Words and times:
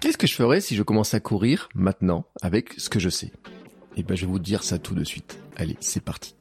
Qu'est-ce 0.00 0.18
que 0.18 0.26
je 0.26 0.34
ferais 0.34 0.60
si 0.60 0.76
je 0.76 0.82
commençais 0.82 1.16
à 1.16 1.20
courir 1.20 1.68
maintenant 1.74 2.26
avec 2.42 2.74
ce 2.76 2.90
que 2.90 2.98
je 2.98 3.08
sais? 3.08 3.32
Eh 3.96 4.02
ben, 4.02 4.14
je 4.14 4.26
vais 4.26 4.30
vous 4.30 4.38
dire 4.38 4.62
ça 4.62 4.78
tout 4.78 4.94
de 4.94 5.04
suite. 5.04 5.38
Allez, 5.56 5.76
c'est 5.80 6.02
parti. 6.02 6.34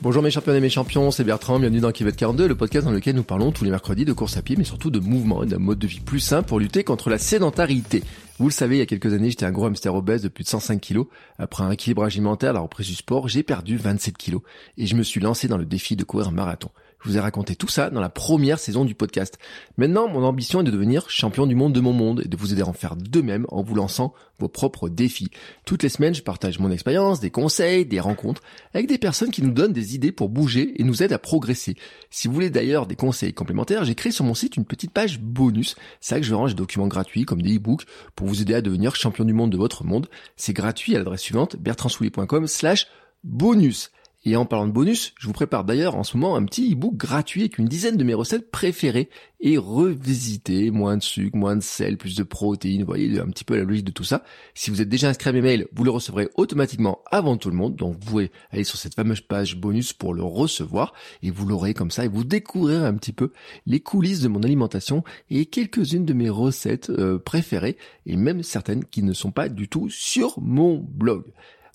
Bonjour 0.00 0.22
mes 0.22 0.30
champions 0.30 0.54
et 0.54 0.60
mes 0.60 0.70
champions, 0.70 1.10
c'est 1.10 1.24
Bertrand, 1.24 1.58
bienvenue 1.58 1.80
dans 1.80 1.92
Kivet 1.92 2.12
42, 2.12 2.48
le 2.48 2.54
podcast 2.54 2.86
dans 2.86 2.92
lequel 2.92 3.16
nous 3.16 3.22
parlons 3.22 3.52
tous 3.52 3.64
les 3.64 3.70
mercredis 3.70 4.06
de 4.06 4.14
course 4.14 4.38
à 4.38 4.42
pied, 4.42 4.56
mais 4.56 4.64
surtout 4.64 4.90
de 4.90 4.98
mouvement 4.98 5.42
et 5.42 5.46
d'un 5.46 5.58
mode 5.58 5.78
de 5.78 5.86
vie 5.86 6.00
plus 6.00 6.20
sain 6.20 6.42
pour 6.42 6.58
lutter 6.58 6.84
contre 6.84 7.10
la 7.10 7.18
sédentarité. 7.18 8.02
Vous 8.38 8.46
le 8.46 8.52
savez, 8.52 8.76
il 8.76 8.78
y 8.78 8.82
a 8.82 8.86
quelques 8.86 9.12
années, 9.12 9.28
j'étais 9.28 9.44
un 9.44 9.52
gros 9.52 9.66
hamster 9.66 9.94
obèse 9.94 10.22
de 10.22 10.28
plus 10.28 10.44
de 10.44 10.48
105 10.48 10.80
kilos. 10.80 11.06
Après 11.38 11.64
un 11.64 11.70
équilibrage 11.70 12.14
alimentaire, 12.14 12.54
la 12.54 12.60
reprise 12.60 12.86
du 12.86 12.94
sport, 12.94 13.28
j'ai 13.28 13.42
perdu 13.42 13.76
27 13.76 14.16
kilos 14.16 14.40
et 14.78 14.86
je 14.86 14.96
me 14.96 15.02
suis 15.02 15.20
lancé 15.20 15.48
dans 15.48 15.58
le 15.58 15.66
défi 15.66 15.96
de 15.96 16.04
courir 16.04 16.28
un 16.28 16.32
marathon. 16.32 16.70
Je 17.02 17.08
vous 17.08 17.16
ai 17.16 17.20
raconté 17.20 17.56
tout 17.56 17.68
ça 17.68 17.88
dans 17.88 18.00
la 18.00 18.10
première 18.10 18.58
saison 18.58 18.84
du 18.84 18.94
podcast. 18.94 19.38
Maintenant, 19.78 20.08
mon 20.08 20.22
ambition 20.22 20.60
est 20.60 20.64
de 20.64 20.70
devenir 20.70 21.08
champion 21.08 21.46
du 21.46 21.54
monde 21.54 21.72
de 21.72 21.80
mon 21.80 21.92
monde 21.92 22.22
et 22.24 22.28
de 22.28 22.36
vous 22.36 22.52
aider 22.52 22.62
à 22.62 22.66
en 22.66 22.74
faire 22.74 22.94
de 22.96 23.20
même 23.22 23.46
en 23.48 23.62
vous 23.62 23.74
lançant 23.74 24.12
vos 24.38 24.48
propres 24.48 24.88
défis. 24.88 25.30
Toutes 25.64 25.82
les 25.82 25.88
semaines, 25.88 26.14
je 26.14 26.22
partage 26.22 26.58
mon 26.58 26.70
expérience, 26.70 27.20
des 27.20 27.30
conseils, 27.30 27.86
des 27.86 28.00
rencontres 28.00 28.42
avec 28.74 28.86
des 28.86 28.98
personnes 28.98 29.30
qui 29.30 29.42
nous 29.42 29.50
donnent 29.50 29.72
des 29.72 29.94
idées 29.94 30.12
pour 30.12 30.28
bouger 30.28 30.80
et 30.80 30.84
nous 30.84 31.02
aident 31.02 31.14
à 31.14 31.18
progresser. 31.18 31.74
Si 32.10 32.28
vous 32.28 32.34
voulez 32.34 32.50
d'ailleurs 32.50 32.86
des 32.86 32.96
conseils 32.96 33.32
complémentaires, 33.32 33.84
j'ai 33.84 33.94
créé 33.94 34.12
sur 34.12 34.24
mon 34.24 34.34
site 34.34 34.56
une 34.56 34.66
petite 34.66 34.92
page 34.92 35.20
bonus. 35.20 35.76
C'est 36.00 36.16
là 36.16 36.20
que 36.20 36.26
je 36.26 36.34
range 36.34 36.50
des 36.50 36.58
documents 36.58 36.88
gratuits 36.88 37.24
comme 37.24 37.40
des 37.40 37.56
e-books 37.56 37.86
pour 38.14 38.26
vous 38.26 38.42
aider 38.42 38.54
à 38.54 38.60
devenir 38.60 38.94
champion 38.94 39.24
du 39.24 39.32
monde 39.32 39.50
de 39.50 39.56
votre 39.56 39.84
monde. 39.84 40.08
C'est 40.36 40.52
gratuit 40.52 40.94
à 40.96 40.98
l'adresse 40.98 41.22
suivante 41.22 41.56
bertrandsoulier.com 41.56 42.46
slash 42.46 42.88
bonus. 43.24 43.90
Et 44.26 44.36
en 44.36 44.44
parlant 44.44 44.66
de 44.66 44.72
bonus, 44.72 45.14
je 45.18 45.26
vous 45.26 45.32
prépare 45.32 45.64
d'ailleurs 45.64 45.96
en 45.96 46.04
ce 46.04 46.18
moment 46.18 46.36
un 46.36 46.44
petit 46.44 46.74
e-book 46.74 46.94
gratuit 46.94 47.40
avec 47.40 47.56
une 47.56 47.64
dizaine 47.64 47.96
de 47.96 48.04
mes 48.04 48.12
recettes 48.12 48.50
préférées 48.50 49.08
et 49.40 49.56
revisitées, 49.56 50.70
moins 50.70 50.98
de 50.98 51.02
sucre, 51.02 51.38
moins 51.38 51.56
de 51.56 51.62
sel, 51.62 51.96
plus 51.96 52.16
de 52.16 52.22
protéines, 52.22 52.82
vous 52.82 52.86
voyez 52.86 53.18
un 53.18 53.28
petit 53.30 53.44
peu 53.44 53.56
la 53.56 53.64
logique 53.64 53.86
de 53.86 53.92
tout 53.92 54.04
ça. 54.04 54.22
Si 54.52 54.70
vous 54.70 54.82
êtes 54.82 54.90
déjà 54.90 55.08
inscrit 55.08 55.30
à 55.30 55.32
mes 55.32 55.40
mails, 55.40 55.68
vous 55.72 55.84
le 55.84 55.90
recevrez 55.90 56.28
automatiquement 56.34 57.00
avant 57.10 57.38
tout 57.38 57.48
le 57.48 57.56
monde, 57.56 57.76
donc 57.76 57.94
vous 57.94 58.10
pouvez 58.10 58.30
aller 58.50 58.64
sur 58.64 58.76
cette 58.76 58.94
fameuse 58.94 59.22
page 59.22 59.56
bonus 59.56 59.94
pour 59.94 60.12
le 60.12 60.22
recevoir 60.22 60.92
et 61.22 61.30
vous 61.30 61.46
l'aurez 61.46 61.72
comme 61.72 61.90
ça 61.90 62.04
et 62.04 62.08
vous 62.08 62.24
découvrirez 62.24 62.86
un 62.86 62.94
petit 62.94 63.14
peu 63.14 63.32
les 63.64 63.80
coulisses 63.80 64.20
de 64.20 64.28
mon 64.28 64.42
alimentation 64.42 65.02
et 65.30 65.46
quelques-unes 65.46 66.04
de 66.04 66.12
mes 66.12 66.28
recettes 66.28 66.90
euh, 66.90 67.18
préférées 67.18 67.78
et 68.04 68.16
même 68.16 68.42
certaines 68.42 68.84
qui 68.84 69.02
ne 69.02 69.14
sont 69.14 69.30
pas 69.30 69.48
du 69.48 69.68
tout 69.68 69.88
sur 69.88 70.38
mon 70.42 70.76
blog. 70.76 71.24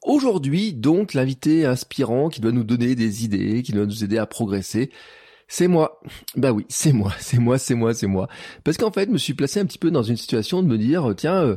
Aujourd'hui, 0.05 0.71
donc, 0.73 1.15
l'invité 1.15 1.65
inspirant 1.65 2.29
qui 2.29 2.39
doit 2.39 2.51
nous 2.51 2.63
donner 2.63 2.93
des 2.93 3.25
idées, 3.25 3.63
qui 3.63 3.71
doit 3.71 3.87
nous 3.87 4.03
aider 4.03 4.19
à 4.19 4.27
progresser, 4.27 4.91
c'est 5.47 5.67
moi. 5.67 5.99
Bah 6.35 6.51
oui, 6.51 6.67
c'est 6.69 6.93
moi, 6.93 7.11
c'est 7.19 7.39
moi, 7.39 7.57
c'est 7.57 7.73
moi, 7.73 7.95
c'est 7.95 8.05
moi. 8.05 8.27
Parce 8.63 8.77
qu'en 8.77 8.91
fait, 8.91 9.07
je 9.07 9.11
me 9.11 9.17
suis 9.17 9.33
placé 9.33 9.59
un 9.59 9.65
petit 9.65 9.79
peu 9.79 9.89
dans 9.89 10.03
une 10.03 10.15
situation 10.15 10.61
de 10.61 10.67
me 10.67 10.77
dire, 10.77 11.11
tiens, 11.17 11.41
euh, 11.41 11.55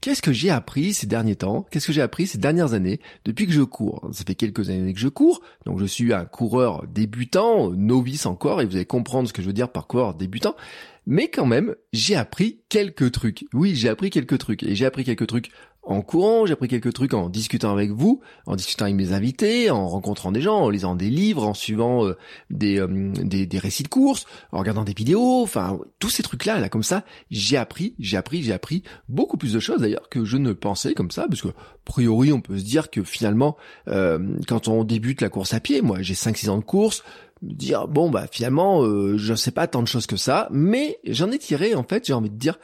qu'est-ce 0.00 0.22
que 0.22 0.32
j'ai 0.32 0.48
appris 0.48 0.94
ces 0.94 1.06
derniers 1.06 1.36
temps? 1.36 1.66
Qu'est-ce 1.70 1.86
que 1.86 1.92
j'ai 1.92 2.00
appris 2.00 2.26
ces 2.26 2.38
dernières 2.38 2.72
années 2.72 3.00
depuis 3.26 3.46
que 3.46 3.52
je 3.52 3.60
cours? 3.60 4.08
Ça 4.12 4.24
fait 4.26 4.34
quelques 4.34 4.70
années 4.70 4.94
que 4.94 5.00
je 5.00 5.08
cours, 5.08 5.42
donc 5.66 5.78
je 5.78 5.84
suis 5.84 6.14
un 6.14 6.24
coureur 6.24 6.86
débutant, 6.86 7.70
novice 7.70 8.24
encore, 8.24 8.62
et 8.62 8.64
vous 8.64 8.76
allez 8.76 8.86
comprendre 8.86 9.28
ce 9.28 9.34
que 9.34 9.42
je 9.42 9.46
veux 9.46 9.52
dire 9.52 9.70
par 9.70 9.86
coureur 9.86 10.14
débutant. 10.14 10.56
Mais 11.06 11.28
quand 11.28 11.46
même, 11.46 11.74
j'ai 11.92 12.16
appris 12.16 12.60
quelques 12.68 13.12
trucs. 13.12 13.46
Oui, 13.52 13.74
j'ai 13.74 13.88
appris 13.88 14.10
quelques 14.10 14.38
trucs. 14.38 14.62
Et 14.62 14.74
j'ai 14.74 14.86
appris 14.86 15.04
quelques 15.04 15.26
trucs 15.26 15.50
en 15.82 16.02
courant, 16.02 16.44
j'ai 16.44 16.52
appris 16.52 16.68
quelques 16.68 16.92
trucs 16.92 17.14
en 17.14 17.28
discutant 17.30 17.72
avec 17.72 17.90
vous, 17.90 18.20
en 18.46 18.54
discutant 18.54 18.84
avec 18.84 18.96
mes 18.96 19.12
invités, 19.12 19.70
en 19.70 19.88
rencontrant 19.88 20.30
des 20.30 20.42
gens, 20.42 20.58
en 20.58 20.68
lisant 20.68 20.94
des 20.94 21.08
livres, 21.08 21.46
en 21.46 21.54
suivant 21.54 22.06
euh, 22.06 22.16
des, 22.50 22.78
euh, 22.78 23.12
des, 23.14 23.46
des 23.46 23.58
récits 23.58 23.82
de 23.82 23.88
courses, 23.88 24.26
en 24.52 24.58
regardant 24.58 24.84
des 24.84 24.92
vidéos, 24.92 25.42
enfin 25.42 25.78
tous 25.98 26.10
ces 26.10 26.22
trucs 26.22 26.44
là, 26.44 26.60
là 26.60 26.68
comme 26.68 26.82
ça, 26.82 27.04
j'ai 27.30 27.56
appris, 27.56 27.94
j'ai 27.98 28.18
appris, 28.18 28.42
j'ai 28.42 28.52
appris 28.52 28.82
beaucoup 29.08 29.38
plus 29.38 29.54
de 29.54 29.60
choses 29.60 29.80
d'ailleurs 29.80 30.08
que 30.10 30.24
je 30.24 30.36
ne 30.36 30.52
pensais 30.52 30.92
comme 30.92 31.10
ça, 31.10 31.26
parce 31.28 31.40
que 31.40 31.48
a 31.48 31.54
priori 31.86 32.32
on 32.32 32.40
peut 32.40 32.58
se 32.58 32.64
dire 32.64 32.90
que 32.90 33.02
finalement 33.02 33.56
euh, 33.88 34.18
quand 34.46 34.68
on 34.68 34.84
débute 34.84 35.22
la 35.22 35.30
course 35.30 35.54
à 35.54 35.60
pied, 35.60 35.80
moi 35.80 36.02
j'ai 36.02 36.14
5-6 36.14 36.50
ans 36.50 36.58
de 36.58 36.64
course, 36.64 37.02
dire 37.42 37.88
bon 37.88 38.10
bah 38.10 38.26
finalement 38.30 38.84
je 39.16 39.34
sais 39.34 39.50
pas 39.50 39.66
tant 39.66 39.82
de 39.82 39.88
choses 39.88 40.06
que 40.06 40.16
ça, 40.16 40.48
mais 40.50 40.98
j'en 41.04 41.30
ai 41.30 41.38
tiré 41.38 41.74
en 41.74 41.84
fait, 41.84 42.06
j'ai 42.06 42.12
envie 42.12 42.30
de 42.30 42.36
dire 42.36 42.58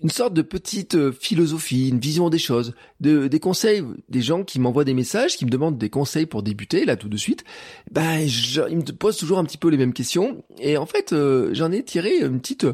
une 0.00 0.10
sorte 0.10 0.34
de 0.34 0.42
petite 0.42 0.94
euh, 0.94 1.12
philosophie, 1.12 1.88
une 1.88 1.98
vision 1.98 2.30
des 2.30 2.38
choses, 2.38 2.74
de, 3.00 3.26
des 3.26 3.40
conseils, 3.40 3.82
des 4.08 4.22
gens 4.22 4.44
qui 4.44 4.60
m'envoient 4.60 4.84
des 4.84 4.94
messages, 4.94 5.36
qui 5.36 5.44
me 5.44 5.50
demandent 5.50 5.78
des 5.78 5.90
conseils 5.90 6.26
pour 6.26 6.42
débuter, 6.42 6.84
là 6.84 6.96
tout 6.96 7.08
de 7.08 7.16
suite, 7.16 7.44
ben 7.90 8.20
ils 8.20 8.76
me 8.76 8.92
posent 8.92 9.16
toujours 9.16 9.38
un 9.38 9.44
petit 9.44 9.58
peu 9.58 9.68
les 9.68 9.76
mêmes 9.76 9.92
questions, 9.92 10.44
et 10.60 10.76
en 10.76 10.86
fait 10.86 11.12
euh, 11.12 11.50
j'en 11.52 11.72
ai 11.72 11.82
tiré 11.82 12.18
une 12.18 12.40
petite 12.40 12.66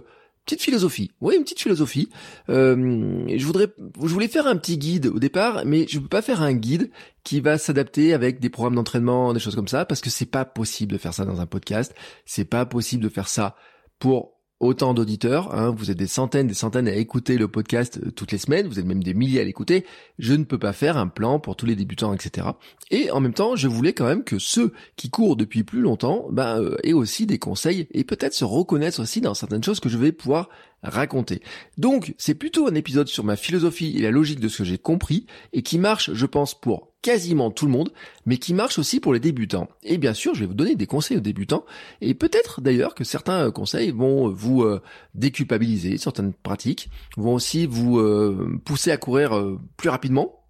petite 0.44 0.62
philosophie, 0.62 1.10
oui 1.20 1.36
une 1.36 1.42
petite 1.42 1.60
philosophie. 1.60 2.08
Euh, 2.48 3.24
je 3.34 3.46
voudrais, 3.46 3.68
je 4.02 4.08
voulais 4.08 4.28
faire 4.28 4.46
un 4.46 4.56
petit 4.56 4.78
guide 4.78 5.06
au 5.06 5.18
départ, 5.18 5.62
mais 5.64 5.86
je 5.88 5.98
peux 5.98 6.08
pas 6.08 6.22
faire 6.22 6.42
un 6.42 6.52
guide 6.52 6.90
qui 7.22 7.40
va 7.40 7.58
s'adapter 7.58 8.12
avec 8.12 8.40
des 8.40 8.50
programmes 8.50 8.74
d'entraînement, 8.74 9.32
des 9.32 9.40
choses 9.40 9.54
comme 9.54 9.68
ça, 9.68 9.84
parce 9.84 10.00
que 10.00 10.10
c'est 10.10 10.26
pas 10.26 10.44
possible 10.44 10.92
de 10.92 10.98
faire 10.98 11.14
ça 11.14 11.24
dans 11.24 11.40
un 11.40 11.46
podcast, 11.46 11.94
c'est 12.26 12.44
pas 12.44 12.66
possible 12.66 13.02
de 13.02 13.08
faire 13.08 13.28
ça 13.28 13.56
pour 13.98 14.33
autant 14.64 14.94
d'auditeurs, 14.94 15.54
hein, 15.54 15.70
vous 15.76 15.90
êtes 15.90 15.98
des 15.98 16.06
centaines, 16.06 16.46
des 16.46 16.54
centaines 16.54 16.88
à 16.88 16.94
écouter 16.94 17.36
le 17.36 17.48
podcast 17.48 18.00
euh, 18.02 18.10
toutes 18.10 18.32
les 18.32 18.38
semaines, 18.38 18.66
vous 18.66 18.78
êtes 18.78 18.86
même 18.86 19.02
des 19.02 19.14
milliers 19.14 19.40
à 19.40 19.44
l'écouter, 19.44 19.84
je 20.18 20.32
ne 20.32 20.44
peux 20.44 20.58
pas 20.58 20.72
faire 20.72 20.96
un 20.96 21.06
plan 21.06 21.38
pour 21.38 21.54
tous 21.54 21.66
les 21.66 21.76
débutants, 21.76 22.14
etc. 22.14 22.48
Et 22.90 23.10
en 23.10 23.20
même 23.20 23.34
temps, 23.34 23.56
je 23.56 23.68
voulais 23.68 23.92
quand 23.92 24.06
même 24.06 24.24
que 24.24 24.38
ceux 24.38 24.72
qui 24.96 25.10
courent 25.10 25.36
depuis 25.36 25.64
plus 25.64 25.82
longtemps 25.82 26.26
ben, 26.30 26.60
euh, 26.62 26.76
aient 26.82 26.94
aussi 26.94 27.26
des 27.26 27.38
conseils 27.38 27.86
et 27.92 28.04
peut-être 28.04 28.34
se 28.34 28.44
reconnaître 28.44 29.00
aussi 29.00 29.20
dans 29.20 29.34
certaines 29.34 29.62
choses 29.62 29.80
que 29.80 29.88
je 29.88 29.98
vais 29.98 30.12
pouvoir 30.12 30.48
raconter. 30.84 31.42
Donc, 31.78 32.14
c'est 32.18 32.34
plutôt 32.34 32.68
un 32.68 32.74
épisode 32.74 33.08
sur 33.08 33.24
ma 33.24 33.36
philosophie 33.36 33.94
et 33.96 34.02
la 34.02 34.10
logique 34.10 34.40
de 34.40 34.48
ce 34.48 34.58
que 34.58 34.64
j'ai 34.64 34.78
compris 34.78 35.26
et 35.52 35.62
qui 35.62 35.78
marche, 35.78 36.12
je 36.12 36.26
pense, 36.26 36.54
pour 36.54 36.94
quasiment 37.04 37.50
tout 37.50 37.66
le 37.66 37.72
monde, 37.72 37.92
mais 38.24 38.38
qui 38.38 38.54
marche 38.54 38.78
aussi 38.78 38.98
pour 38.98 39.12
les 39.12 39.20
débutants. 39.20 39.68
Et 39.82 39.98
bien 39.98 40.14
sûr, 40.14 40.34
je 40.34 40.40
vais 40.40 40.46
vous 40.46 40.54
donner 40.54 40.74
des 40.74 40.86
conseils 40.86 41.18
aux 41.18 41.20
débutants, 41.20 41.66
et 42.00 42.14
peut-être 42.14 42.62
d'ailleurs 42.62 42.94
que 42.94 43.04
certains 43.04 43.50
conseils 43.50 43.90
vont 43.90 44.30
vous 44.30 44.62
euh, 44.62 44.80
déculpabiliser, 45.14 45.98
certaines 45.98 46.32
pratiques 46.32 46.88
vont 47.18 47.34
aussi 47.34 47.66
vous 47.66 47.98
euh, 47.98 48.58
pousser 48.64 48.90
à 48.90 48.96
courir 48.96 49.36
euh, 49.36 49.60
plus 49.76 49.90
rapidement. 49.90 50.40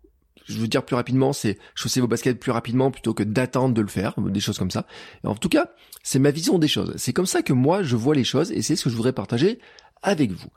Je 0.47 0.59
veux 0.59 0.69
dire 0.69 0.85
plus 0.85 0.95
rapidement, 0.95 1.33
c'est 1.33 1.59
chausser 1.75 2.01
vos 2.01 2.07
baskets 2.07 2.39
plus 2.39 2.53
rapidement 2.53 2.93
plutôt 2.93 3.15
que 3.15 3.25
d'attendre 3.25 3.75
de 3.75 3.81
le 3.81 3.89
faire, 3.89 4.15
des 4.21 4.41
choses 4.41 4.59
comme 4.59 4.71
ça. 4.71 4.87
en 5.25 5.35
tout 5.35 5.49
cas, 5.49 5.73
c'est 6.05 6.21
ma 6.21 6.31
vision 6.31 6.59
des 6.59 6.69
choses. 6.69 6.93
C'est 6.97 7.15
comme 7.15 7.27
ça 7.27 7.43
que 7.43 7.55
moi 7.55 7.83
je 7.83 7.97
vois 7.97 8.15
les 8.15 8.25
choses, 8.25 8.53
et 8.53 8.63
c'est 8.63 8.77
ce 8.77 8.85
que 8.85 8.91
je 8.91 8.95
voudrais 8.95 9.15
partager 9.15 9.59
avec 10.05 10.31
vous. 10.31 10.49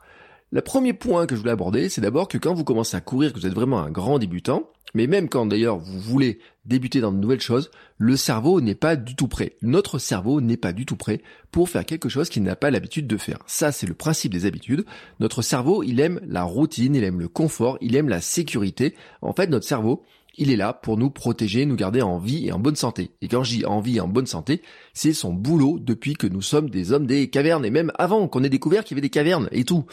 Le 0.50 0.62
premier 0.62 0.94
point 0.94 1.26
que 1.26 1.34
je 1.34 1.40
voulais 1.40 1.52
aborder, 1.52 1.88
c'est 1.88 2.00
d'abord 2.00 2.28
que 2.28 2.38
quand 2.38 2.54
vous 2.54 2.64
commencez 2.64 2.96
à 2.96 3.02
courir, 3.02 3.32
que 3.32 3.38
vous 3.38 3.46
êtes 3.46 3.54
vraiment 3.54 3.80
un 3.80 3.90
grand 3.90 4.18
débutant, 4.18 4.70
mais 4.94 5.06
même 5.06 5.28
quand 5.28 5.44
d'ailleurs 5.44 5.76
vous 5.78 6.00
voulez 6.00 6.38
débuter 6.64 7.00
dans 7.00 7.12
de 7.12 7.18
nouvelles 7.18 7.40
choses, 7.40 7.70
le 7.98 8.16
cerveau 8.16 8.60
n'est 8.60 8.74
pas 8.74 8.96
du 8.96 9.14
tout 9.14 9.28
prêt. 9.28 9.56
Notre 9.60 9.98
cerveau 9.98 10.40
n'est 10.40 10.56
pas 10.56 10.72
du 10.72 10.86
tout 10.86 10.96
prêt 10.96 11.20
pour 11.50 11.68
faire 11.68 11.84
quelque 11.84 12.08
chose 12.08 12.30
qu'il 12.30 12.42
n'a 12.42 12.56
pas 12.56 12.70
l'habitude 12.70 13.06
de 13.06 13.16
faire. 13.16 13.40
Ça, 13.46 13.72
c'est 13.72 13.86
le 13.86 13.94
principe 13.94 14.32
des 14.32 14.46
habitudes. 14.46 14.86
Notre 15.20 15.42
cerveau, 15.42 15.82
il 15.82 16.00
aime 16.00 16.20
la 16.26 16.44
routine, 16.44 16.94
il 16.94 17.04
aime 17.04 17.20
le 17.20 17.28
confort, 17.28 17.76
il 17.82 17.96
aime 17.96 18.08
la 18.08 18.22
sécurité. 18.22 18.94
En 19.20 19.34
fait, 19.34 19.48
notre 19.48 19.66
cerveau, 19.66 20.02
il 20.38 20.50
est 20.50 20.56
là 20.56 20.72
pour 20.72 20.96
nous 20.96 21.10
protéger, 21.10 21.66
nous 21.66 21.76
garder 21.76 22.00
en 22.00 22.18
vie 22.18 22.46
et 22.46 22.52
en 22.52 22.58
bonne 22.58 22.76
santé. 22.76 23.10
Et 23.20 23.28
quand 23.28 23.42
je 23.42 23.56
dis 23.56 23.66
en 23.66 23.80
vie 23.80 23.96
et 23.96 24.00
en 24.00 24.08
bonne 24.08 24.26
santé, 24.26 24.62
c'est 24.94 25.12
son 25.12 25.32
boulot 25.32 25.78
depuis 25.78 26.14
que 26.14 26.26
nous 26.26 26.42
sommes 26.42 26.70
des 26.70 26.92
hommes 26.92 27.06
des 27.06 27.28
cavernes 27.28 27.64
et 27.64 27.70
même 27.70 27.92
avant 27.98 28.26
qu'on 28.28 28.44
ait 28.44 28.48
découvert 28.48 28.84
qu'il 28.84 28.96
y 28.96 28.98
avait 28.98 29.06
des 29.06 29.10
cavernes 29.10 29.48
et 29.52 29.64
tout. 29.64 29.84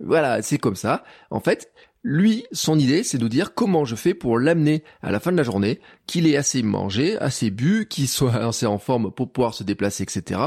Voilà, 0.00 0.42
c'est 0.42 0.58
comme 0.58 0.76
ça. 0.76 1.04
En 1.30 1.40
fait, 1.40 1.72
lui, 2.02 2.44
son 2.50 2.78
idée, 2.78 3.04
c'est 3.04 3.18
de 3.18 3.28
dire 3.28 3.54
comment 3.54 3.84
je 3.84 3.94
fais 3.94 4.12
pour 4.12 4.38
l'amener 4.38 4.82
à 5.02 5.12
la 5.12 5.20
fin 5.20 5.30
de 5.30 5.36
la 5.36 5.44
journée, 5.44 5.80
qu'il 6.06 6.26
ait 6.26 6.36
assez 6.36 6.62
mangé, 6.64 7.16
assez 7.18 7.50
bu, 7.50 7.86
qu'il 7.88 8.08
soit 8.08 8.34
assez 8.46 8.66
en 8.66 8.78
forme 8.78 9.12
pour 9.12 9.30
pouvoir 9.30 9.54
se 9.54 9.62
déplacer, 9.62 10.02
etc. 10.02 10.40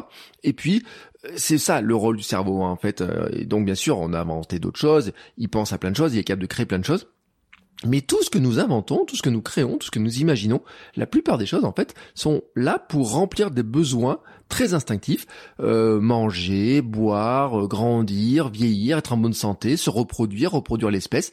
Et 0.44 0.52
puis, 0.52 0.84
c'est 1.38 1.58
ça 1.58 1.80
le 1.80 1.96
rôle 1.96 2.18
du 2.18 2.24
cerveau, 2.24 2.64
hein, 2.64 2.72
en 2.72 2.76
fait. 2.76 3.02
Et 3.32 3.46
donc, 3.46 3.66
bien 3.66 3.76
sûr, 3.76 4.00
on 4.00 4.12
a 4.12 4.20
inventé 4.20 4.60
d'autres 4.60 4.80
choses. 4.80 5.14
Il 5.38 5.50
pense 5.50 5.72
à 5.72 5.78
plein 5.78 5.92
de 5.92 5.96
choses, 5.96 6.14
il 6.14 6.20
est 6.20 6.24
capable 6.24 6.44
de 6.44 6.48
créer 6.48 6.66
plein 6.66 6.80
de 6.80 6.86
choses. 6.86 7.08
Mais 7.84 8.02
tout 8.02 8.24
ce 8.24 8.30
que 8.30 8.40
nous 8.40 8.60
inventons, 8.60 9.06
tout 9.06 9.16
ce 9.16 9.22
que 9.22 9.30
nous 9.30 9.42
créons, 9.42 9.78
tout 9.78 9.88
ce 9.88 9.92
que 9.92 10.00
nous 10.00 10.20
imaginons, 10.20 10.62
la 10.96 11.06
plupart 11.06 11.38
des 11.38 11.46
choses 11.46 11.66
en 11.66 11.74
fait 11.74 11.94
sont 12.14 12.42
là 12.56 12.80
pour 12.80 13.12
remplir 13.12 13.52
des 13.52 13.64
besoins 13.64 14.20
très 14.48 14.74
instinctifs, 14.74 15.26
euh, 15.60 16.00
manger, 16.00 16.82
boire, 16.82 17.60
euh, 17.60 17.68
grandir, 17.68 18.50
vieillir, 18.50 19.00
être 19.00 19.14
en 19.14 19.18
bonne 19.18 19.34
santé, 19.34 19.76
se 19.76 19.90
reproduire, 19.90 20.52
reproduire 20.52 20.92
l'espèce 20.92 21.32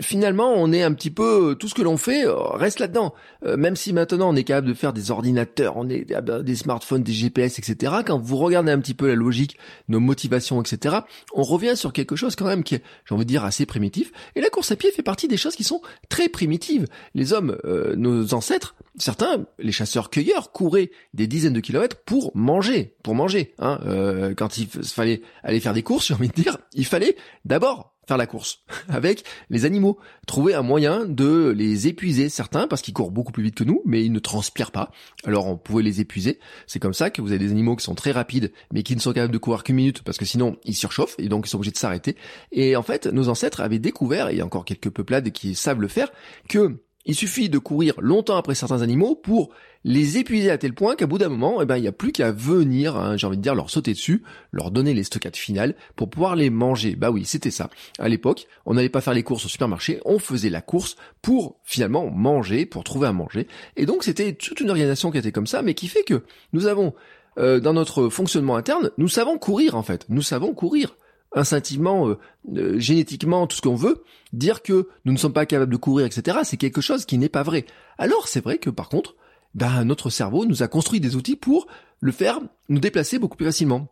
finalement, 0.00 0.52
on 0.54 0.72
est 0.72 0.82
un 0.82 0.92
petit 0.92 1.10
peu 1.10 1.56
tout 1.58 1.68
ce 1.68 1.74
que 1.74 1.82
l'on 1.82 1.96
fait 1.96 2.26
euh, 2.26 2.34
reste 2.34 2.80
là-dedans. 2.80 3.14
Euh, 3.44 3.56
même 3.56 3.76
si 3.76 3.92
maintenant 3.92 4.30
on 4.30 4.36
est 4.36 4.44
capable 4.44 4.68
de 4.68 4.74
faire 4.74 4.92
des 4.92 5.10
ordinateurs, 5.10 5.76
on 5.76 5.88
est 5.88 6.12
ah 6.14 6.20
ben, 6.20 6.42
des 6.42 6.56
smartphones, 6.56 7.02
des 7.02 7.12
GPS, 7.12 7.58
etc. 7.58 7.94
Quand 8.04 8.18
vous 8.18 8.36
regardez 8.36 8.72
un 8.72 8.80
petit 8.80 8.94
peu 8.94 9.06
la 9.08 9.14
logique, 9.14 9.56
nos 9.88 10.00
motivations, 10.00 10.60
etc. 10.60 10.96
On 11.34 11.42
revient 11.42 11.76
sur 11.76 11.92
quelque 11.92 12.16
chose 12.16 12.36
quand 12.36 12.46
même 12.46 12.64
qui 12.64 12.76
est, 12.76 12.82
j'ai 13.08 13.14
envie 13.14 13.24
de 13.24 13.30
dire, 13.30 13.44
assez 13.44 13.66
primitif. 13.66 14.12
Et 14.34 14.40
la 14.40 14.50
course 14.50 14.70
à 14.72 14.76
pied 14.76 14.90
fait 14.90 15.02
partie 15.02 15.28
des 15.28 15.36
choses 15.36 15.56
qui 15.56 15.64
sont 15.64 15.80
très 16.08 16.28
primitives. 16.28 16.86
Les 17.14 17.32
hommes, 17.32 17.56
euh, 17.64 17.94
nos 17.96 18.34
ancêtres, 18.34 18.74
certains, 18.96 19.46
les 19.58 19.72
chasseurs-cueilleurs, 19.72 20.52
couraient 20.52 20.90
des 21.14 21.26
dizaines 21.26 21.52
de 21.52 21.60
kilomètres 21.60 21.96
pour 22.04 22.32
manger, 22.34 22.94
pour 23.02 23.14
manger. 23.14 23.54
Hein. 23.58 23.78
quand 24.36 24.58
il 24.58 24.68
fallait 24.68 25.22
aller 25.42 25.60
faire 25.60 25.74
des 25.74 25.82
courses, 25.82 26.06
j'ai 26.08 26.14
envie 26.14 26.28
de 26.28 26.34
dire, 26.34 26.58
il 26.72 26.86
fallait 26.86 27.16
d'abord 27.44 27.95
faire 28.06 28.16
la 28.16 28.26
course 28.26 28.62
avec 28.88 29.24
les 29.50 29.64
animaux, 29.64 29.98
trouver 30.26 30.54
un 30.54 30.62
moyen 30.62 31.04
de 31.04 31.54
les 31.56 31.88
épuiser 31.88 32.28
certains 32.28 32.66
parce 32.68 32.82
qu'ils 32.82 32.94
courent 32.94 33.10
beaucoup 33.10 33.32
plus 33.32 33.42
vite 33.42 33.54
que 33.54 33.64
nous 33.64 33.82
mais 33.84 34.04
ils 34.04 34.12
ne 34.12 34.18
transpirent 34.18 34.70
pas. 34.70 34.90
Alors 35.24 35.46
on 35.46 35.56
pouvait 35.56 35.82
les 35.82 36.00
épuiser. 36.00 36.38
C'est 36.66 36.78
comme 36.78 36.94
ça 36.94 37.10
que 37.10 37.20
vous 37.20 37.30
avez 37.30 37.38
des 37.38 37.50
animaux 37.50 37.76
qui 37.76 37.84
sont 37.84 37.94
très 37.94 38.12
rapides 38.12 38.52
mais 38.72 38.82
qui 38.82 38.94
ne 38.94 39.00
sont 39.00 39.12
capables 39.12 39.32
de 39.32 39.38
courir 39.38 39.64
qu'une 39.64 39.76
minute 39.76 40.02
parce 40.02 40.18
que 40.18 40.24
sinon 40.24 40.56
ils 40.64 40.74
surchauffent 40.74 41.16
et 41.18 41.28
donc 41.28 41.46
ils 41.46 41.50
sont 41.50 41.58
obligés 41.58 41.72
de 41.72 41.78
s'arrêter. 41.78 42.16
Et 42.52 42.76
en 42.76 42.82
fait, 42.82 43.06
nos 43.06 43.28
ancêtres 43.28 43.60
avaient 43.60 43.78
découvert 43.78 44.28
et 44.28 44.32
il 44.34 44.38
y 44.38 44.40
a 44.40 44.46
encore 44.46 44.64
quelques 44.64 44.90
peuplades 44.90 45.30
qui 45.30 45.54
savent 45.54 45.80
le 45.80 45.88
faire 45.88 46.10
que 46.48 46.78
il 47.06 47.14
suffit 47.14 47.48
de 47.48 47.58
courir 47.58 47.94
longtemps 48.00 48.36
après 48.36 48.54
certains 48.54 48.82
animaux 48.82 49.14
pour 49.14 49.50
les 49.84 50.18
épuiser 50.18 50.50
à 50.50 50.58
tel 50.58 50.74
point 50.74 50.96
qu'à 50.96 51.06
bout 51.06 51.18
d'un 51.18 51.28
moment, 51.28 51.62
eh 51.62 51.64
ben, 51.64 51.76
il 51.76 51.82
n'y 51.82 51.88
a 51.88 51.92
plus 51.92 52.10
qu'à 52.10 52.32
venir, 52.32 52.96
hein, 52.96 53.16
j'ai 53.16 53.28
envie 53.28 53.36
de 53.36 53.42
dire, 53.42 53.54
leur 53.54 53.70
sauter 53.70 53.92
dessus, 53.92 54.24
leur 54.50 54.72
donner 54.72 54.92
les 54.92 55.04
stockades 55.04 55.36
finales 55.36 55.76
pour 55.94 56.10
pouvoir 56.10 56.34
les 56.34 56.50
manger. 56.50 56.96
Bah 56.96 57.12
oui, 57.12 57.24
c'était 57.24 57.52
ça. 57.52 57.70
À 58.00 58.08
l'époque, 58.08 58.48
on 58.66 58.74
n'allait 58.74 58.88
pas 58.88 59.00
faire 59.00 59.14
les 59.14 59.22
courses 59.22 59.46
au 59.46 59.48
supermarché, 59.48 60.00
on 60.04 60.18
faisait 60.18 60.50
la 60.50 60.60
course 60.60 60.96
pour 61.22 61.60
finalement 61.62 62.10
manger, 62.10 62.66
pour 62.66 62.82
trouver 62.82 63.06
à 63.06 63.12
manger. 63.12 63.46
Et 63.76 63.86
donc 63.86 64.02
c'était 64.02 64.32
toute 64.32 64.60
une 64.60 64.70
organisation 64.70 65.12
qui 65.12 65.18
était 65.18 65.32
comme 65.32 65.46
ça, 65.46 65.62
mais 65.62 65.74
qui 65.74 65.86
fait 65.86 66.02
que 66.02 66.24
nous 66.52 66.66
avons, 66.66 66.92
euh, 67.38 67.60
dans 67.60 67.72
notre 67.72 68.08
fonctionnement 68.08 68.56
interne, 68.56 68.90
nous 68.98 69.08
savons 69.08 69.38
courir 69.38 69.76
en 69.76 69.82
fait. 69.84 70.04
Nous 70.08 70.22
savons 70.22 70.52
courir 70.52 70.96
instinctivement, 71.36 72.08
euh, 72.08 72.18
euh, 72.56 72.78
génétiquement, 72.78 73.46
tout 73.46 73.56
ce 73.56 73.62
qu'on 73.62 73.76
veut, 73.76 74.02
dire 74.32 74.62
que 74.62 74.88
nous 75.04 75.12
ne 75.12 75.18
sommes 75.18 75.32
pas 75.32 75.46
capables 75.46 75.70
de 75.70 75.76
courir, 75.76 76.06
etc., 76.06 76.38
c'est 76.42 76.56
quelque 76.56 76.80
chose 76.80 77.04
qui 77.04 77.18
n'est 77.18 77.28
pas 77.28 77.42
vrai. 77.42 77.66
Alors 77.98 78.26
c'est 78.26 78.42
vrai 78.42 78.58
que 78.58 78.70
par 78.70 78.88
contre, 78.88 79.14
ben, 79.54 79.84
notre 79.84 80.10
cerveau 80.10 80.46
nous 80.46 80.62
a 80.62 80.68
construit 80.68 81.00
des 81.00 81.14
outils 81.14 81.36
pour 81.36 81.66
le 82.00 82.12
faire 82.12 82.40
nous 82.68 82.80
déplacer 82.80 83.18
beaucoup 83.18 83.36
plus 83.36 83.46
facilement. 83.46 83.88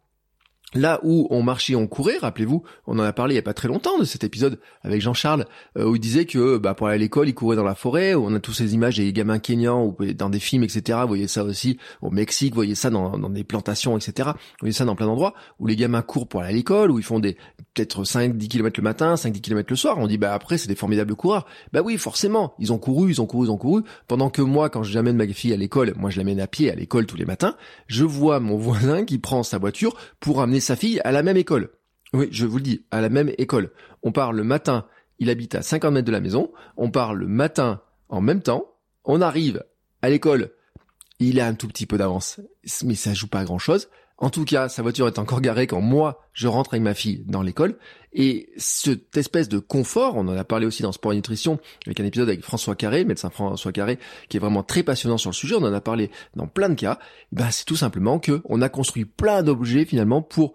Là 0.75 1.01
où 1.03 1.27
on 1.31 1.43
marchait, 1.43 1.75
on 1.75 1.87
courait, 1.87 2.19
rappelez-vous, 2.19 2.63
on 2.87 2.99
en 2.99 3.03
a 3.03 3.13
parlé 3.13 3.35
il 3.35 3.37
y 3.37 3.39
a 3.39 3.43
pas 3.43 3.55
très 3.55 3.69
longtemps 3.69 3.99
de 3.99 4.05
cet 4.05 4.25
épisode 4.25 4.59
avec 4.83 5.01
Jean-Charles, 5.01 5.47
euh, 5.79 5.85
où 5.85 5.97
il 5.97 6.01
disait 6.01 6.25
que 6.25 6.59
bah, 6.59 6.75
pour 6.75 6.89
aller 6.89 6.97
à 6.97 6.99
l'école, 6.99 7.29
il 7.29 7.35
courait 7.35 7.57
dans 7.57 7.65
la 7.65 7.75
forêt, 7.75 8.15
où 8.15 8.25
on 8.25 8.35
a 8.35 8.41
tous 8.41 8.53
ces 8.53 8.75
images 8.75 8.97
des 8.97 9.13
gamins 9.13 9.39
kenyans, 9.39 9.85
ou 9.85 9.97
dans 10.15 10.31
des 10.31 10.41
films, 10.41 10.65
etc. 10.65 10.99
Vous 11.03 11.09
voyez 11.09 11.29
ça 11.29 11.45
aussi 11.45 11.79
au 12.03 12.11
Mexique, 12.11 12.53
vous 12.53 12.59
voyez 12.59 12.75
ça 12.75 12.91
dans, 12.91 13.17
dans 13.19 13.31
des 13.31 13.45
plantations, 13.45 13.97
etc. 13.97 14.31
Vous 14.33 14.61
voyez 14.61 14.73
ça 14.73 14.85
dans 14.85 14.97
plein 14.97 15.07
d'endroits, 15.07 15.35
où 15.61 15.67
les 15.67 15.77
gamins 15.77 16.03
courent 16.03 16.29
pour 16.29 16.41
aller 16.41 16.51
à 16.51 16.53
l'école, 16.53 16.91
où 16.91 16.99
ils 16.99 17.05
font 17.05 17.21
des 17.21 17.37
peut-être 17.75 18.05
5-10 18.05 18.49
km 18.49 18.81
le 18.81 18.85
matin, 18.85 19.15
5-10 19.15 19.41
km 19.41 19.67
le 19.71 19.77
soir. 19.77 19.99
On 19.99 20.07
dit, 20.07 20.19
bah 20.19 20.33
après, 20.33 20.59
c'est 20.59 20.69
des 20.69 20.75
formidables 20.75 21.15
coureurs. 21.15 21.47
Bah 21.73 21.83
oui, 21.85 21.99
forcément, 21.99 22.55
ils 22.59 22.73
ont 22.73 22.79
couru, 22.79 23.11
ils 23.11 23.21
ont 23.21 23.27
couru, 23.27 23.47
ils 23.47 23.51
ont 23.51 23.57
couru. 23.57 23.83
Pendant 24.07 24.31
que 24.31 24.43
moi, 24.43 24.71
quand 24.71 24.83
j'amène 24.83 25.17
ma 25.17 25.27
fille 25.27 25.53
à 25.53 25.57
l'école, 25.57 25.93
moi 25.97 26.11
je 26.11 26.19
l'amène 26.19 26.41
à 26.41 26.47
pied 26.47 26.71
à 26.71 26.75
l'école 26.75 27.07
tous 27.07 27.17
les 27.17 27.25
matins, 27.25 27.57
je 27.87 28.05
vois 28.05 28.41
mon 28.41 28.57
voisin 28.59 29.05
qui 29.05 29.19
prend 29.19 29.43
sa 29.43 29.59
voiture 29.59 29.97
pour 30.21 30.41
amener 30.41 30.61
sa 30.61 30.77
fille 30.77 31.01
à 31.05 31.13
la 31.13 31.23
même 31.23 31.37
école. 31.37 31.71
Oui, 32.13 32.29
je 32.31 32.47
vous 32.47 32.59
le 32.59 32.63
dis, 32.63 32.85
à 32.91 33.01
la 33.01 33.09
même 33.09 33.33
école. 33.39 33.73
On 34.03 34.13
part 34.13 34.33
le 34.33 34.45
matin, 34.45 34.87
il 35.19 35.31
habite 35.31 35.57
à 35.57 35.63
50 35.63 35.93
mètres 35.93 36.07
de 36.07 36.13
la 36.13 36.21
maison, 36.21 36.53
on 36.77 36.91
part 36.91 37.15
le 37.15 37.27
matin 37.27 37.81
en 38.09 38.21
même 38.21 38.43
temps, 38.43 38.67
on 39.05 39.21
arrive 39.21 39.65
à 40.01 40.11
l'école, 40.11 40.53
il 41.19 41.41
a 41.41 41.47
un 41.47 41.55
tout 41.55 41.67
petit 41.67 41.87
peu 41.87 41.99
d'avance, 41.99 42.41
mais 42.85 42.95
ça 42.95 43.15
joue 43.15 43.27
pas 43.27 43.41
à 43.41 43.45
grand 43.45 43.59
chose. 43.59 43.89
En 44.17 44.31
tout 44.31 44.45
cas, 44.45 44.69
sa 44.69 44.83
voiture 44.83 45.09
est 45.09 45.19
encore 45.19 45.41
garée 45.41 45.67
quand 45.67 45.81
moi, 45.81 46.21
je 46.33 46.47
rentre 46.47 46.75
avec 46.75 46.83
ma 46.83 46.95
fille 46.95 47.25
dans 47.27 47.43
l'école. 47.43 47.77
Et 48.13 48.49
cette 48.57 49.17
espèce 49.17 49.49
de 49.49 49.59
confort, 49.59 50.15
on 50.15 50.29
en 50.29 50.37
a 50.37 50.45
parlé 50.45 50.67
aussi 50.67 50.83
dans 50.83 50.93
Sport 50.93 51.13
et 51.13 51.17
Nutrition, 51.17 51.59
avec 51.85 51.99
un 51.99 52.05
épisode 52.05 52.29
avec 52.29 52.43
François 52.43 52.77
Carré, 52.77 53.05
médecin 53.05 53.31
François 53.31 53.73
Carré, 53.73 53.99
qui 54.29 54.37
est 54.37 54.41
vraiment 54.41 54.63
très 54.63 54.85
passionnant 54.85 55.19
sur 55.19 55.31
le 55.31 55.35
sujet, 55.35 55.57
on 55.57 55.65
en 55.65 55.73
a 55.73 55.81
parlé 55.81 56.11
dans 56.37 56.47
plein 56.47 56.69
de 56.69 56.75
cas. 56.75 57.01
Ben, 57.33 57.51
c'est 57.51 57.65
tout 57.65 57.77
simplement 57.77 58.21
que 58.21 58.41
on 58.45 58.63
a 58.63 58.69
construit 58.69 59.05
plein 59.05 59.43
d'objets 59.43 59.85
finalement 59.85 60.23
pour 60.23 60.55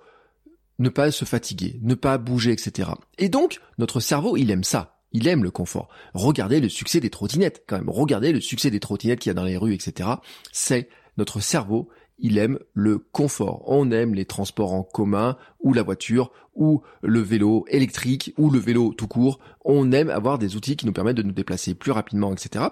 ne 0.79 0.87
pas 0.87 1.11
se 1.11 1.25
fatiguer, 1.25 1.79
ne 1.81 1.95
pas 1.95 2.17
bouger, 2.17 2.53
etc. 2.53 2.91
Et 3.17 3.27
donc, 3.27 3.59
notre 3.77 3.99
cerveau, 3.99 4.37
il 4.37 4.49
aime 4.51 4.63
ça. 4.63 4.95
Il 5.11 5.27
aime 5.27 5.43
le 5.43 5.51
confort. 5.51 5.89
Regardez 6.13 6.61
le 6.61 6.69
succès 6.69 6.99
des 6.99 7.09
trottinettes, 7.09 7.63
quand 7.67 7.77
même. 7.77 7.89
Regardez 7.89 8.31
le 8.31 8.39
succès 8.39 8.71
des 8.71 8.79
trottinettes 8.79 9.19
qu'il 9.19 9.31
y 9.31 9.31
a 9.31 9.33
dans 9.33 9.43
les 9.43 9.57
rues, 9.57 9.73
etc. 9.73 10.09
C'est 10.53 10.87
notre 11.17 11.41
cerveau, 11.41 11.89
il 12.19 12.37
aime 12.37 12.59
le 12.73 12.99
confort. 12.99 13.63
On 13.67 13.91
aime 13.91 14.13
les 14.13 14.25
transports 14.25 14.73
en 14.73 14.83
commun, 14.83 15.37
ou 15.59 15.73
la 15.73 15.83
voiture, 15.83 16.31
ou 16.55 16.81
le 17.01 17.19
vélo 17.19 17.65
électrique, 17.69 18.33
ou 18.37 18.49
le 18.49 18.59
vélo 18.59 18.93
tout 18.93 19.07
court. 19.07 19.39
On 19.65 19.91
aime 19.91 20.09
avoir 20.09 20.39
des 20.39 20.55
outils 20.55 20.75
qui 20.75 20.85
nous 20.85 20.93
permettent 20.93 21.17
de 21.17 21.23
nous 21.23 21.31
déplacer 21.31 21.75
plus 21.75 21.91
rapidement, 21.91 22.33
etc 22.33 22.69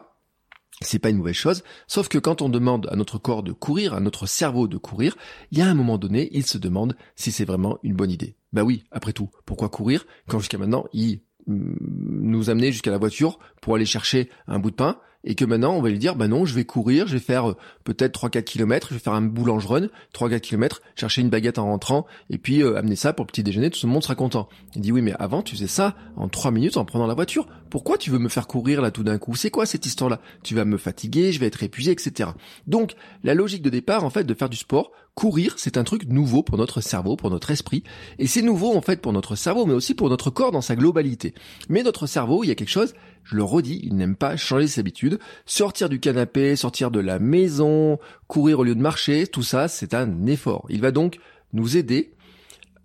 c'est 0.81 0.99
pas 0.99 1.09
une 1.09 1.17
mauvaise 1.17 1.35
chose, 1.35 1.63
sauf 1.87 2.07
que 2.07 2.17
quand 2.17 2.41
on 2.41 2.49
demande 2.49 2.87
à 2.91 2.95
notre 2.95 3.17
corps 3.17 3.43
de 3.43 3.51
courir, 3.51 3.93
à 3.93 3.99
notre 3.99 4.27
cerveau 4.27 4.67
de 4.67 4.77
courir, 4.77 5.17
il 5.51 5.57
y 5.57 5.61
a 5.61 5.67
un 5.67 5.73
moment 5.73 5.97
donné, 5.97 6.29
il 6.33 6.45
se 6.45 6.57
demande 6.57 6.95
si 7.15 7.31
c'est 7.31 7.45
vraiment 7.45 7.79
une 7.83 7.95
bonne 7.95 8.11
idée. 8.11 8.35
Bah 8.53 8.63
oui, 8.63 8.83
après 8.91 9.13
tout, 9.13 9.29
pourquoi 9.45 9.69
courir 9.69 10.05
quand 10.27 10.39
jusqu'à 10.39 10.57
maintenant 10.57 10.85
il 10.93 11.21
mm, 11.47 11.75
nous 12.21 12.49
amenait 12.49 12.71
jusqu'à 12.71 12.91
la 12.91 12.97
voiture 12.97 13.39
pour 13.61 13.75
aller 13.75 13.85
chercher 13.85 14.29
un 14.47 14.59
bout 14.59 14.71
de 14.71 14.75
pain 14.75 14.99
et 15.23 15.35
que 15.35 15.45
maintenant 15.45 15.73
on 15.73 15.81
va 15.81 15.89
lui 15.89 15.99
dire 15.99 16.15
bah 16.15 16.27
non 16.27 16.45
je 16.45 16.53
vais 16.53 16.65
courir, 16.65 17.07
je 17.07 17.13
vais 17.13 17.19
faire 17.19 17.49
euh, 17.49 17.57
peut-être 17.83 18.27
3-4 18.27 18.43
km, 18.43 18.87
je 18.89 18.95
vais 18.95 18.99
faire 18.99 19.13
un 19.13 19.21
boulange 19.21 19.65
run, 19.65 19.87
3-4 20.13 20.39
km, 20.39 20.81
chercher 20.95 21.21
une 21.21 21.29
baguette 21.29 21.59
en 21.59 21.65
rentrant 21.65 22.05
et 22.29 22.37
puis 22.37 22.63
euh, 22.63 22.77
amener 22.77 22.95
ça 22.95 23.13
pour 23.13 23.25
le 23.25 23.27
petit 23.27 23.43
déjeuner, 23.43 23.69
tout 23.69 23.85
le 23.85 23.91
monde 23.91 24.03
sera 24.03 24.15
content. 24.15 24.47
Il 24.75 24.81
dit 24.81 24.91
oui 24.91 25.01
mais 25.01 25.13
avant 25.19 25.41
tu 25.41 25.55
faisais 25.55 25.67
ça 25.67 25.95
en 26.15 26.27
3 26.27 26.51
minutes 26.51 26.77
en 26.77 26.85
prenant 26.85 27.07
la 27.07 27.13
voiture. 27.13 27.47
Pourquoi 27.69 27.97
tu 27.97 28.11
veux 28.11 28.19
me 28.19 28.29
faire 28.29 28.47
courir 28.47 28.81
là 28.81 28.91
tout 28.91 29.03
d'un 29.03 29.17
coup? 29.17 29.35
C'est 29.35 29.51
quoi 29.51 29.65
cette 29.65 29.85
histoire 29.85 30.09
là 30.09 30.21
Tu 30.43 30.55
vas 30.55 30.63
me 30.63 30.77
fatiguer, 30.77 31.31
je 31.33 31.39
vais 31.39 31.47
être 31.47 31.63
épuisé, 31.63 31.91
etc. 31.91 32.29
Donc 32.65 32.95
la 33.23 33.33
logique 33.33 33.61
de 33.61 33.69
départ 33.69 34.03
en 34.03 34.09
fait 34.09 34.23
de 34.23 34.33
faire 34.33 34.49
du 34.49 34.57
sport, 34.57 34.91
courir 35.15 35.55
c'est 35.57 35.77
un 35.77 35.83
truc 35.83 36.07
nouveau 36.07 36.43
pour 36.43 36.57
notre 36.57 36.79
cerveau, 36.79 37.15
pour 37.15 37.31
notre 37.31 37.49
esprit 37.49 37.83
et 38.19 38.27
c'est 38.27 38.43
nouveau 38.43 38.75
en 38.75 38.81
fait 38.81 39.01
pour 39.01 39.13
notre 39.13 39.35
cerveau 39.35 39.65
mais 39.65 39.73
aussi 39.73 39.95
pour 39.95 40.09
notre 40.09 40.29
corps 40.29 40.51
dans 40.51 40.61
sa 40.61 40.75
globalité. 40.75 41.33
Mais 41.69 41.83
notre 41.83 42.05
cerveau 42.05 42.43
il 42.43 42.47
y 42.47 42.51
a 42.51 42.55
quelque 42.55 42.69
chose 42.69 42.93
je 43.23 43.35
le 43.35 43.43
redis, 43.43 43.79
il 43.83 43.95
n'aime 43.95 44.15
pas 44.15 44.37
changer 44.37 44.67
ses 44.67 44.79
habitudes. 44.79 45.19
Sortir 45.45 45.89
du 45.89 45.99
canapé, 45.99 46.55
sortir 46.55 46.91
de 46.91 46.99
la 46.99 47.19
maison, 47.19 47.99
courir 48.27 48.59
au 48.59 48.63
lieu 48.63 48.75
de 48.75 48.81
marcher, 48.81 49.27
tout 49.27 49.43
ça, 49.43 49.67
c'est 49.67 49.93
un 49.93 50.25
effort. 50.25 50.65
Il 50.69 50.81
va 50.81 50.91
donc 50.91 51.19
nous 51.53 51.77
aider 51.77 52.13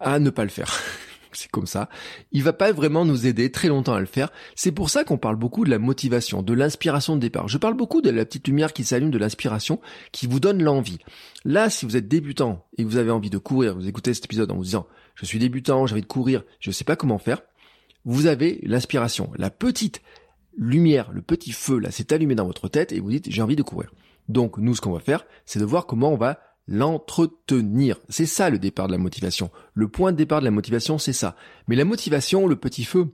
à 0.01 0.19
ne 0.19 0.31
pas 0.31 0.45
le 0.45 0.51
faire. 0.51 0.81
c'est 1.33 1.51
comme 1.51 1.67
ça. 1.67 1.89
Il 2.33 2.43
va 2.43 2.53
pas 2.53 2.73
vraiment 2.73 3.05
nous 3.05 3.27
aider 3.27 3.51
très 3.51 3.69
longtemps 3.69 3.95
à 3.95 4.01
le 4.01 4.07
faire. 4.07 4.31
C'est 4.55 4.73
pour 4.73 4.91
ça 4.91 5.05
qu'on 5.05 5.19
parle 5.19 5.37
beaucoup 5.37 5.65
de 5.65 5.71
la 5.71 5.79
motivation, 5.79 6.43
de 6.43 6.53
l'inspiration 6.53 7.17
de 7.17 7.21
départ. 7.21 7.49
Je 7.49 7.59
parle 7.59 7.75
beaucoup 7.75 8.01
de 8.03 8.11
la 8.11 8.25
petite 8.25 8.49
lumière 8.49 8.73
qui 8.73 8.85
s'allume 8.85 9.11
de 9.11 9.19
l'inspiration, 9.19 9.81
qui 10.13 10.27
vous 10.27 10.41
donne 10.41 10.63
l'envie. 10.63 10.99
Là, 11.45 11.71
si 11.71 11.87
vous 11.87 11.97
êtes 11.97 12.09
débutant 12.09 12.65
et 12.77 12.85
que 12.85 12.89
vous 12.89 12.97
avez 12.97 13.11
envie 13.11 13.31
de 13.31 13.39
courir, 13.39 13.75
vous 13.75 13.89
écoutez 13.89 14.15
cet 14.15 14.25
épisode 14.27 14.51
en 14.51 14.57
vous 14.57 14.65
disant, 14.65 14.87
je 15.15 15.27
suis 15.27 15.39
débutant, 15.39 15.87
j'ai 15.87 15.95
envie 15.95 16.03
de 16.03 16.07
courir, 16.07 16.45
je 16.61 16.71
sais 16.71 16.85
pas 16.85 16.97
comment 16.97 17.19
faire, 17.19 17.43
vous 18.05 18.27
avez 18.27 18.61
l'inspiration, 18.63 19.31
la 19.37 19.51
petite 19.51 20.03
lumière, 20.57 21.11
le 21.13 21.23
petit 21.23 21.53
feu 21.53 21.79
là 21.79 21.91
s'est 21.91 22.13
allumé 22.13 22.35
dans 22.35 22.47
votre 22.47 22.69
tête 22.69 22.93
et 22.93 23.01
vous 23.01 23.11
dites 23.11 23.31
j'ai 23.31 23.43
envie 23.43 23.57
de 23.57 23.63
courir. 23.63 23.91
Donc 24.29 24.59
nous 24.59 24.75
ce 24.75 24.81
qu'on 24.81 24.93
va 24.93 25.01
faire, 25.01 25.25
c'est 25.47 25.59
de 25.59 25.65
voir 25.65 25.87
comment 25.87 26.13
on 26.13 26.17
va 26.17 26.39
l'entretenir. 26.69 27.99
C'est 28.09 28.27
ça 28.27 28.51
le 28.51 28.59
départ 28.59 28.87
de 28.87 28.93
la 28.93 28.99
motivation. 28.99 29.51
Le 29.75 29.89
point 29.89 30.13
de 30.13 30.17
départ 30.17 30.41
de 30.41 30.45
la 30.45 30.51
motivation, 30.51 30.99
c'est 30.99 31.13
ça. 31.13 31.37
Mais 31.69 31.77
la 31.77 31.85
motivation, 31.85 32.47
le 32.47 32.57
petit 32.57 32.85
feu, 32.85 33.09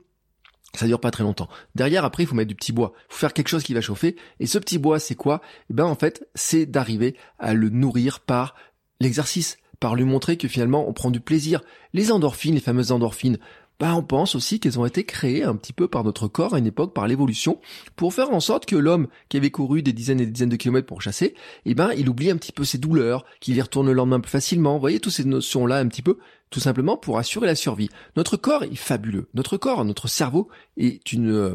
ça 0.74 0.86
dure 0.86 1.00
pas 1.00 1.10
très 1.10 1.24
longtemps. 1.24 1.48
Derrière, 1.74 2.04
après, 2.04 2.24
il 2.24 2.26
faut 2.26 2.34
mettre 2.34 2.48
du 2.48 2.54
petit 2.54 2.72
bois. 2.72 2.92
Il 3.08 3.14
faut 3.14 3.18
faire 3.18 3.32
quelque 3.32 3.48
chose 3.48 3.62
qui 3.62 3.74
va 3.74 3.80
chauffer. 3.80 4.16
Et 4.38 4.46
ce 4.46 4.58
petit 4.58 4.78
bois, 4.78 4.98
c'est 4.98 5.14
quoi? 5.14 5.40
Eh 5.70 5.74
ben, 5.74 5.84
en 5.84 5.94
fait, 5.94 6.28
c'est 6.34 6.66
d'arriver 6.66 7.16
à 7.38 7.54
le 7.54 7.70
nourrir 7.70 8.20
par 8.20 8.54
l'exercice, 9.00 9.58
par 9.80 9.94
lui 9.94 10.04
montrer 10.04 10.36
que 10.36 10.48
finalement, 10.48 10.86
on 10.88 10.92
prend 10.92 11.10
du 11.10 11.20
plaisir. 11.20 11.62
Les 11.94 12.12
endorphines, 12.12 12.54
les 12.54 12.60
fameuses 12.60 12.92
endorphines, 12.92 13.38
bah 13.80 13.94
on 13.94 14.02
pense 14.02 14.34
aussi 14.34 14.58
qu'elles 14.58 14.78
ont 14.78 14.86
été 14.86 15.04
créées 15.04 15.44
un 15.44 15.54
petit 15.54 15.72
peu 15.72 15.86
par 15.86 16.02
notre 16.02 16.26
corps 16.26 16.54
à 16.54 16.58
une 16.58 16.66
époque, 16.66 16.92
par 16.92 17.06
l'évolution, 17.06 17.60
pour 17.94 18.12
faire 18.12 18.30
en 18.30 18.40
sorte 18.40 18.66
que 18.66 18.74
l'homme 18.74 19.06
qui 19.28 19.36
avait 19.36 19.50
couru 19.50 19.82
des 19.82 19.92
dizaines 19.92 20.20
et 20.20 20.26
des 20.26 20.32
dizaines 20.32 20.48
de 20.48 20.56
kilomètres 20.56 20.86
pour 20.86 21.00
chasser, 21.00 21.34
eh 21.64 21.74
ben 21.74 21.90
il 21.96 22.08
oublie 22.08 22.30
un 22.30 22.36
petit 22.36 22.52
peu 22.52 22.64
ses 22.64 22.78
douleurs, 22.78 23.24
qu'il 23.40 23.56
y 23.56 23.62
retourne 23.62 23.86
le 23.86 23.92
lendemain 23.92 24.20
plus 24.20 24.30
facilement. 24.30 24.74
Vous 24.74 24.80
voyez 24.80 24.98
toutes 24.98 25.12
ces 25.12 25.24
notions-là 25.24 25.78
un 25.78 25.86
petit 25.86 26.02
peu, 26.02 26.18
tout 26.50 26.60
simplement 26.60 26.96
pour 26.96 27.18
assurer 27.18 27.46
la 27.46 27.54
survie. 27.54 27.88
Notre 28.16 28.36
corps 28.36 28.64
est 28.64 28.74
fabuleux. 28.74 29.28
Notre 29.34 29.56
corps, 29.56 29.84
notre 29.84 30.08
cerveau 30.08 30.48
est 30.76 31.00
euh, 31.14 31.54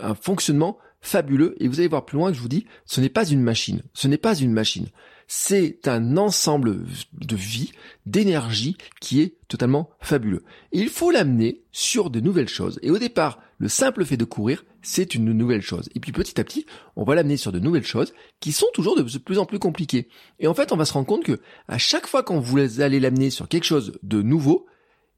un 0.00 0.14
fonctionnement 0.14 0.78
fabuleux. 1.00 1.54
Et 1.60 1.68
vous 1.68 1.80
allez 1.80 1.88
voir 1.88 2.06
plus 2.06 2.16
loin 2.16 2.30
que 2.30 2.36
je 2.36 2.42
vous 2.42 2.48
dis, 2.48 2.66
ce 2.86 3.00
n'est 3.00 3.08
pas 3.08 3.26
une 3.26 3.42
machine. 3.42 3.82
Ce 3.92 4.08
n'est 4.08 4.18
pas 4.18 4.34
une 4.34 4.52
machine 4.52 4.86
c'est 5.30 5.86
un 5.86 6.16
ensemble 6.16 6.86
de 7.12 7.36
vie, 7.36 7.72
d'énergie 8.06 8.78
qui 8.98 9.20
est 9.20 9.34
totalement 9.46 9.90
fabuleux. 10.00 10.42
Il 10.72 10.88
faut 10.88 11.10
l'amener 11.10 11.62
sur 11.70 12.08
de 12.08 12.18
nouvelles 12.18 12.48
choses. 12.48 12.80
Et 12.82 12.90
au 12.90 12.98
départ, 12.98 13.38
le 13.58 13.68
simple 13.68 14.06
fait 14.06 14.16
de 14.16 14.24
courir, 14.24 14.64
c'est 14.80 15.14
une 15.14 15.30
nouvelle 15.32 15.60
chose. 15.60 15.90
Et 15.94 16.00
puis 16.00 16.12
petit 16.12 16.40
à 16.40 16.44
petit, 16.44 16.64
on 16.96 17.04
va 17.04 17.14
l'amener 17.14 17.36
sur 17.36 17.52
de 17.52 17.58
nouvelles 17.58 17.84
choses 17.84 18.14
qui 18.40 18.52
sont 18.52 18.68
toujours 18.72 18.96
de 18.96 19.18
plus 19.18 19.38
en 19.38 19.44
plus 19.44 19.58
compliquées. 19.58 20.08
Et 20.40 20.46
en 20.46 20.54
fait, 20.54 20.72
on 20.72 20.76
va 20.76 20.86
se 20.86 20.94
rendre 20.94 21.06
compte 21.06 21.24
que 21.24 21.40
à 21.68 21.76
chaque 21.76 22.06
fois 22.06 22.22
qu'on 22.22 22.40
vous 22.40 22.80
allez 22.80 22.98
l'amener 22.98 23.28
sur 23.28 23.48
quelque 23.48 23.64
chose 23.64 23.98
de 24.02 24.22
nouveau, 24.22 24.66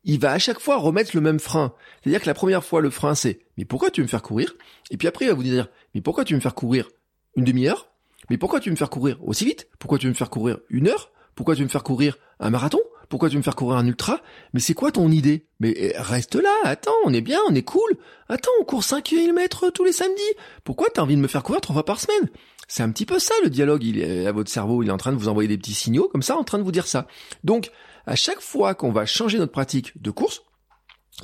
il 0.02 0.18
va 0.18 0.32
à 0.32 0.38
chaque 0.40 0.60
fois 0.60 0.78
remettre 0.78 1.12
le 1.14 1.20
même 1.20 1.38
frein. 1.38 1.72
C'est-à-dire 2.02 2.22
que 2.22 2.26
la 2.26 2.34
première 2.34 2.64
fois, 2.64 2.80
le 2.80 2.90
frein, 2.90 3.14
c'est 3.14 3.40
«mais 3.56 3.64
pourquoi 3.64 3.90
tu 3.90 4.00
veux 4.00 4.06
me 4.06 4.10
faire 4.10 4.22
courir?» 4.22 4.56
Et 4.90 4.96
puis 4.96 5.06
après, 5.06 5.26
il 5.26 5.28
va 5.28 5.34
vous 5.34 5.42
dire 5.44 5.68
«mais 5.94 6.00
pourquoi 6.00 6.24
tu 6.24 6.32
veux 6.32 6.38
me 6.38 6.42
faire 6.42 6.54
courir 6.54 6.88
une 7.36 7.44
demi-heure? 7.44 7.89
Mais 8.30 8.38
pourquoi 8.38 8.60
tu 8.60 8.70
veux 8.70 8.74
me 8.74 8.78
faire 8.78 8.90
courir 8.90 9.18
aussi 9.22 9.44
vite? 9.44 9.68
Pourquoi 9.80 9.98
tu 9.98 10.06
veux 10.06 10.12
me 10.12 10.16
faire 10.16 10.30
courir 10.30 10.58
une 10.70 10.88
heure? 10.88 11.10
Pourquoi 11.34 11.56
tu 11.56 11.60
veux 11.60 11.66
me 11.66 11.70
faire 11.70 11.82
courir 11.82 12.16
un 12.38 12.50
marathon? 12.50 12.80
Pourquoi 13.08 13.28
tu 13.28 13.34
veux 13.34 13.40
me 13.40 13.44
faire 13.44 13.56
courir 13.56 13.76
un 13.76 13.86
ultra? 13.86 14.20
Mais 14.54 14.60
c'est 14.60 14.72
quoi 14.72 14.92
ton 14.92 15.10
idée? 15.10 15.46
Mais 15.58 15.74
eh, 15.76 15.92
reste 15.96 16.36
là, 16.36 16.54
attends, 16.62 16.94
on 17.04 17.12
est 17.12 17.22
bien, 17.22 17.40
on 17.48 17.54
est 17.56 17.64
cool. 17.64 17.90
Attends, 18.28 18.52
on 18.60 18.64
court 18.64 18.84
5 18.84 19.02
km 19.02 19.70
tous 19.70 19.82
les 19.82 19.92
samedis. 19.92 20.22
Pourquoi 20.62 20.86
t'as 20.94 21.02
envie 21.02 21.16
de 21.16 21.20
me 21.20 21.26
faire 21.26 21.42
courir 21.42 21.60
trois 21.60 21.74
fois 21.74 21.84
par 21.84 21.98
semaine? 21.98 22.30
C'est 22.68 22.84
un 22.84 22.92
petit 22.92 23.04
peu 23.04 23.18
ça 23.18 23.34
le 23.42 23.50
dialogue, 23.50 23.82
il 23.82 23.98
est 23.98 24.28
à 24.28 24.32
votre 24.32 24.48
cerveau, 24.48 24.84
il 24.84 24.90
est 24.90 24.92
en 24.92 24.96
train 24.96 25.10
de 25.10 25.16
vous 25.16 25.26
envoyer 25.26 25.48
des 25.48 25.58
petits 25.58 25.74
signaux 25.74 26.08
comme 26.08 26.22
ça, 26.22 26.36
en 26.36 26.44
train 26.44 26.58
de 26.58 26.62
vous 26.62 26.70
dire 26.70 26.86
ça. 26.86 27.08
Donc, 27.42 27.72
à 28.06 28.14
chaque 28.14 28.40
fois 28.40 28.76
qu'on 28.76 28.92
va 28.92 29.06
changer 29.06 29.38
notre 29.38 29.50
pratique 29.50 30.00
de 30.00 30.12
course, 30.12 30.42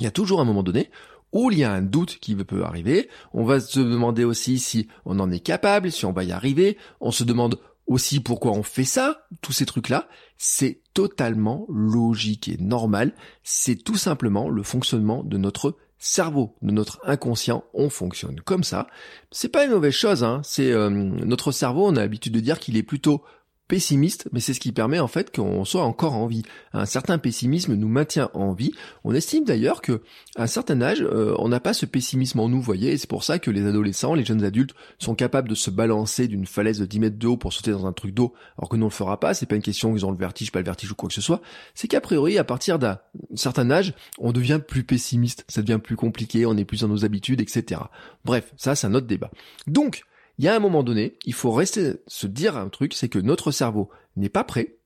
il 0.01 0.03
y 0.03 0.07
a 0.07 0.11
toujours 0.11 0.41
un 0.41 0.45
moment 0.45 0.61
donné 0.61 0.91
où 1.33 1.51
il 1.51 1.59
y 1.59 1.63
a 1.63 1.71
un 1.71 1.81
doute 1.81 2.19
qui 2.19 2.35
peut 2.35 2.63
arriver. 2.63 3.09
On 3.33 3.43
va 3.43 3.59
se 3.59 3.79
demander 3.79 4.23
aussi 4.23 4.59
si 4.59 4.87
on 5.05 5.19
en 5.19 5.31
est 5.31 5.39
capable, 5.39 5.91
si 5.91 6.05
on 6.05 6.13
va 6.13 6.23
y 6.23 6.31
arriver. 6.31 6.77
On 7.01 7.11
se 7.11 7.23
demande 7.23 7.59
aussi 7.85 8.19
pourquoi 8.19 8.51
on 8.51 8.63
fait 8.63 8.83
ça, 8.83 9.27
tous 9.41 9.53
ces 9.53 9.65
trucs-là. 9.65 10.07
C'est 10.37 10.81
totalement 10.93 11.65
logique 11.69 12.47
et 12.47 12.57
normal. 12.57 13.13
C'est 13.43 13.75
tout 13.75 13.97
simplement 13.97 14.49
le 14.49 14.63
fonctionnement 14.63 15.23
de 15.23 15.37
notre 15.37 15.77
cerveau, 15.99 16.55
de 16.61 16.71
notre 16.71 16.99
inconscient. 17.03 17.63
On 17.73 17.89
fonctionne 17.89 18.39
comme 18.41 18.63
ça. 18.63 18.87
C'est 19.31 19.49
pas 19.49 19.65
une 19.65 19.71
mauvaise 19.71 19.93
chose. 19.93 20.23
Hein. 20.23 20.41
C'est 20.43 20.71
euh, 20.71 20.89
notre 20.89 21.51
cerveau. 21.51 21.87
On 21.87 21.95
a 21.95 22.01
l'habitude 22.01 22.33
de 22.33 22.39
dire 22.39 22.59
qu'il 22.59 22.77
est 22.77 22.83
plutôt 22.83 23.23
pessimiste, 23.67 24.29
mais 24.31 24.39
c'est 24.39 24.53
ce 24.53 24.59
qui 24.59 24.71
permet 24.71 24.99
en 24.99 25.07
fait 25.07 25.35
qu'on 25.35 25.65
soit 25.65 25.83
encore 25.83 26.13
en 26.13 26.27
vie. 26.27 26.43
Un 26.73 26.85
certain 26.85 27.17
pessimisme 27.17 27.75
nous 27.75 27.87
maintient 27.87 28.29
en 28.33 28.53
vie. 28.53 28.71
On 29.03 29.13
estime 29.13 29.43
d'ailleurs 29.43 29.81
que 29.81 30.01
à 30.35 30.43
un 30.43 30.47
certain 30.47 30.81
âge, 30.81 31.01
euh, 31.01 31.35
on 31.39 31.49
n'a 31.49 31.59
pas 31.59 31.73
ce 31.73 31.85
pessimisme 31.85 32.39
en 32.39 32.49
nous, 32.49 32.61
voyez, 32.61 32.91
et 32.91 32.97
c'est 32.97 33.09
pour 33.09 33.23
ça 33.23 33.39
que 33.39 33.51
les 33.51 33.65
adolescents, 33.65 34.13
les 34.13 34.23
jeunes 34.23 34.43
adultes 34.43 34.73
sont 34.99 35.15
capables 35.15 35.49
de 35.49 35.55
se 35.55 35.69
balancer 35.69 36.27
d'une 36.27 36.45
falaise 36.45 36.79
de 36.79 36.85
10 36.85 36.99
mètres 36.99 37.17
de 37.17 37.27
haut 37.27 37.37
pour 37.37 37.53
sauter 37.53 37.71
dans 37.71 37.85
un 37.85 37.93
truc 37.93 38.13
d'eau, 38.13 38.33
alors 38.57 38.69
que 38.69 38.77
nous 38.77 38.85
on 38.85 38.89
le 38.89 38.93
fera 38.93 39.19
pas. 39.19 39.33
C'est 39.33 39.45
pas 39.45 39.55
une 39.55 39.61
question 39.61 39.93
qu'ils 39.93 40.05
ont 40.05 40.11
le 40.11 40.17
vertige, 40.17 40.51
pas 40.51 40.59
le 40.59 40.65
vertige 40.65 40.91
ou 40.91 40.95
quoi 40.95 41.09
que 41.09 41.15
ce 41.15 41.21
soit. 41.21 41.41
C'est 41.75 41.87
qu'a 41.87 42.01
priori, 42.01 42.37
à 42.37 42.43
partir 42.43 42.79
d'un 42.79 42.99
certain 43.35 43.69
âge, 43.69 43.93
on 44.17 44.31
devient 44.31 44.61
plus 44.65 44.83
pessimiste, 44.83 45.43
ça 45.47 45.61
devient 45.61 45.79
plus 45.83 45.95
compliqué, 45.95 46.45
on 46.45 46.55
est 46.55 46.65
plus 46.65 46.81
dans 46.81 46.87
nos 46.87 47.03
habitudes, 47.03 47.41
etc. 47.41 47.81
Bref, 48.23 48.53
ça 48.55 48.75
c'est 48.75 48.87
un 48.87 48.93
autre 48.93 49.07
débat. 49.07 49.31
Donc, 49.67 50.03
il 50.37 50.45
y 50.45 50.47
a 50.47 50.55
un 50.55 50.59
moment 50.59 50.83
donné, 50.83 51.17
il 51.25 51.33
faut 51.33 51.51
rester 51.51 51.93
se 52.07 52.27
dire 52.27 52.57
un 52.57 52.69
truc, 52.69 52.93
c'est 52.93 53.09
que 53.09 53.19
notre 53.19 53.51
cerveau 53.51 53.89
n'est 54.15 54.29
pas 54.29 54.43
prêt, 54.43 54.77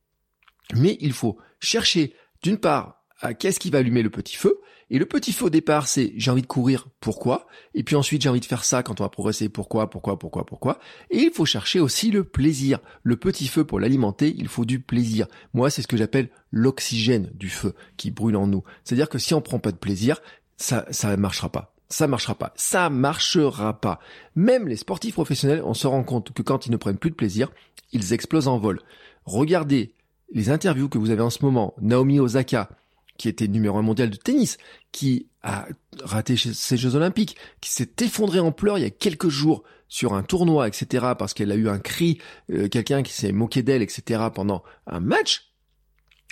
mais 0.74 0.98
il 1.02 1.14
faut 1.14 1.38
chercher 1.60 2.14
d'une 2.42 2.58
part 2.58 3.04
à 3.20 3.34
qu'est-ce 3.34 3.60
qui 3.60 3.70
va 3.70 3.80
allumer 3.80 4.02
le 4.02 4.10
petit 4.10 4.36
feu, 4.36 4.62
et 4.90 5.00
le 5.00 5.06
petit 5.06 5.32
feu 5.32 5.46
au 5.46 5.50
départ 5.50 5.88
c'est 5.88 6.14
j'ai 6.18 6.32
envie 6.32 6.42
de 6.42 6.48
courir, 6.48 6.88
pourquoi? 7.00 7.48
Et 7.74 7.84
puis 7.84 7.96
ensuite 7.96 8.22
j'ai 8.22 8.30
envie 8.30 8.42
de 8.42 8.46
faire 8.46 8.66
ça 8.66 8.84
quand 8.84 9.00
on 9.00 9.06
va 9.06 9.10
progresser, 9.10 9.48
pourquoi, 9.48 9.90
pourquoi, 9.90 10.20
pourquoi, 10.20 10.46
pourquoi? 10.46 10.80
Et 11.10 11.20
il 11.20 11.32
faut 11.32 11.46
chercher 11.46 11.80
aussi 11.80 12.12
le 12.12 12.26
plaisir. 12.26 12.80
Le 13.04 13.16
petit 13.16 13.48
feu 13.48 13.64
pour 13.64 13.80
l'alimenter, 13.80 14.36
il 14.38 14.50
faut 14.50 14.66
du 14.66 14.82
plaisir. 14.82 15.28
Moi 15.54 15.70
c'est 15.70 15.82
ce 15.82 15.88
que 15.88 15.96
j'appelle 15.96 16.30
l'oxygène 16.52 17.32
du 17.36 17.50
feu 17.50 17.74
qui 17.96 18.12
brûle 18.12 18.36
en 18.36 18.48
nous. 18.48 18.64
C'est-à-dire 18.84 19.08
que 19.08 19.18
si 19.18 19.34
on 19.34 19.42
prend 19.42 19.60
pas 19.60 19.72
de 19.72 19.78
plaisir, 19.78 20.22
ça 20.58 20.86
ça 20.92 21.16
marchera 21.16 21.50
pas 21.50 21.71
ça 21.92 22.08
marchera 22.08 22.36
pas. 22.36 22.54
Ça 22.56 22.90
marchera 22.90 23.80
pas. 23.80 24.00
Même 24.36 24.68
les 24.68 24.76
sportifs 24.76 25.14
professionnels, 25.14 25.62
on 25.66 25.74
se 25.74 25.88
rend 25.88 26.04
compte 26.04 26.32
que 26.34 26.42
quand 26.42 26.66
ils 26.66 26.72
ne 26.72 26.78
prennent 26.78 26.98
plus 26.98 27.12
de 27.12 27.16
plaisir, 27.16 27.52
ils 27.92 28.14
explosent 28.14 28.48
en 28.48 28.58
vol. 28.58 28.82
Regardez 29.26 29.94
les 30.34 30.50
interviews 30.50 30.90
que 30.90 30.98
vous 30.98 31.10
avez 31.10 31.22
en 31.22 31.30
ce 31.30 31.44
moment. 31.44 31.74
Naomi 31.82 32.20
Osaka, 32.20 32.70
qui 33.18 33.30
était 33.30 33.48
numéro 33.48 33.78
un 33.78 33.82
mondial 33.82 34.10
de 34.10 34.16
tennis, 34.16 34.58
qui 34.92 35.28
a 35.44 35.68
raté 36.04 36.36
ses 36.38 36.78
Jeux 36.78 36.96
Olympiques, 36.96 37.36
qui 37.60 37.72
s'est 37.72 37.92
effondré 38.02 38.40
en 38.40 38.52
pleurs 38.52 38.78
il 38.78 38.84
y 38.84 38.88
a 38.88 38.92
quelques 38.92 39.30
jours 39.30 39.64
sur 39.88 40.14
un 40.14 40.24
tournoi, 40.24 40.68
etc., 40.68 41.08
parce 41.20 41.34
qu'elle 41.34 41.52
a 41.52 41.56
eu 41.56 41.68
un 41.68 41.80
cri, 41.80 42.20
euh, 42.52 42.70
quelqu'un 42.70 43.04
qui 43.04 43.12
s'est 43.12 43.34
moqué 43.34 43.62
d'elle, 43.62 43.82
etc., 43.82 44.22
pendant 44.34 44.64
un 44.88 45.02
match. 45.02 45.52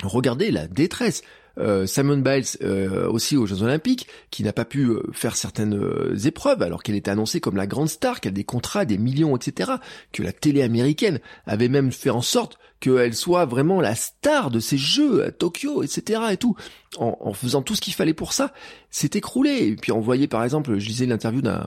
Regardez 0.02 0.50
la 0.50 0.68
détresse. 0.68 1.24
Euh, 1.60 1.86
Simon 1.86 2.18
Biles 2.18 2.46
euh, 2.62 3.08
aussi 3.10 3.38
aux 3.38 3.46
Jeux 3.46 3.64
Olympiques, 3.64 4.08
qui 4.32 4.44
n'a 4.44 4.54
pas 4.54 4.66
pu 4.66 4.86
euh, 4.86 5.04
faire 5.12 5.36
certaines 5.36 5.80
épreuves 6.26 6.62
alors 6.62 6.84
qu'elle 6.84 6.96
était 6.96 7.12
annoncée 7.12 7.40
comme 7.40 7.58
la 7.58 7.68
grande 7.68 7.90
star, 7.90 8.22
qu'elle 8.22 8.32
a 8.32 8.36
des 8.36 8.44
contrats, 8.44 8.86
des 8.86 8.98
millions, 8.98 9.36
etc. 9.36 9.72
Que 10.12 10.24
la 10.24 10.32
télé 10.32 10.62
américaine 10.62 11.20
avait 11.46 11.70
même 11.70 11.92
fait 11.92 12.10
en 12.10 12.22
sorte 12.22 12.58
qu'elle 12.80 13.14
soit 13.14 13.46
vraiment 13.46 13.82
la 13.82 13.96
star 13.96 14.52
de 14.52 14.60
ces 14.60 14.78
jeux 14.78 15.24
à 15.24 15.32
Tokyo, 15.32 15.84
etc. 15.84 16.22
et 16.32 16.38
tout, 16.38 16.56
en, 16.98 17.34
faisant 17.34 17.62
tout 17.62 17.76
ce 17.76 17.82
qu'il 17.82 17.94
fallait 17.94 18.14
pour 18.14 18.34
ça, 18.34 18.54
s'est 18.90 19.12
écroulé. 19.14 19.68
Et 19.68 19.76
puis 19.76 19.92
on 19.92 20.00
voyait 20.00 20.28
par 20.28 20.44
exemple, 20.44 20.78
je 20.80 20.88
lisais 20.88 21.06
l'interview 21.06 21.42
d'un, 21.42 21.66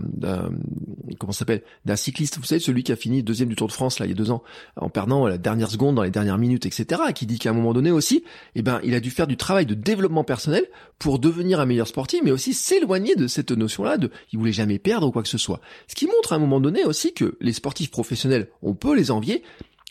comment 1.18 1.32
s'appelle, 1.32 1.62
d'un 1.84 1.96
cycliste, 1.96 2.38
vous 2.38 2.44
savez, 2.44 2.60
celui 2.60 2.82
qui 2.82 2.92
a 2.92 2.96
fini 2.96 3.22
deuxième 3.22 3.48
du 3.48 3.56
Tour 3.56 3.68
de 3.68 3.72
France 3.72 3.98
là 3.98 4.06
il 4.06 4.10
y 4.10 4.12
a 4.12 4.16
deux 4.16 4.30
ans, 4.30 4.42
en 4.76 4.88
perdant 4.88 5.26
la 5.26 5.38
dernière 5.38 5.70
seconde 5.70 5.96
dans 5.96 6.02
les 6.02 6.10
dernières 6.10 6.38
minutes, 6.38 6.66
etc. 6.66 7.02
Qui 7.14 7.26
dit 7.26 7.38
qu'à 7.38 7.50
un 7.50 7.54
moment 7.54 7.74
donné 7.74 7.90
aussi, 7.90 8.24
eh 8.54 8.62
ben 8.62 8.80
il 8.82 8.94
a 8.94 9.00
dû 9.00 9.10
faire 9.10 9.26
du 9.26 9.36
travail 9.36 9.66
de 9.66 9.74
développement 9.74 10.24
personnel 10.24 10.66
pour 10.98 11.18
devenir 11.18 11.60
un 11.60 11.66
meilleur 11.66 11.88
sportif, 11.88 12.20
mais 12.24 12.32
aussi 12.32 12.54
s'éloigner 12.54 13.16
de 13.16 13.26
cette 13.26 13.52
notion-là 13.52 13.98
de 13.98 14.10
il 14.32 14.38
voulait 14.38 14.52
jamais 14.52 14.78
perdre 14.78 15.08
ou 15.08 15.12
quoi 15.12 15.22
que 15.22 15.28
ce 15.28 15.38
soit. 15.38 15.60
Ce 15.88 15.94
qui 15.94 16.06
montre 16.06 16.32
à 16.32 16.36
un 16.36 16.38
moment 16.38 16.60
donné 16.60 16.84
aussi 16.84 17.12
que 17.12 17.36
les 17.40 17.52
sportifs 17.52 17.90
professionnels, 17.90 18.48
on 18.62 18.74
peut 18.74 18.96
les 18.96 19.10
envier, 19.10 19.42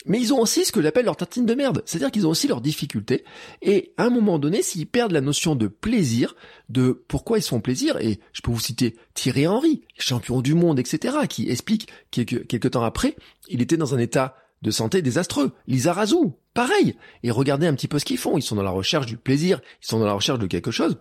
mais 0.06 0.20
ils 0.20 0.32
ont 0.32 0.40
aussi 0.40 0.64
ce 0.64 0.72
que 0.72 0.82
j'appelle 0.82 1.04
leur 1.04 1.16
tartine 1.16 1.46
de 1.46 1.54
merde. 1.54 1.82
C'est-à-dire 1.86 2.10
qu'ils 2.10 2.26
ont 2.26 2.30
aussi 2.30 2.48
leurs 2.48 2.60
difficultés. 2.60 3.24
Et 3.60 3.92
à 3.96 4.04
un 4.04 4.10
moment 4.10 4.38
donné, 4.38 4.62
s'ils 4.62 4.86
perdent 4.86 5.12
la 5.12 5.20
notion 5.20 5.54
de 5.54 5.66
plaisir, 5.68 6.34
de 6.68 7.04
pourquoi 7.08 7.38
ils 7.38 7.42
font 7.42 7.60
plaisir, 7.60 7.96
et 7.98 8.20
je 8.32 8.40
peux 8.42 8.50
vous 8.50 8.60
citer 8.60 8.96
Thierry 9.14 9.46
Henry, 9.46 9.82
champion 9.98 10.40
du 10.40 10.54
monde, 10.54 10.78
etc., 10.78 11.16
qui 11.28 11.50
explique 11.50 11.88
quelques, 12.10 12.46
quelques 12.46 12.70
temps 12.72 12.84
après, 12.84 13.16
il 13.48 13.62
était 13.62 13.76
dans 13.76 13.94
un 13.94 13.98
état 13.98 14.36
de 14.62 14.70
santé 14.70 15.02
désastreux. 15.02 15.52
Lisa 15.66 15.92
Razou, 15.92 16.36
pareil. 16.54 16.96
Et 17.22 17.30
regardez 17.30 17.66
un 17.66 17.74
petit 17.74 17.88
peu 17.88 17.98
ce 17.98 18.04
qu'ils 18.04 18.18
font. 18.18 18.38
Ils 18.38 18.42
sont 18.42 18.56
dans 18.56 18.62
la 18.62 18.70
recherche 18.70 19.06
du 19.06 19.16
plaisir, 19.16 19.60
ils 19.82 19.86
sont 19.86 19.98
dans 19.98 20.06
la 20.06 20.12
recherche 20.12 20.38
de 20.38 20.46
quelque 20.46 20.70
chose 20.70 20.96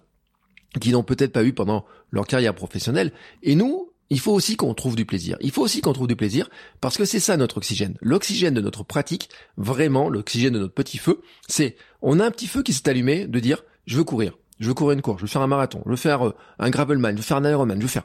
qu'ils 0.79 0.93
n'ont 0.93 1.03
peut-être 1.03 1.33
pas 1.33 1.43
eu 1.43 1.53
pendant 1.53 1.85
leur 2.11 2.25
carrière 2.27 2.55
professionnelle. 2.55 3.11
Et 3.43 3.55
nous, 3.55 3.90
il 4.11 4.19
faut 4.19 4.33
aussi 4.33 4.57
qu'on 4.57 4.73
trouve 4.73 4.97
du 4.97 5.05
plaisir. 5.05 5.37
Il 5.39 5.51
faut 5.51 5.61
aussi 5.61 5.79
qu'on 5.79 5.93
trouve 5.93 6.07
du 6.07 6.17
plaisir 6.17 6.49
parce 6.81 6.97
que 6.97 7.05
c'est 7.05 7.21
ça 7.21 7.37
notre 7.37 7.57
oxygène. 7.57 7.97
L'oxygène 8.01 8.53
de 8.53 8.59
notre 8.59 8.83
pratique, 8.83 9.29
vraiment 9.55 10.09
l'oxygène 10.09 10.53
de 10.53 10.59
notre 10.59 10.73
petit 10.73 10.97
feu, 10.97 11.21
c'est 11.47 11.77
on 12.01 12.19
a 12.19 12.25
un 12.25 12.31
petit 12.31 12.47
feu 12.47 12.61
qui 12.61 12.73
s'est 12.73 12.89
allumé 12.89 13.25
de 13.25 13.39
dire 13.39 13.63
je 13.87 13.95
veux 13.95 14.03
courir, 14.03 14.37
je 14.59 14.67
veux 14.67 14.73
courir 14.73 14.95
une 14.95 15.01
course, 15.01 15.19
je 15.19 15.25
veux 15.25 15.29
faire 15.29 15.41
un 15.41 15.47
marathon, 15.47 15.81
je 15.85 15.91
veux 15.91 15.95
faire 15.95 16.27
euh, 16.27 16.35
un 16.59 16.69
gravelman, 16.69 17.11
je 17.11 17.17
veux 17.17 17.23
faire 17.23 17.37
un 17.37 17.49
ironman, 17.49 17.77
je 17.77 17.83
veux 17.83 17.87
faire 17.87 18.03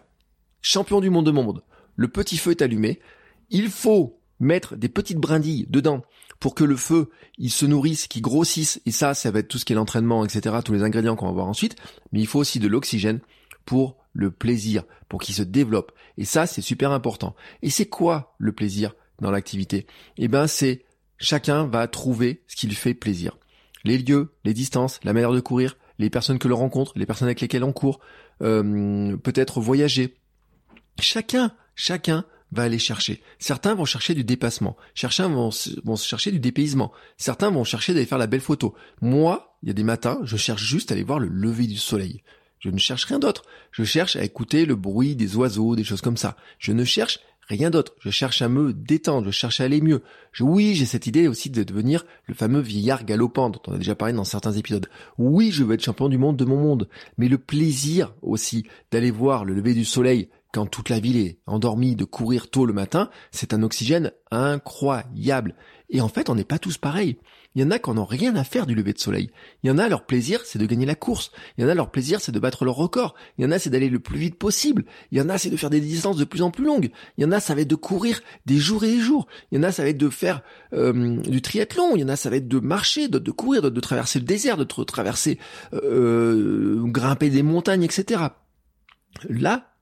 champion 0.62 1.00
du 1.00 1.10
monde 1.10 1.26
de 1.26 1.32
mon 1.32 1.42
monde. 1.42 1.64
Le 1.96 2.06
petit 2.06 2.36
feu 2.36 2.52
est 2.52 2.62
allumé. 2.62 3.00
Il 3.50 3.68
faut 3.68 4.20
mettre 4.38 4.76
des 4.76 4.88
petites 4.88 5.18
brindilles 5.18 5.66
dedans 5.68 6.02
pour 6.38 6.54
que 6.54 6.62
le 6.62 6.76
feu, 6.76 7.10
il 7.36 7.50
se 7.50 7.66
nourrisse, 7.66 8.06
qu'il 8.06 8.22
grossisse. 8.22 8.80
Et 8.86 8.92
ça, 8.92 9.14
ça 9.14 9.32
va 9.32 9.40
être 9.40 9.48
tout 9.48 9.58
ce 9.58 9.64
qui 9.64 9.72
est 9.72 9.76
l'entraînement, 9.76 10.24
etc., 10.24 10.54
tous 10.64 10.72
les 10.72 10.84
ingrédients 10.84 11.16
qu'on 11.16 11.26
va 11.26 11.32
voir 11.32 11.48
ensuite. 11.48 11.74
Mais 12.12 12.20
il 12.20 12.26
faut 12.28 12.38
aussi 12.38 12.60
de 12.60 12.68
l'oxygène 12.68 13.18
pour 13.64 13.96
le 14.16 14.30
plaisir, 14.30 14.84
pour 15.08 15.20
qu'il 15.20 15.34
se 15.34 15.42
développe. 15.42 15.92
Et 16.16 16.24
ça, 16.24 16.46
c'est 16.46 16.62
super 16.62 16.90
important. 16.90 17.36
Et 17.62 17.70
c'est 17.70 17.86
quoi 17.86 18.34
le 18.38 18.52
plaisir 18.52 18.94
dans 19.20 19.30
l'activité? 19.30 19.86
Eh 20.16 20.28
ben, 20.28 20.46
c'est 20.46 20.84
chacun 21.18 21.66
va 21.66 21.86
trouver 21.86 22.42
ce 22.48 22.56
qui 22.56 22.66
lui 22.66 22.74
fait 22.74 22.94
plaisir. 22.94 23.38
Les 23.84 23.98
lieux, 23.98 24.32
les 24.44 24.54
distances, 24.54 24.98
la 25.04 25.12
manière 25.12 25.32
de 25.32 25.40
courir, 25.40 25.76
les 25.98 26.10
personnes 26.10 26.38
que 26.38 26.48
l'on 26.48 26.56
rencontre, 26.56 26.92
les 26.96 27.06
personnes 27.06 27.28
avec 27.28 27.40
lesquelles 27.40 27.64
on 27.64 27.72
court, 27.72 28.00
euh, 28.42 29.16
peut-être 29.18 29.60
voyager. 29.60 30.16
Chacun, 30.98 31.52
chacun 31.74 32.24
va 32.52 32.64
aller 32.64 32.78
chercher. 32.78 33.22
Certains 33.38 33.74
vont 33.74 33.84
chercher 33.84 34.14
du 34.14 34.24
dépassement. 34.24 34.76
Certains 34.94 35.28
vont, 35.28 35.50
vont 35.84 35.96
chercher 35.96 36.30
du 36.30 36.40
dépaysement. 36.40 36.92
Certains 37.16 37.50
vont 37.50 37.64
chercher 37.64 37.92
d'aller 37.92 38.06
faire 38.06 38.18
la 38.18 38.26
belle 38.26 38.40
photo. 38.40 38.74
Moi, 39.00 39.58
il 39.62 39.68
y 39.68 39.70
a 39.70 39.74
des 39.74 39.84
matins, 39.84 40.20
je 40.22 40.36
cherche 40.36 40.62
juste 40.62 40.90
à 40.90 40.94
aller 40.94 41.02
voir 41.02 41.18
le 41.18 41.28
lever 41.28 41.66
du 41.66 41.76
soleil. 41.76 42.22
Je 42.66 42.72
ne 42.72 42.78
cherche 42.78 43.04
rien 43.04 43.20
d'autre. 43.20 43.44
Je 43.70 43.84
cherche 43.84 44.16
à 44.16 44.24
écouter 44.24 44.66
le 44.66 44.74
bruit 44.74 45.14
des 45.14 45.36
oiseaux, 45.36 45.76
des 45.76 45.84
choses 45.84 46.00
comme 46.00 46.16
ça. 46.16 46.36
Je 46.58 46.72
ne 46.72 46.82
cherche 46.82 47.20
rien 47.46 47.70
d'autre. 47.70 47.94
Je 48.00 48.10
cherche 48.10 48.42
à 48.42 48.48
me 48.48 48.72
détendre, 48.72 49.26
je 49.26 49.30
cherche 49.30 49.60
à 49.60 49.64
aller 49.64 49.80
mieux. 49.80 50.02
oui, 50.40 50.74
j'ai 50.74 50.84
cette 50.84 51.06
idée 51.06 51.28
aussi 51.28 51.48
de 51.48 51.62
devenir 51.62 52.04
le 52.24 52.34
fameux 52.34 52.58
vieillard 52.58 53.04
galopant 53.04 53.50
dont 53.50 53.62
on 53.68 53.74
a 53.74 53.78
déjà 53.78 53.94
parlé 53.94 54.14
dans 54.14 54.24
certains 54.24 54.50
épisodes. 54.50 54.88
Oui, 55.16 55.52
je 55.52 55.62
veux 55.62 55.74
être 55.74 55.84
champion 55.84 56.08
du 56.08 56.18
monde 56.18 56.36
de 56.36 56.44
mon 56.44 56.56
monde. 56.56 56.88
Mais 57.18 57.28
le 57.28 57.38
plaisir 57.38 58.12
aussi 58.20 58.66
d'aller 58.90 59.12
voir 59.12 59.44
le 59.44 59.54
lever 59.54 59.72
du 59.72 59.84
soleil 59.84 60.28
quand 60.52 60.66
toute 60.66 60.88
la 60.88 60.98
ville 60.98 61.18
est 61.18 61.38
endormie, 61.46 61.94
de 61.94 62.04
courir 62.04 62.50
tôt 62.50 62.66
le 62.66 62.72
matin, 62.72 63.10
c'est 63.30 63.54
un 63.54 63.62
oxygène 63.62 64.10
incroyable. 64.32 65.54
Et 65.88 66.00
en 66.00 66.08
fait, 66.08 66.30
on 66.30 66.34
n'est 66.34 66.44
pas 66.44 66.58
tous 66.58 66.78
pareils. 66.78 67.18
Il 67.56 67.62
y 67.62 67.64
en 67.64 67.70
a 67.70 67.78
qui 67.78 67.90
n'ont 67.90 68.04
rien 68.04 68.36
à 68.36 68.44
faire 68.44 68.66
du 68.66 68.74
lever 68.74 68.92
de 68.92 68.98
soleil. 68.98 69.30
Il 69.62 69.68
y 69.68 69.70
en 69.70 69.78
a, 69.78 69.88
leur 69.88 70.04
plaisir, 70.04 70.42
c'est 70.44 70.58
de 70.58 70.66
gagner 70.66 70.84
la 70.84 70.94
course. 70.94 71.32
Il 71.56 71.62
y 71.62 71.66
en 71.66 71.70
a, 71.70 71.74
leur 71.74 71.90
plaisir, 71.90 72.20
c'est 72.20 72.30
de 72.30 72.38
battre 72.38 72.66
leur 72.66 72.74
record. 72.74 73.14
Il 73.38 73.44
y 73.44 73.48
en 73.48 73.50
a, 73.50 73.58
c'est 73.58 73.70
d'aller 73.70 73.88
le 73.88 73.98
plus 73.98 74.18
vite 74.18 74.36
possible. 74.36 74.84
Il 75.10 75.16
y 75.16 75.22
en 75.22 75.30
a, 75.30 75.38
c'est 75.38 75.48
de 75.48 75.56
faire 75.56 75.70
des 75.70 75.80
distances 75.80 76.18
de 76.18 76.24
plus 76.24 76.42
en 76.42 76.50
plus 76.50 76.66
longues. 76.66 76.90
Il 77.16 77.22
y 77.22 77.24
en 77.24 77.32
a, 77.32 77.40
ça 77.40 77.54
va 77.54 77.62
être 77.62 77.68
de 77.68 77.74
courir 77.74 78.20
des 78.44 78.58
jours 78.58 78.84
et 78.84 78.88
des 78.88 79.00
jours. 79.00 79.26
Il 79.50 79.56
y 79.56 79.58
en 79.58 79.62
a, 79.62 79.72
ça 79.72 79.82
va 79.82 79.88
être 79.88 79.96
de 79.96 80.10
faire 80.10 80.42
euh, 80.74 81.16
du 81.22 81.40
triathlon. 81.40 81.96
Il 81.96 82.02
y 82.02 82.04
en 82.04 82.10
a, 82.10 82.16
ça 82.16 82.28
va 82.28 82.36
être 82.36 82.46
de 82.46 82.60
marcher, 82.60 83.08
de, 83.08 83.18
de 83.18 83.30
courir, 83.30 83.62
de, 83.62 83.70
de, 83.70 83.80
traverser 83.80 84.18
le 84.18 84.26
désert, 84.26 84.58
de 84.58 84.64
traverser, 84.64 85.38
euh, 85.72 86.84
grimper 86.84 87.30
des 87.30 87.42
montagnes, 87.42 87.84
etc. 87.84 88.20
Là, 89.30 89.72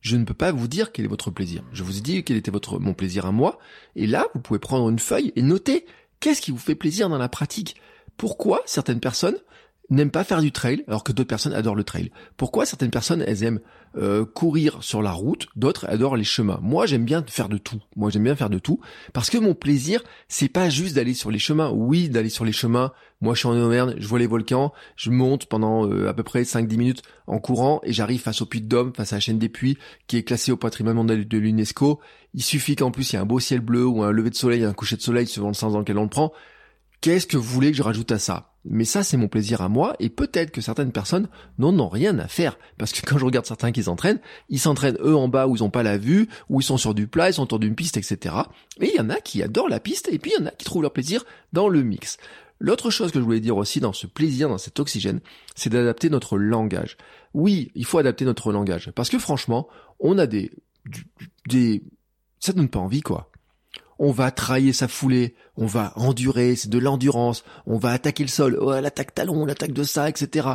je 0.00 0.16
ne 0.16 0.24
peux 0.24 0.34
pas 0.34 0.52
vous 0.52 0.68
dire 0.68 0.92
quel 0.92 1.04
est 1.04 1.08
votre 1.08 1.30
plaisir. 1.30 1.62
Je 1.72 1.82
vous 1.82 1.98
ai 1.98 2.00
dit 2.00 2.24
quel 2.24 2.38
était 2.38 2.50
votre 2.50 2.78
mon 2.78 2.94
plaisir 2.94 3.26
à 3.26 3.32
moi, 3.32 3.58
et 3.96 4.06
là, 4.06 4.26
vous 4.34 4.40
pouvez 4.40 4.58
prendre 4.58 4.88
une 4.88 4.98
feuille 4.98 5.32
et 5.36 5.42
noter 5.42 5.84
Qu'est-ce 6.20 6.40
qui 6.40 6.50
vous 6.50 6.58
fait 6.58 6.74
plaisir 6.74 7.08
dans 7.08 7.18
la 7.18 7.28
pratique? 7.28 7.76
Pourquoi 8.16 8.62
certaines 8.66 9.00
personnes 9.00 9.38
n'aiment 9.90 10.10
pas 10.10 10.24
faire 10.24 10.42
du 10.42 10.52
trail 10.52 10.84
alors 10.86 11.04
que 11.04 11.12
d'autres 11.12 11.28
personnes 11.28 11.54
adorent 11.54 11.74
le 11.74 11.84
trail 11.84 12.10
Pourquoi 12.36 12.66
certaines 12.66 12.90
personnes 12.90 13.22
elles 13.26 13.42
aiment 13.42 13.60
euh, 13.96 14.24
courir 14.24 14.82
sur 14.82 15.00
la 15.00 15.12
route, 15.12 15.48
d'autres 15.56 15.86
adorent 15.88 16.16
les 16.16 16.24
chemins? 16.24 16.58
Moi 16.62 16.86
j'aime 16.86 17.04
bien 17.04 17.24
faire 17.26 17.48
de 17.48 17.58
tout. 17.58 17.80
Moi 17.96 18.10
j'aime 18.10 18.24
bien 18.24 18.36
faire 18.36 18.50
de 18.50 18.58
tout 18.58 18.80
parce 19.12 19.30
que 19.30 19.38
mon 19.38 19.54
plaisir 19.54 20.02
c'est 20.28 20.48
pas 20.48 20.68
juste 20.68 20.94
d'aller 20.94 21.14
sur 21.14 21.30
les 21.30 21.38
chemins. 21.38 21.70
Oui 21.70 22.08
d'aller 22.08 22.28
sur 22.28 22.44
les 22.44 22.52
chemins. 22.52 22.92
Moi 23.20 23.34
je 23.34 23.40
suis 23.40 23.48
en 23.48 23.56
Auvergne, 23.56 23.94
je 23.98 24.06
vois 24.06 24.18
les 24.18 24.26
volcans, 24.26 24.72
je 24.96 25.10
monte 25.10 25.46
pendant 25.46 25.88
euh, 25.88 26.08
à 26.08 26.14
peu 26.14 26.22
près 26.22 26.42
5-10 26.42 26.76
minutes 26.76 27.02
en 27.26 27.38
courant 27.38 27.80
et 27.82 27.92
j'arrive 27.92 28.20
face 28.20 28.42
au 28.42 28.46
Puy 28.46 28.60
de 28.60 28.68
Dôme, 28.68 28.92
face 28.94 29.12
à 29.12 29.16
la 29.16 29.20
chaîne 29.20 29.38
des 29.38 29.48
Puits 29.48 29.78
qui 30.06 30.16
est 30.16 30.22
classée 30.22 30.52
au 30.52 30.56
patrimoine 30.56 30.96
mondial 30.96 31.26
de 31.26 31.38
l'UNESCO. 31.38 31.98
Il 32.34 32.42
suffit 32.42 32.76
qu'en 32.76 32.90
plus 32.90 33.12
il 33.12 33.14
y 33.14 33.18
a 33.18 33.22
un 33.22 33.26
beau 33.26 33.40
ciel 33.40 33.60
bleu 33.60 33.86
ou 33.86 34.02
un 34.02 34.12
lever 34.12 34.30
de 34.30 34.34
soleil, 34.34 34.64
un 34.64 34.74
coucher 34.74 34.96
de 34.96 35.02
soleil 35.02 35.26
selon 35.26 35.48
le 35.48 35.54
sens 35.54 35.72
dans 35.72 35.80
lequel 35.80 35.98
on 35.98 36.04
le 36.04 36.08
prend. 36.08 36.32
Qu'est-ce 37.00 37.26
que 37.26 37.36
vous 37.36 37.44
voulez 37.44 37.70
que 37.70 37.76
je 37.76 37.82
rajoute 37.82 38.10
à 38.10 38.18
ça? 38.18 38.52
Mais 38.70 38.84
ça, 38.84 39.02
c'est 39.02 39.16
mon 39.16 39.28
plaisir 39.28 39.62
à 39.62 39.68
moi, 39.68 39.94
et 39.98 40.08
peut-être 40.08 40.50
que 40.50 40.60
certaines 40.60 40.92
personnes 40.92 41.28
n'en 41.58 41.78
ont 41.78 41.88
rien 41.88 42.18
à 42.18 42.28
faire. 42.28 42.58
Parce 42.76 42.92
que 42.92 43.00
quand 43.06 43.18
je 43.18 43.24
regarde 43.24 43.46
certains 43.46 43.72
qui 43.72 43.82
s'entraînent, 43.82 44.20
ils 44.48 44.60
s'entraînent 44.60 44.98
eux 45.00 45.16
en 45.16 45.28
bas 45.28 45.46
où 45.46 45.56
ils 45.56 45.64
ont 45.64 45.70
pas 45.70 45.82
la 45.82 45.98
vue, 45.98 46.28
où 46.48 46.60
ils 46.60 46.64
sont 46.64 46.76
sur 46.76 46.94
du 46.94 47.06
plat, 47.06 47.30
ils 47.30 47.34
sont 47.34 47.42
autour 47.42 47.58
d'une 47.58 47.74
piste, 47.74 47.96
etc. 47.96 48.34
Et 48.80 48.90
il 48.90 48.96
y 48.96 49.00
en 49.00 49.10
a 49.10 49.20
qui 49.20 49.42
adorent 49.42 49.68
la 49.68 49.80
piste, 49.80 50.08
et 50.12 50.18
puis 50.18 50.32
il 50.36 50.40
y 50.40 50.44
en 50.44 50.46
a 50.46 50.50
qui 50.50 50.64
trouvent 50.64 50.82
leur 50.82 50.92
plaisir 50.92 51.24
dans 51.52 51.68
le 51.68 51.82
mix. 51.82 52.18
L'autre 52.60 52.90
chose 52.90 53.12
que 53.12 53.20
je 53.20 53.24
voulais 53.24 53.40
dire 53.40 53.56
aussi 53.56 53.80
dans 53.80 53.92
ce 53.92 54.06
plaisir, 54.06 54.48
dans 54.48 54.58
cet 54.58 54.80
oxygène, 54.80 55.20
c'est 55.54 55.70
d'adapter 55.70 56.10
notre 56.10 56.36
langage. 56.36 56.96
Oui, 57.32 57.70
il 57.74 57.84
faut 57.84 57.98
adapter 57.98 58.24
notre 58.24 58.52
langage. 58.52 58.90
Parce 58.94 59.08
que 59.08 59.18
franchement, 59.18 59.68
on 60.00 60.18
a 60.18 60.26
des, 60.26 60.50
des, 61.46 61.84
ça 62.40 62.52
donne 62.52 62.68
pas 62.68 62.80
envie, 62.80 63.00
quoi 63.00 63.30
on 63.98 64.12
va 64.12 64.30
trahir 64.30 64.74
sa 64.74 64.88
foulée, 64.88 65.34
on 65.56 65.66
va 65.66 65.92
endurer, 65.96 66.56
c'est 66.56 66.70
de 66.70 66.78
l'endurance, 66.78 67.44
on 67.66 67.78
va 67.78 67.90
attaquer 67.90 68.22
le 68.22 68.28
sol, 68.28 68.56
oh, 68.60 68.72
l'attaque 68.80 69.14
talon, 69.14 69.44
l'attaque 69.44 69.72
de 69.72 69.82
ça, 69.82 70.08
etc. 70.08 70.48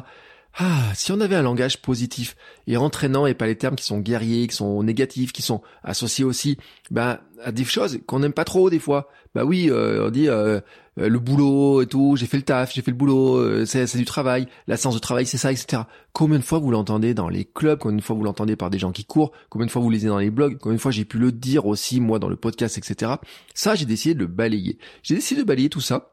Ah, 0.56 0.92
si 0.94 1.12
on 1.12 1.20
avait 1.20 1.36
un 1.36 1.42
langage 1.42 1.82
positif 1.82 2.36
et 2.68 2.78
entraînant 2.78 3.26
et 3.26 3.34
pas 3.34 3.48
les 3.48 3.56
termes 3.58 3.76
qui 3.76 3.86
sont 3.86 4.00
guerriers, 4.00 4.46
qui 4.48 4.56
sont 4.56 4.84
négatifs, 4.84 5.34
qui 5.34 5.42
sont 5.42 5.64
associés 5.84 6.24
aussi, 6.24 6.58
ben 6.92 7.20
à 7.44 7.52
des 7.52 7.64
choses 7.64 8.00
qu'on 8.06 8.20
n'aime 8.20 8.34
pas 8.34 8.46
trop 8.46 8.70
des 8.70 8.78
fois. 8.78 9.10
Bah 9.34 9.46
oui, 9.46 9.72
euh, 9.72 10.06
on 10.06 10.12
dit 10.12 10.30
euh, 10.30 10.60
euh, 11.00 11.10
le 11.10 11.18
boulot 11.18 11.82
et 11.82 11.88
tout, 11.88 12.16
j'ai 12.18 12.28
fait 12.28 12.38
le 12.38 12.44
taf, 12.44 12.72
j'ai 12.72 12.84
fait 12.84 12.92
le 12.92 12.98
boulot, 12.98 13.66
c'est 13.66 13.98
du 13.98 14.06
travail, 14.06 14.48
la 14.68 14.78
séance 14.78 14.94
de 14.94 15.00
travail 15.00 15.26
c'est 15.26 15.40
ça, 15.40 15.52
etc. 15.52 15.84
Combien 16.12 16.38
de 16.38 16.44
fois 16.44 16.60
vous 16.60 16.70
l'entendez 16.70 17.16
dans 17.16 17.30
les 17.30 17.46
clubs, 17.46 17.80
combien 17.80 17.98
de 17.98 18.04
fois 18.04 18.16
vous 18.16 18.24
l'entendez 18.24 18.56
par 18.56 18.70
des 18.70 18.78
gens 18.78 18.92
qui 18.92 19.06
courent, 19.06 19.32
combien 19.50 19.66
de 19.66 19.72
fois 19.72 19.82
vous 19.82 19.90
lisez 19.90 20.08
dans 20.08 20.20
les 20.20 20.30
blogs, 20.30 20.60
combien 20.60 20.76
de 20.76 20.82
fois 20.82 20.92
j'ai 20.92 21.06
pu 21.06 21.18
le 21.18 21.32
dire 21.32 21.66
aussi 21.66 22.00
moi 22.00 22.20
dans 22.20 22.30
le 22.30 22.36
podcast, 22.36 22.78
etc. 22.78 23.14
Ça 23.56 23.74
j'ai 23.74 23.86
décidé 23.86 24.14
de 24.14 24.20
le 24.20 24.28
balayer. 24.28 24.78
J'ai 25.02 25.16
décidé 25.16 25.42
de 25.42 25.48
balayer 25.48 25.70
tout 25.70 25.82
ça. 25.82 26.13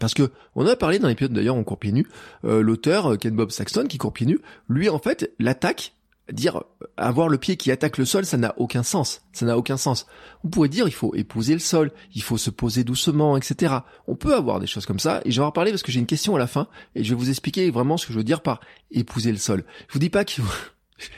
Parce 0.00 0.14
que 0.14 0.30
on 0.54 0.66
a 0.66 0.74
parlé 0.74 0.98
dans 0.98 1.08
l'épisode 1.08 1.32
d'ailleurs 1.32 1.56
on 1.56 1.64
court 1.64 1.78
pieds 1.78 1.92
nus, 1.92 2.06
l'auteur 2.44 3.18
Ken 3.18 3.34
Bob 3.36 3.50
Saxton 3.50 3.86
qui 3.86 3.98
court 3.98 4.12
pieds 4.12 4.26
nus, 4.26 4.40
lui 4.68 4.88
en 4.88 4.98
fait 4.98 5.32
l'attaque 5.38 5.92
dire 6.30 6.62
avoir 6.96 7.28
le 7.28 7.38
pied 7.38 7.56
qui 7.56 7.70
attaque 7.70 7.98
le 7.98 8.04
sol, 8.04 8.24
ça 8.24 8.36
n'a 8.36 8.54
aucun 8.58 8.82
sens. 8.82 9.22
Ça 9.32 9.46
n'a 9.46 9.58
aucun 9.58 9.76
sens. 9.76 10.06
On 10.44 10.48
pourrait 10.48 10.68
dire 10.68 10.86
il 10.86 10.94
faut 10.94 11.14
épouser 11.14 11.54
le 11.54 11.58
sol, 11.58 11.90
il 12.14 12.22
faut 12.22 12.38
se 12.38 12.50
poser 12.50 12.84
doucement, 12.84 13.36
etc. 13.36 13.74
On 14.06 14.14
peut 14.14 14.34
avoir 14.34 14.60
des 14.60 14.66
choses 14.66 14.86
comme 14.86 15.00
ça, 15.00 15.20
et 15.24 15.30
je 15.30 15.40
vais 15.40 15.46
en 15.46 15.50
parce 15.50 15.82
que 15.82 15.92
j'ai 15.92 16.00
une 16.00 16.06
question 16.06 16.36
à 16.36 16.38
la 16.38 16.46
fin, 16.46 16.68
et 16.94 17.04
je 17.04 17.10
vais 17.10 17.18
vous 17.18 17.30
expliquer 17.30 17.70
vraiment 17.70 17.96
ce 17.96 18.06
que 18.06 18.12
je 18.12 18.18
veux 18.18 18.24
dire 18.24 18.42
par 18.42 18.60
épouser 18.90 19.32
le 19.32 19.38
sol. 19.38 19.64
Je 19.88 19.94
vous 19.94 20.00
dis 20.00 20.10
pas 20.10 20.24
qu'il 20.24 20.44
faut... 20.44 20.52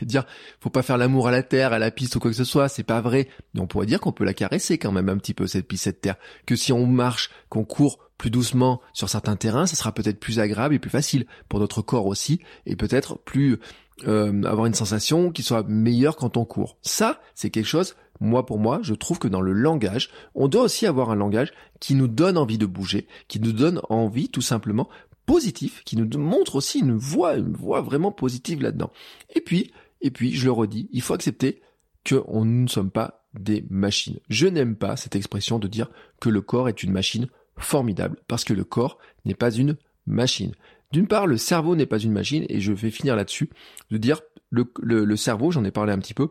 Je 0.00 0.06
dire, 0.06 0.24
faut 0.60 0.70
pas 0.70 0.80
faire 0.80 0.96
l'amour 0.96 1.28
à 1.28 1.30
la 1.30 1.42
terre, 1.42 1.74
à 1.74 1.78
la 1.78 1.90
piste 1.90 2.16
ou 2.16 2.18
quoi 2.18 2.30
que 2.30 2.36
ce 2.36 2.44
soit, 2.44 2.70
c'est 2.70 2.84
pas 2.84 3.02
vrai. 3.02 3.28
Mais 3.52 3.60
on 3.60 3.66
pourrait 3.66 3.84
dire 3.84 4.00
qu'on 4.00 4.12
peut 4.12 4.24
la 4.24 4.32
caresser 4.32 4.78
quand 4.78 4.92
même 4.92 5.10
un 5.10 5.18
petit 5.18 5.34
peu 5.34 5.46
cette 5.46 5.68
piste, 5.68 5.84
cette 5.84 6.00
terre. 6.00 6.16
Que 6.46 6.56
si 6.56 6.72
on 6.72 6.86
marche, 6.86 7.28
qu'on 7.50 7.64
court 7.64 7.98
plus 8.18 8.30
doucement 8.30 8.80
sur 8.92 9.08
certains 9.08 9.36
terrains, 9.36 9.66
ça 9.66 9.76
sera 9.76 9.92
peut-être 9.92 10.20
plus 10.20 10.38
agréable 10.38 10.74
et 10.74 10.78
plus 10.78 10.90
facile 10.90 11.26
pour 11.48 11.60
notre 11.60 11.82
corps 11.82 12.06
aussi, 12.06 12.40
et 12.66 12.76
peut-être 12.76 13.18
plus 13.18 13.58
euh, 14.06 14.42
avoir 14.44 14.66
une 14.66 14.74
sensation 14.74 15.30
qui 15.30 15.42
soit 15.42 15.64
meilleure 15.68 16.16
quand 16.16 16.36
on 16.36 16.44
court. 16.44 16.78
Ça, 16.82 17.20
c'est 17.34 17.50
quelque 17.50 17.66
chose, 17.66 17.96
moi 18.20 18.46
pour 18.46 18.58
moi, 18.58 18.80
je 18.82 18.94
trouve 18.94 19.18
que 19.18 19.28
dans 19.28 19.40
le 19.40 19.52
langage, 19.52 20.10
on 20.34 20.48
doit 20.48 20.62
aussi 20.62 20.86
avoir 20.86 21.10
un 21.10 21.16
langage 21.16 21.52
qui 21.80 21.94
nous 21.94 22.08
donne 22.08 22.38
envie 22.38 22.58
de 22.58 22.66
bouger, 22.66 23.06
qui 23.28 23.40
nous 23.40 23.52
donne 23.52 23.80
envie 23.88 24.28
tout 24.28 24.42
simplement 24.42 24.88
positif, 25.26 25.82
qui 25.84 25.96
nous 25.96 26.18
montre 26.18 26.56
aussi 26.56 26.80
une 26.80 26.96
voie, 26.96 27.34
une 27.34 27.54
voie 27.54 27.80
vraiment 27.80 28.12
positive 28.12 28.62
là-dedans. 28.62 28.90
Et 29.34 29.40
puis, 29.40 29.72
et 30.00 30.10
puis, 30.10 30.34
je 30.34 30.44
le 30.44 30.52
redis, 30.52 30.88
il 30.92 31.00
faut 31.00 31.14
accepter 31.14 31.62
que 32.04 32.22
on, 32.26 32.44
nous 32.44 32.64
ne 32.64 32.68
sommes 32.68 32.90
pas 32.90 33.24
des 33.32 33.64
machines. 33.70 34.20
Je 34.28 34.46
n'aime 34.46 34.76
pas 34.76 34.96
cette 34.96 35.16
expression 35.16 35.58
de 35.58 35.66
dire 35.66 35.90
que 36.20 36.28
le 36.28 36.42
corps 36.42 36.68
est 36.68 36.82
une 36.82 36.92
machine 36.92 37.28
formidable, 37.56 38.18
parce 38.28 38.44
que 38.44 38.52
le 38.52 38.64
corps 38.64 38.98
n'est 39.24 39.34
pas 39.34 39.50
une 39.50 39.76
machine. 40.06 40.52
D'une 40.92 41.06
part, 41.08 41.26
le 41.26 41.36
cerveau 41.36 41.76
n'est 41.76 41.86
pas 41.86 41.98
une 41.98 42.12
machine, 42.12 42.46
et 42.48 42.60
je 42.60 42.72
vais 42.72 42.90
finir 42.90 43.16
là-dessus, 43.16 43.50
de 43.90 43.96
dire 43.96 44.20
le, 44.50 44.70
le, 44.80 45.16
cerveau, 45.16 45.50
j'en 45.50 45.64
ai 45.64 45.70
parlé 45.70 45.92
un 45.92 45.98
petit 45.98 46.14
peu, 46.14 46.28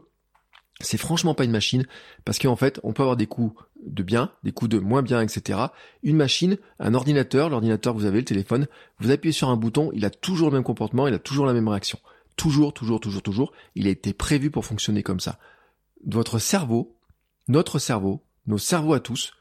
c'est 0.80 0.98
franchement 0.98 1.36
pas 1.36 1.44
une 1.44 1.52
machine, 1.52 1.86
parce 2.26 2.40
qu'en 2.40 2.56
fait, 2.56 2.80
on 2.84 2.94
peut 2.94 3.04
avoir 3.04 3.18
des 3.18 3.28
coups 3.28 3.54
de 3.86 4.04
bien, 4.04 4.32
des 4.44 4.52
coups 4.52 4.70
de 4.70 4.80
moins 4.80 5.02
bien, 5.02 5.22
etc. 5.22 5.60
Une 6.02 6.16
machine, 6.16 6.58
un 6.80 6.94
ordinateur, 6.94 7.50
l'ordinateur, 7.50 7.94
vous 7.94 8.06
avez 8.06 8.20
le 8.20 8.26
téléphone, 8.26 8.68
vous 9.00 9.12
appuyez 9.12 9.34
sur 9.34 9.50
un 9.50 9.58
bouton, 9.58 9.92
il 9.94 10.06
a 10.06 10.10
toujours 10.10 10.50
le 10.50 10.56
même 10.56 10.64
comportement, 10.64 11.08
il 11.08 11.14
a 11.14 11.20
toujours 11.20 11.46
la 11.46 11.54
même 11.54 11.68
réaction. 11.68 12.00
Toujours, 12.36 12.74
toujours, 12.74 13.00
toujours, 13.00 13.22
toujours. 13.22 13.52
Il 13.76 13.88
a 13.88 13.92
été 13.92 14.14
prévu 14.14 14.50
pour 14.50 14.66
fonctionner 14.66 15.04
comme 15.04 15.20
ça. 15.20 15.38
Votre 16.06 16.40
cerveau, 16.40 16.96
notre 17.48 17.80
cerveau, 17.80 18.24
nos 18.48 18.58
cerveaux 18.58 18.94
à 18.94 19.00
tous, 19.00 19.34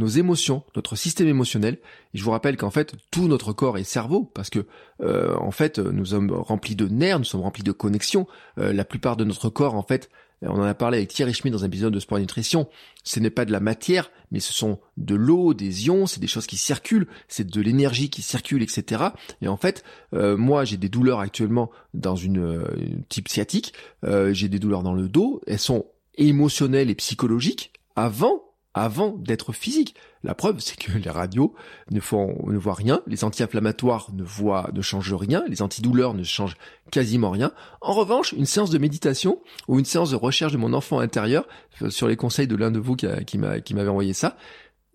nos 0.00 0.08
émotions, 0.08 0.64
notre 0.74 0.96
système 0.96 1.28
émotionnel. 1.28 1.78
Et 2.14 2.18
je 2.18 2.24
vous 2.24 2.32
rappelle 2.32 2.56
qu'en 2.56 2.70
fait, 2.70 2.94
tout 3.10 3.28
notre 3.28 3.52
corps 3.52 3.78
est 3.78 3.84
cerveau, 3.84 4.30
parce 4.34 4.50
que 4.50 4.66
euh, 5.02 5.36
en 5.36 5.52
fait, 5.52 5.78
nous 5.78 6.06
sommes 6.06 6.32
remplis 6.32 6.74
de 6.74 6.88
nerfs, 6.88 7.18
nous 7.18 7.24
sommes 7.24 7.42
remplis 7.42 7.62
de 7.62 7.72
connexions. 7.72 8.26
Euh, 8.58 8.72
la 8.72 8.84
plupart 8.84 9.16
de 9.16 9.24
notre 9.24 9.48
corps, 9.50 9.74
en 9.74 9.82
fait, 9.82 10.10
on 10.42 10.58
en 10.58 10.62
a 10.62 10.74
parlé 10.74 10.96
avec 10.96 11.10
Thierry 11.10 11.34
Schmidt 11.34 11.52
dans 11.52 11.64
un 11.64 11.66
épisode 11.66 11.92
de 11.92 12.00
Sport 12.00 12.16
et 12.16 12.22
Nutrition, 12.22 12.66
ce 13.04 13.20
n'est 13.20 13.30
pas 13.30 13.44
de 13.44 13.52
la 13.52 13.60
matière, 13.60 14.10
mais 14.32 14.40
ce 14.40 14.54
sont 14.54 14.80
de 14.96 15.14
l'eau, 15.14 15.52
des 15.52 15.86
ions, 15.86 16.06
c'est 16.06 16.20
des 16.20 16.26
choses 16.26 16.46
qui 16.46 16.56
circulent, 16.56 17.06
c'est 17.28 17.46
de 17.46 17.60
l'énergie 17.60 18.08
qui 18.08 18.22
circule, 18.22 18.62
etc. 18.62 19.04
Et 19.42 19.48
en 19.48 19.58
fait, 19.58 19.84
euh, 20.14 20.38
moi 20.38 20.64
j'ai 20.64 20.78
des 20.78 20.88
douleurs 20.88 21.20
actuellement 21.20 21.70
dans 21.92 22.16
une, 22.16 22.64
une 22.78 23.04
type 23.04 23.28
sciatique, 23.28 23.74
j'ai 24.02 24.48
des 24.48 24.58
douleurs 24.58 24.82
dans 24.82 24.94
le 24.94 25.10
dos, 25.10 25.42
elles 25.46 25.58
sont 25.58 25.84
émotionnelles 26.16 26.88
et 26.88 26.94
psychologiques 26.94 27.72
avant 27.94 28.49
avant 28.74 29.16
d'être 29.16 29.52
physique. 29.52 29.94
La 30.22 30.34
preuve, 30.34 30.60
c'est 30.60 30.76
que 30.76 30.96
les 30.96 31.10
radios 31.10 31.54
ne 31.90 32.00
font, 32.00 32.36
ne 32.46 32.58
voient 32.58 32.74
rien, 32.74 33.02
les 33.06 33.24
anti-inflammatoires 33.24 34.08
ne 34.12 34.22
voient, 34.22 34.70
ne 34.74 34.82
changent 34.82 35.14
rien, 35.14 35.42
les 35.48 35.62
antidouleurs 35.62 36.14
ne 36.14 36.22
changent 36.22 36.56
quasiment 36.90 37.30
rien. 37.30 37.52
En 37.80 37.94
revanche, 37.94 38.32
une 38.32 38.46
séance 38.46 38.70
de 38.70 38.78
méditation 38.78 39.40
ou 39.66 39.78
une 39.78 39.84
séance 39.84 40.10
de 40.10 40.16
recherche 40.16 40.52
de 40.52 40.58
mon 40.58 40.72
enfant 40.72 41.00
intérieur, 41.00 41.48
euh, 41.82 41.90
sur 41.90 42.06
les 42.06 42.16
conseils 42.16 42.46
de 42.46 42.56
l'un 42.56 42.70
de 42.70 42.78
vous 42.78 42.96
qui, 42.96 43.06
qui 43.26 43.38
m'avait 43.38 43.88
envoyé 43.88 44.12
ça, 44.12 44.36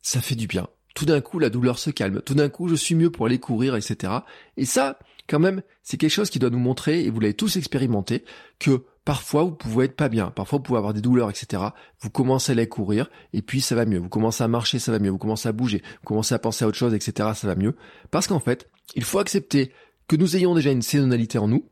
ça 0.01 0.21
fait 0.21 0.35
du 0.35 0.47
bien. 0.47 0.67
Tout 0.93 1.05
d'un 1.05 1.19
coup, 1.19 1.39
la 1.39 1.49
douleur 1.49 1.77
se 1.77 1.89
calme. 1.89 2.21
Tout 2.21 2.35
d'un 2.35 2.47
coup, 2.47 2.69
je 2.69 2.75
suis 2.75 2.95
mieux 2.95 3.09
pour 3.09 3.25
aller 3.25 3.39
courir, 3.39 3.75
etc. 3.75 4.13
Et 4.55 4.63
ça, 4.63 4.97
quand 5.27 5.39
même, 5.39 5.61
c'est 5.83 5.97
quelque 5.97 6.11
chose 6.11 6.29
qui 6.29 6.39
doit 6.39 6.49
nous 6.49 6.59
montrer, 6.59 7.03
et 7.03 7.09
vous 7.09 7.19
l'avez 7.19 7.33
tous 7.33 7.57
expérimenté, 7.57 8.23
que 8.59 8.85
Parfois, 9.05 9.43
vous 9.43 9.51
pouvez 9.51 9.85
être 9.85 9.95
pas 9.95 10.09
bien. 10.09 10.31
Parfois, 10.31 10.57
vous 10.57 10.63
pouvez 10.63 10.77
avoir 10.77 10.93
des 10.93 11.01
douleurs, 11.01 11.29
etc. 11.29 11.61
Vous 12.01 12.09
commencez 12.09 12.51
à 12.51 12.53
aller 12.53 12.67
courir 12.67 13.09
et 13.33 13.43
puis 13.43 13.61
ça 13.61 13.75
va 13.75 13.85
mieux. 13.85 13.99
Vous 13.99 14.09
commencez 14.09 14.43
à 14.43 14.47
marcher, 14.47 14.79
ça 14.79 14.91
va 14.91 14.97
mieux. 14.97 15.11
Vous 15.11 15.19
commencez 15.19 15.47
à 15.47 15.51
bouger. 15.51 15.83
Vous 16.01 16.05
commencez 16.07 16.33
à 16.33 16.39
penser 16.39 16.65
à 16.65 16.67
autre 16.67 16.77
chose, 16.77 16.95
etc. 16.95 17.29
Ça 17.35 17.47
va 17.47 17.55
mieux. 17.55 17.75
Parce 18.09 18.25
qu'en 18.25 18.39
fait, 18.39 18.67
il 18.95 19.03
faut 19.03 19.19
accepter 19.19 19.71
que 20.07 20.15
nous 20.15 20.35
ayons 20.35 20.55
déjà 20.55 20.71
une 20.71 20.81
saisonnalité 20.81 21.37
en 21.37 21.47
nous 21.47 21.69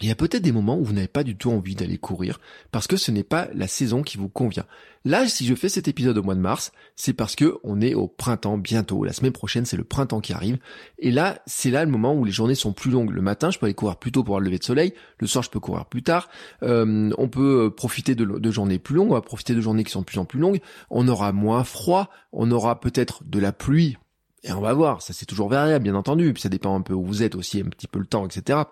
Il 0.00 0.08
y 0.08 0.10
a 0.10 0.16
peut-être 0.16 0.42
des 0.42 0.52
moments 0.52 0.76
où 0.76 0.84
vous 0.84 0.92
n'avez 0.92 1.08
pas 1.08 1.22
du 1.22 1.36
tout 1.36 1.50
envie 1.50 1.76
d'aller 1.76 1.98
courir 1.98 2.40
parce 2.72 2.88
que 2.88 2.96
ce 2.96 3.12
n'est 3.12 3.22
pas 3.22 3.48
la 3.54 3.68
saison 3.68 4.02
qui 4.02 4.18
vous 4.18 4.28
convient. 4.28 4.66
Là, 5.04 5.28
si 5.28 5.46
je 5.46 5.54
fais 5.54 5.68
cet 5.68 5.86
épisode 5.86 6.18
au 6.18 6.22
mois 6.22 6.34
de 6.34 6.40
mars, 6.40 6.72
c'est 6.96 7.12
parce 7.12 7.36
que 7.36 7.58
on 7.62 7.80
est 7.80 7.94
au 7.94 8.08
printemps 8.08 8.58
bientôt. 8.58 9.04
La 9.04 9.12
semaine 9.12 9.32
prochaine, 9.32 9.66
c'est 9.66 9.76
le 9.76 9.84
printemps 9.84 10.20
qui 10.20 10.32
arrive. 10.32 10.58
Et 10.98 11.12
là, 11.12 11.38
c'est 11.46 11.70
là 11.70 11.84
le 11.84 11.90
moment 11.90 12.14
où 12.14 12.24
les 12.24 12.32
journées 12.32 12.56
sont 12.56 12.72
plus 12.72 12.90
longues. 12.90 13.10
Le 13.10 13.22
matin, 13.22 13.50
je 13.50 13.58
peux 13.58 13.66
aller 13.66 13.74
courir 13.74 13.96
plus 13.96 14.10
tôt 14.10 14.24
pour 14.24 14.40
le 14.40 14.46
lever 14.46 14.58
de 14.58 14.64
soleil. 14.64 14.94
Le 15.18 15.26
soir, 15.28 15.44
je 15.44 15.50
peux 15.50 15.60
courir 15.60 15.86
plus 15.86 16.02
tard. 16.02 16.28
Euh, 16.62 17.10
on 17.16 17.28
peut 17.28 17.72
profiter 17.74 18.16
de, 18.16 18.50
journées 18.50 18.78
plus 18.80 18.96
longues. 18.96 19.12
On 19.12 19.14
va 19.14 19.20
profiter 19.20 19.54
de 19.54 19.60
journées 19.60 19.84
qui 19.84 19.92
sont 19.92 20.00
de 20.00 20.06
plus 20.06 20.18
en 20.18 20.24
plus 20.24 20.40
longues. 20.40 20.60
On 20.90 21.06
aura 21.06 21.32
moins 21.32 21.62
froid. 21.62 22.10
On 22.32 22.50
aura 22.50 22.80
peut-être 22.80 23.22
de 23.24 23.38
la 23.38 23.52
pluie. 23.52 23.96
Et 24.42 24.52
on 24.52 24.60
va 24.60 24.72
voir. 24.72 25.02
Ça, 25.02 25.12
c'est 25.12 25.26
toujours 25.26 25.48
variable, 25.48 25.84
bien 25.84 25.94
entendu. 25.94 26.32
Puis 26.32 26.42
ça 26.42 26.48
dépend 26.48 26.74
un 26.74 26.82
peu 26.82 26.94
où 26.94 27.04
vous 27.04 27.22
êtes 27.22 27.36
aussi, 27.36 27.60
un 27.60 27.68
petit 27.68 27.86
peu 27.86 28.00
le 28.00 28.06
temps, 28.06 28.26
etc 28.26 28.64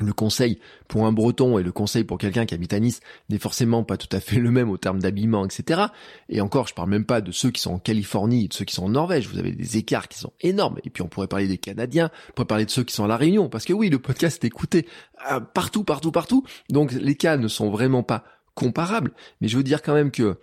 le 0.00 0.12
conseil 0.12 0.58
pour 0.88 1.06
un 1.06 1.12
breton 1.12 1.58
et 1.58 1.62
le 1.62 1.70
conseil 1.70 2.02
pour 2.02 2.18
quelqu'un 2.18 2.46
qui 2.46 2.54
habite 2.54 2.72
à 2.72 2.80
Nice 2.80 3.00
n'est 3.28 3.38
forcément 3.38 3.84
pas 3.84 3.96
tout 3.96 4.08
à 4.10 4.20
fait 4.20 4.36
le 4.40 4.50
même 4.50 4.70
au 4.70 4.76
terme 4.76 4.98
d'habillement, 4.98 5.44
etc. 5.44 5.82
Et 6.28 6.40
encore, 6.40 6.66
je 6.66 6.74
parle 6.74 6.90
même 6.90 7.04
pas 7.04 7.20
de 7.20 7.30
ceux 7.30 7.50
qui 7.50 7.60
sont 7.60 7.74
en 7.74 7.78
Californie 7.78 8.46
et 8.46 8.48
de 8.48 8.54
ceux 8.54 8.64
qui 8.64 8.74
sont 8.74 8.84
en 8.84 8.88
Norvège. 8.88 9.28
Vous 9.28 9.38
avez 9.38 9.52
des 9.52 9.76
écarts 9.76 10.08
qui 10.08 10.18
sont 10.18 10.32
énormes. 10.40 10.78
Et 10.84 10.90
puis 10.90 11.02
on 11.02 11.08
pourrait 11.08 11.28
parler 11.28 11.46
des 11.46 11.58
Canadiens, 11.58 12.10
on 12.30 12.32
pourrait 12.32 12.46
parler 12.46 12.64
de 12.64 12.70
ceux 12.70 12.82
qui 12.82 12.94
sont 12.94 13.04
à 13.04 13.08
La 13.08 13.16
Réunion, 13.16 13.48
parce 13.48 13.64
que 13.64 13.72
oui, 13.72 13.88
le 13.88 13.98
podcast 13.98 14.42
est 14.42 14.46
écouté 14.48 14.86
euh, 15.30 15.40
partout, 15.40 15.84
partout, 15.84 16.10
partout. 16.10 16.44
Donc 16.70 16.92
les 16.92 17.14
cas 17.14 17.36
ne 17.36 17.48
sont 17.48 17.70
vraiment 17.70 18.02
pas 18.02 18.24
comparables. 18.54 19.12
Mais 19.40 19.48
je 19.48 19.56
veux 19.56 19.62
dire 19.62 19.82
quand 19.82 19.94
même 19.94 20.10
que 20.10 20.38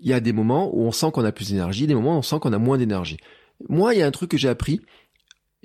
il 0.00 0.08
y 0.08 0.12
a 0.12 0.20
des 0.20 0.32
moments 0.32 0.70
où 0.74 0.82
on 0.82 0.92
sent 0.92 1.10
qu'on 1.12 1.24
a 1.24 1.32
plus 1.32 1.50
d'énergie, 1.50 1.86
des 1.86 1.94
moments 1.94 2.16
où 2.16 2.18
on 2.18 2.22
sent 2.22 2.38
qu'on 2.40 2.52
a 2.52 2.58
moins 2.58 2.76
d'énergie. 2.76 3.16
Moi, 3.68 3.94
il 3.94 4.00
y 4.00 4.02
a 4.02 4.06
un 4.06 4.10
truc 4.10 4.30
que 4.30 4.36
j'ai 4.36 4.48
appris, 4.48 4.82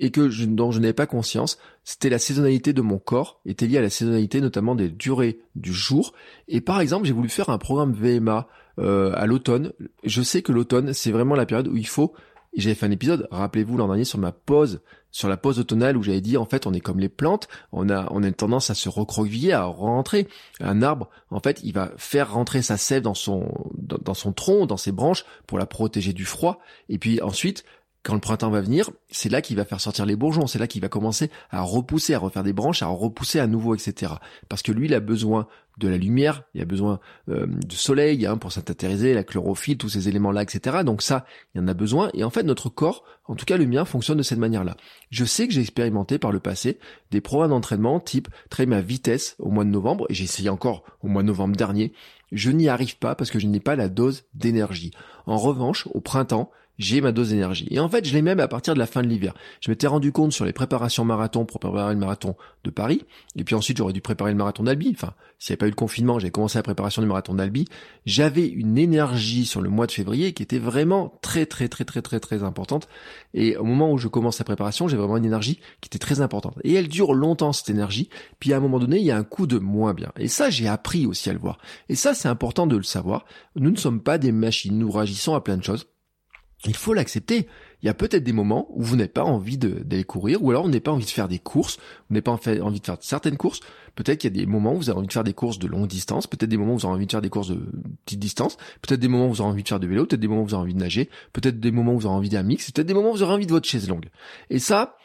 et 0.02 0.10
que 0.10 0.28
je, 0.28 0.44
dont 0.44 0.72
je 0.72 0.80
n'avais 0.80 0.92
pas 0.92 1.06
conscience, 1.06 1.58
c'était 1.84 2.10
la 2.10 2.18
saisonnalité 2.18 2.72
de 2.72 2.82
mon 2.82 2.98
corps, 2.98 3.40
était 3.46 3.66
liée 3.66 3.78
à 3.78 3.82
la 3.82 3.88
saisonnalité 3.88 4.40
notamment 4.40 4.74
des 4.74 4.88
durées 4.88 5.38
du 5.54 5.72
jour. 5.72 6.12
Et 6.48 6.60
par 6.60 6.80
exemple, 6.80 7.06
j'ai 7.06 7.12
voulu 7.12 7.28
faire 7.28 7.48
un 7.50 7.58
programme 7.58 7.92
VMA 7.92 8.48
euh, 8.80 9.12
à 9.14 9.26
l'automne. 9.26 9.72
Je 10.02 10.20
sais 10.20 10.42
que 10.42 10.50
l'automne, 10.50 10.92
c'est 10.92 11.12
vraiment 11.12 11.36
la 11.36 11.46
période 11.46 11.68
où 11.68 11.76
il 11.76 11.86
faut. 11.86 12.12
J'avais 12.54 12.74
fait 12.74 12.84
un 12.84 12.90
épisode, 12.90 13.28
rappelez-vous 13.30 13.78
l'an 13.78 13.86
dernier, 13.86 14.04
sur 14.04 14.18
ma 14.18 14.32
pause, 14.32 14.82
sur 15.12 15.28
la 15.28 15.36
pause 15.36 15.58
automnale 15.58 15.96
où 15.96 16.02
j'avais 16.02 16.20
dit 16.20 16.36
en 16.36 16.44
fait 16.44 16.66
on 16.66 16.74
est 16.74 16.80
comme 16.80 16.98
les 16.98 17.08
plantes, 17.08 17.48
on 17.70 17.88
a 17.88 18.08
on 18.10 18.22
a 18.22 18.26
une 18.26 18.34
tendance 18.34 18.68
à 18.68 18.74
se 18.74 18.90
recroqueviller, 18.90 19.52
à 19.52 19.64
rentrer. 19.64 20.28
Un 20.60 20.82
arbre, 20.82 21.08
en 21.30 21.40
fait, 21.40 21.60
il 21.62 21.72
va 21.72 21.92
faire 21.96 22.32
rentrer 22.32 22.60
sa 22.60 22.76
sève 22.76 23.02
dans 23.02 23.14
son 23.14 23.70
dans 23.74 24.14
son 24.14 24.32
tronc, 24.32 24.66
dans 24.66 24.76
ses 24.76 24.92
branches 24.92 25.24
pour 25.46 25.58
la 25.58 25.64
protéger 25.64 26.12
du 26.12 26.26
froid. 26.26 26.60
Et 26.90 26.98
puis 26.98 27.22
ensuite, 27.22 27.64
quand 28.02 28.14
le 28.14 28.20
printemps 28.20 28.50
va 28.50 28.60
venir, 28.60 28.90
c'est 29.10 29.28
là 29.28 29.40
qu'il 29.42 29.56
va 29.56 29.64
faire 29.64 29.80
sortir 29.80 30.06
les 30.06 30.16
bourgeons, 30.16 30.46
c'est 30.46 30.58
là 30.58 30.66
qu'il 30.66 30.82
va 30.82 30.88
commencer 30.88 31.30
à 31.50 31.62
repousser, 31.62 32.14
à 32.14 32.18
refaire 32.18 32.42
des 32.42 32.52
branches, 32.52 32.82
à 32.82 32.86
repousser 32.86 33.38
à 33.38 33.46
nouveau, 33.46 33.74
etc. 33.74 34.14
Parce 34.48 34.62
que 34.62 34.72
lui, 34.72 34.86
il 34.86 34.94
a 34.94 35.00
besoin 35.00 35.46
de 35.78 35.88
la 35.88 35.96
lumière, 35.96 36.42
il 36.54 36.60
a 36.60 36.64
besoin 36.64 37.00
euh, 37.28 37.46
du 37.46 37.76
soleil 37.76 38.26
hein, 38.26 38.36
pour 38.36 38.52
s'intérioriser, 38.52 39.14
la 39.14 39.24
chlorophylle, 39.24 39.78
tous 39.78 39.88
ces 39.88 40.08
éléments-là, 40.08 40.42
etc. 40.42 40.78
Donc 40.84 41.00
ça, 41.00 41.24
il 41.54 41.60
en 41.60 41.68
a 41.68 41.74
besoin. 41.74 42.10
Et 42.14 42.24
en 42.24 42.30
fait, 42.30 42.42
notre 42.42 42.68
corps, 42.68 43.04
en 43.26 43.36
tout 43.36 43.46
cas 43.46 43.56
le 43.56 43.66
mien, 43.66 43.84
fonctionne 43.84 44.18
de 44.18 44.22
cette 44.22 44.38
manière-là. 44.38 44.76
Je 45.10 45.24
sais 45.24 45.46
que 45.46 45.54
j'ai 45.54 45.60
expérimenté 45.60 46.18
par 46.18 46.32
le 46.32 46.40
passé 46.40 46.78
des 47.10 47.20
programmes 47.20 47.50
d'entraînement 47.50 48.00
type 48.00 48.28
traiter 48.50 48.66
ma 48.66 48.80
vitesse 48.80 49.36
au 49.38 49.50
mois 49.50 49.64
de 49.64 49.70
novembre, 49.70 50.06
et 50.08 50.14
j'ai 50.14 50.24
essayé 50.24 50.48
encore 50.48 50.82
au 51.02 51.08
mois 51.08 51.22
de 51.22 51.28
novembre 51.28 51.56
dernier. 51.56 51.92
Je 52.32 52.50
n'y 52.50 52.68
arrive 52.68 52.98
pas 52.98 53.14
parce 53.14 53.30
que 53.30 53.38
je 53.38 53.46
n'ai 53.46 53.60
pas 53.60 53.76
la 53.76 53.88
dose 53.88 54.24
d'énergie. 54.34 54.90
En 55.26 55.36
revanche, 55.36 55.86
au 55.92 56.00
printemps, 56.00 56.50
j'ai 56.82 57.00
ma 57.00 57.12
dose 57.12 57.30
d'énergie. 57.30 57.68
Et 57.70 57.80
en 57.80 57.88
fait, 57.88 58.04
je 58.06 58.12
l'ai 58.12 58.22
même 58.22 58.40
à 58.40 58.48
partir 58.48 58.74
de 58.74 58.78
la 58.78 58.86
fin 58.86 59.02
de 59.02 59.08
l'hiver. 59.08 59.34
Je 59.60 59.70
m'étais 59.70 59.86
rendu 59.86 60.12
compte 60.12 60.32
sur 60.32 60.44
les 60.44 60.52
préparations 60.52 61.04
marathon 61.04 61.44
pour 61.44 61.60
préparer 61.60 61.94
le 61.94 62.00
marathon 62.00 62.36
de 62.64 62.70
Paris, 62.70 63.04
et 63.36 63.44
puis 63.44 63.54
ensuite 63.54 63.76
j'aurais 63.78 63.92
dû 63.92 64.00
préparer 64.00 64.30
le 64.30 64.36
marathon 64.36 64.64
d'Albi. 64.64 64.90
Enfin, 64.94 65.14
s'il 65.38 65.52
n'y 65.52 65.54
avait 65.54 65.58
pas 65.58 65.66
eu 65.66 65.70
le 65.70 65.74
confinement, 65.74 66.18
j'ai 66.18 66.30
commencé 66.30 66.58
la 66.58 66.62
préparation 66.62 67.02
du 67.02 67.08
marathon 67.08 67.34
d'Albi. 67.34 67.66
J'avais 68.06 68.46
une 68.46 68.78
énergie 68.78 69.44
sur 69.44 69.60
le 69.60 69.70
mois 69.70 69.86
de 69.86 69.92
février 69.92 70.32
qui 70.32 70.42
était 70.42 70.58
vraiment 70.58 71.18
très 71.22 71.46
très 71.46 71.68
très 71.68 71.84
très 71.84 72.02
très 72.02 72.20
très 72.20 72.42
importante. 72.44 72.88
Et 73.34 73.56
au 73.56 73.64
moment 73.64 73.90
où 73.90 73.98
je 73.98 74.08
commence 74.08 74.38
la 74.38 74.44
préparation, 74.44 74.88
j'ai 74.88 74.96
vraiment 74.96 75.16
une 75.16 75.24
énergie 75.24 75.58
qui 75.80 75.88
était 75.88 75.98
très 75.98 76.20
importante. 76.20 76.58
Et 76.64 76.74
elle 76.74 76.88
dure 76.88 77.14
longtemps 77.14 77.52
cette 77.52 77.70
énergie. 77.70 78.08
Puis 78.38 78.52
à 78.52 78.58
un 78.58 78.60
moment 78.60 78.78
donné, 78.78 78.98
il 78.98 79.04
y 79.04 79.10
a 79.10 79.16
un 79.16 79.24
coup 79.24 79.46
de 79.46 79.58
moins 79.58 79.94
bien. 79.94 80.12
Et 80.16 80.28
ça, 80.28 80.50
j'ai 80.50 80.68
appris 80.68 81.06
aussi 81.06 81.30
à 81.30 81.32
le 81.32 81.38
voir. 81.38 81.58
Et 81.88 81.94
ça, 81.94 82.14
c'est 82.14 82.28
important 82.28 82.66
de 82.66 82.76
le 82.76 82.82
savoir. 82.82 83.24
Nous 83.56 83.70
ne 83.70 83.76
sommes 83.76 84.00
pas 84.00 84.18
des 84.18 84.32
machines. 84.32 84.78
Nous 84.78 84.90
réagissons 84.90 85.34
à 85.34 85.40
plein 85.40 85.56
de 85.56 85.64
choses. 85.64 85.86
Il 86.64 86.76
faut 86.76 86.94
l'accepter. 86.94 87.48
Il 87.82 87.86
y 87.86 87.88
a 87.88 87.94
peut-être 87.94 88.22
des 88.22 88.32
moments 88.32 88.68
où 88.70 88.82
vous 88.82 88.94
n'avez 88.94 89.08
pas 89.08 89.24
envie 89.24 89.58
d'aller 89.58 90.04
courir, 90.04 90.42
ou 90.42 90.50
alors 90.50 90.62
vous 90.62 90.68
n'avez 90.68 90.80
pas 90.80 90.92
envie 90.92 91.04
de 91.04 91.10
faire 91.10 91.26
des 91.26 91.40
courses, 91.40 91.78
vous 92.08 92.14
n'avez 92.14 92.22
pas 92.22 92.30
envie 92.30 92.80
de 92.80 92.86
faire 92.86 92.96
certaines 93.00 93.36
courses. 93.36 93.58
Peut-être 93.96 94.20
qu'il 94.20 94.36
y 94.36 94.40
a 94.40 94.44
des 94.44 94.46
moments 94.46 94.74
où 94.74 94.76
vous 94.76 94.88
avez 94.88 94.98
envie 94.98 95.08
de 95.08 95.12
faire 95.12 95.24
des 95.24 95.34
courses 95.34 95.58
de 95.58 95.66
longue 95.66 95.88
distance, 95.88 96.28
peut-être 96.28 96.48
des 96.48 96.56
moments 96.56 96.74
où 96.74 96.78
vous 96.78 96.86
avez 96.86 96.94
envie 96.94 97.06
de 97.06 97.10
faire 97.10 97.20
des 97.20 97.30
courses 97.30 97.48
de 97.48 97.60
petite 98.04 98.20
distance, 98.20 98.56
peut-être 98.80 99.00
des 99.00 99.08
moments 99.08 99.26
où 99.26 99.32
vous 99.32 99.42
avez 99.42 99.50
envie 99.50 99.64
de 99.64 99.68
faire 99.68 99.80
de 99.80 99.88
vélo, 99.88 100.06
peut-être 100.06 100.20
des 100.20 100.28
moments 100.28 100.42
où 100.42 100.46
vous 100.46 100.54
avez 100.54 100.62
envie 100.62 100.74
de 100.74 100.78
nager, 100.78 101.10
peut-être 101.32 101.58
des 101.58 101.72
moments 101.72 101.94
où 101.94 101.98
vous 101.98 102.06
avez 102.06 102.14
envie 102.14 102.28
d'un 102.28 102.44
mix, 102.44 102.70
peut-être 102.70 102.86
des 102.86 102.94
moments 102.94 103.10
où 103.10 103.14
vous 103.14 103.22
avez 103.22 103.32
envie 103.32 103.46
de 103.46 103.52
votre 103.52 103.68
chaise 103.68 103.88
longue. 103.88 104.08
Et 104.48 104.60
ça, 104.60 104.96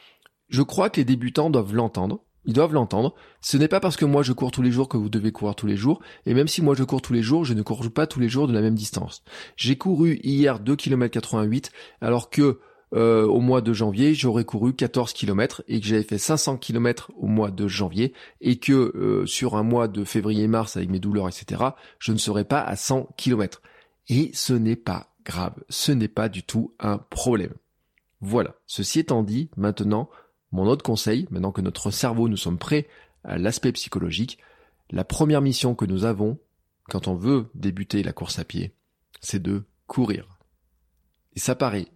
je 0.50 0.62
crois 0.62 0.92
que 0.92 0.98
les 0.98 1.06
débutants 1.06 1.50
doivent 1.50 1.74
l'entendre. 1.74 2.24
Ils 2.48 2.54
doivent 2.54 2.74
l'entendre. 2.74 3.14
Ce 3.42 3.58
n'est 3.58 3.68
pas 3.68 3.80
parce 3.80 3.98
que 3.98 4.06
moi 4.06 4.24
je 4.24 4.34
cours 4.34 4.52
tous 4.52 4.62
les 4.62 4.72
jours 4.72 4.90
que 4.90 4.98
vous 4.98 5.10
devez 5.10 5.32
courir 5.32 5.54
tous 5.54 5.68
les 5.68 5.78
jours. 5.78 6.00
Et 6.26 6.34
même 6.34 6.48
si 6.48 6.64
moi 6.64 6.74
je 6.76 6.84
cours 6.84 7.02
tous 7.02 7.14
les 7.14 7.22
jours, 7.22 7.46
je 7.46 7.54
ne 7.54 7.62
cours 7.62 7.84
pas 7.92 8.08
tous 8.08 8.20
les 8.20 8.30
jours 8.30 8.48
de 8.48 8.54
la 8.54 8.62
même 8.62 8.76
distance. 8.76 9.24
J'ai 9.58 9.78
couru 9.78 10.20
hier 10.24 10.60
2 10.60 10.76
km 10.76 11.12
88 11.12 11.72
alors 12.02 12.30
que 12.30 12.60
euh, 12.96 13.26
au 13.26 13.42
mois 13.42 13.60
de 13.60 13.74
janvier, 13.74 14.14
j'aurais 14.14 14.46
couru 14.46 14.74
14 14.74 15.12
km 15.12 15.62
et 15.68 15.82
que 15.82 15.86
j'avais 15.86 16.04
fait 16.04 16.18
500 16.18 16.58
km 16.58 17.12
au 17.18 17.28
mois 17.28 17.52
de 17.52 17.68
janvier 17.68 18.14
et 18.40 18.60
que 18.60 18.72
euh, 18.72 19.26
sur 19.26 19.58
un 19.58 19.64
mois 19.64 19.90
de 19.90 20.06
février-mars 20.06 20.78
avec 20.78 20.90
mes 20.90 21.00
douleurs, 21.00 21.28
etc., 21.28 21.64
je 22.00 22.14
ne 22.14 22.18
serais 22.18 22.46
pas 22.46 22.62
à 22.62 22.76
100 22.78 23.10
km. 23.18 23.62
Et 24.08 24.32
ce 24.34 24.54
n'est 24.54 24.78
pas 24.78 25.10
grave, 25.26 25.56
ce 25.68 25.92
n'est 25.92 26.08
pas 26.08 26.30
du 26.30 26.44
tout 26.44 26.74
un 26.80 26.98
problème. 26.98 27.54
Voilà, 28.22 28.56
ceci 28.66 29.00
étant 29.00 29.22
dit, 29.22 29.50
maintenant, 29.58 30.10
mon 30.52 30.66
autre 30.68 30.84
conseil, 30.84 31.28
maintenant 31.30 31.52
que 31.52 31.62
notre 31.62 31.92
cerveau, 31.92 32.30
nous 32.30 32.38
sommes 32.38 32.58
prêts 32.58 32.88
à 33.24 33.38
l'aspect 33.38 33.72
psychologique, 33.72 34.38
la 34.90 35.04
première 35.04 35.42
mission 35.42 35.76
que 35.76 35.86
nous 35.86 36.06
avons 36.06 36.40
quand 36.90 37.08
on 37.08 37.16
veut 37.16 37.50
débuter 37.54 38.04
la 38.04 38.14
course 38.14 38.40
à 38.40 38.46
pied, 38.46 38.74
c'est 39.20 39.42
de 39.42 39.64
courir. 39.88 40.38
Et 41.36 41.40
ça 41.40 41.56
paraît 41.56 41.88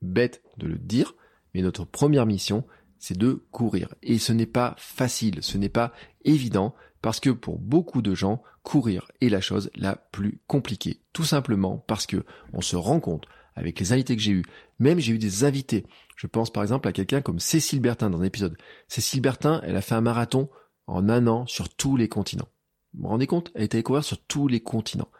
bête 0.00 0.42
de 0.58 0.66
le 0.66 0.78
dire, 0.78 1.14
mais 1.54 1.62
notre 1.62 1.84
première 1.84 2.26
mission, 2.26 2.64
c'est 2.98 3.16
de 3.16 3.44
courir. 3.50 3.94
Et 4.02 4.18
ce 4.18 4.32
n'est 4.32 4.46
pas 4.46 4.74
facile, 4.78 5.42
ce 5.42 5.58
n'est 5.58 5.68
pas 5.68 5.92
évident, 6.24 6.74
parce 7.00 7.20
que 7.20 7.30
pour 7.30 7.58
beaucoup 7.58 8.02
de 8.02 8.14
gens, 8.14 8.42
courir 8.62 9.10
est 9.20 9.28
la 9.28 9.40
chose 9.40 9.70
la 9.74 9.96
plus 9.96 10.40
compliquée. 10.46 11.00
Tout 11.12 11.24
simplement 11.24 11.78
parce 11.86 12.06
que 12.06 12.24
on 12.52 12.60
se 12.60 12.76
rend 12.76 13.00
compte, 13.00 13.26
avec 13.54 13.78
les 13.80 13.92
invités 13.92 14.16
que 14.16 14.22
j'ai 14.22 14.32
eus, 14.32 14.44
même 14.82 14.98
j'ai 14.98 15.12
eu 15.12 15.18
des 15.18 15.44
invités 15.44 15.86
je 16.22 16.28
pense 16.28 16.52
par 16.52 16.62
exemple 16.62 16.86
à 16.86 16.92
quelqu'un 16.92 17.20
comme 17.20 17.40
Cécile 17.40 17.80
Bertin 17.80 18.08
dans 18.08 18.20
un 18.20 18.24
épisode. 18.24 18.56
Cécile 18.86 19.20
Bertin, 19.20 19.60
elle 19.64 19.74
a 19.74 19.82
fait 19.82 19.96
un 19.96 20.00
marathon 20.00 20.48
en 20.86 21.08
un 21.08 21.26
an 21.26 21.48
sur 21.48 21.68
tous 21.68 21.96
les 21.96 22.08
continents. 22.08 22.48
Vous 22.94 23.02
vous 23.02 23.08
rendez 23.08 23.26
compte? 23.26 23.50
Elle 23.56 23.68
allée 23.72 23.82
courir 23.82 24.04
sur 24.04 24.18
tous 24.18 24.46
les 24.46 24.60
continents. 24.60 25.10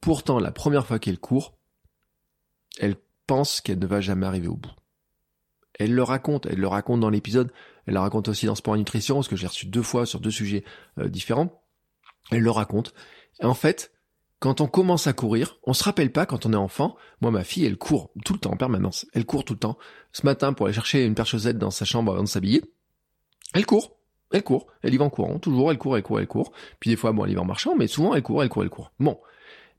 Pourtant, 0.00 0.38
la 0.38 0.52
première 0.52 0.86
fois 0.86 1.00
qu'elle 1.00 1.18
court, 1.18 1.58
elle 2.78 2.94
pense 3.26 3.60
qu'elle 3.60 3.80
ne 3.80 3.86
va 3.86 4.00
jamais 4.00 4.26
arriver 4.26 4.46
au 4.46 4.54
bout. 4.54 4.70
Elle 5.76 5.92
le 5.92 6.04
raconte, 6.04 6.46
elle 6.46 6.60
le 6.60 6.68
raconte 6.68 7.00
dans 7.00 7.10
l'épisode, 7.10 7.52
elle 7.86 7.94
le 7.94 8.00
raconte 8.00 8.28
aussi 8.28 8.46
dans 8.46 8.54
Sport 8.54 8.76
et 8.76 8.78
Nutrition, 8.78 9.16
parce 9.16 9.26
que 9.26 9.34
j'ai 9.34 9.48
reçu 9.48 9.66
deux 9.66 9.82
fois 9.82 10.06
sur 10.06 10.20
deux 10.20 10.30
sujets 10.30 10.62
euh, 10.98 11.08
différents. 11.08 11.64
Elle 12.30 12.42
le 12.42 12.50
raconte. 12.52 12.94
Et 13.40 13.44
en 13.44 13.54
fait, 13.54 13.92
quand 14.44 14.60
on 14.60 14.66
commence 14.66 15.06
à 15.06 15.14
courir, 15.14 15.56
on 15.62 15.72
se 15.72 15.82
rappelle 15.82 16.12
pas 16.12 16.26
quand 16.26 16.44
on 16.44 16.52
est 16.52 16.56
enfant. 16.56 16.96
Moi, 17.22 17.30
ma 17.30 17.44
fille, 17.44 17.64
elle 17.64 17.78
court 17.78 18.10
tout 18.26 18.34
le 18.34 18.38
temps 18.38 18.50
en 18.50 18.58
permanence. 18.58 19.06
Elle 19.14 19.24
court 19.24 19.42
tout 19.42 19.54
le 19.54 19.58
temps. 19.58 19.78
Ce 20.12 20.26
matin, 20.26 20.52
pour 20.52 20.66
aller 20.66 20.74
chercher 20.74 21.02
une 21.02 21.14
paire 21.14 21.24
de 21.24 21.30
chaussettes 21.30 21.56
dans 21.56 21.70
sa 21.70 21.86
chambre 21.86 22.12
avant 22.12 22.24
de 22.24 22.28
s'habiller, 22.28 22.62
elle 23.54 23.64
court. 23.64 23.96
Elle 24.32 24.42
court. 24.42 24.66
Elle 24.82 24.92
y 24.92 24.98
va 24.98 25.06
en 25.06 25.08
courant. 25.08 25.38
Toujours, 25.38 25.70
elle 25.70 25.78
court, 25.78 25.96
elle 25.96 26.02
court, 26.02 26.20
elle 26.20 26.26
court. 26.26 26.52
Puis 26.78 26.90
des 26.90 26.96
fois, 26.96 27.12
bon, 27.12 27.24
elle 27.24 27.32
y 27.32 27.34
va 27.34 27.40
en 27.40 27.46
marchant, 27.46 27.74
mais 27.74 27.86
souvent, 27.86 28.14
elle 28.14 28.22
court, 28.22 28.42
elle 28.42 28.50
court, 28.50 28.64
elle 28.64 28.68
court. 28.68 28.92
Bon. 29.00 29.18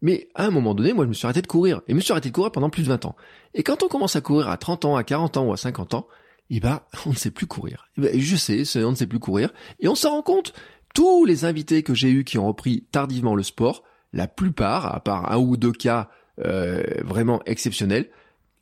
Mais 0.02 0.30
à 0.34 0.48
un 0.48 0.50
moment 0.50 0.74
donné, 0.74 0.94
moi, 0.94 1.06
je 1.06 1.10
me 1.10 1.14
suis 1.14 1.28
arrêté 1.28 1.44
de 1.44 1.48
courir. 1.48 1.84
Et 1.88 1.92
je 1.92 1.96
me 1.96 2.02
suis 2.02 2.12
arrêté 2.12 2.30
de 2.30 2.34
courir 2.34 2.52
pendant 2.52 2.72
plus 2.72 2.82
de 2.82 2.88
20 2.88 3.06
ans. 3.06 3.16
Et 3.54 3.62
quand 3.62 3.84
on 3.84 3.88
commence 3.88 4.16
à 4.16 4.22
courir 4.22 4.50
à 4.50 4.58
30 4.58 4.86
ans, 4.86 4.96
à 4.96 5.04
40 5.04 5.38
ans 5.38 5.46
ou 5.46 5.54
à 5.54 5.58
50 5.58 5.94
ans, 5.94 6.08
eh 6.50 6.60
ben, 6.60 6.82
on 7.06 7.12
ne 7.12 7.16
sait 7.16 7.30
plus 7.30 7.46
courir. 7.46 7.86
Eh 8.00 8.02
ben, 8.02 8.20
je 8.20 8.36
sais, 8.36 8.64
on 8.84 8.90
ne 8.90 8.96
sait 8.96 9.06
plus 9.06 9.20
courir. 9.20 9.54
Et 9.80 9.88
on 9.88 9.94
s'en 9.94 10.10
rend 10.10 10.24
compte. 10.24 10.54
Tous 10.96 11.24
les 11.24 11.46
invités 11.46 11.84
que 11.84 11.94
j'ai 11.94 12.10
eus 12.10 12.24
qui 12.24 12.40
ont 12.40 12.48
repris 12.48 12.88
tardivement 12.92 13.36
le 13.36 13.44
sport, 13.44 13.84
la 14.16 14.28
plupart, 14.28 14.96
à 14.96 15.00
part 15.02 15.32
un 15.32 15.38
ou 15.38 15.58
deux 15.58 15.74
cas 15.74 16.10
euh, 16.44 16.84
vraiment 17.04 17.42
exceptionnels, 17.46 18.10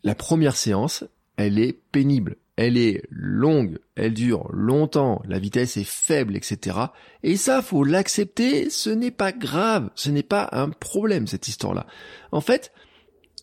la 0.04 0.16
première 0.16 0.58
séance, 0.58 1.06
elle 1.38 1.60
est 1.60 1.80
pénible, 1.92 2.36
elle 2.58 2.78
est 2.78 3.04
longue, 3.10 3.80
elle 3.96 4.14
dure 4.14 4.50
longtemps, 4.52 5.22
la 5.26 5.40
vitesse 5.40 5.78
est 5.78 5.88
faible, 5.88 6.36
etc. 6.36 6.78
Et 7.22 7.38
ça, 7.38 7.62
faut 7.62 7.84
l'accepter, 7.84 8.70
ce 8.70 8.90
n'est 8.90 9.12
pas 9.12 9.32
grave, 9.32 9.90
ce 9.96 10.10
n'est 10.10 10.24
pas 10.24 10.50
un 10.52 10.70
problème 10.70 11.28
cette 11.28 11.48
histoire-là. 11.48 11.88
En 12.32 12.42
fait, 12.42 12.74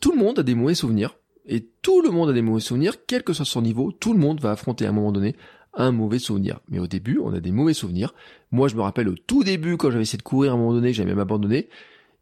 tout 0.01 0.13
le 0.13 0.19
monde 0.19 0.41
a 0.41 0.43
des 0.43 0.55
mauvais 0.55 0.75
souvenirs, 0.75 1.17
et 1.47 1.67
tout 1.83 2.03
le 2.03 2.11
monde 2.11 2.31
a 2.31 2.33
des 2.33 2.43
mauvais 2.43 2.61
souvenirs, 2.61 3.07
quel 3.07 3.23
que 3.23 3.33
soit 3.33 3.45
son 3.45 3.63
niveau, 3.63 3.93
tout 3.93 4.13
le 4.13 4.19
monde 4.19 4.41
va 4.41 4.51
affronter 4.51 4.85
à 4.85 4.91
un 4.91 4.93
moment 4.93 5.13
donné 5.13 5.37
un 5.75 5.93
mauvais 5.93 6.19
souvenir. 6.19 6.61
Mais 6.69 6.79
au 6.79 6.87
début, 6.87 7.19
on 7.19 7.33
a 7.33 7.41
des 7.41 7.53
mauvais 7.53 7.75
souvenirs. 7.75 8.15
Moi, 8.51 8.69
je 8.69 8.77
me 8.77 8.83
rappelle 8.83 9.09
au 9.09 9.15
tout 9.15 9.45
début, 9.45 9.77
quand 9.77 9.91
j'avais 9.91 10.03
essayé 10.03 10.19
de 10.19 10.23
courir 10.23 10.53
à 10.53 10.55
un 10.55 10.59
moment 10.59 10.73
donné, 10.73 10.93
j'avais 10.93 11.11
même 11.11 11.21
abandonné. 11.21 11.69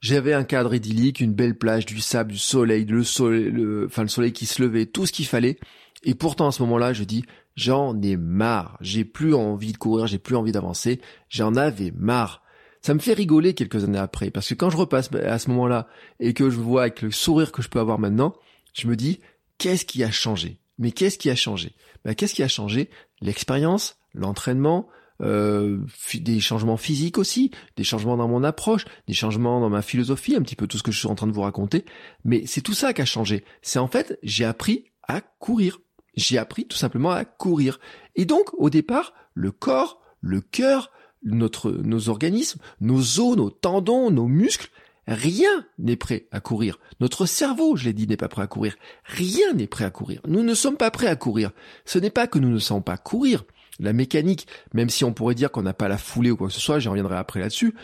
J'avais 0.00 0.32
un 0.32 0.44
cadre 0.44 0.74
idyllique, 0.74 1.20
une 1.20 1.34
belle 1.34 1.58
plage, 1.58 1.86
du 1.86 2.00
sable, 2.00 2.32
du 2.32 2.38
soleil, 2.38 2.84
le 2.84 3.02
soleil, 3.02 3.50
le, 3.50 3.86
enfin 3.86 4.02
le 4.02 4.08
soleil 4.08 4.32
qui 4.32 4.46
se 4.46 4.62
levait, 4.62 4.86
tout 4.86 5.06
ce 5.06 5.12
qu'il 5.12 5.26
fallait. 5.26 5.58
Et 6.04 6.14
pourtant, 6.14 6.48
à 6.48 6.52
ce 6.52 6.62
moment-là, 6.62 6.92
je 6.92 7.04
dis, 7.04 7.24
j'en 7.56 8.00
ai 8.02 8.16
marre. 8.16 8.78
J'ai 8.80 9.04
plus 9.04 9.34
envie 9.34 9.72
de 9.72 9.78
courir, 9.78 10.06
j'ai 10.06 10.18
plus 10.18 10.36
envie 10.36 10.52
d'avancer. 10.52 11.00
J'en 11.28 11.56
avais 11.56 11.92
marre. 11.96 12.42
Ça 12.80 12.94
me 12.94 13.00
fait 13.00 13.12
rigoler 13.12 13.54
quelques 13.54 13.82
années 13.82 13.98
après, 13.98 14.30
parce 14.30 14.48
que 14.48 14.54
quand 14.54 14.70
je 14.70 14.76
repasse 14.76 15.10
à 15.12 15.38
ce 15.38 15.50
moment-là 15.50 15.88
et 16.20 16.32
que 16.32 16.48
je 16.48 16.56
vois 16.56 16.82
avec 16.82 17.02
le 17.02 17.10
sourire 17.10 17.50
que 17.50 17.60
je 17.60 17.68
peux 17.68 17.80
avoir 17.80 17.98
maintenant, 17.98 18.34
je 18.72 18.86
me 18.86 18.94
dis, 18.94 19.18
qu'est-ce 19.58 19.84
qui 19.84 20.04
a 20.04 20.12
changé? 20.12 20.60
Mais 20.78 20.92
qu'est-ce 20.92 21.18
qui 21.18 21.28
a 21.28 21.34
changé? 21.34 21.72
Ben, 22.04 22.14
Qu'est-ce 22.14 22.34
qui 22.34 22.44
a 22.44 22.48
changé? 22.48 22.88
L'expérience, 23.20 23.98
l'entraînement, 24.14 24.88
euh, 25.20 25.78
des 26.14 26.40
changements 26.40 26.76
physiques 26.76 27.18
aussi, 27.18 27.50
des 27.76 27.84
changements 27.84 28.16
dans 28.16 28.28
mon 28.28 28.44
approche, 28.44 28.84
des 29.06 29.14
changements 29.14 29.60
dans 29.60 29.70
ma 29.70 29.82
philosophie, 29.82 30.36
un 30.36 30.42
petit 30.42 30.56
peu 30.56 30.66
tout 30.66 30.78
ce 30.78 30.82
que 30.82 30.92
je 30.92 30.98
suis 30.98 31.08
en 31.08 31.14
train 31.14 31.26
de 31.26 31.32
vous 31.32 31.42
raconter. 31.42 31.84
Mais 32.24 32.44
c'est 32.46 32.60
tout 32.60 32.74
ça 32.74 32.92
qui 32.92 33.02
a 33.02 33.04
changé. 33.04 33.44
C'est 33.62 33.78
en 33.78 33.88
fait, 33.88 34.18
j'ai 34.22 34.44
appris 34.44 34.84
à 35.06 35.20
courir. 35.20 35.80
J'ai 36.16 36.38
appris 36.38 36.66
tout 36.66 36.76
simplement 36.76 37.10
à 37.10 37.24
courir. 37.24 37.80
Et 38.16 38.24
donc, 38.24 38.50
au 38.54 38.70
départ, 38.70 39.14
le 39.34 39.50
corps, 39.50 40.00
le 40.20 40.40
cœur, 40.40 40.90
notre, 41.22 41.70
nos 41.70 42.08
organismes, 42.08 42.60
nos 42.80 43.20
os, 43.20 43.36
nos 43.36 43.50
tendons, 43.50 44.10
nos 44.10 44.26
muscles, 44.26 44.70
rien 45.06 45.66
n'est 45.78 45.96
prêt 45.96 46.28
à 46.30 46.40
courir. 46.40 46.78
Notre 47.00 47.26
cerveau, 47.26 47.76
je 47.76 47.84
l'ai 47.84 47.92
dit, 47.92 48.06
n'est 48.06 48.16
pas 48.16 48.28
prêt 48.28 48.42
à 48.42 48.46
courir. 48.46 48.76
Rien 49.04 49.52
n'est 49.54 49.66
prêt 49.66 49.84
à 49.84 49.90
courir. 49.90 50.20
Nous 50.26 50.42
ne 50.42 50.54
sommes 50.54 50.76
pas 50.76 50.90
prêts 50.90 51.06
à 51.06 51.16
courir. 51.16 51.50
Ce 51.84 51.98
n'est 51.98 52.10
pas 52.10 52.26
que 52.26 52.38
nous 52.38 52.50
ne 52.50 52.58
savons 52.58 52.82
pas 52.82 52.98
courir. 52.98 53.44
La 53.78 53.92
mécanique, 53.92 54.46
même 54.74 54.90
si 54.90 55.04
on 55.04 55.12
pourrait 55.12 55.34
dire 55.34 55.50
qu'on 55.50 55.62
n'a 55.62 55.74
pas 55.74 55.88
la 55.88 55.98
foulée 55.98 56.30
ou 56.30 56.36
quoi 56.36 56.48
que 56.48 56.52
ce 56.52 56.60
soit, 56.60 56.78
j'y 56.78 56.88
reviendrai 56.88 57.16
après 57.16 57.40
là-dessus, 57.40 57.74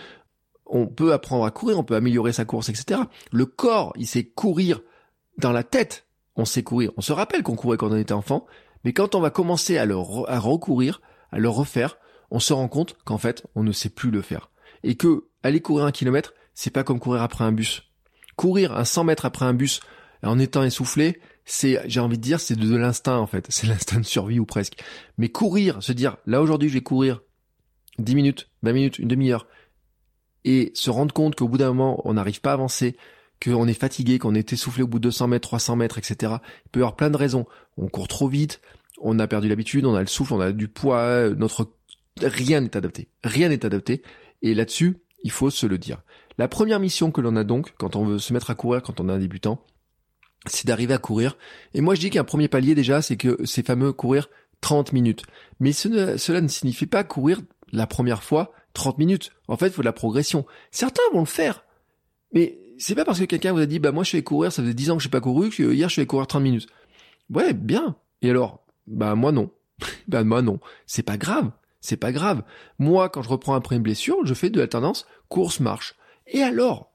on 0.66 0.86
peut 0.86 1.12
apprendre 1.12 1.44
à 1.44 1.50
courir, 1.50 1.78
on 1.78 1.84
peut 1.84 1.94
améliorer 1.94 2.32
sa 2.32 2.44
course, 2.44 2.68
etc. 2.68 3.00
Le 3.30 3.46
corps, 3.46 3.92
il 3.96 4.06
sait 4.06 4.24
courir 4.24 4.80
dans 5.38 5.52
la 5.52 5.62
tête. 5.62 6.06
On 6.36 6.44
sait 6.44 6.62
courir. 6.62 6.90
On 6.96 7.00
se 7.00 7.12
rappelle 7.12 7.42
qu'on 7.42 7.54
courait 7.54 7.76
quand 7.76 7.90
on 7.90 7.96
était 7.96 8.12
enfant, 8.12 8.46
mais 8.84 8.92
quand 8.92 9.14
on 9.14 9.20
va 9.20 9.30
commencer 9.30 9.78
à 9.78 9.86
le 9.86 9.96
à 10.28 10.38
recourir, 10.38 11.00
à 11.30 11.38
le 11.38 11.48
refaire, 11.48 11.96
on 12.30 12.40
se 12.40 12.52
rend 12.52 12.68
compte 12.68 12.96
qu'en 13.04 13.18
fait, 13.18 13.46
on 13.54 13.62
ne 13.62 13.72
sait 13.72 13.88
plus 13.88 14.10
le 14.10 14.22
faire. 14.22 14.50
Et 14.82 14.96
que 14.96 15.26
aller 15.42 15.60
courir 15.60 15.84
un 15.84 15.92
kilomètre, 15.92 16.34
c'est 16.54 16.70
pas 16.70 16.84
comme 16.84 16.98
courir 16.98 17.22
après 17.22 17.44
un 17.44 17.52
bus. 17.52 17.82
Courir 18.36 18.76
un 18.76 18.84
100 18.84 19.04
mètres 19.04 19.26
après 19.26 19.44
un 19.44 19.54
bus 19.54 19.80
en 20.22 20.38
étant 20.38 20.64
essoufflé, 20.64 21.20
c'est, 21.44 21.82
j'ai 21.86 22.00
envie 22.00 22.16
de 22.16 22.22
dire, 22.22 22.40
c'est 22.40 22.56
de, 22.56 22.76
l'instinct 22.76 23.18
en 23.18 23.26
fait. 23.26 23.46
C'est 23.50 23.66
l'instinct 23.66 24.00
de 24.00 24.04
survie 24.04 24.38
ou 24.38 24.46
presque. 24.46 24.82
Mais 25.18 25.28
courir, 25.28 25.82
se 25.82 25.92
dire, 25.92 26.16
là 26.26 26.40
aujourd'hui 26.42 26.68
je 26.68 26.74
vais 26.74 26.82
courir 26.82 27.22
10 27.98 28.14
minutes, 28.14 28.48
20 28.62 28.72
minutes, 28.72 28.98
une 28.98 29.08
demi-heure, 29.08 29.46
et 30.44 30.72
se 30.74 30.90
rendre 30.90 31.12
compte 31.14 31.36
qu'au 31.36 31.48
bout 31.48 31.58
d'un 31.58 31.68
moment 31.68 32.00
on 32.04 32.14
n'arrive 32.14 32.40
pas 32.40 32.50
à 32.50 32.54
avancer, 32.54 32.96
qu'on 33.42 33.66
est 33.68 33.78
fatigué, 33.78 34.18
qu'on 34.18 34.34
est 34.34 34.52
essoufflé 34.52 34.82
au 34.82 34.86
bout 34.86 34.98
de 34.98 35.04
200 35.04 35.28
mètres, 35.28 35.48
300 35.48 35.76
mètres, 35.76 35.98
etc. 35.98 36.34
Il 36.66 36.70
peut 36.70 36.80
y 36.80 36.82
avoir 36.82 36.96
plein 36.96 37.10
de 37.10 37.16
raisons. 37.16 37.46
On 37.76 37.88
court 37.88 38.08
trop 38.08 38.28
vite, 38.28 38.60
on 39.00 39.18
a 39.18 39.26
perdu 39.26 39.48
l'habitude, 39.48 39.84
on 39.84 39.94
a 39.94 40.00
le 40.00 40.06
souffle, 40.06 40.34
on 40.34 40.40
a 40.40 40.52
du 40.52 40.68
poids, 40.68 41.28
notre 41.30 41.72
rien 42.22 42.60
n'est 42.60 42.76
adapté. 42.76 43.08
Rien 43.22 43.48
n'est 43.48 43.66
adapté. 43.66 44.02
Et 44.42 44.54
là-dessus, 44.54 44.98
il 45.22 45.30
faut 45.30 45.50
se 45.50 45.66
le 45.66 45.78
dire. 45.78 46.02
La 46.38 46.48
première 46.48 46.80
mission 46.80 47.10
que 47.10 47.20
l'on 47.20 47.36
a 47.36 47.44
donc, 47.44 47.74
quand 47.78 47.96
on 47.96 48.04
veut 48.04 48.18
se 48.18 48.32
mettre 48.32 48.50
à 48.50 48.54
courir, 48.54 48.82
quand 48.82 49.00
on 49.00 49.08
est 49.08 49.12
un 49.12 49.18
débutant, 49.18 49.64
c'est 50.46 50.66
d'arriver 50.66 50.94
à 50.94 50.98
courir. 50.98 51.36
Et 51.72 51.80
moi, 51.80 51.94
je 51.94 52.00
dis 52.00 52.10
qu'un 52.10 52.24
premier 52.24 52.48
palier 52.48 52.74
déjà, 52.74 53.02
c'est 53.02 53.16
que 53.16 53.44
ces 53.44 53.62
fameux 53.62 53.92
courir 53.92 54.28
30 54.60 54.92
minutes. 54.92 55.24
Mais 55.60 55.72
cela 55.72 56.40
ne 56.40 56.48
signifie 56.48 56.86
pas 56.86 57.04
courir 57.04 57.40
la 57.72 57.86
première 57.86 58.22
fois 58.22 58.52
30 58.74 58.98
minutes. 58.98 59.32
En 59.48 59.56
fait, 59.56 59.68
il 59.68 59.72
faut 59.72 59.82
de 59.82 59.86
la 59.86 59.92
progression. 59.92 60.46
Certains 60.70 61.02
vont 61.12 61.20
le 61.20 61.26
faire. 61.26 61.64
Mais 62.32 62.58
c'est 62.78 62.94
pas 62.94 63.04
parce 63.04 63.20
que 63.20 63.24
quelqu'un 63.24 63.52
vous 63.52 63.60
a 63.60 63.66
dit, 63.66 63.78
bah, 63.78 63.92
moi, 63.92 64.04
je 64.04 64.12
vais 64.16 64.22
courir, 64.22 64.52
ça 64.52 64.62
faisait 64.62 64.74
10 64.74 64.90
ans 64.90 64.96
que 64.96 65.02
je 65.02 65.08
n'ai 65.08 65.12
pas 65.12 65.20
couru, 65.20 65.50
que 65.50 65.72
hier, 65.72 65.88
je 65.88 66.00
vais 66.00 66.06
courir 66.06 66.26
30 66.26 66.42
minutes. 66.42 66.66
Ouais, 67.30 67.52
bien. 67.52 67.96
Et 68.22 68.30
alors? 68.30 68.64
Bah, 68.86 69.14
moi, 69.14 69.32
non. 69.32 69.50
bah, 70.08 70.24
moi, 70.24 70.42
non. 70.42 70.58
C'est 70.86 71.02
pas 71.02 71.16
grave. 71.16 71.50
C'est 71.80 71.96
pas 71.96 72.12
grave. 72.12 72.42
Moi, 72.78 73.08
quand 73.08 73.22
je 73.22 73.28
reprends 73.28 73.54
après 73.54 73.76
une 73.76 73.82
blessure, 73.82 74.24
je 74.24 74.34
fais 74.34 74.50
de 74.50 74.60
la 74.60 74.66
tendance 74.66 75.06
course-marche. 75.28 75.94
Et 76.26 76.42
alors? 76.42 76.90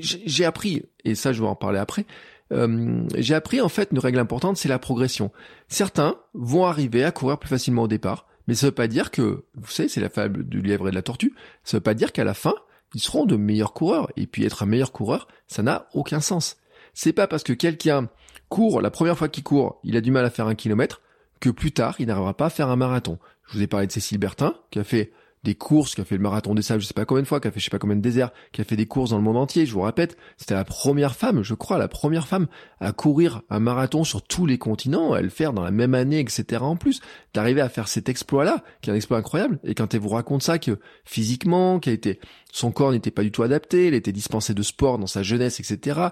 J'ai 0.00 0.44
appris, 0.44 0.82
et 1.04 1.14
ça, 1.14 1.32
je 1.32 1.40
vais 1.40 1.46
en 1.46 1.54
parler 1.54 1.78
après, 1.78 2.06
euh, 2.52 3.04
j'ai 3.16 3.34
appris 3.34 3.60
en 3.60 3.68
fait 3.68 3.88
une 3.92 3.98
règle 3.98 4.18
importante, 4.18 4.56
c'est 4.56 4.68
la 4.68 4.78
progression. 4.78 5.32
Certains 5.68 6.16
vont 6.34 6.64
arriver 6.64 7.04
à 7.04 7.10
courir 7.10 7.38
plus 7.38 7.48
facilement 7.48 7.82
au 7.82 7.88
départ, 7.88 8.26
mais 8.46 8.54
ça 8.54 8.66
veut 8.66 8.72
pas 8.72 8.86
dire 8.86 9.10
que, 9.10 9.44
vous 9.54 9.70
savez, 9.70 9.88
c'est 9.88 10.00
la 10.00 10.08
fable 10.08 10.48
du 10.48 10.62
lièvre 10.62 10.88
et 10.88 10.90
de 10.90 10.96
la 10.96 11.02
tortue, 11.02 11.34
ça 11.64 11.78
veut 11.78 11.82
pas 11.82 11.94
dire 11.94 12.12
qu'à 12.12 12.24
la 12.24 12.34
fin, 12.34 12.54
ils 12.94 13.00
seront 13.00 13.24
de 13.26 13.36
meilleurs 13.36 13.72
coureurs. 13.72 14.10
Et 14.16 14.26
puis 14.26 14.44
être 14.44 14.62
un 14.62 14.66
meilleur 14.66 14.92
coureur, 14.92 15.28
ça 15.48 15.62
n'a 15.62 15.88
aucun 15.92 16.20
sens. 16.20 16.56
C'est 16.94 17.12
pas 17.12 17.26
parce 17.26 17.42
que 17.42 17.52
quelqu'un 17.52 18.08
court, 18.48 18.80
la 18.80 18.90
première 18.90 19.18
fois 19.18 19.28
qu'il 19.28 19.42
court, 19.42 19.80
il 19.82 19.96
a 19.96 20.00
du 20.00 20.10
mal 20.10 20.24
à 20.24 20.30
faire 20.30 20.46
un 20.46 20.54
kilomètre, 20.54 21.02
que 21.40 21.50
plus 21.50 21.72
tard, 21.72 21.96
il 21.98 22.06
n'arrivera 22.06 22.34
pas 22.34 22.46
à 22.46 22.50
faire 22.50 22.68
un 22.68 22.76
marathon. 22.76 23.18
Je 23.48 23.58
vous 23.58 23.62
ai 23.62 23.66
parlé 23.66 23.86
de 23.86 23.92
Cécile 23.92 24.18
Bertin, 24.18 24.54
qui 24.70 24.78
a 24.78 24.84
fait 24.84 25.12
des 25.46 25.54
courses, 25.54 25.94
qui 25.94 26.00
a 26.00 26.04
fait 26.04 26.16
le 26.16 26.22
marathon 26.22 26.54
des 26.54 26.62
sables, 26.62 26.82
je 26.82 26.86
sais 26.86 26.94
pas 26.94 27.04
combien 27.04 27.22
de 27.22 27.28
fois, 27.28 27.40
qui 27.40 27.48
a 27.48 27.50
fait 27.50 27.60
je 27.60 27.64
sais 27.64 27.70
pas 27.70 27.78
combien 27.78 27.96
de 27.96 28.02
déserts, 28.02 28.32
qui 28.52 28.60
a 28.60 28.64
fait 28.64 28.76
des 28.76 28.86
courses 28.86 29.10
dans 29.10 29.16
le 29.16 29.22
monde 29.22 29.36
entier, 29.36 29.64
je 29.64 29.72
vous 29.72 29.80
répète, 29.80 30.16
c'était 30.36 30.54
la 30.54 30.64
première 30.64 31.14
femme, 31.14 31.42
je 31.42 31.54
crois, 31.54 31.78
la 31.78 31.88
première 31.88 32.26
femme 32.26 32.48
à 32.80 32.92
courir 32.92 33.42
un 33.48 33.60
marathon 33.60 34.04
sur 34.04 34.22
tous 34.22 34.44
les 34.44 34.58
continents, 34.58 35.12
à 35.12 35.22
le 35.22 35.28
faire 35.28 35.52
dans 35.52 35.62
la 35.62 35.70
même 35.70 35.94
année, 35.94 36.18
etc. 36.18 36.62
en 36.62 36.76
plus, 36.76 37.00
d'arriver 37.32 37.60
à 37.60 37.68
faire 37.68 37.88
cet 37.88 38.08
exploit-là, 38.08 38.62
qui 38.82 38.90
est 38.90 38.92
un 38.92 38.96
exploit 38.96 39.18
incroyable, 39.18 39.60
et 39.64 39.74
quand 39.74 39.94
elle 39.94 40.00
vous 40.00 40.08
raconte 40.08 40.42
ça, 40.42 40.58
que 40.58 40.78
physiquement, 41.04 41.78
a 41.78 41.90
été, 41.90 42.18
son 42.52 42.72
corps 42.72 42.90
n'était 42.90 43.12
pas 43.12 43.22
du 43.22 43.30
tout 43.30 43.44
adapté, 43.44 43.86
elle 43.86 43.94
était 43.94 44.12
dispensée 44.12 44.52
de 44.52 44.62
sport 44.62 44.98
dans 44.98 45.06
sa 45.06 45.22
jeunesse, 45.22 45.60
etc., 45.60 46.08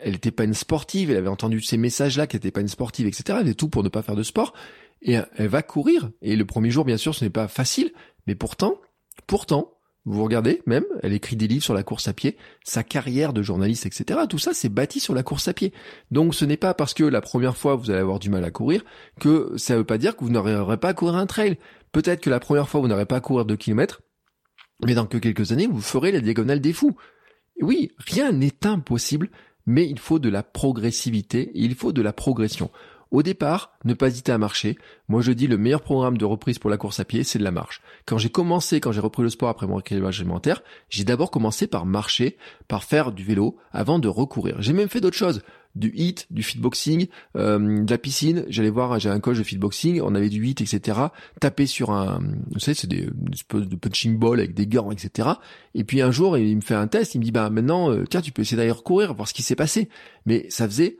elle 0.00 0.12
n'était 0.12 0.30
pas 0.30 0.44
une 0.44 0.54
sportive, 0.54 1.10
elle 1.10 1.16
avait 1.16 1.28
entendu 1.28 1.60
ces 1.60 1.76
messages-là 1.76 2.26
qu'elle 2.26 2.38
n'était 2.38 2.50
pas 2.50 2.60
une 2.60 2.68
sportive, 2.68 3.06
etc. 3.06 3.24
Elle 3.28 3.36
avait 3.36 3.54
tout 3.54 3.68
pour 3.68 3.82
ne 3.82 3.88
pas 3.88 4.02
faire 4.02 4.16
de 4.16 4.22
sport. 4.22 4.52
Et 5.04 5.16
elle 5.36 5.48
va 5.48 5.62
courir. 5.62 6.10
Et 6.22 6.34
le 6.34 6.44
premier 6.44 6.70
jour, 6.70 6.84
bien 6.84 6.96
sûr, 6.96 7.14
ce 7.14 7.24
n'est 7.24 7.30
pas 7.30 7.46
facile. 7.46 7.92
Mais 8.26 8.34
pourtant, 8.34 8.80
pourtant, 9.26 9.74
vous 10.06 10.22
regardez 10.22 10.62
même, 10.66 10.84
elle 11.02 11.14
écrit 11.14 11.36
des 11.36 11.46
livres 11.46 11.64
sur 11.64 11.72
la 11.72 11.82
course 11.82 12.08
à 12.08 12.12
pied, 12.12 12.36
sa 12.62 12.82
carrière 12.82 13.32
de 13.32 13.42
journaliste, 13.42 13.86
etc. 13.86 14.20
Tout 14.28 14.38
ça, 14.38 14.52
c'est 14.52 14.68
bâti 14.68 15.00
sur 15.00 15.14
la 15.14 15.22
course 15.22 15.48
à 15.48 15.54
pied. 15.54 15.72
Donc 16.10 16.34
ce 16.34 16.44
n'est 16.44 16.58
pas 16.58 16.74
parce 16.74 16.92
que 16.92 17.04
la 17.04 17.22
première 17.22 17.56
fois 17.56 17.74
vous 17.74 17.90
allez 17.90 18.00
avoir 18.00 18.18
du 18.18 18.28
mal 18.28 18.44
à 18.44 18.50
courir 18.50 18.84
que 19.18 19.54
ça 19.56 19.74
ne 19.74 19.78
veut 19.78 19.84
pas 19.84 19.96
dire 19.96 20.14
que 20.16 20.24
vous 20.24 20.30
n'aurez 20.30 20.76
pas 20.76 20.90
à 20.90 20.94
courir 20.94 21.14
un 21.14 21.26
trail. 21.26 21.58
Peut-être 21.92 22.20
que 22.20 22.28
la 22.28 22.40
première 22.40 22.68
fois 22.68 22.80
vous 22.80 22.88
n'aurez 22.88 23.06
pas 23.06 23.16
à 23.16 23.20
courir 23.20 23.46
2 23.46 23.56
km, 23.56 24.02
mais 24.84 24.94
dans 24.94 25.06
que 25.06 25.16
quelques 25.16 25.52
années, 25.52 25.66
vous 25.66 25.80
ferez 25.80 26.12
la 26.12 26.20
diagonale 26.20 26.60
des 26.60 26.72
fous. 26.74 26.96
oui, 27.62 27.92
rien 27.98 28.32
n'est 28.32 28.66
impossible, 28.66 29.30
mais 29.64 29.88
il 29.88 29.98
faut 29.98 30.18
de 30.18 30.28
la 30.28 30.42
progressivité, 30.42 31.50
il 31.54 31.74
faut 31.74 31.92
de 31.92 32.02
la 32.02 32.12
progression. 32.12 32.70
Au 33.10 33.22
départ, 33.22 33.72
ne 33.84 33.94
pas 33.94 34.08
hésiter 34.08 34.32
à 34.32 34.38
marcher. 34.38 34.76
Moi, 35.08 35.22
je 35.22 35.32
dis 35.32 35.46
le 35.46 35.58
meilleur 35.58 35.82
programme 35.82 36.18
de 36.18 36.24
reprise 36.24 36.58
pour 36.58 36.70
la 36.70 36.76
course 36.76 37.00
à 37.00 37.04
pied, 37.04 37.24
c'est 37.24 37.38
de 37.38 37.44
la 37.44 37.50
marche. 37.50 37.80
Quand 38.06 38.18
j'ai 38.18 38.30
commencé, 38.30 38.80
quand 38.80 38.92
j'ai 38.92 39.00
repris 39.00 39.22
le 39.22 39.30
sport 39.30 39.48
après 39.48 39.66
mon 39.66 39.76
rééquilibrage 39.76 40.20
alimentaire, 40.20 40.62
j'ai 40.88 41.04
d'abord 41.04 41.30
commencé 41.30 41.66
par 41.66 41.86
marcher, 41.86 42.36
par 42.68 42.84
faire 42.84 43.12
du 43.12 43.24
vélo, 43.24 43.56
avant 43.72 43.98
de 43.98 44.08
recourir. 44.08 44.56
J'ai 44.60 44.72
même 44.72 44.88
fait 44.88 45.00
d'autres 45.00 45.16
choses 45.16 45.42
du 45.74 45.92
hit, 45.94 46.26
du 46.30 46.42
fitboxing, 46.42 47.08
euh, 47.36 47.84
de 47.84 47.90
la 47.90 47.98
piscine. 47.98 48.44
J'allais 48.48 48.70
voir, 48.70 48.98
j'ai 48.98 49.08
un 49.08 49.20
coach 49.20 49.38
de 49.38 49.42
fitboxing, 49.42 50.00
on 50.02 50.14
avait 50.14 50.28
du 50.28 50.44
hit, 50.46 50.60
etc. 50.60 50.98
Taper 51.40 51.66
sur 51.66 51.90
un, 51.90 52.20
vous 52.52 52.60
savez, 52.60 52.74
c'est 52.74 52.86
des 52.86 53.08
espèces 53.32 53.68
de 53.68 53.76
punching 53.76 54.18
ball 54.18 54.38
avec 54.38 54.54
des 54.54 54.66
gants, 54.66 54.90
etc. 54.90 55.30
Et 55.74 55.84
puis 55.84 56.00
un 56.00 56.10
jour, 56.10 56.38
il 56.38 56.56
me 56.56 56.60
fait 56.60 56.74
un 56.74 56.86
test, 56.86 57.14
il 57.14 57.18
me 57.18 57.24
dit, 57.24 57.32
bah 57.32 57.50
maintenant, 57.50 57.90
euh, 57.90 58.04
tiens, 58.08 58.20
tu 58.20 58.30
peux 58.30 58.42
essayer 58.42 58.56
d'aller 58.56 58.70
recourir, 58.70 59.14
voir 59.14 59.28
ce 59.28 59.34
qui 59.34 59.42
s'est 59.42 59.56
passé. 59.56 59.88
Mais 60.26 60.46
ça 60.48 60.66
faisait 60.68 60.98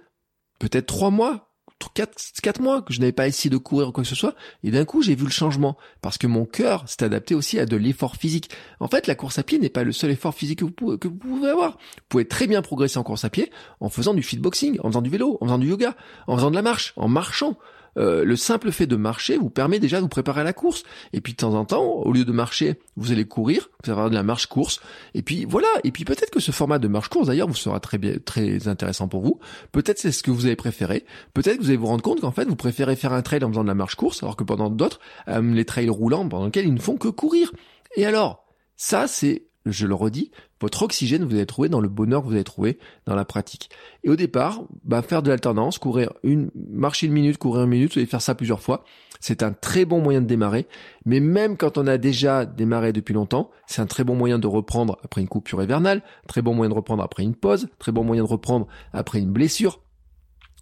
peut-être 0.58 0.86
trois 0.86 1.10
mois 1.10 1.53
4, 1.94 2.60
mois 2.60 2.82
que 2.82 2.92
je 2.92 3.00
n'avais 3.00 3.12
pas 3.12 3.26
essayé 3.26 3.50
de 3.50 3.56
courir 3.56 3.88
ou 3.88 3.92
quoi 3.92 4.02
que 4.02 4.08
ce 4.08 4.14
soit, 4.14 4.34
et 4.62 4.70
d'un 4.70 4.84
coup 4.84 5.02
j'ai 5.02 5.14
vu 5.14 5.24
le 5.24 5.30
changement, 5.30 5.76
parce 6.00 6.18
que 6.18 6.26
mon 6.26 6.44
cœur 6.44 6.88
s'est 6.88 7.04
adapté 7.04 7.34
aussi 7.34 7.58
à 7.58 7.66
de 7.66 7.76
l'effort 7.76 8.16
physique. 8.16 8.50
En 8.80 8.88
fait, 8.88 9.06
la 9.06 9.14
course 9.14 9.38
à 9.38 9.42
pied 9.42 9.58
n'est 9.58 9.68
pas 9.68 9.84
le 9.84 9.92
seul 9.92 10.10
effort 10.10 10.34
physique 10.34 10.60
que 10.60 10.64
vous, 10.64 10.70
pouvez, 10.70 10.98
que 10.98 11.08
vous 11.08 11.16
pouvez 11.16 11.50
avoir. 11.50 11.72
Vous 11.72 12.06
pouvez 12.08 12.26
très 12.26 12.46
bien 12.46 12.62
progresser 12.62 12.98
en 12.98 13.02
course 13.02 13.24
à 13.24 13.30
pied 13.30 13.50
en 13.80 13.88
faisant 13.88 14.14
du 14.14 14.22
fitboxing, 14.22 14.78
en 14.82 14.88
faisant 14.88 15.02
du 15.02 15.10
vélo, 15.10 15.38
en 15.40 15.46
faisant 15.46 15.58
du 15.58 15.68
yoga, 15.68 15.96
en 16.26 16.36
faisant 16.36 16.50
de 16.50 16.56
la 16.56 16.62
marche, 16.62 16.92
en 16.96 17.08
marchant. 17.08 17.58
Euh, 17.96 18.24
le 18.24 18.36
simple 18.36 18.72
fait 18.72 18.86
de 18.86 18.96
marcher 18.96 19.36
vous 19.36 19.50
permet 19.50 19.78
déjà 19.78 19.98
de 19.98 20.02
vous 20.02 20.08
préparer 20.08 20.40
à 20.40 20.44
la 20.44 20.52
course. 20.52 20.82
Et 21.12 21.20
puis 21.20 21.32
de 21.32 21.38
temps 21.38 21.54
en 21.54 21.64
temps, 21.64 21.84
au 21.84 22.12
lieu 22.12 22.24
de 22.24 22.32
marcher, 22.32 22.78
vous 22.96 23.12
allez 23.12 23.24
courir, 23.24 23.70
vous 23.82 23.90
allez 23.90 23.92
avoir 23.92 24.10
de 24.10 24.14
la 24.14 24.22
marche-course. 24.22 24.80
Et 25.14 25.22
puis 25.22 25.44
voilà. 25.44 25.68
Et 25.84 25.90
puis 25.90 26.04
peut-être 26.04 26.30
que 26.30 26.40
ce 26.40 26.52
format 26.52 26.78
de 26.78 26.88
marche-course, 26.88 27.28
d'ailleurs, 27.28 27.48
vous 27.48 27.54
sera 27.54 27.80
très 27.80 27.98
bien, 27.98 28.14
très 28.24 28.68
intéressant 28.68 29.08
pour 29.08 29.22
vous. 29.22 29.38
Peut-être 29.72 29.98
c'est 29.98 30.12
ce 30.12 30.22
que 30.22 30.30
vous 30.30 30.46
avez 30.46 30.56
préféré. 30.56 31.04
Peut-être 31.34 31.58
que 31.58 31.62
vous 31.62 31.68
allez 31.68 31.76
vous 31.76 31.86
rendre 31.86 32.02
compte 32.02 32.20
qu'en 32.20 32.32
fait, 32.32 32.44
vous 32.44 32.56
préférez 32.56 32.96
faire 32.96 33.12
un 33.12 33.22
trail 33.22 33.44
en 33.44 33.48
faisant 33.48 33.62
de 33.62 33.68
la 33.68 33.74
marche-course, 33.74 34.22
alors 34.22 34.36
que 34.36 34.44
pendant 34.44 34.70
d'autres, 34.70 35.00
euh, 35.28 35.40
les 35.40 35.64
trails 35.64 35.88
roulants, 35.88 36.28
pendant 36.28 36.46
lesquels 36.46 36.66
ils 36.66 36.74
ne 36.74 36.80
font 36.80 36.96
que 36.96 37.08
courir. 37.08 37.52
Et 37.96 38.06
alors, 38.06 38.44
ça, 38.76 39.06
c'est, 39.06 39.46
je 39.66 39.86
le 39.86 39.94
redis, 39.94 40.30
votre 40.64 40.82
oxygène, 40.82 41.24
vous 41.24 41.34
allez 41.34 41.44
trouver 41.44 41.68
dans 41.68 41.82
le 41.82 41.90
bonheur 41.90 42.22
que 42.22 42.28
vous 42.28 42.32
allez 42.32 42.42
trouver 42.42 42.78
dans 43.04 43.14
la 43.14 43.26
pratique. 43.26 43.68
Et 44.02 44.08
au 44.08 44.16
départ, 44.16 44.62
bah, 44.82 45.02
faire 45.02 45.22
de 45.22 45.28
l'alternance, 45.28 45.76
courir 45.76 46.14
une, 46.22 46.50
marcher 46.70 47.06
une 47.06 47.12
minute, 47.12 47.36
courir 47.36 47.64
une 47.64 47.68
minute, 47.68 47.98
et 47.98 48.06
faire 48.06 48.22
ça 48.22 48.34
plusieurs 48.34 48.62
fois, 48.62 48.82
c'est 49.20 49.42
un 49.42 49.52
très 49.52 49.84
bon 49.84 50.00
moyen 50.00 50.22
de 50.22 50.26
démarrer. 50.26 50.66
Mais 51.04 51.20
même 51.20 51.58
quand 51.58 51.76
on 51.76 51.86
a 51.86 51.98
déjà 51.98 52.46
démarré 52.46 52.94
depuis 52.94 53.12
longtemps, 53.12 53.50
c'est 53.66 53.82
un 53.82 53.86
très 53.86 54.04
bon 54.04 54.14
moyen 54.14 54.38
de 54.38 54.46
reprendre 54.46 54.96
après 55.04 55.20
une 55.20 55.28
coupure 55.28 55.62
hivernale, 55.62 56.02
très 56.28 56.40
bon 56.40 56.54
moyen 56.54 56.70
de 56.70 56.74
reprendre 56.74 57.02
après 57.02 57.24
une 57.24 57.34
pause, 57.34 57.68
très 57.78 57.92
bon 57.92 58.02
moyen 58.02 58.22
de 58.22 58.28
reprendre 58.28 58.66
après 58.94 59.18
une 59.18 59.30
blessure. 59.30 59.80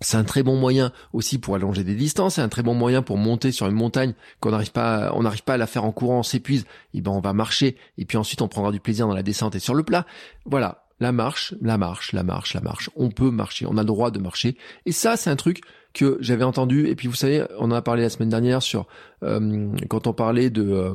C'est 0.02 0.16
un 0.16 0.24
très 0.24 0.42
bon 0.42 0.56
moyen 0.56 0.92
aussi 1.12 1.38
pour 1.38 1.54
allonger 1.54 1.84
des 1.84 1.94
distances, 1.94 2.34
c'est 2.34 2.42
un 2.42 2.48
très 2.48 2.62
bon 2.62 2.74
moyen 2.74 3.02
pour 3.02 3.18
monter 3.18 3.52
sur 3.52 3.66
une 3.66 3.74
montagne 3.74 4.14
qu'on 4.40 4.50
n'arrive 4.50 4.72
pas, 4.72 5.12
on 5.14 5.22
n'arrive 5.22 5.42
pas 5.42 5.54
à 5.54 5.56
la 5.56 5.66
faire 5.66 5.84
en 5.84 5.92
courant, 5.92 6.18
on 6.18 6.22
s'épuise, 6.22 6.64
et 6.94 7.00
ben 7.00 7.10
on 7.10 7.20
va 7.20 7.32
marcher, 7.32 7.76
et 7.98 8.04
puis 8.04 8.18
ensuite 8.18 8.42
on 8.42 8.48
prendra 8.48 8.72
du 8.72 8.80
plaisir 8.80 9.06
dans 9.06 9.14
la 9.14 9.22
descente 9.22 9.54
et 9.54 9.60
sur 9.60 9.74
le 9.74 9.82
plat. 9.82 10.06
Voilà, 10.44 10.84
la 11.02 11.12
marche, 11.12 11.54
la 11.60 11.78
marche, 11.78 12.12
la 12.12 12.22
marche, 12.22 12.54
la 12.54 12.60
marche. 12.60 12.88
On 12.96 13.10
peut 13.10 13.30
marcher, 13.30 13.66
on 13.66 13.76
a 13.76 13.80
le 13.80 13.86
droit 13.86 14.10
de 14.10 14.18
marcher. 14.18 14.56
Et 14.86 14.92
ça, 14.92 15.16
c'est 15.16 15.30
un 15.30 15.36
truc 15.36 15.60
que 15.92 16.16
j'avais 16.20 16.44
entendu. 16.44 16.86
Et 16.86 16.94
puis 16.94 17.08
vous 17.08 17.16
savez, 17.16 17.44
on 17.58 17.64
en 17.64 17.72
a 17.72 17.82
parlé 17.82 18.02
la 18.02 18.08
semaine 18.08 18.28
dernière 18.28 18.62
sur 18.62 18.86
euh, 19.22 19.68
quand 19.88 20.06
on 20.06 20.12
parlait 20.12 20.50
euh, 20.56 20.94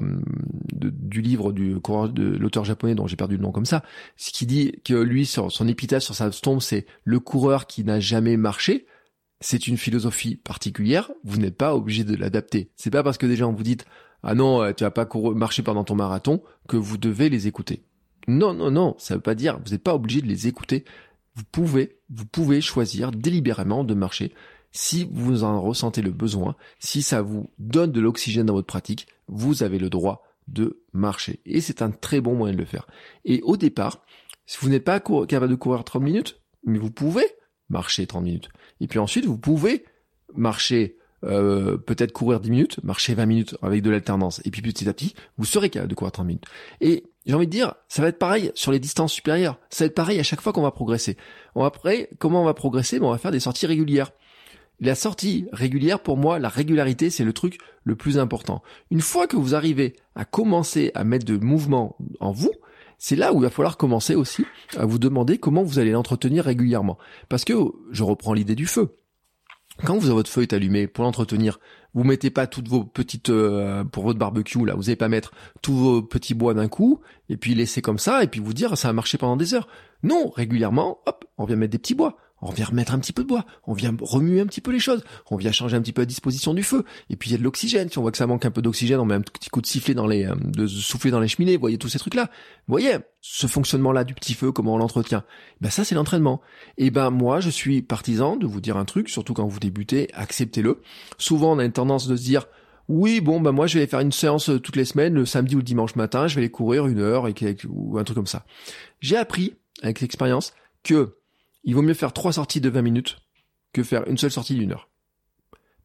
de, 0.74 0.90
du 0.90 1.22
livre 1.22 1.52
du 1.52 1.74
de 1.74 2.38
l'auteur 2.38 2.64
japonais 2.64 2.96
dont 2.96 3.06
j'ai 3.06 3.18
perdu 3.18 3.36
le 3.36 3.44
nom 3.44 3.52
comme 3.52 3.66
ça, 3.66 3.84
ce 4.16 4.32
qui 4.32 4.46
dit 4.46 4.80
que 4.84 4.94
lui, 4.94 5.26
sur 5.26 5.52
son 5.52 5.68
épitaphe, 5.68 6.04
sur 6.04 6.16
sa 6.16 6.30
tombe, 6.32 6.62
c'est 6.62 6.86
le 7.04 7.20
coureur 7.20 7.68
qui 7.68 7.84
n'a 7.84 8.00
jamais 8.00 8.38
marché 8.38 8.86
c'est 9.40 9.68
une 9.68 9.78
philosophie 9.78 10.36
particulière, 10.36 11.12
vous 11.24 11.38
n'êtes 11.38 11.58
pas 11.58 11.76
obligé 11.76 12.04
de 12.04 12.16
l'adapter. 12.16 12.72
C'est 12.76 12.90
pas 12.90 13.04
parce 13.04 13.18
que 13.18 13.26
déjà 13.26 13.48
on 13.48 13.54
vous 13.54 13.64
dit 13.64 13.78
ah 14.24 14.36
non, 14.36 14.62
euh, 14.62 14.74
tu 14.74 14.84
vas 14.84 14.92
pas 14.92 15.08
marcher 15.36 15.64
pendant 15.64 15.84
ton 15.84 15.96
marathon 15.96 16.42
que 16.68 16.78
vous 16.78 16.98
devez 16.98 17.30
les 17.30 17.48
écouter. 17.48 17.84
Non, 18.28 18.54
non, 18.54 18.72
non, 18.72 18.96
ça 18.98 19.16
veut 19.16 19.22
pas 19.22 19.36
dire 19.36 19.60
vous 19.64 19.72
n'êtes 19.72 19.84
pas 19.84 19.96
obligé 19.96 20.22
de 20.22 20.28
les 20.28 20.48
écouter. 20.48 20.86
Vous 21.36 21.44
pouvez, 21.52 22.00
vous 22.10 22.26
pouvez 22.26 22.62
choisir 22.62 23.12
délibérément 23.12 23.84
de 23.84 23.94
marcher 23.94 24.34
si 24.72 25.08
vous 25.12 25.44
en 25.44 25.62
ressentez 25.62 26.02
le 26.02 26.12
besoin, 26.12 26.56
si 26.80 27.02
ça 27.02 27.22
vous 27.22 27.50
donne 27.58 27.92
de 27.92 28.02
l'oxygène 28.02 28.46
dans 28.46 28.54
votre 28.54 28.68
pratique, 28.68 29.08
vous 29.28 29.64
avez 29.64 29.80
le 29.80 29.90
droit 29.90 30.24
de 30.48 30.84
marcher. 30.94 31.40
Et 31.46 31.62
c'est 31.62 31.82
un 31.82 31.92
très 31.92 32.22
bon 32.22 32.36
moyen 32.36 32.54
de 32.54 32.60
le 32.60 32.66
faire. 32.66 32.88
Et 33.26 33.42
au 33.44 33.58
départ, 33.58 34.06
si 34.46 34.58
vous 34.62 34.70
n'êtes 34.70 34.84
pas 34.84 35.00
capable 35.00 35.50
de 35.50 35.56
courir 35.56 35.84
30 35.84 36.02
minutes, 36.02 36.42
mais 36.64 36.78
vous 36.78 36.92
pouvez 36.92 37.26
marcher 37.70 38.08
30 38.08 38.24
minutes. 38.24 38.50
Et 38.82 38.88
puis 38.88 39.00
ensuite, 39.00 39.26
vous 39.26 39.38
pouvez 39.38 39.86
marcher, 40.36 40.98
euh, 41.24 41.78
peut-être 41.78 42.12
courir 42.12 42.40
10 42.40 42.52
minutes, 42.52 42.84
marcher 42.84 43.14
20 43.14 43.26
minutes 43.26 43.58
avec 43.62 43.82
de 43.82 43.90
l'alternance. 43.90 44.42
Et 44.46 44.52
puis 44.52 44.62
petit 44.62 44.88
à 44.88 44.94
petit, 44.94 45.16
vous 45.38 45.46
serez 45.46 45.70
capable 45.70 45.90
de 45.90 45.96
courir 45.96 46.12
30 46.12 46.28
minutes. 46.28 46.46
Et 46.82 47.04
j'ai 47.26 47.34
envie 47.34 47.48
de 47.48 47.52
dire, 47.52 47.76
ça 47.88 48.02
va 48.02 48.08
être 48.10 48.20
pareil 48.20 48.52
sur 48.56 48.72
les 48.72 48.80
distances 48.80 49.14
supérieures. 49.14 49.60
Ça 49.70 49.84
va 49.84 49.88
être 49.88 49.96
pareil 49.96 50.20
à 50.20 50.24
chaque 50.24 50.42
fois 50.42 50.54
qu'on 50.54 50.62
va 50.62 50.72
progresser. 50.72 51.18
On 51.56 51.64
après, 51.64 52.10
comment 52.20 52.42
on 52.42 52.46
va 52.46 52.54
progresser? 52.54 53.00
On 53.02 53.12
va 53.12 53.18
faire 53.18 53.32
des 53.32 53.40
sorties 53.40 53.68
régulières. 53.68 54.12
La 54.80 54.94
sortie 54.94 55.48
régulière, 55.52 56.00
pour 56.00 56.18
moi, 56.18 56.38
la 56.38 56.50
régularité, 56.50 57.10
c'est 57.10 57.24
le 57.24 57.34
truc 57.34 57.58
le 57.84 57.96
plus 57.96 58.20
important. 58.20 58.62
Une 58.92 59.02
fois 59.02 59.26
que 59.26 59.36
vous 59.36 59.56
arrivez 59.56 59.96
à 60.16 60.24
commencer 60.24 60.92
à 60.94 61.04
mettre 61.04 61.26
de 61.26 61.38
mouvement 61.38 61.98
en 62.20 62.32
vous, 62.32 62.52
c'est 62.98 63.16
là 63.16 63.34
où 63.34 63.38
il 63.38 63.44
va 63.44 63.50
falloir 63.50 63.78
commencer 63.78 64.16
aussi 64.16 64.46
à 64.78 64.86
vous 64.86 65.00
demander 65.00 65.38
comment 65.38 65.64
vous 65.64 65.80
allez 65.80 65.92
l'entretenir 65.92 66.46
régulièrement. 66.46 66.98
Parce 67.30 67.46
que, 67.46 67.54
je 67.92 68.04
reprends 68.04 68.34
l'idée 68.34 68.56
du 68.56 68.66
feu. 68.66 68.98
Quand 69.86 69.96
vous 69.98 70.08
avez 70.08 70.16
votre 70.16 70.30
feu 70.30 70.42
est 70.42 70.54
allumé 70.54 70.88
pour 70.88 71.04
l'entretenir, 71.04 71.60
vous 71.94 72.04
mettez 72.04 72.32
pas 72.32 72.48
toutes 72.48 72.68
vos 72.68 72.84
petites 72.84 73.30
euh, 73.30 73.84
pour 73.84 74.04
votre 74.04 74.18
barbecue 74.18 74.66
là, 74.66 74.74
vous 74.74 74.84
n'allez 74.84 74.96
pas 74.96 75.08
mettre 75.08 75.32
tous 75.62 75.76
vos 75.76 76.02
petits 76.02 76.34
bois 76.34 76.56
d'un 76.56 76.68
coup 76.68 77.00
et 77.30 77.38
puis 77.38 77.54
laisser 77.54 77.82
comme 77.82 78.00
ça 78.00 78.24
et 78.24 78.28
puis 78.28 78.40
vous 78.40 78.54
dire 78.54 78.76
ça 78.78 78.90
a 78.90 78.94
marché 78.94 79.18
pendant 79.18 79.38
des 79.38 79.54
heures. 79.54 79.68
Non, 80.02 80.30
régulièrement, 80.30 81.00
hop, 81.06 81.26
on 81.38 81.46
vient 81.46 81.56
mettre 81.56 81.72
des 81.72 81.78
petits 81.78 81.96
bois 81.96 82.18
on 82.42 82.52
vient 82.52 82.66
remettre 82.66 82.94
un 82.94 83.00
petit 83.00 83.14
peu 83.14 83.24
de 83.24 83.28
bois, 83.28 83.46
on 83.66 83.74
vient 83.74 83.96
remuer 84.00 84.42
un 84.42 84.46
petit 84.46 84.62
peu 84.62 84.72
les 84.72 84.80
choses, 84.80 85.04
on 85.32 85.38
vient 85.38 85.52
changer 85.52 85.76
un 85.76 85.82
petit 85.82 85.94
peu 85.94 86.02
la 86.02 86.06
disposition 86.06 86.54
du 86.54 86.64
feu, 86.64 86.84
et 87.10 87.16
puis 87.16 87.30
il 87.30 87.34
y 87.34 87.36
a 87.36 87.40
de 87.40 87.44
l'oxygène, 87.44 87.90
si 87.90 87.98
on 87.98 88.02
voit 88.02 88.12
que 88.12 88.18
ça 88.18 88.28
manque 88.28 88.46
un 88.46 88.52
peu 88.52 88.62
d'oxygène, 88.62 89.00
on 89.00 89.06
met 89.06 89.16
un 89.16 89.22
petit 89.22 89.50
coup 89.50 89.62
de 89.62 89.66
sifflet 89.66 89.94
dans 89.94 90.08
les, 90.08 90.26
euh, 90.26 90.36
de 90.36 90.68
souffler 90.68 91.12
dans 91.12 91.20
les 91.20 91.28
cheminées, 91.28 91.56
vous 91.56 91.62
voyez 91.62 91.78
tous 91.78 91.90
ces 91.90 92.00
trucs-là. 92.00 92.30
Vous 92.68 92.74
voyez, 92.74 92.98
ce 93.22 93.48
fonctionnement-là 93.48 94.04
du 94.04 94.14
petit 94.14 94.34
feu, 94.34 94.52
comment 94.52 94.76
on 94.76 94.78
l'entretient? 94.78 95.24
Ben 95.62 95.70
ça, 95.70 95.84
c'est 95.84 95.96
l'entraînement. 95.96 96.42
Et 96.78 96.92
ben 96.92 97.10
moi, 97.10 97.40
je 97.40 97.50
suis 97.50 97.82
partisan 97.82 98.36
de 98.36 98.46
vous 98.46 98.62
dire 98.62 98.78
un 98.78 98.86
truc, 98.86 99.10
surtout 99.10 99.34
quand 99.34 99.48
vous 99.48 99.60
débutez, 99.60 100.10
acceptez-le. 100.14 100.82
Souvent, 101.18 101.54
on 101.54 101.60
a 101.60 101.66
une 101.66 101.72
tendance 101.72 102.08
de 102.08 102.16
se 102.16 102.24
dire, 102.24 102.46
oui, 102.88 103.20
bon, 103.20 103.42
ben 103.42 103.52
moi, 103.52 103.68
je 103.68 103.80
vais 103.80 103.88
faire 103.88 104.00
une 104.00 104.12
séance 104.12 104.50
euh, 104.50 104.60
toutes 104.60 104.76
les 104.76 104.86
semaines, 104.86 105.14
le 105.14 105.26
samedi 105.26 105.56
ou 105.56 105.60
le 105.60 105.64
dimanche 105.64 105.96
matin, 105.96 106.28
je 106.28 106.36
vais 106.36 106.42
aller 106.42 106.52
courir 106.52 106.88
une 106.88 107.00
heure, 107.00 107.28
ou 107.68 107.98
un 107.98 108.04
truc 108.04 108.16
comme 108.16 108.28
ça. 108.28 108.46
J'ai 109.02 109.18
appris, 109.18 109.56
avec 109.82 110.00
l'expérience, 110.00 110.54
que 110.84 111.18
il 111.68 111.76
vaut 111.76 111.84
mieux 111.84 111.94
faire 111.94 112.14
trois 112.14 112.32
sorties 112.32 112.62
de 112.62 112.70
20 112.70 112.82
minutes 112.82 113.18
que 113.74 113.84
faire 113.84 114.08
une 114.08 114.18
seule 114.18 114.32
sortie 114.32 114.56
d'une 114.56 114.72
heure. 114.72 114.90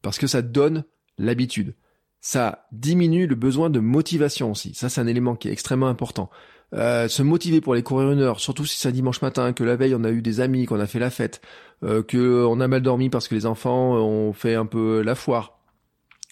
Parce 0.01 0.17
que 0.17 0.27
ça 0.27 0.41
donne 0.41 0.85
l'habitude. 1.17 1.75
Ça 2.21 2.65
diminue 2.71 3.27
le 3.27 3.35
besoin 3.35 3.69
de 3.69 3.81
motivation 3.81 4.51
aussi. 4.51 4.73
Ça, 4.73 4.87
c'est 4.87 5.01
un 5.01 5.07
élément 5.07 5.35
qui 5.35 5.49
est 5.49 5.51
extrêmement 5.51 5.89
important. 5.89 6.29
Euh, 6.73 7.09
se 7.09 7.21
motiver 7.21 7.59
pour 7.59 7.73
aller 7.73 7.83
courir 7.83 8.11
une 8.11 8.21
heure, 8.21 8.39
surtout 8.39 8.65
si 8.65 8.79
c'est 8.79 8.93
dimanche 8.93 9.21
matin, 9.21 9.51
que 9.51 9.63
la 9.65 9.75
veille 9.75 9.93
on 9.93 10.05
a 10.05 10.09
eu 10.09 10.21
des 10.21 10.39
amis, 10.39 10.65
qu'on 10.65 10.79
a 10.79 10.87
fait 10.87 10.99
la 10.99 11.09
fête, 11.09 11.41
euh, 11.83 12.01
que 12.01 12.45
on 12.45 12.61
a 12.61 12.67
mal 12.67 12.81
dormi 12.81 13.09
parce 13.09 13.27
que 13.27 13.35
les 13.35 13.45
enfants 13.45 13.97
ont 13.97 14.31
fait 14.33 14.55
un 14.55 14.65
peu 14.65 15.01
la 15.01 15.15
foire, 15.15 15.59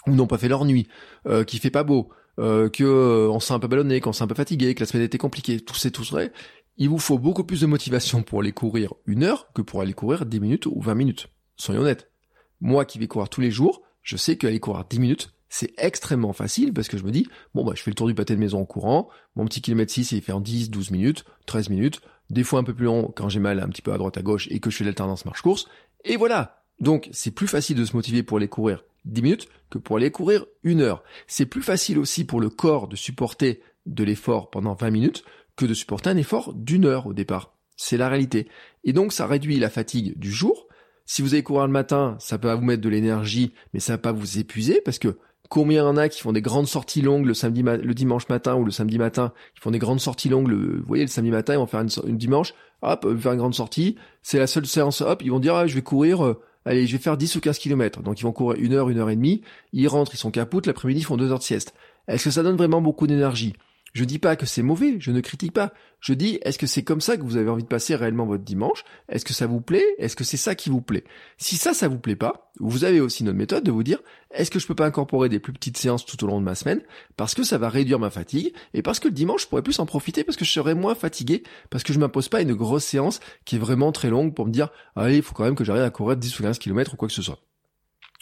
ou 0.08 0.16
n'ont 0.16 0.28
pas 0.28 0.38
fait 0.38 0.48
leur 0.48 0.66
nuit, 0.66 0.88
euh, 1.28 1.44
qu'il 1.44 1.60
fait 1.60 1.70
pas 1.70 1.84
beau, 1.84 2.10
euh, 2.40 2.70
que 2.70 2.84
euh, 2.84 3.30
on 3.30 3.40
s'est 3.40 3.54
un 3.54 3.60
peu 3.60 3.68
ballonné, 3.68 4.00
qu'on 4.00 4.14
s'est 4.14 4.24
un 4.24 4.28
peu 4.28 4.36
fatigué, 4.36 4.74
que 4.74 4.80
la 4.80 4.86
semaine 4.86 5.04
était 5.04 5.18
compliquée, 5.18 5.60
tout 5.60 5.76
c'est 5.76 5.92
tout 5.92 6.04
vrai 6.04 6.32
il 6.77 6.89
vous 6.89 6.99
faut 6.99 7.19
beaucoup 7.19 7.43
plus 7.43 7.62
de 7.62 7.65
motivation 7.65 8.23
pour 8.23 8.41
aller 8.41 8.51
courir 8.51 8.93
une 9.05 9.23
heure 9.23 9.51
que 9.53 9.62
pour 9.62 9.81
aller 9.81 9.93
courir 9.93 10.25
10 10.25 10.39
minutes 10.39 10.65
ou 10.65 10.79
20 10.81 10.95
minutes. 10.95 11.27
Soyons 11.55 11.81
honnêtes. 11.81 12.12
Moi 12.60 12.86
qui 12.86 12.99
vais 12.99 13.07
courir 13.07 13.29
tous 13.29 13.41
les 13.41 13.51
jours, 13.51 13.81
je 14.01 14.17
sais 14.17 14.38
qu'aller 14.38 14.60
courir 14.60 14.86
10 14.89 14.99
minutes, 14.99 15.34
c'est 15.49 15.73
extrêmement 15.77 16.34
facile 16.34 16.73
parce 16.73 16.88
que 16.88 16.97
je 16.97 17.03
me 17.03 17.12
dis, 17.12 17.27
bon 17.53 17.65
bah 17.65 17.73
je 17.75 17.84
fais 17.84 17.91
le 17.91 17.95
tour 17.95 18.07
du 18.07 18.15
pâté 18.15 18.36
de 18.36 18.39
maison 18.39 18.62
en 18.62 18.65
courant, 18.65 19.10
mon 19.36 19.45
petit 19.45 19.62
kilomètre 19.62 19.91
6 19.91 20.13
il 20.13 20.21
fait 20.21 20.31
en 20.31 20.39
10, 20.39 20.69
12 20.69 20.91
minutes, 20.91 21.25
13 21.45 21.69
minutes, 21.69 22.01
des 22.29 22.43
fois 22.43 22.60
un 22.60 22.63
peu 22.63 22.73
plus 22.73 22.86
long 22.86 23.12
quand 23.15 23.27
j'ai 23.27 23.41
mal 23.41 23.60
un 23.60 23.67
petit 23.67 23.81
peu 23.81 23.91
à 23.91 23.97
droite 23.97 24.17
à 24.17 24.21
gauche 24.21 24.47
et 24.49 24.60
que 24.60 24.69
je 24.69 24.77
fais 24.77 24.86
l'alternance 24.86 25.25
marche-course, 25.25 25.67
et 26.05 26.15
voilà. 26.15 26.63
Donc 26.79 27.10
c'est 27.12 27.31
plus 27.31 27.47
facile 27.47 27.77
de 27.77 27.86
se 27.86 27.95
motiver 27.95 28.23
pour 28.23 28.38
aller 28.38 28.47
courir 28.47 28.84
10 29.05 29.21
minutes 29.21 29.49
que 29.69 29.77
pour 29.77 29.97
aller 29.97 30.10
courir 30.10 30.45
une 30.63 30.81
heure. 30.81 31.03
C'est 31.27 31.45
plus 31.45 31.62
facile 31.62 31.99
aussi 31.99 32.23
pour 32.23 32.39
le 32.39 32.49
corps 32.49 32.88
de 32.88 32.95
supporter 32.95 33.62
de 33.86 34.03
l'effort 34.03 34.49
pendant 34.49 34.73
20 34.73 34.89
minutes 34.89 35.23
de 35.67 35.74
supporter 35.74 36.10
un 36.10 36.17
effort 36.17 36.54
d'une 36.54 36.86
heure 36.86 37.08
au 37.08 37.13
départ. 37.13 37.54
C'est 37.78 37.97
la 37.97 38.10
réalité. 38.10 38.47
Et 38.84 38.93
donc 38.93 39.13
ça 39.13 39.26
réduit 39.26 39.60
la 39.60 39.69
fatigue 39.69 40.17
du 40.17 40.32
jour. 40.32 40.67
Si 41.06 41.21
vous 41.21 41.34
allez 41.34 41.43
courir 41.43 41.65
le 41.65 41.74
matin, 41.74 42.15
ça 42.19 42.38
peut 42.38 42.52
vous 42.54 42.63
mettre 42.63 42.82
de 42.82 42.89
l'énergie, 42.89 43.54
mais 43.74 43.80
ça 43.80 43.93
va 43.93 43.97
pas 43.97 44.12
vous 44.12 44.38
épuiser 44.38 44.82
parce 44.86 45.00
que 45.00 45.17
combien 45.52 45.82
il 45.82 45.86
y 45.86 45.88
en 45.88 45.97
a 45.97 46.08
qui 46.08 46.21
font 46.21 46.32
des 46.32 46.41
grandes 46.41 46.67
sorties 46.67 47.02
longues 47.02 47.26
le 47.26 47.34
samedi, 47.34 47.62
le 47.62 47.93
dimanche 47.93 48.30
matin 48.30 48.56
ou 48.56 48.63
le 48.63 48.71
samedi 48.71 48.97
matin, 48.97 49.34
qui 49.54 49.60
font 49.60 49.71
des 49.71 49.80
grandes 49.80 50.00
sorties 50.00 50.30
longues 50.30 50.47
le, 50.47 50.78
vous 50.80 50.88
voyez, 50.88 51.04
le 51.04 51.10
samedi 51.10 51.30
matin, 51.30 51.54
ils 51.54 51.58
vont 51.58 51.67
faire 51.67 51.82
une, 51.82 52.17
dimanche, 52.17 52.54
hop, 52.82 53.06
faire 53.19 53.34
une 53.34 53.39
grande 53.39 53.54
sortie, 53.54 53.97
c'est 54.24 54.39
la 54.39 54.47
seule 54.47 54.65
séance, 54.65 55.02
hop, 55.02 55.21
ils 55.21 55.30
vont 55.30 55.39
dire, 55.39 55.56
ah, 55.56 55.67
je 55.67 55.76
vais 55.76 55.82
courir, 55.82 56.26
euh, 56.26 56.41
allez, 56.63 56.88
je 56.88 56.93
vais 56.93 57.04
faire 57.04 57.17
10 57.17 57.36
ou 57.36 57.41
15 57.41 57.58
kilomètres. 57.58 58.02
Donc 58.02 58.21
ils 58.21 58.24
vont 58.24 58.32
courir 58.32 58.62
une 58.62 58.74
heure, 58.74 58.89
une 58.89 58.97
heure 58.97 59.10
et 59.10 59.15
demie, 59.17 59.41
ils 59.74 59.89
rentrent, 59.89 60.15
ils 60.15 60.17
sont 60.17 60.32
capoutes, 60.32 60.67
l'après-midi, 60.67 61.02
ils 61.02 61.04
font 61.04 61.17
deux 61.17 61.32
heures 61.32 61.39
de 61.39 61.43
sieste. 61.43 61.74
Est-ce 62.08 62.24
que 62.24 62.32
ça 62.32 62.43
donne 62.43 62.56
vraiment 62.56 62.82
beaucoup 62.82 63.06
d'énergie? 63.06 63.54
Je 63.93 64.06
dis 64.06 64.19
pas 64.19 64.36
que 64.36 64.45
c'est 64.45 64.62
mauvais, 64.62 64.95
je 64.99 65.12
ne 65.12 65.19
critique 65.19 65.54
pas. 65.54 65.73
Je 65.99 66.13
dis, 66.13 66.39
est-ce 66.43 66.58
que 66.58 66.65
c'est 66.65 66.84
comme 66.84 67.01
ça 67.01 67.17
que 67.17 67.23
vous 67.23 67.38
avez 67.38 67.49
envie 67.49 67.63
de 67.63 67.67
passer 67.67 67.95
réellement 67.95 68.25
votre 68.25 68.43
dimanche? 68.43 68.84
Est-ce 69.10 69.25
que 69.25 69.34
ça 69.34 69.47
vous 69.47 69.60
plaît? 69.60 69.86
Est-ce 69.97 70.15
que 70.15 70.23
c'est 70.23 70.38
ça 70.38 70.56
qui 70.56 70.69
vous 70.69 70.82
plaît? 70.82 71.04
Si 71.38 71.58
ça, 71.58 71.73
ça 71.73 71.88
vous 71.88 71.99
plaît 71.99 72.15
pas, 72.15 72.51
vous 72.60 72.86
avez 72.86 73.01
aussi 73.01 73.23
notre 73.23 73.38
méthode 73.38 73.63
de 73.63 73.71
vous 73.71 73.84
dire, 73.84 73.99
est-ce 74.32 74.49
que 74.49 74.60
je 74.60 74.65
peux 74.65 74.75
pas 74.75 74.86
incorporer 74.86 75.27
des 75.27 75.39
plus 75.39 75.51
petites 75.51 75.77
séances 75.77 76.06
tout 76.06 76.23
au 76.23 76.27
long 76.27 76.39
de 76.39 76.45
ma 76.45 76.56
semaine? 76.56 76.82
Parce 77.17 77.36
que 77.36 77.43
ça 77.43 77.58
va 77.58 77.69
réduire 77.69 77.99
ma 77.99 78.10
fatigue 78.10 78.54
et 78.73 78.82
parce 78.82 78.99
que 78.99 79.10
le 79.10 79.13
dimanche, 79.13 79.43
je 79.43 79.47
pourrais 79.47 79.62
plus 79.62 79.80
en 79.80 79.86
profiter 79.86 80.23
parce 80.23 80.38
que 80.38 80.45
je 80.45 80.51
serai 80.51 80.73
moins 80.73 80.95
fatigué 80.95 81.43
parce 81.69 81.84
que 81.84 81.91
je 81.91 81.99
m'impose 81.99 82.30
pas 82.30 82.41
une 82.41 82.54
grosse 82.54 82.86
séance 82.86 83.19
qui 83.45 83.58
est 83.58 83.60
vraiment 83.60 83.91
très 83.91 84.10
longue 84.10 84.34
pour 84.34 84.47
me 84.47 84.51
dire, 84.51 84.69
allez, 84.95 85.17
il 85.17 85.23
faut 85.23 85.34
quand 85.34 85.43
même 85.43 85.56
que 85.56 85.65
j'arrive 85.65 85.84
à 85.84 85.89
courir 85.89 86.15
10 86.15 86.39
ou 86.39 86.43
15 86.43 86.60
km 86.60 86.93
ou 86.93 86.97
quoi 86.97 87.08
que 87.10 87.13
ce 87.13 87.21
soit. 87.21 87.39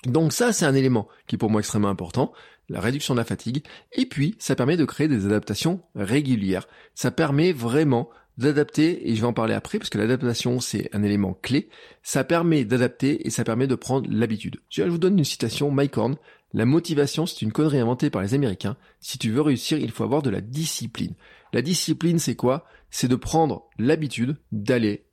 Donc 0.06 0.34
ça, 0.34 0.54
c'est 0.54 0.66
un 0.66 0.76
élément 0.76 1.08
qui 1.28 1.36
est 1.36 1.38
pour 1.38 1.50
moi 1.50 1.60
extrêmement 1.60 1.90
important, 1.90 2.32
la 2.70 2.80
réduction 2.80 3.14
de 3.14 3.20
la 3.20 3.26
fatigue, 3.26 3.64
et 3.92 4.06
puis 4.06 4.36
ça 4.40 4.56
permet 4.56 4.78
de 4.78 4.86
créer 4.86 5.08
des 5.08 5.26
adaptations 5.26 5.82
régulières. 5.96 6.68
Ça 6.96 7.12
permet 7.12 7.52
vraiment 7.52 8.10
d'adapter, 8.38 9.10
et 9.10 9.16
je 9.16 9.22
vais 9.22 9.28
en 9.28 9.34
parler 9.34 9.54
après, 9.54 9.80
parce 9.80 9.90
que 9.90 9.98
l'adaptation, 9.98 10.62
c'est 10.62 10.90
un 10.94 11.04
élément 11.04 11.34
clé, 11.42 11.68
ça 12.04 12.24
permet 12.24 12.64
d'adapter 12.64 13.28
et 13.28 13.30
ça 13.30 13.44
permet 13.44 13.68
de 13.68 13.76
prendre 13.76 14.10
l'habitude. 14.10 14.62
Je 14.70 14.84
vous 14.84 14.98
donne 14.98 15.18
une 15.18 15.26
citation, 15.26 15.72
Mike 15.72 15.98
Horn, 15.98 16.16
la 16.54 16.66
motivation, 16.66 17.26
c'est 17.26 17.42
une 17.42 17.52
connerie 17.52 17.80
inventée 17.80 18.10
par 18.10 18.22
les 18.22 18.34
Américains. 18.34 18.78
Si 19.02 19.18
tu 19.18 19.30
veux 19.30 19.42
réussir, 19.42 19.78
il 19.78 19.92
faut 19.92 20.06
avoir 20.06 20.22
de 20.22 20.30
la 20.30 20.42
discipline. 20.42 21.14
La 21.54 21.62
discipline, 21.62 22.18
c'est 22.18 22.36
quoi? 22.36 22.66
C'est 22.90 23.08
de 23.08 23.16
prendre 23.16 23.68
l'habitude 23.78 24.38
d'aller 24.52 25.06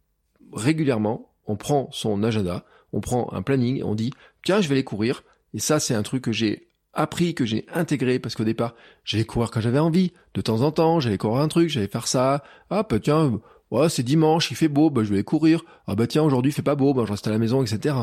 régulièrement, 0.52 1.32
on 1.46 1.56
prend 1.56 1.88
son 1.92 2.22
agenda, 2.22 2.64
on 2.92 3.00
prend 3.00 3.32
un 3.32 3.42
planning, 3.42 3.82
on 3.82 3.94
dit 3.94 4.12
tiens, 4.46 4.60
je 4.60 4.68
vais 4.68 4.76
aller 4.76 4.84
courir. 4.84 5.24
Et 5.54 5.58
ça, 5.58 5.80
c'est 5.80 5.94
un 5.94 6.02
truc 6.02 6.22
que 6.22 6.32
j'ai 6.32 6.68
appris, 6.92 7.34
que 7.34 7.44
j'ai 7.44 7.66
intégré, 7.74 8.18
parce 8.18 8.34
qu'au 8.34 8.44
départ, 8.44 8.74
j'allais 9.04 9.24
courir 9.24 9.50
quand 9.50 9.60
j'avais 9.60 9.78
envie, 9.78 10.12
de 10.34 10.40
temps 10.40 10.62
en 10.62 10.70
temps, 10.70 11.00
j'allais 11.00 11.18
courir 11.18 11.42
un 11.42 11.48
truc, 11.48 11.68
j'allais 11.68 11.88
faire 11.88 12.06
ça, 12.06 12.42
ah 12.70 12.86
bah 12.88 12.98
tiens, 13.00 13.38
ouais, 13.70 13.88
c'est 13.90 14.02
dimanche, 14.02 14.50
il 14.50 14.56
fait 14.56 14.68
beau, 14.68 14.88
bah 14.88 15.02
je 15.04 15.10
vais 15.10 15.16
aller 15.16 15.24
courir, 15.24 15.62
ah 15.86 15.94
bah 15.94 16.06
tiens, 16.06 16.22
aujourd'hui 16.22 16.52
il 16.52 16.54
fait 16.54 16.62
pas 16.62 16.74
beau, 16.74 16.94
bah 16.94 17.02
je 17.06 17.10
reste 17.10 17.26
à 17.26 17.30
la 17.30 17.38
maison, 17.38 17.62
etc. 17.62 17.96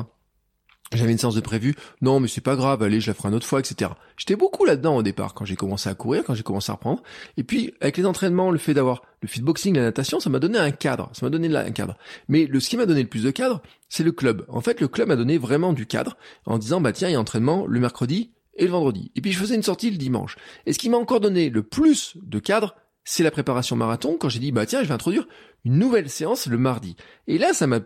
J'avais 0.93 1.11
une 1.11 1.17
séance 1.17 1.35
de 1.35 1.41
prévu, 1.41 1.75
non 2.01 2.19
mais 2.19 2.27
c'est 2.27 2.41
pas 2.41 2.55
grave, 2.55 2.83
allez, 2.83 2.99
je 2.99 3.07
la 3.07 3.13
ferai 3.13 3.29
une 3.29 3.35
autre 3.35 3.47
fois, 3.47 3.59
etc. 3.59 3.91
J'étais 4.17 4.35
beaucoup 4.35 4.65
là-dedans 4.65 4.97
au 4.97 5.03
départ, 5.03 5.33
quand 5.33 5.45
j'ai 5.45 5.55
commencé 5.55 5.89
à 5.89 5.95
courir, 5.95 6.23
quand 6.23 6.33
j'ai 6.33 6.43
commencé 6.43 6.71
à 6.71 6.75
reprendre. 6.75 7.01
Et 7.37 7.43
puis, 7.43 7.73
avec 7.81 7.97
les 7.97 8.05
entraînements, 8.05 8.51
le 8.51 8.57
fait 8.57 8.73
d'avoir 8.73 9.03
le 9.21 9.27
fitboxing, 9.27 9.75
la 9.75 9.81
natation, 9.81 10.19
ça 10.19 10.29
m'a 10.29 10.39
donné 10.39 10.57
un 10.57 10.71
cadre, 10.71 11.09
ça 11.13 11.25
m'a 11.25 11.29
donné 11.29 11.53
un 11.55 11.71
cadre. 11.71 11.97
Mais 12.27 12.45
le, 12.45 12.59
ce 12.59 12.69
qui 12.69 12.77
m'a 12.77 12.85
donné 12.85 13.01
le 13.01 13.09
plus 13.09 13.23
de 13.23 13.31
cadre, 13.31 13.61
c'est 13.89 14.03
le 14.03 14.11
club. 14.11 14.45
En 14.49 14.61
fait, 14.61 14.81
le 14.81 14.87
club 14.87 15.07
m'a 15.07 15.15
donné 15.15 15.37
vraiment 15.37 15.73
du 15.73 15.85
cadre, 15.85 16.17
en 16.45 16.57
disant, 16.57 16.81
bah 16.81 16.91
tiens, 16.91 17.09
il 17.09 17.13
y 17.13 17.15
a 17.15 17.19
entraînement 17.19 17.65
le 17.67 17.79
mercredi 17.79 18.31
et 18.55 18.65
le 18.65 18.71
vendredi. 18.71 19.11
Et 19.15 19.21
puis 19.21 19.31
je 19.31 19.39
faisais 19.39 19.55
une 19.55 19.63
sortie 19.63 19.89
le 19.89 19.97
dimanche. 19.97 20.37
Et 20.65 20.73
ce 20.73 20.79
qui 20.79 20.89
m'a 20.89 20.97
encore 20.97 21.19
donné 21.19 21.49
le 21.49 21.63
plus 21.63 22.17
de 22.21 22.39
cadre, 22.39 22.75
c'est 23.03 23.23
la 23.23 23.31
préparation 23.31 23.75
marathon, 23.75 24.17
quand 24.19 24.29
j'ai 24.29 24.39
dit, 24.39 24.51
bah 24.51 24.65
tiens, 24.65 24.81
je 24.81 24.87
vais 24.87 24.93
introduire 24.93 25.27
une 25.65 25.77
nouvelle 25.77 26.09
séance 26.09 26.47
le 26.47 26.57
mardi. 26.57 26.95
Et 27.27 27.37
là, 27.37 27.53
ça 27.53 27.67
m'a 27.67 27.79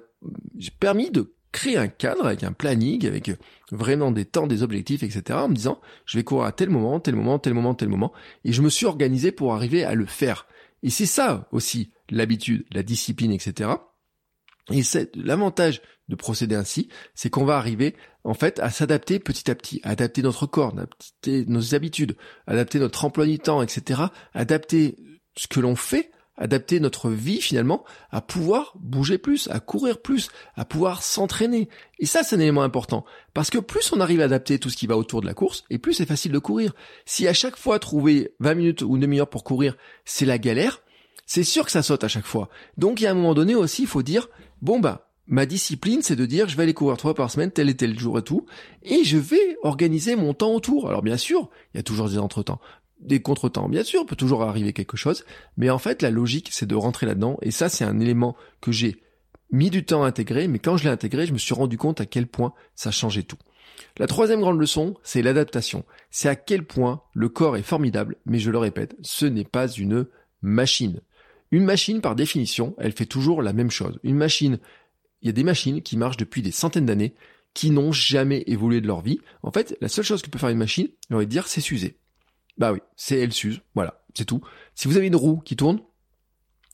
permis 0.80 1.10
de 1.10 1.34
créer 1.58 1.78
un 1.78 1.88
cadre 1.88 2.28
avec 2.28 2.44
un 2.44 2.52
planning, 2.52 3.08
avec 3.08 3.32
vraiment 3.72 4.12
des 4.12 4.26
temps, 4.26 4.46
des 4.46 4.62
objectifs, 4.62 5.02
etc. 5.02 5.40
en 5.40 5.50
me 5.50 5.56
disant, 5.56 5.82
je 6.06 6.18
vais 6.20 6.24
courir 6.24 6.46
à 6.46 6.52
tel 6.52 6.70
moment, 6.70 7.00
tel 7.00 7.16
moment, 7.16 7.40
tel 7.40 7.56
moment, 7.56 7.74
tel 7.74 7.90
moment. 7.90 8.14
Et 8.46 8.54
je 8.54 8.62
me 8.62 8.70
suis 8.70 8.86
organisé 8.86 9.32
pour 9.32 9.56
arriver 9.56 9.84
à 9.84 9.96
le 9.96 10.06
faire. 10.06 10.46
Et 10.84 10.92
c'est 10.92 11.08
ça 11.08 11.48
aussi, 11.52 11.92
l'habitude, 12.12 12.64
la 12.72 12.84
discipline, 12.84 13.32
etc. 13.32 13.72
Et 14.72 14.84
c'est 14.84 15.16
l'avantage 15.16 15.82
de 16.10 16.16
procéder 16.16 16.56
ainsi, 16.56 16.90
c'est 17.16 17.32
qu'on 17.32 17.44
va 17.44 17.58
arriver 17.58 17.96
en 18.24 18.36
fait 18.36 18.60
à 18.60 18.70
s'adapter 18.70 19.18
petit 19.20 19.50
à 19.50 19.56
petit, 19.56 19.82
à 19.84 19.90
adapter 19.90 20.22
notre 20.22 20.46
corps, 20.46 20.74
adapter 20.74 21.46
nos 21.48 21.74
habitudes, 21.74 22.16
adapter 22.46 22.78
notre 22.78 23.04
emploi 23.04 23.26
du 23.26 23.40
temps, 23.40 23.64
etc. 23.64 24.04
Adapter 24.34 24.96
ce 25.36 25.48
que 25.48 25.60
l'on 25.60 25.76
fait 25.76 26.12
adapter 26.38 26.80
notre 26.80 27.10
vie 27.10 27.42
finalement 27.42 27.84
à 28.12 28.22
pouvoir 28.22 28.74
bouger 28.80 29.18
plus, 29.18 29.48
à 29.50 29.60
courir 29.60 30.02
plus, 30.02 30.30
à 30.56 30.66
pouvoir 30.66 31.04
s'entraîner. 31.04 31.70
Et 32.00 32.06
ça, 32.06 32.24
c'est 32.24 32.36
un 32.36 32.40
élément 32.40 32.64
important. 32.64 33.06
Parce 33.34 33.50
que 33.50 33.58
plus 33.58 33.92
on 33.92 34.00
arrive 34.00 34.22
à 34.22 34.26
adapter 34.26 34.60
tout 34.60 34.70
ce 34.70 34.78
qui 34.78 34.88
va 34.88 34.98
autour 34.98 35.22
de 35.22 35.26
la 35.26 35.34
course, 35.34 35.64
et 35.70 35.78
plus 35.78 35.94
c'est 35.94 36.06
facile 36.06 36.32
de 36.32 36.40
courir. 36.40 36.74
Si 37.06 37.28
à 37.28 37.34
chaque 37.34 37.58
fois 37.58 37.80
trouver 37.80 38.34
20 38.40 38.54
minutes 38.56 38.82
ou 38.82 38.96
une 38.96 39.02
demi-heure 39.02 39.30
pour 39.30 39.44
courir, 39.44 39.76
c'est 40.06 40.26
la 40.26 40.38
galère, 40.38 40.82
c'est 41.26 41.44
sûr 41.44 41.66
que 41.66 41.72
ça 41.72 41.84
saute 41.84 42.04
à 42.04 42.08
chaque 42.08 42.26
fois. 42.26 42.50
Donc, 42.78 43.02
il 43.02 43.04
y 43.04 43.08
a 43.08 43.12
un 43.12 43.16
moment 43.16 43.34
donné 43.34 43.56
aussi, 43.56 43.84
il 43.84 43.88
faut 43.88 44.04
dire, 44.04 44.30
bon 44.62 44.80
bah, 44.80 45.08
ma 45.28 45.46
discipline, 45.46 46.02
c'est 46.02 46.16
de 46.16 46.26
dire, 46.26 46.48
je 46.48 46.56
vais 46.56 46.64
aller 46.64 46.74
courir 46.74 46.98
trois 46.98 47.14
par 47.14 47.30
semaine, 47.30 47.52
tel 47.52 47.70
et 47.70 47.76
tel 47.76 48.00
jour 48.00 48.18
et 48.18 48.22
tout, 48.22 48.46
et 48.84 49.04
je 49.04 49.18
vais 49.18 49.58
organiser 49.62 50.16
mon 50.16 50.34
temps 50.34 50.54
autour. 50.54 50.88
Alors 50.88 51.02
bien 51.02 51.18
sûr, 51.18 51.50
il 51.74 51.78
y 51.78 51.80
a 51.80 51.84
toujours 51.84 52.10
des 52.10 52.18
entretemps 52.18 52.62
des 53.00 53.22
contretemps. 53.22 53.70
Bien 53.70 53.84
sûr, 53.84 54.06
peut 54.06 54.16
toujours 54.16 54.44
arriver 54.44 54.74
quelque 54.74 54.98
chose, 54.98 55.26
mais 55.56 55.70
en 55.70 55.78
fait, 55.78 56.02
la 56.02 56.10
logique, 56.10 56.50
c'est 56.52 56.66
de 56.66 56.76
rentrer 56.76 57.06
là-dedans, 57.06 57.38
et 57.42 57.52
ça, 57.52 57.70
c'est 57.70 57.86
un 57.86 58.00
élément 58.00 58.36
que 58.62 58.72
j'ai 58.72 59.02
mis 59.52 59.70
du 59.70 59.86
temps 59.86 60.04
à 60.04 60.08
intégrer, 60.08 60.48
mais 60.48 60.60
quand 60.60 60.78
je 60.78 60.84
l'ai 60.84 60.90
intégré, 60.90 61.26
je 61.26 61.34
me 61.34 61.38
suis 61.38 61.54
rendu 61.54 61.78
compte 61.78 62.02
à 62.02 62.06
quel 62.06 62.28
point 62.28 62.54
ça 62.76 62.92
changeait 62.92 63.24
tout. 63.24 63.38
La 63.98 64.08
troisième 64.08 64.42
grande 64.42 64.60
leçon, 64.60 64.96
c'est 65.04 65.22
l'adaptation. 65.22 65.86
C'est 66.10 66.30
à 66.30 66.36
quel 66.36 66.66
point 66.66 67.02
le 67.14 67.30
corps 67.30 67.58
est 67.58 67.64
formidable, 67.64 68.16
mais 68.26 68.40
je 68.40 68.52
le 68.52 68.58
répète, 68.58 68.96
ce 69.02 69.26
n'est 69.26 69.46
pas 69.46 69.68
une 69.68 70.08
machine. 70.42 71.02
Une 71.52 71.64
machine, 71.64 72.02
par 72.02 72.16
définition, 72.16 72.76
elle 72.78 72.92
fait 72.92 73.06
toujours 73.06 73.42
la 73.42 73.54
même 73.54 73.72
chose. 73.72 74.00
Une 74.04 74.18
machine, 74.18 74.60
il 75.22 75.28
y 75.28 75.30
a 75.30 75.34
des 75.34 75.44
machines 75.44 75.82
qui 75.82 75.98
marchent 75.98 76.18
depuis 76.18 76.42
des 76.42 76.52
centaines 76.52 76.86
d'années, 76.86 77.16
qui 77.54 77.72
n'ont 77.72 77.92
jamais 77.92 78.44
évolué 78.48 78.82
de 78.82 78.88
leur 78.88 79.02
vie. 79.02 79.20
En 79.42 79.52
fait, 79.52 79.76
la 79.82 79.88
seule 79.88 80.06
chose 80.06 80.22
que 80.22 80.30
peut 80.30 80.38
faire 80.38 80.50
une 80.50 80.58
machine, 80.58 80.90
j'ai 81.10 81.16
envie 81.16 81.28
dire, 81.28 81.48
c'est 81.48 81.62
s'user. 81.62 81.98
Bah 82.58 82.74
oui, 82.74 82.80
c'est 82.96 83.20
elle 83.20 83.34
s'use, 83.34 83.62
voilà, 83.76 84.04
c'est 84.16 84.26
tout. 84.26 84.42
Si 84.76 84.88
vous 84.88 84.98
avez 84.98 85.08
une 85.08 85.16
roue 85.16 85.38
qui 85.38 85.56
tourne, 85.56 85.80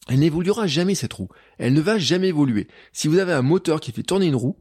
elle 0.07 0.19
n'évoluera 0.19 0.67
jamais 0.67 0.95
cette 0.95 1.13
roue. 1.13 1.29
Elle 1.57 1.73
ne 1.73 1.81
va 1.81 1.97
jamais 1.97 2.29
évoluer. 2.29 2.67
Si 2.91 3.07
vous 3.07 3.19
avez 3.19 3.34
un 3.34 3.41
moteur 3.41 3.79
qui 3.79 3.91
fait 3.91 4.03
tourner 4.03 4.27
une 4.27 4.36
roue, 4.36 4.57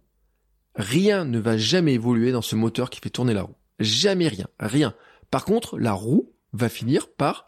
rien 0.74 1.24
ne 1.24 1.38
va 1.38 1.56
jamais 1.56 1.94
évoluer 1.94 2.32
dans 2.32 2.42
ce 2.42 2.56
moteur 2.56 2.90
qui 2.90 3.00
fait 3.00 3.10
tourner 3.10 3.34
la 3.34 3.42
roue. 3.42 3.56
Jamais 3.78 4.28
rien, 4.28 4.46
rien. 4.60 4.94
Par 5.30 5.44
contre, 5.44 5.78
la 5.78 5.92
roue 5.92 6.32
va 6.52 6.68
finir 6.68 7.12
par 7.12 7.46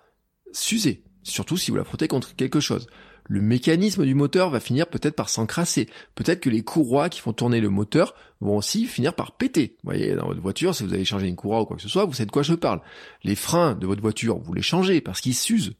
s'user, 0.52 1.04
surtout 1.22 1.56
si 1.56 1.70
vous 1.70 1.76
la 1.76 1.84
frottez 1.84 2.08
contre 2.08 2.34
quelque 2.34 2.60
chose 2.60 2.86
le 3.24 3.40
mécanisme 3.40 4.04
du 4.04 4.14
moteur 4.14 4.50
va 4.50 4.60
finir 4.60 4.86
peut-être 4.86 5.16
par 5.16 5.30
s'encrasser. 5.30 5.88
Peut-être 6.14 6.40
que 6.40 6.50
les 6.50 6.62
courroies 6.62 7.08
qui 7.08 7.20
font 7.20 7.32
tourner 7.32 7.60
le 7.60 7.70
moteur 7.70 8.14
vont 8.40 8.56
aussi 8.56 8.84
finir 8.84 9.14
par 9.14 9.32
péter. 9.32 9.76
Vous 9.82 9.90
voyez, 9.90 10.14
dans 10.14 10.26
votre 10.26 10.42
voiture, 10.42 10.74
si 10.74 10.84
vous 10.84 10.92
avez 10.92 11.04
changé 11.04 11.26
une 11.26 11.36
courroie 11.36 11.62
ou 11.62 11.64
quoi 11.66 11.76
que 11.76 11.82
ce 11.82 11.88
soit, 11.88 12.04
vous 12.04 12.12
savez 12.12 12.26
de 12.26 12.30
quoi 12.30 12.42
je 12.42 12.54
parle. 12.54 12.82
Les 13.22 13.34
freins 13.34 13.74
de 13.74 13.86
votre 13.86 14.02
voiture, 14.02 14.38
vous 14.38 14.52
les 14.52 14.62
changez 14.62 15.00
parce 15.00 15.20
qu'ils 15.22 15.34
s'usent. 15.34 15.74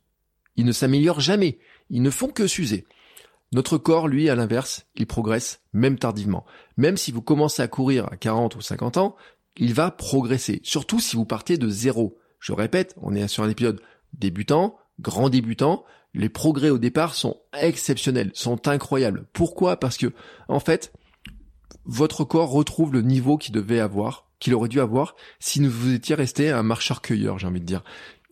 Ils 0.57 0.65
ne 0.65 0.73
s'améliorent 0.73 1.21
jamais. 1.21 1.59
Ils 1.91 2.03
ne 2.03 2.11
font 2.11 2.29
que 2.29 2.47
s'user. 2.47 2.87
Notre 3.53 3.77
corps, 3.77 4.09
lui, 4.09 4.31
à 4.31 4.35
l'inverse, 4.35 4.87
il 4.97 5.07
progresse, 5.07 5.61
même 5.73 5.99
tardivement. 5.99 6.47
Même 6.77 6.97
si 6.97 7.13
vous 7.13 7.23
commencez 7.23 7.63
à 7.63 7.69
courir 7.69 8.11
à 8.11 8.17
40 8.17 8.57
ou 8.57 8.61
50 8.63 8.97
ans, 8.97 9.17
il 9.57 9.75
va 9.75 9.91
progresser. 9.91 10.61
Surtout 10.65 10.99
si 10.99 11.15
vous 11.15 11.27
partez 11.27 11.59
de 11.59 11.69
zéro. 11.69 12.19
Je 12.41 12.53
répète, 12.53 12.95
on 13.01 13.15
est 13.15 13.29
sur 13.29 13.45
un 13.45 13.51
épisode 13.51 13.81
débutant, 14.13 14.77
grand 14.99 15.29
débutant, 15.29 15.85
les 16.15 16.29
progrès 16.29 16.71
au 16.71 16.79
départ 16.79 17.15
sont 17.15 17.41
exceptionnels, 17.61 18.31
sont 18.35 18.69
incroyables. 18.69 19.27
Pourquoi? 19.33 19.77
Parce 19.77 19.97
que, 19.97 20.13
en 20.49 20.61
fait, 20.61 20.93
votre 21.85 22.25
corps 22.25 22.51
retrouve 22.51 22.93
le 22.93 23.03
niveau 23.03 23.37
qu'il 23.37 23.53
devait 23.53 23.81
avoir, 23.81 24.29
qu'il 24.39 24.55
aurait 24.55 24.69
dû 24.69 24.81
avoir, 24.81 25.17
si 25.41 25.65
vous 25.67 25.93
étiez 25.93 26.15
resté 26.15 26.51
un 26.51 26.63
marcheur-cueilleur, 26.63 27.39
j'ai 27.39 27.47
envie 27.47 27.61
de 27.61 27.67
dire. 27.67 27.83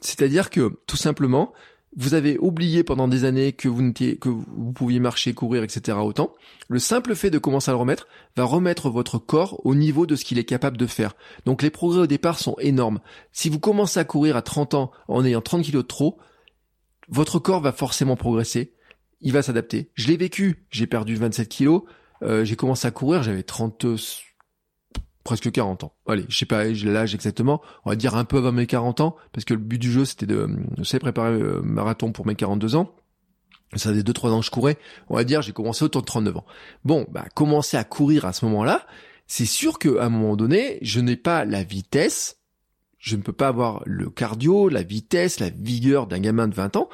C'est-à-dire 0.00 0.50
que, 0.50 0.78
tout 0.86 0.96
simplement, 0.96 1.52
vous 1.96 2.14
avez 2.14 2.38
oublié 2.38 2.84
pendant 2.84 3.06
des 3.06 3.24
années 3.24 3.52
que 3.52 3.68
vous 3.68 3.92
que 3.92 4.28
vous 4.28 4.72
pouviez 4.72 4.98
marcher, 4.98 5.34
courir, 5.34 5.62
etc. 5.62 5.98
autant. 6.00 6.32
Le 6.68 6.78
simple 6.78 7.14
fait 7.14 7.30
de 7.30 7.38
commencer 7.38 7.70
à 7.70 7.74
le 7.74 7.78
remettre 7.78 8.08
va 8.34 8.44
remettre 8.44 8.88
votre 8.88 9.18
corps 9.18 9.60
au 9.66 9.74
niveau 9.74 10.06
de 10.06 10.16
ce 10.16 10.24
qu'il 10.24 10.38
est 10.38 10.44
capable 10.44 10.78
de 10.78 10.86
faire. 10.86 11.14
Donc 11.44 11.60
les 11.60 11.68
progrès 11.68 12.00
au 12.00 12.06
départ 12.06 12.38
sont 12.38 12.56
énormes. 12.60 13.00
Si 13.32 13.50
vous 13.50 13.58
commencez 13.60 14.00
à 14.00 14.04
courir 14.04 14.36
à 14.36 14.42
30 14.42 14.74
ans 14.74 14.90
en 15.06 15.24
ayant 15.24 15.42
30 15.42 15.62
kilos 15.64 15.82
de 15.82 15.88
trop, 15.88 16.18
votre 17.08 17.38
corps 17.38 17.60
va 17.60 17.72
forcément 17.72 18.16
progresser, 18.16 18.74
il 19.20 19.32
va 19.32 19.42
s'adapter. 19.42 19.90
Je 19.94 20.08
l'ai 20.08 20.16
vécu, 20.16 20.66
j'ai 20.70 20.86
perdu 20.86 21.14
27 21.16 21.48
kilos, 21.48 21.82
euh, 22.22 22.44
j'ai 22.44 22.56
commencé 22.56 22.86
à 22.86 22.90
courir, 22.90 23.22
j'avais 23.22 23.42
30, 23.42 23.86
presque 25.24 25.50
40 25.50 25.84
ans. 25.84 25.94
Allez, 26.06 26.24
je 26.28 26.36
sais 26.36 26.46
pas 26.46 26.64
l'âge 26.64 27.14
exactement, 27.14 27.62
on 27.84 27.90
va 27.90 27.96
dire 27.96 28.16
un 28.16 28.24
peu 28.24 28.38
avant 28.38 28.52
mes 28.52 28.66
40 28.66 29.00
ans, 29.00 29.16
parce 29.32 29.44
que 29.44 29.54
le 29.54 29.60
but 29.60 29.78
du 29.78 29.90
jeu 29.90 30.04
c'était 30.04 30.26
de, 30.26 30.48
je 30.78 30.82
sais 30.82 30.98
préparer 30.98 31.32
euh, 31.32 31.60
marathon 31.62 32.12
pour 32.12 32.26
mes 32.26 32.34
42 32.34 32.76
ans. 32.76 32.94
Ça 33.74 33.88
faisait 33.88 34.02
2-3 34.02 34.28
ans 34.28 34.40
que 34.40 34.46
je 34.46 34.50
courais, 34.50 34.76
on 35.08 35.16
va 35.16 35.24
dire 35.24 35.40
j'ai 35.40 35.52
commencé 35.52 35.84
autour 35.84 36.02
de 36.02 36.06
39 36.06 36.36
ans. 36.36 36.46
Bon, 36.84 37.06
bah 37.10 37.24
commencer 37.34 37.76
à 37.76 37.84
courir 37.84 38.26
à 38.26 38.32
ce 38.32 38.44
moment-là, 38.44 38.86
c'est 39.26 39.46
sûr 39.46 39.78
qu'à 39.78 40.04
un 40.04 40.10
moment 40.10 40.36
donné, 40.36 40.78
je 40.82 41.00
n'ai 41.00 41.16
pas 41.16 41.46
la 41.46 41.62
vitesse 41.62 42.41
je 43.02 43.16
ne 43.16 43.22
peux 43.22 43.32
pas 43.32 43.48
avoir 43.48 43.82
le 43.84 44.08
cardio, 44.10 44.68
la 44.68 44.84
vitesse, 44.84 45.40
la 45.40 45.50
vigueur 45.50 46.06
d'un 46.06 46.20
gamin 46.20 46.46
de 46.46 46.54
20 46.54 46.76
ans. 46.76 46.88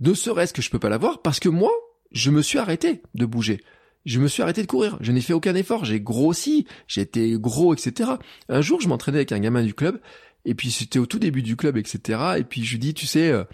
Ne 0.00 0.12
serait-ce 0.12 0.52
que 0.52 0.60
je 0.60 0.70
peux 0.70 0.78
pas 0.78 0.90
l'avoir 0.90 1.22
parce 1.22 1.40
que 1.40 1.48
moi, 1.48 1.72
je 2.12 2.30
me 2.30 2.42
suis 2.42 2.58
arrêté 2.58 3.00
de 3.14 3.24
bouger. 3.24 3.62
Je 4.04 4.20
me 4.20 4.28
suis 4.28 4.42
arrêté 4.42 4.60
de 4.60 4.66
courir. 4.66 4.98
Je 5.00 5.12
n'ai 5.12 5.22
fait 5.22 5.32
aucun 5.32 5.54
effort. 5.54 5.86
J'ai 5.86 5.98
grossi. 5.98 6.66
J'ai 6.88 7.00
été 7.00 7.38
gros, 7.38 7.72
etc. 7.72 8.10
Un 8.50 8.60
jour, 8.60 8.82
je 8.82 8.88
m'entraînais 8.88 9.16
avec 9.18 9.32
un 9.32 9.40
gamin 9.40 9.62
du 9.62 9.72
club. 9.72 9.98
Et 10.44 10.54
puis, 10.54 10.70
c'était 10.70 10.98
au 10.98 11.06
tout 11.06 11.18
début 11.18 11.42
du 11.42 11.56
club, 11.56 11.78
etc. 11.78 12.20
Et 12.36 12.44
puis, 12.44 12.62
je 12.62 12.72
lui 12.72 12.78
dis, 12.78 12.92
tu 12.92 13.06
sais, 13.06 13.30
euh, 13.30 13.44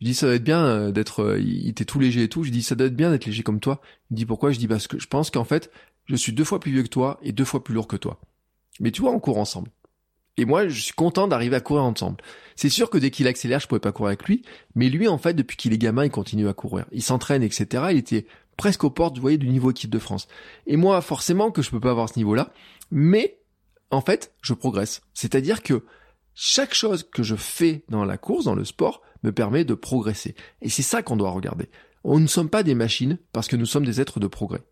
je 0.00 0.06
dis, 0.06 0.14
ça 0.14 0.26
doit 0.26 0.36
être 0.36 0.44
bien 0.44 0.64
euh, 0.64 0.92
d'être, 0.92 1.24
euh, 1.24 1.40
il 1.40 1.68
était 1.68 1.84
tout 1.84 1.98
léger 1.98 2.22
et 2.22 2.28
tout. 2.28 2.44
Je 2.44 2.52
dis, 2.52 2.62
ça 2.62 2.76
doit 2.76 2.86
être 2.86 2.94
bien 2.94 3.10
d'être 3.10 3.26
léger 3.26 3.42
comme 3.42 3.58
toi. 3.58 3.80
Il 4.10 4.14
me 4.14 4.18
dit, 4.18 4.26
pourquoi? 4.26 4.52
Je 4.52 4.60
dis, 4.60 4.68
parce 4.68 4.86
que 4.86 5.00
je 5.00 5.08
pense 5.08 5.32
qu'en 5.32 5.44
fait, 5.44 5.72
je 6.04 6.14
suis 6.14 6.32
deux 6.32 6.44
fois 6.44 6.60
plus 6.60 6.70
vieux 6.70 6.84
que 6.84 6.88
toi 6.88 7.18
et 7.24 7.32
deux 7.32 7.44
fois 7.44 7.64
plus 7.64 7.74
lourd 7.74 7.88
que 7.88 7.96
toi. 7.96 8.20
Mais 8.78 8.92
tu 8.92 9.02
vois, 9.02 9.10
on 9.10 9.18
court 9.18 9.38
ensemble. 9.38 9.70
Et 10.36 10.44
moi, 10.44 10.68
je 10.68 10.80
suis 10.80 10.92
content 10.92 11.28
d'arriver 11.28 11.56
à 11.56 11.60
courir 11.60 11.84
ensemble. 11.84 12.18
C'est 12.56 12.68
sûr 12.68 12.90
que 12.90 12.98
dès 12.98 13.10
qu'il 13.10 13.26
accélère, 13.26 13.60
je 13.60 13.66
pouvais 13.66 13.80
pas 13.80 13.92
courir 13.92 14.08
avec 14.08 14.24
lui, 14.24 14.42
mais 14.74 14.88
lui, 14.88 15.08
en 15.08 15.18
fait, 15.18 15.34
depuis 15.34 15.56
qu'il 15.56 15.72
est 15.72 15.78
gamin, 15.78 16.04
il 16.04 16.10
continue 16.10 16.48
à 16.48 16.52
courir. 16.52 16.86
Il 16.92 17.02
s'entraîne, 17.02 17.42
etc. 17.42 17.84
Il 17.90 17.98
était 17.98 18.26
presque 18.56 18.84
aux 18.84 18.90
portes, 18.90 19.16
vous 19.16 19.22
voyez, 19.22 19.38
du 19.38 19.48
niveau 19.48 19.70
équipe 19.70 19.90
de 19.90 19.98
France. 19.98 20.28
Et 20.66 20.76
moi, 20.76 21.00
forcément 21.00 21.50
que 21.50 21.62
je 21.62 21.70
peux 21.70 21.80
pas 21.80 21.90
avoir 21.90 22.08
ce 22.08 22.18
niveau-là, 22.18 22.52
mais 22.90 23.38
en 23.90 24.00
fait, 24.00 24.32
je 24.42 24.54
progresse. 24.54 25.02
C'est-à-dire 25.14 25.62
que 25.62 25.84
chaque 26.34 26.74
chose 26.74 27.02
que 27.02 27.22
je 27.22 27.36
fais 27.36 27.84
dans 27.88 28.04
la 28.04 28.18
course, 28.18 28.44
dans 28.44 28.54
le 28.54 28.64
sport, 28.64 29.02
me 29.22 29.32
permet 29.32 29.64
de 29.64 29.74
progresser. 29.74 30.34
Et 30.60 30.68
c'est 30.68 30.82
ça 30.82 31.02
qu'on 31.02 31.16
doit 31.16 31.30
regarder. 31.30 31.70
On 32.04 32.20
ne 32.20 32.26
sommes 32.26 32.50
pas 32.50 32.62
des 32.62 32.74
machines 32.74 33.18
parce 33.32 33.48
que 33.48 33.56
nous 33.56 33.66
sommes 33.66 33.84
des 33.84 34.00
êtres 34.00 34.20
de 34.20 34.26
progrès. 34.26 34.62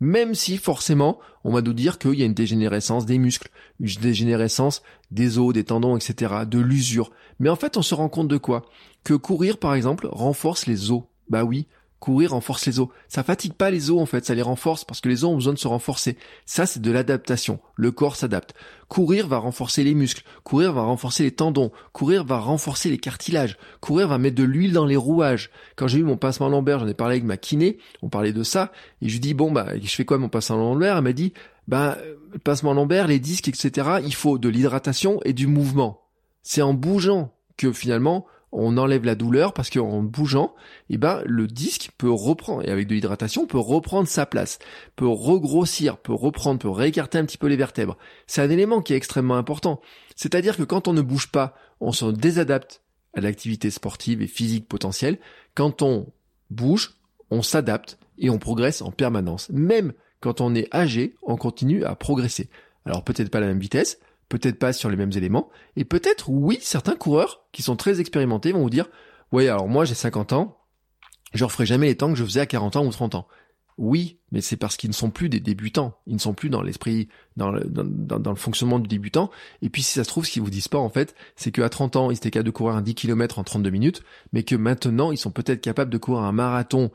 Même 0.00 0.34
si 0.34 0.58
forcément, 0.58 1.18
on 1.44 1.52
va 1.52 1.62
nous 1.62 1.72
dire 1.72 1.98
qu'il 1.98 2.14
y 2.14 2.22
a 2.22 2.26
une 2.26 2.34
dégénérescence 2.34 3.06
des 3.06 3.18
muscles, 3.18 3.48
une 3.80 3.88
dégénérescence 4.00 4.82
des 5.10 5.38
os, 5.38 5.52
des 5.52 5.64
tendons, 5.64 5.96
etc., 5.96 6.34
de 6.46 6.58
l'usure. 6.58 7.10
Mais 7.38 7.48
en 7.48 7.56
fait, 7.56 7.76
on 7.76 7.82
se 7.82 7.94
rend 7.94 8.08
compte 8.08 8.28
de 8.28 8.36
quoi? 8.36 8.66
Que 9.04 9.14
courir, 9.14 9.58
par 9.58 9.74
exemple, 9.74 10.08
renforce 10.10 10.66
les 10.66 10.90
os. 10.90 11.02
Bah 11.28 11.44
oui, 11.44 11.66
Courir 12.04 12.32
renforce 12.32 12.66
les 12.66 12.80
os. 12.80 12.88
Ça 13.08 13.22
fatigue 13.22 13.54
pas 13.54 13.70
les 13.70 13.90
os 13.90 13.98
en 13.98 14.04
fait, 14.04 14.26
ça 14.26 14.34
les 14.34 14.42
renforce 14.42 14.84
parce 14.84 15.00
que 15.00 15.08
les 15.08 15.24
os 15.24 15.30
ont 15.30 15.36
besoin 15.36 15.54
de 15.54 15.58
se 15.58 15.66
renforcer. 15.66 16.18
Ça 16.44 16.66
c'est 16.66 16.82
de 16.82 16.90
l'adaptation. 16.90 17.60
Le 17.76 17.92
corps 17.92 18.16
s'adapte. 18.16 18.52
Courir 18.88 19.26
va 19.26 19.38
renforcer 19.38 19.84
les 19.84 19.94
muscles. 19.94 20.22
Courir 20.42 20.74
va 20.74 20.82
renforcer 20.82 21.22
les 21.22 21.30
tendons. 21.30 21.72
Courir 21.94 22.26
va 22.26 22.40
renforcer 22.40 22.90
les 22.90 22.98
cartilages. 22.98 23.56
Courir 23.80 24.08
va 24.08 24.18
mettre 24.18 24.36
de 24.36 24.42
l'huile 24.42 24.74
dans 24.74 24.84
les 24.84 24.96
rouages. 24.96 25.48
Quand 25.76 25.88
j'ai 25.88 26.00
eu 26.00 26.02
mon 26.02 26.18
pincement 26.18 26.50
lombaire, 26.50 26.78
j'en 26.78 26.88
ai 26.88 26.92
parlé 26.92 27.14
avec 27.14 27.24
ma 27.24 27.38
kiné. 27.38 27.78
On 28.02 28.10
parlait 28.10 28.34
de 28.34 28.42
ça 28.42 28.70
et 29.00 29.08
je 29.08 29.14
lui 29.14 29.20
dis 29.20 29.32
bon 29.32 29.50
bah 29.50 29.68
je 29.80 29.88
fais 29.88 30.04
quoi 30.04 30.18
mon 30.18 30.28
pincement 30.28 30.58
lombaire 30.58 30.98
Elle 30.98 31.04
m'a 31.04 31.14
dit 31.14 31.32
bah 31.68 31.96
le 32.34 32.38
pincement 32.38 32.74
lombaire, 32.74 33.08
les 33.08 33.18
disques 33.18 33.48
etc. 33.48 34.00
Il 34.04 34.14
faut 34.14 34.36
de 34.36 34.50
l'hydratation 34.50 35.22
et 35.24 35.32
du 35.32 35.46
mouvement. 35.46 36.02
C'est 36.42 36.60
en 36.60 36.74
bougeant 36.74 37.32
que 37.56 37.72
finalement 37.72 38.26
on 38.54 38.78
enlève 38.78 39.04
la 39.04 39.16
douleur 39.16 39.52
parce 39.52 39.68
qu'en 39.68 40.02
bougeant, 40.02 40.54
eh 40.88 40.96
ben, 40.96 41.22
le 41.26 41.46
disque 41.46 41.90
peut 41.98 42.10
reprendre, 42.10 42.62
et 42.66 42.70
avec 42.70 42.86
de 42.86 42.94
l'hydratation, 42.94 43.46
peut 43.46 43.58
reprendre 43.58 44.08
sa 44.08 44.26
place, 44.26 44.58
peut 44.96 45.08
regrossir, 45.08 45.98
peut 45.98 46.14
reprendre, 46.14 46.60
peut 46.60 46.70
réécarter 46.70 47.18
un 47.18 47.24
petit 47.24 47.36
peu 47.36 47.48
les 47.48 47.56
vertèbres. 47.56 47.98
C'est 48.26 48.42
un 48.42 48.50
élément 48.50 48.80
qui 48.80 48.94
est 48.94 48.96
extrêmement 48.96 49.36
important. 49.36 49.80
C'est-à-dire 50.14 50.56
que 50.56 50.62
quand 50.62 50.88
on 50.88 50.92
ne 50.92 51.02
bouge 51.02 51.30
pas, 51.30 51.54
on 51.80 51.92
se 51.92 52.06
désadapte 52.06 52.82
à 53.14 53.20
l'activité 53.20 53.70
sportive 53.70 54.22
et 54.22 54.26
physique 54.26 54.68
potentielle. 54.68 55.18
Quand 55.54 55.82
on 55.82 56.12
bouge, 56.50 56.94
on 57.30 57.42
s'adapte 57.42 57.98
et 58.18 58.30
on 58.30 58.38
progresse 58.38 58.82
en 58.82 58.92
permanence. 58.92 59.50
Même 59.50 59.92
quand 60.20 60.40
on 60.40 60.54
est 60.54 60.72
âgé, 60.74 61.16
on 61.22 61.36
continue 61.36 61.84
à 61.84 61.96
progresser. 61.96 62.48
Alors 62.86 63.02
peut-être 63.02 63.30
pas 63.30 63.38
à 63.38 63.40
la 63.42 63.48
même 63.48 63.58
vitesse, 63.58 63.98
peut-être 64.28 64.58
pas 64.58 64.72
sur 64.72 64.90
les 64.90 64.96
mêmes 64.96 65.12
éléments, 65.12 65.50
et 65.76 65.84
peut-être, 65.84 66.28
oui, 66.28 66.58
certains 66.60 66.96
coureurs 66.96 67.44
qui 67.52 67.62
sont 67.62 67.76
très 67.76 68.00
expérimentés 68.00 68.52
vont 68.52 68.62
vous 68.62 68.70
dire, 68.70 68.88
ouais, 69.32 69.48
alors 69.48 69.68
moi 69.68 69.84
j'ai 69.84 69.94
50 69.94 70.32
ans, 70.32 70.58
je 71.34 71.44
referai 71.44 71.66
jamais 71.66 71.86
les 71.86 71.96
temps 71.96 72.10
que 72.10 72.18
je 72.18 72.24
faisais 72.24 72.40
à 72.40 72.46
40 72.46 72.76
ans 72.76 72.86
ou 72.86 72.90
30 72.90 73.16
ans. 73.16 73.26
Oui, 73.76 74.20
mais 74.30 74.40
c'est 74.40 74.56
parce 74.56 74.76
qu'ils 74.76 74.90
ne 74.90 74.94
sont 74.94 75.10
plus 75.10 75.28
des 75.28 75.40
débutants. 75.40 75.98
Ils 76.06 76.14
ne 76.14 76.20
sont 76.20 76.32
plus 76.32 76.48
dans 76.48 76.62
l'esprit, 76.62 77.08
dans 77.36 77.50
le, 77.50 77.64
dans, 77.64 78.30
le 78.30 78.36
fonctionnement 78.36 78.78
du 78.78 78.86
débutant. 78.86 79.32
Et 79.62 79.68
puis, 79.68 79.82
si 79.82 79.94
ça 79.94 80.04
se 80.04 80.08
trouve, 80.08 80.24
ce 80.24 80.30
qu'ils 80.30 80.42
vous 80.42 80.50
disent 80.50 80.68
pas, 80.68 80.78
en 80.78 80.88
fait, 80.88 81.16
c'est 81.34 81.50
qu'à 81.50 81.68
30 81.68 81.96
ans, 81.96 82.10
ils 82.12 82.16
étaient 82.16 82.30
capables 82.30 82.46
de 82.46 82.52
courir 82.52 82.76
un 82.76 82.82
10 82.82 82.94
km 82.94 83.40
en 83.40 83.44
32 83.44 83.70
minutes, 83.70 84.02
mais 84.32 84.44
que 84.44 84.54
maintenant, 84.54 85.10
ils 85.10 85.18
sont 85.18 85.32
peut-être 85.32 85.60
capables 85.60 85.90
de 85.90 85.98
courir 85.98 86.22
un 86.22 86.30
marathon 86.30 86.92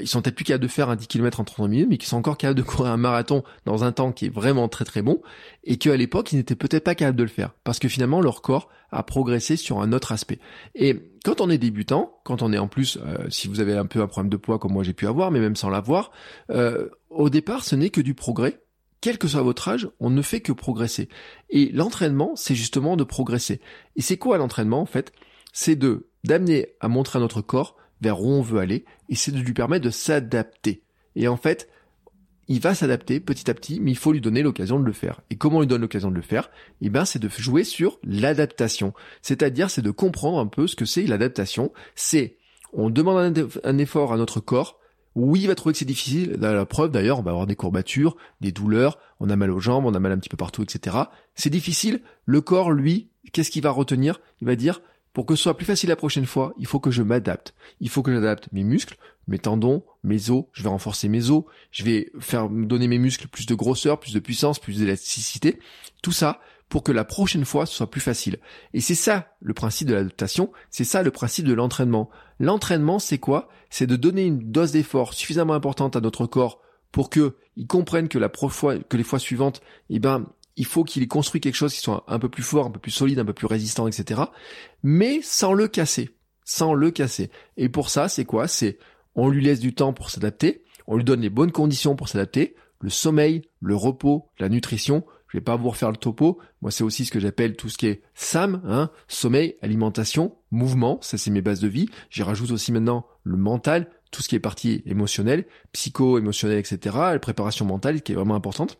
ils 0.00 0.08
sont 0.08 0.22
peut-être 0.22 0.36
plus 0.36 0.44
capables 0.44 0.62
de 0.62 0.68
faire 0.68 0.90
un 0.90 0.96
10 0.96 1.06
km 1.06 1.40
en 1.40 1.44
30 1.44 1.68
minutes, 1.68 1.88
mais 1.90 1.98
qui 1.98 2.06
sont 2.06 2.16
encore 2.16 2.36
capables 2.36 2.58
de 2.58 2.64
courir 2.64 2.92
un 2.92 2.96
marathon 2.96 3.42
dans 3.66 3.84
un 3.84 3.92
temps 3.92 4.12
qui 4.12 4.26
est 4.26 4.32
vraiment 4.32 4.68
très 4.68 4.84
très 4.84 5.02
bon, 5.02 5.20
et 5.64 5.76
qu'à 5.76 5.96
l'époque, 5.96 6.32
ils 6.32 6.36
n'étaient 6.36 6.56
peut-être 6.56 6.84
pas 6.84 6.94
capables 6.94 7.18
de 7.18 7.22
le 7.22 7.28
faire, 7.28 7.52
parce 7.64 7.78
que 7.78 7.88
finalement, 7.88 8.20
leur 8.20 8.42
corps 8.42 8.68
a 8.90 9.02
progressé 9.02 9.56
sur 9.56 9.80
un 9.80 9.92
autre 9.92 10.12
aspect. 10.12 10.38
Et 10.74 10.96
quand 11.24 11.40
on 11.40 11.50
est 11.50 11.58
débutant, 11.58 12.18
quand 12.24 12.42
on 12.42 12.52
est 12.52 12.58
en 12.58 12.68
plus, 12.68 12.98
euh, 13.04 13.28
si 13.30 13.48
vous 13.48 13.60
avez 13.60 13.76
un 13.76 13.86
peu 13.86 14.02
un 14.02 14.06
problème 14.06 14.30
de 14.30 14.36
poids 14.36 14.58
comme 14.58 14.72
moi 14.72 14.82
j'ai 14.82 14.92
pu 14.92 15.06
avoir, 15.06 15.30
mais 15.30 15.40
même 15.40 15.56
sans 15.56 15.70
l'avoir, 15.70 16.12
euh, 16.50 16.88
au 17.10 17.30
départ, 17.30 17.64
ce 17.64 17.74
n'est 17.74 17.90
que 17.90 18.00
du 18.00 18.14
progrès. 18.14 18.60
Quel 19.00 19.18
que 19.18 19.26
soit 19.26 19.42
votre 19.42 19.68
âge, 19.68 19.88
on 19.98 20.10
ne 20.10 20.22
fait 20.22 20.40
que 20.40 20.52
progresser. 20.52 21.08
Et 21.50 21.70
l'entraînement, 21.72 22.36
c'est 22.36 22.54
justement 22.54 22.96
de 22.96 23.02
progresser. 23.02 23.60
Et 23.96 24.02
c'est 24.02 24.16
quoi 24.16 24.38
l'entraînement 24.38 24.80
en 24.80 24.86
fait? 24.86 25.12
C'est 25.52 25.74
de 25.74 26.08
d'amener 26.24 26.68
à 26.80 26.86
montrer 26.86 27.18
à 27.18 27.20
notre 27.20 27.40
corps 27.40 27.76
vers 28.02 28.20
où 28.20 28.28
on 28.28 28.42
veut 28.42 28.60
aller, 28.60 28.84
et 29.08 29.14
c'est 29.14 29.32
de 29.32 29.38
lui 29.38 29.54
permettre 29.54 29.84
de 29.84 29.90
s'adapter. 29.90 30.82
Et 31.16 31.28
en 31.28 31.36
fait, 31.36 31.68
il 32.48 32.60
va 32.60 32.74
s'adapter 32.74 33.20
petit 33.20 33.50
à 33.50 33.54
petit, 33.54 33.80
mais 33.80 33.92
il 33.92 33.96
faut 33.96 34.12
lui 34.12 34.20
donner 34.20 34.42
l'occasion 34.42 34.78
de 34.80 34.84
le 34.84 34.92
faire. 34.92 35.20
Et 35.30 35.36
comment 35.36 35.58
on 35.58 35.60
lui 35.60 35.66
donne 35.66 35.80
l'occasion 35.80 36.10
de 36.10 36.16
le 36.16 36.22
faire? 36.22 36.50
Eh 36.80 36.90
ben, 36.90 37.04
c'est 37.04 37.18
de 37.18 37.28
jouer 37.28 37.64
sur 37.64 37.98
l'adaptation. 38.02 38.92
C'est-à-dire, 39.22 39.70
c'est 39.70 39.82
de 39.82 39.90
comprendre 39.90 40.38
un 40.38 40.46
peu 40.46 40.66
ce 40.66 40.76
que 40.76 40.84
c'est 40.84 41.06
l'adaptation. 41.06 41.72
C'est, 41.94 42.36
on 42.72 42.90
demande 42.90 43.48
un, 43.64 43.78
effort 43.78 44.12
à 44.12 44.16
notre 44.16 44.40
corps. 44.40 44.78
Oui, 45.14 45.42
il 45.42 45.46
va 45.46 45.54
trouver 45.54 45.72
que 45.72 45.78
c'est 45.78 45.84
difficile. 45.84 46.36
La 46.40 46.66
preuve, 46.66 46.90
d'ailleurs, 46.90 47.20
on 47.20 47.22
va 47.22 47.30
avoir 47.30 47.46
des 47.46 47.56
courbatures, 47.56 48.16
des 48.40 48.50
douleurs, 48.50 48.98
on 49.20 49.30
a 49.30 49.36
mal 49.36 49.50
aux 49.50 49.60
jambes, 49.60 49.84
on 49.86 49.94
a 49.94 50.00
mal 50.00 50.12
un 50.12 50.18
petit 50.18 50.30
peu 50.30 50.36
partout, 50.38 50.62
etc. 50.62 50.96
C'est 51.34 51.50
difficile. 51.50 52.00
Le 52.24 52.40
corps, 52.40 52.72
lui, 52.72 53.10
qu'est-ce 53.32 53.50
qu'il 53.50 53.62
va 53.62 53.70
retenir? 53.70 54.20
Il 54.40 54.46
va 54.46 54.56
dire, 54.56 54.80
pour 55.12 55.26
que 55.26 55.34
ce 55.34 55.42
soit 55.42 55.56
plus 55.56 55.66
facile 55.66 55.90
la 55.90 55.96
prochaine 55.96 56.26
fois, 56.26 56.54
il 56.58 56.66
faut 56.66 56.80
que 56.80 56.90
je 56.90 57.02
m'adapte. 57.02 57.54
Il 57.80 57.88
faut 57.88 58.02
que 58.02 58.12
j'adapte 58.12 58.48
mes 58.52 58.64
muscles, 58.64 58.96
mes 59.28 59.38
tendons, 59.38 59.84
mes 60.02 60.30
os, 60.30 60.44
je 60.52 60.62
vais 60.62 60.68
renforcer 60.68 61.08
mes 61.08 61.30
os, 61.30 61.44
je 61.70 61.84
vais 61.84 62.10
faire 62.18 62.48
donner 62.48 62.88
mes 62.88 62.98
muscles 62.98 63.28
plus 63.28 63.46
de 63.46 63.54
grosseur, 63.54 64.00
plus 64.00 64.14
de 64.14 64.20
puissance, 64.20 64.58
plus 64.58 64.78
d'élasticité. 64.78 65.58
Tout 66.02 66.12
ça 66.12 66.40
pour 66.68 66.82
que 66.82 66.92
la 66.92 67.04
prochaine 67.04 67.44
fois 67.44 67.66
ce 67.66 67.74
soit 67.74 67.90
plus 67.90 68.00
facile. 68.00 68.38
Et 68.72 68.80
c'est 68.80 68.94
ça 68.94 69.36
le 69.40 69.52
principe 69.52 69.88
de 69.88 69.94
l'adaptation, 69.94 70.50
c'est 70.70 70.84
ça 70.84 71.02
le 71.02 71.10
principe 71.10 71.46
de 71.46 71.52
l'entraînement. 71.52 72.08
L'entraînement, 72.40 72.98
c'est 72.98 73.18
quoi? 73.18 73.50
C'est 73.68 73.86
de 73.86 73.96
donner 73.96 74.24
une 74.24 74.50
dose 74.50 74.72
d'effort 74.72 75.12
suffisamment 75.12 75.52
importante 75.52 75.96
à 75.96 76.00
notre 76.00 76.26
corps 76.26 76.62
pour 76.90 77.10
que 77.10 77.36
il 77.56 77.66
comprenne 77.66 78.08
que 78.08 78.18
la 78.18 78.30
que 78.30 78.96
les 78.96 79.02
fois 79.02 79.18
suivantes, 79.18 79.60
eh 79.90 79.98
ben, 79.98 80.26
il 80.56 80.66
faut 80.66 80.84
qu'il 80.84 81.02
ait 81.02 81.08
construit 81.08 81.40
quelque 81.40 81.54
chose 81.54 81.72
qui 81.72 81.80
soit 81.80 82.04
un 82.08 82.18
peu 82.18 82.28
plus 82.28 82.42
fort, 82.42 82.66
un 82.66 82.70
peu 82.70 82.80
plus 82.80 82.90
solide, 82.90 83.18
un 83.18 83.24
peu 83.24 83.32
plus 83.32 83.46
résistant, 83.46 83.86
etc. 83.86 84.22
Mais 84.82 85.20
sans 85.22 85.52
le 85.52 85.68
casser. 85.68 86.10
Sans 86.44 86.74
le 86.74 86.90
casser. 86.90 87.30
Et 87.56 87.68
pour 87.68 87.88
ça, 87.88 88.08
c'est 88.08 88.24
quoi? 88.24 88.48
C'est 88.48 88.78
on 89.14 89.28
lui 89.28 89.42
laisse 89.44 89.60
du 89.60 89.74
temps 89.74 89.92
pour 89.92 90.10
s'adapter, 90.10 90.64
on 90.86 90.96
lui 90.96 91.04
donne 91.04 91.20
les 91.20 91.30
bonnes 91.30 91.52
conditions 91.52 91.96
pour 91.96 92.08
s'adapter, 92.08 92.54
le 92.80 92.90
sommeil, 92.90 93.42
le 93.60 93.76
repos, 93.76 94.28
la 94.38 94.48
nutrition. 94.48 95.04
Je 95.28 95.38
vais 95.38 95.42
pas 95.42 95.56
vous 95.56 95.70
refaire 95.70 95.90
le 95.90 95.96
topo. 95.96 96.38
Moi, 96.60 96.70
c'est 96.70 96.84
aussi 96.84 97.06
ce 97.06 97.10
que 97.10 97.20
j'appelle 97.20 97.56
tout 97.56 97.70
ce 97.70 97.78
qui 97.78 97.86
est 97.86 98.02
SAM, 98.14 98.60
hein, 98.66 98.90
sommeil, 99.08 99.56
alimentation, 99.62 100.36
mouvement. 100.50 100.98
Ça, 101.00 101.16
c'est 101.16 101.30
mes 101.30 101.40
bases 101.40 101.60
de 101.60 101.68
vie. 101.68 101.88
J'y 102.10 102.22
rajoute 102.22 102.50
aussi 102.50 102.70
maintenant 102.70 103.06
le 103.22 103.38
mental, 103.38 103.88
tout 104.10 104.20
ce 104.20 104.28
qui 104.28 104.34
est 104.34 104.40
partie 104.40 104.82
émotionnelle, 104.84 105.46
psycho-émotionnelle, 105.72 106.58
etc. 106.58 106.96
La 107.12 107.18
préparation 107.18 107.64
mentale 107.64 108.02
qui 108.02 108.12
est 108.12 108.14
vraiment 108.14 108.34
importante. 108.34 108.78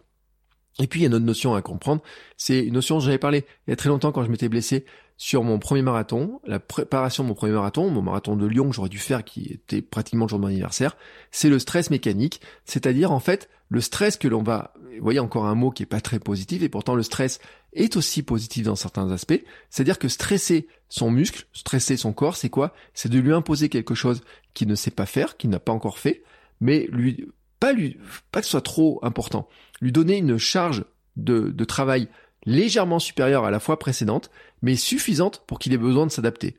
Et 0.78 0.86
puis 0.86 1.00
il 1.00 1.02
y 1.02 1.06
a 1.06 1.08
une 1.08 1.14
autre 1.14 1.24
notion 1.24 1.54
à 1.54 1.62
comprendre, 1.62 2.02
c'est 2.36 2.60
une 2.60 2.74
notion 2.74 2.96
dont 2.96 3.00
j'avais 3.00 3.18
parlé 3.18 3.44
il 3.66 3.70
y 3.70 3.72
a 3.72 3.76
très 3.76 3.88
longtemps 3.88 4.12
quand 4.12 4.24
je 4.24 4.30
m'étais 4.30 4.48
blessé 4.48 4.84
sur 5.18 5.44
mon 5.44 5.58
premier 5.58 5.82
marathon, 5.82 6.40
la 6.46 6.58
préparation 6.58 7.22
de 7.22 7.28
mon 7.28 7.34
premier 7.34 7.52
marathon, 7.52 7.90
mon 7.90 8.02
marathon 8.02 8.36
de 8.36 8.46
Lyon 8.46 8.70
que 8.70 8.74
j'aurais 8.74 8.88
dû 8.88 8.98
faire 8.98 9.22
qui 9.22 9.52
était 9.52 9.82
pratiquement 9.82 10.24
le 10.24 10.30
jour 10.30 10.38
de 10.38 10.42
mon 10.42 10.48
anniversaire, 10.48 10.96
c'est 11.30 11.48
le 11.48 11.58
stress 11.58 11.90
mécanique, 11.90 12.40
c'est-à-dire 12.64 13.12
en 13.12 13.20
fait 13.20 13.48
le 13.68 13.80
stress 13.80 14.16
que 14.16 14.28
l'on 14.28 14.42
va, 14.42 14.74
vous 14.96 15.02
voyez 15.02 15.20
encore 15.20 15.46
un 15.46 15.54
mot 15.54 15.70
qui 15.70 15.82
est 15.82 15.86
pas 15.86 16.00
très 16.00 16.18
positif 16.18 16.62
et 16.62 16.68
pourtant 16.68 16.94
le 16.94 17.02
stress 17.02 17.38
est 17.72 17.96
aussi 17.96 18.22
positif 18.22 18.64
dans 18.64 18.74
certains 18.74 19.10
aspects, 19.12 19.40
c'est-à-dire 19.70 19.98
que 19.98 20.08
stresser 20.08 20.66
son 20.88 21.10
muscle, 21.10 21.46
stresser 21.52 21.96
son 21.96 22.12
corps, 22.12 22.36
c'est 22.36 22.50
quoi? 22.50 22.74
C'est 22.92 23.08
de 23.08 23.18
lui 23.18 23.32
imposer 23.32 23.68
quelque 23.68 23.94
chose 23.94 24.22
qu'il 24.54 24.68
ne 24.68 24.74
sait 24.74 24.90
pas 24.90 25.06
faire, 25.06 25.36
qu'il 25.36 25.50
n'a 25.50 25.60
pas 25.60 25.72
encore 25.72 25.98
fait, 25.98 26.22
mais 26.60 26.88
lui 26.90 27.28
pas 27.62 27.72
lui, 27.72 27.96
pas 28.32 28.40
que 28.40 28.46
ce 28.46 28.50
soit 28.50 28.60
trop 28.60 28.98
important, 29.04 29.48
lui 29.80 29.92
donner 29.92 30.16
une 30.16 30.36
charge 30.36 30.84
de, 31.14 31.50
de 31.50 31.64
travail 31.64 32.08
légèrement 32.44 32.98
supérieure 32.98 33.44
à 33.44 33.52
la 33.52 33.60
fois 33.60 33.78
précédente, 33.78 34.32
mais 34.62 34.74
suffisante 34.74 35.44
pour 35.46 35.60
qu'il 35.60 35.72
ait 35.72 35.78
besoin 35.78 36.04
de 36.04 36.10
s'adapter. 36.10 36.56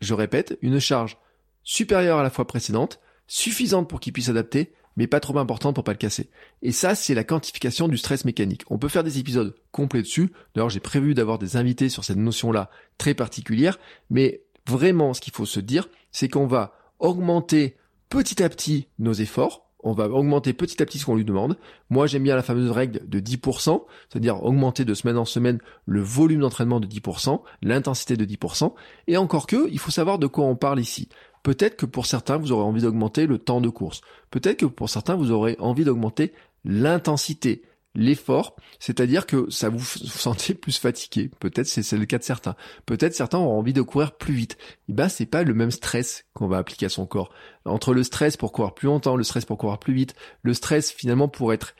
Je 0.00 0.14
répète, 0.14 0.56
une 0.62 0.80
charge 0.80 1.18
supérieure 1.62 2.20
à 2.20 2.22
la 2.22 2.30
fois 2.30 2.46
précédente, 2.46 3.00
suffisante 3.26 3.86
pour 3.86 4.00
qu'il 4.00 4.14
puisse 4.14 4.24
s'adapter, 4.24 4.72
mais 4.96 5.06
pas 5.06 5.20
trop 5.20 5.36
importante 5.36 5.74
pour 5.74 5.84
pas 5.84 5.92
le 5.92 5.98
casser. 5.98 6.30
Et 6.62 6.72
ça, 6.72 6.94
c'est 6.94 7.14
la 7.14 7.24
quantification 7.24 7.86
du 7.86 7.98
stress 7.98 8.24
mécanique. 8.24 8.62
On 8.70 8.78
peut 8.78 8.88
faire 8.88 9.04
des 9.04 9.18
épisodes 9.18 9.54
complets 9.72 10.00
dessus. 10.00 10.32
D'ailleurs, 10.54 10.70
j'ai 10.70 10.80
prévu 10.80 11.12
d'avoir 11.12 11.38
des 11.38 11.58
invités 11.58 11.90
sur 11.90 12.02
cette 12.02 12.16
notion-là 12.16 12.70
très 12.96 13.12
particulière. 13.12 13.78
Mais 14.08 14.40
vraiment, 14.66 15.12
ce 15.12 15.20
qu'il 15.20 15.34
faut 15.34 15.44
se 15.44 15.60
dire, 15.60 15.90
c'est 16.12 16.30
qu'on 16.30 16.46
va 16.46 16.78
augmenter 16.98 17.76
petit 18.08 18.42
à 18.42 18.48
petit 18.48 18.88
nos 18.98 19.12
efforts 19.12 19.63
on 19.84 19.92
va 19.92 20.08
augmenter 20.08 20.52
petit 20.52 20.82
à 20.82 20.86
petit 20.86 20.98
ce 20.98 21.06
qu'on 21.06 21.14
lui 21.14 21.24
demande. 21.24 21.56
Moi, 21.90 22.06
j'aime 22.06 22.24
bien 22.24 22.34
la 22.34 22.42
fameuse 22.42 22.70
règle 22.70 23.08
de 23.08 23.20
10%, 23.20 23.84
c'est-à-dire 24.08 24.42
augmenter 24.42 24.84
de 24.84 24.94
semaine 24.94 25.18
en 25.18 25.24
semaine 25.24 25.58
le 25.86 26.00
volume 26.00 26.40
d'entraînement 26.40 26.80
de 26.80 26.86
10%, 26.86 27.40
l'intensité 27.62 28.16
de 28.16 28.24
10%. 28.24 28.72
Et 29.06 29.16
encore 29.16 29.46
que, 29.46 29.68
il 29.70 29.78
faut 29.78 29.90
savoir 29.90 30.18
de 30.18 30.26
quoi 30.26 30.44
on 30.44 30.56
parle 30.56 30.80
ici. 30.80 31.08
Peut-être 31.42 31.76
que 31.76 31.86
pour 31.86 32.06
certains, 32.06 32.38
vous 32.38 32.52
aurez 32.52 32.64
envie 32.64 32.82
d'augmenter 32.82 33.26
le 33.26 33.38
temps 33.38 33.60
de 33.60 33.68
course. 33.68 34.00
Peut-être 34.30 34.60
que 34.60 34.66
pour 34.66 34.88
certains, 34.88 35.14
vous 35.14 35.30
aurez 35.30 35.56
envie 35.60 35.84
d'augmenter 35.84 36.32
l'intensité 36.64 37.62
l'effort, 37.94 38.56
c'est-à-dire 38.80 39.26
que 39.26 39.48
ça 39.50 39.68
vous, 39.68 39.78
vous 39.78 40.08
sentez 40.08 40.54
plus 40.54 40.78
fatigué. 40.78 41.30
Peut-être 41.40 41.66
c'est 41.66 41.96
le 41.96 42.06
cas 42.06 42.18
de 42.18 42.24
certains. 42.24 42.56
Peut-être 42.86 43.14
certains 43.14 43.38
auront 43.38 43.58
envie 43.58 43.72
de 43.72 43.82
courir 43.82 44.16
plus 44.16 44.34
vite. 44.34 44.52
Et 44.54 44.56
eh 44.88 44.92
ben 44.92 45.08
c'est 45.08 45.26
pas 45.26 45.44
le 45.44 45.54
même 45.54 45.70
stress 45.70 46.23
qu'on 46.34 46.48
va 46.48 46.58
appliquer 46.58 46.86
à 46.86 46.90
son 46.90 47.06
corps. 47.06 47.32
Entre 47.64 47.94
le 47.94 48.02
stress 48.02 48.36
pour 48.36 48.52
courir 48.52 48.74
plus 48.74 48.86
longtemps, 48.86 49.16
le 49.16 49.24
stress 49.24 49.44
pour 49.44 49.56
courir 49.56 49.78
plus 49.78 49.94
vite, 49.94 50.14
le 50.42 50.52
stress 50.52 50.90
finalement 50.90 51.28
pour 51.28 51.52
être 51.52 51.74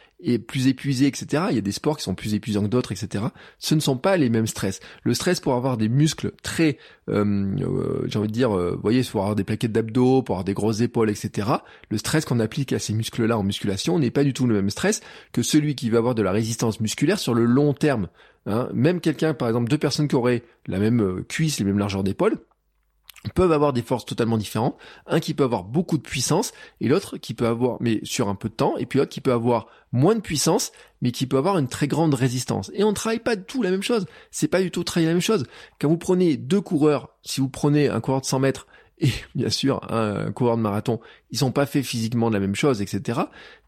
plus 0.46 0.68
épuisé, 0.68 1.07
etc. 1.07 1.44
Il 1.50 1.57
y 1.57 1.59
a 1.59 1.62
des 1.62 1.72
sports 1.72 1.96
qui 1.96 2.02
sont 2.02 2.14
plus 2.14 2.34
épuisants 2.34 2.62
que 2.62 2.68
d'autres, 2.68 2.92
etc. 2.92 3.24
Ce 3.59 3.74
ne 3.74 3.80
sont 3.80 3.96
pas 3.96 4.16
les 4.16 4.30
mêmes 4.30 4.46
stress. 4.46 4.80
Le 5.02 5.14
stress 5.14 5.40
pour 5.40 5.55
avoir 5.55 5.76
des 5.76 5.88
muscles 5.88 6.32
très, 6.42 6.78
euh, 7.09 7.24
euh, 7.61 8.07
j'ai 8.07 8.18
envie 8.18 8.28
de 8.28 8.32
dire, 8.32 8.57
euh, 8.57 8.72
vous 8.74 8.80
voyez, 8.80 9.02
pour 9.02 9.20
avoir 9.20 9.36
des 9.36 9.44
plaquettes 9.44 9.72
d'abdos, 9.72 10.22
pour 10.22 10.36
avoir 10.36 10.44
des 10.44 10.55
grosses 10.55 10.80
épaules, 10.80 11.11
etc. 11.11 11.48
Le 11.90 11.98
stress 11.98 12.24
qu'on 12.24 12.40
applique 12.40 12.72
à 12.72 12.78
ces 12.78 12.94
muscles-là 12.94 13.36
en 13.36 13.42
musculation 13.42 13.98
n'est 13.98 14.11
pas 14.11 14.24
du 14.24 14.32
tout 14.32 14.46
le 14.46 14.55
même 14.55 14.70
stress 14.70 15.02
que 15.32 15.42
celui 15.42 15.74
qui 15.74 15.90
va 15.90 15.98
avoir 15.98 16.14
de 16.14 16.22
la 16.22 16.32
résistance 16.32 16.80
musculaire 16.80 17.18
sur 17.18 17.34
le 17.34 17.44
long 17.44 17.74
terme. 17.74 18.09
Hein. 18.46 18.68
Même 18.72 19.00
quelqu'un, 19.00 19.34
par 19.34 19.48
exemple, 19.48 19.68
deux 19.68 19.78
personnes 19.78 20.09
qui 20.09 20.16
auraient 20.16 20.42
la 20.66 20.78
même 20.78 21.24
cuisse, 21.28 21.59
les 21.59 21.64
mêmes 21.64 21.78
largeurs 21.78 22.05
d'épaule, 22.05 22.38
peuvent 23.31 23.53
avoir 23.53 23.72
des 23.72 23.83
forces 23.83 24.05
totalement 24.05 24.37
différentes. 24.37 24.77
Un 25.07 25.20
qui 25.20 25.35
peut 25.35 25.45
avoir 25.45 25.64
beaucoup 25.64 25.97
de 25.97 26.03
puissance 26.03 26.53
et 26.81 26.89
l'autre 26.89 27.16
qui 27.16 27.35
peut 27.35 27.47
avoir, 27.47 27.79
mais 27.81 28.01
sur 28.03 28.29
un 28.29 28.35
peu 28.35 28.49
de 28.49 28.55
temps, 28.55 28.77
et 28.77 28.87
puis 28.87 28.99
l'autre 28.99 29.11
qui 29.11 29.20
peut 29.20 29.33
avoir 29.33 29.66
moins 29.93 30.14
de 30.14 30.20
puissance, 30.20 30.72
mais 31.01 31.12
qui 31.12 31.27
peut 31.27 31.37
avoir 31.37 31.59
une 31.59 31.68
très 31.68 31.89
grande 31.89 32.14
résistance. 32.14 32.70
Et 32.75 32.85
on 32.85 32.91
ne 32.91 32.95
travaille 32.95 33.20
pas 33.20 33.37
du 33.37 33.45
tout 33.45 33.62
la 33.62 33.70
même 33.70 33.83
chose. 33.83 34.07
C'est 34.31 34.49
pas 34.49 34.61
du 34.61 34.70
tout 34.70 34.85
travailler 34.85 35.09
la 35.09 35.14
même 35.14 35.22
chose. 35.22 35.45
Quand 35.81 35.89
vous 35.89 35.99
prenez 35.99 36.37
deux 36.37 36.61
coureurs, 36.61 37.11
si 37.22 37.41
vous 37.41 37.49
prenez 37.49 37.89
un 37.89 38.01
coureur 38.01 38.20
de 38.20 38.27
100 38.27 38.41
mètres 38.41 38.66
et 38.99 39.11
bien 39.34 39.51
sûr 39.51 39.80
un 39.92 40.32
coureur 40.32 40.57
de 40.57 40.62
marathon, 40.62 41.01
ils 41.30 41.38
sont 41.38 41.53
pas 41.53 41.66
faits 41.66 41.84
physiquement 41.84 42.28
de 42.28 42.34
la 42.34 42.40
même 42.40 42.55
chose, 42.55 42.82
etc. 42.82 43.22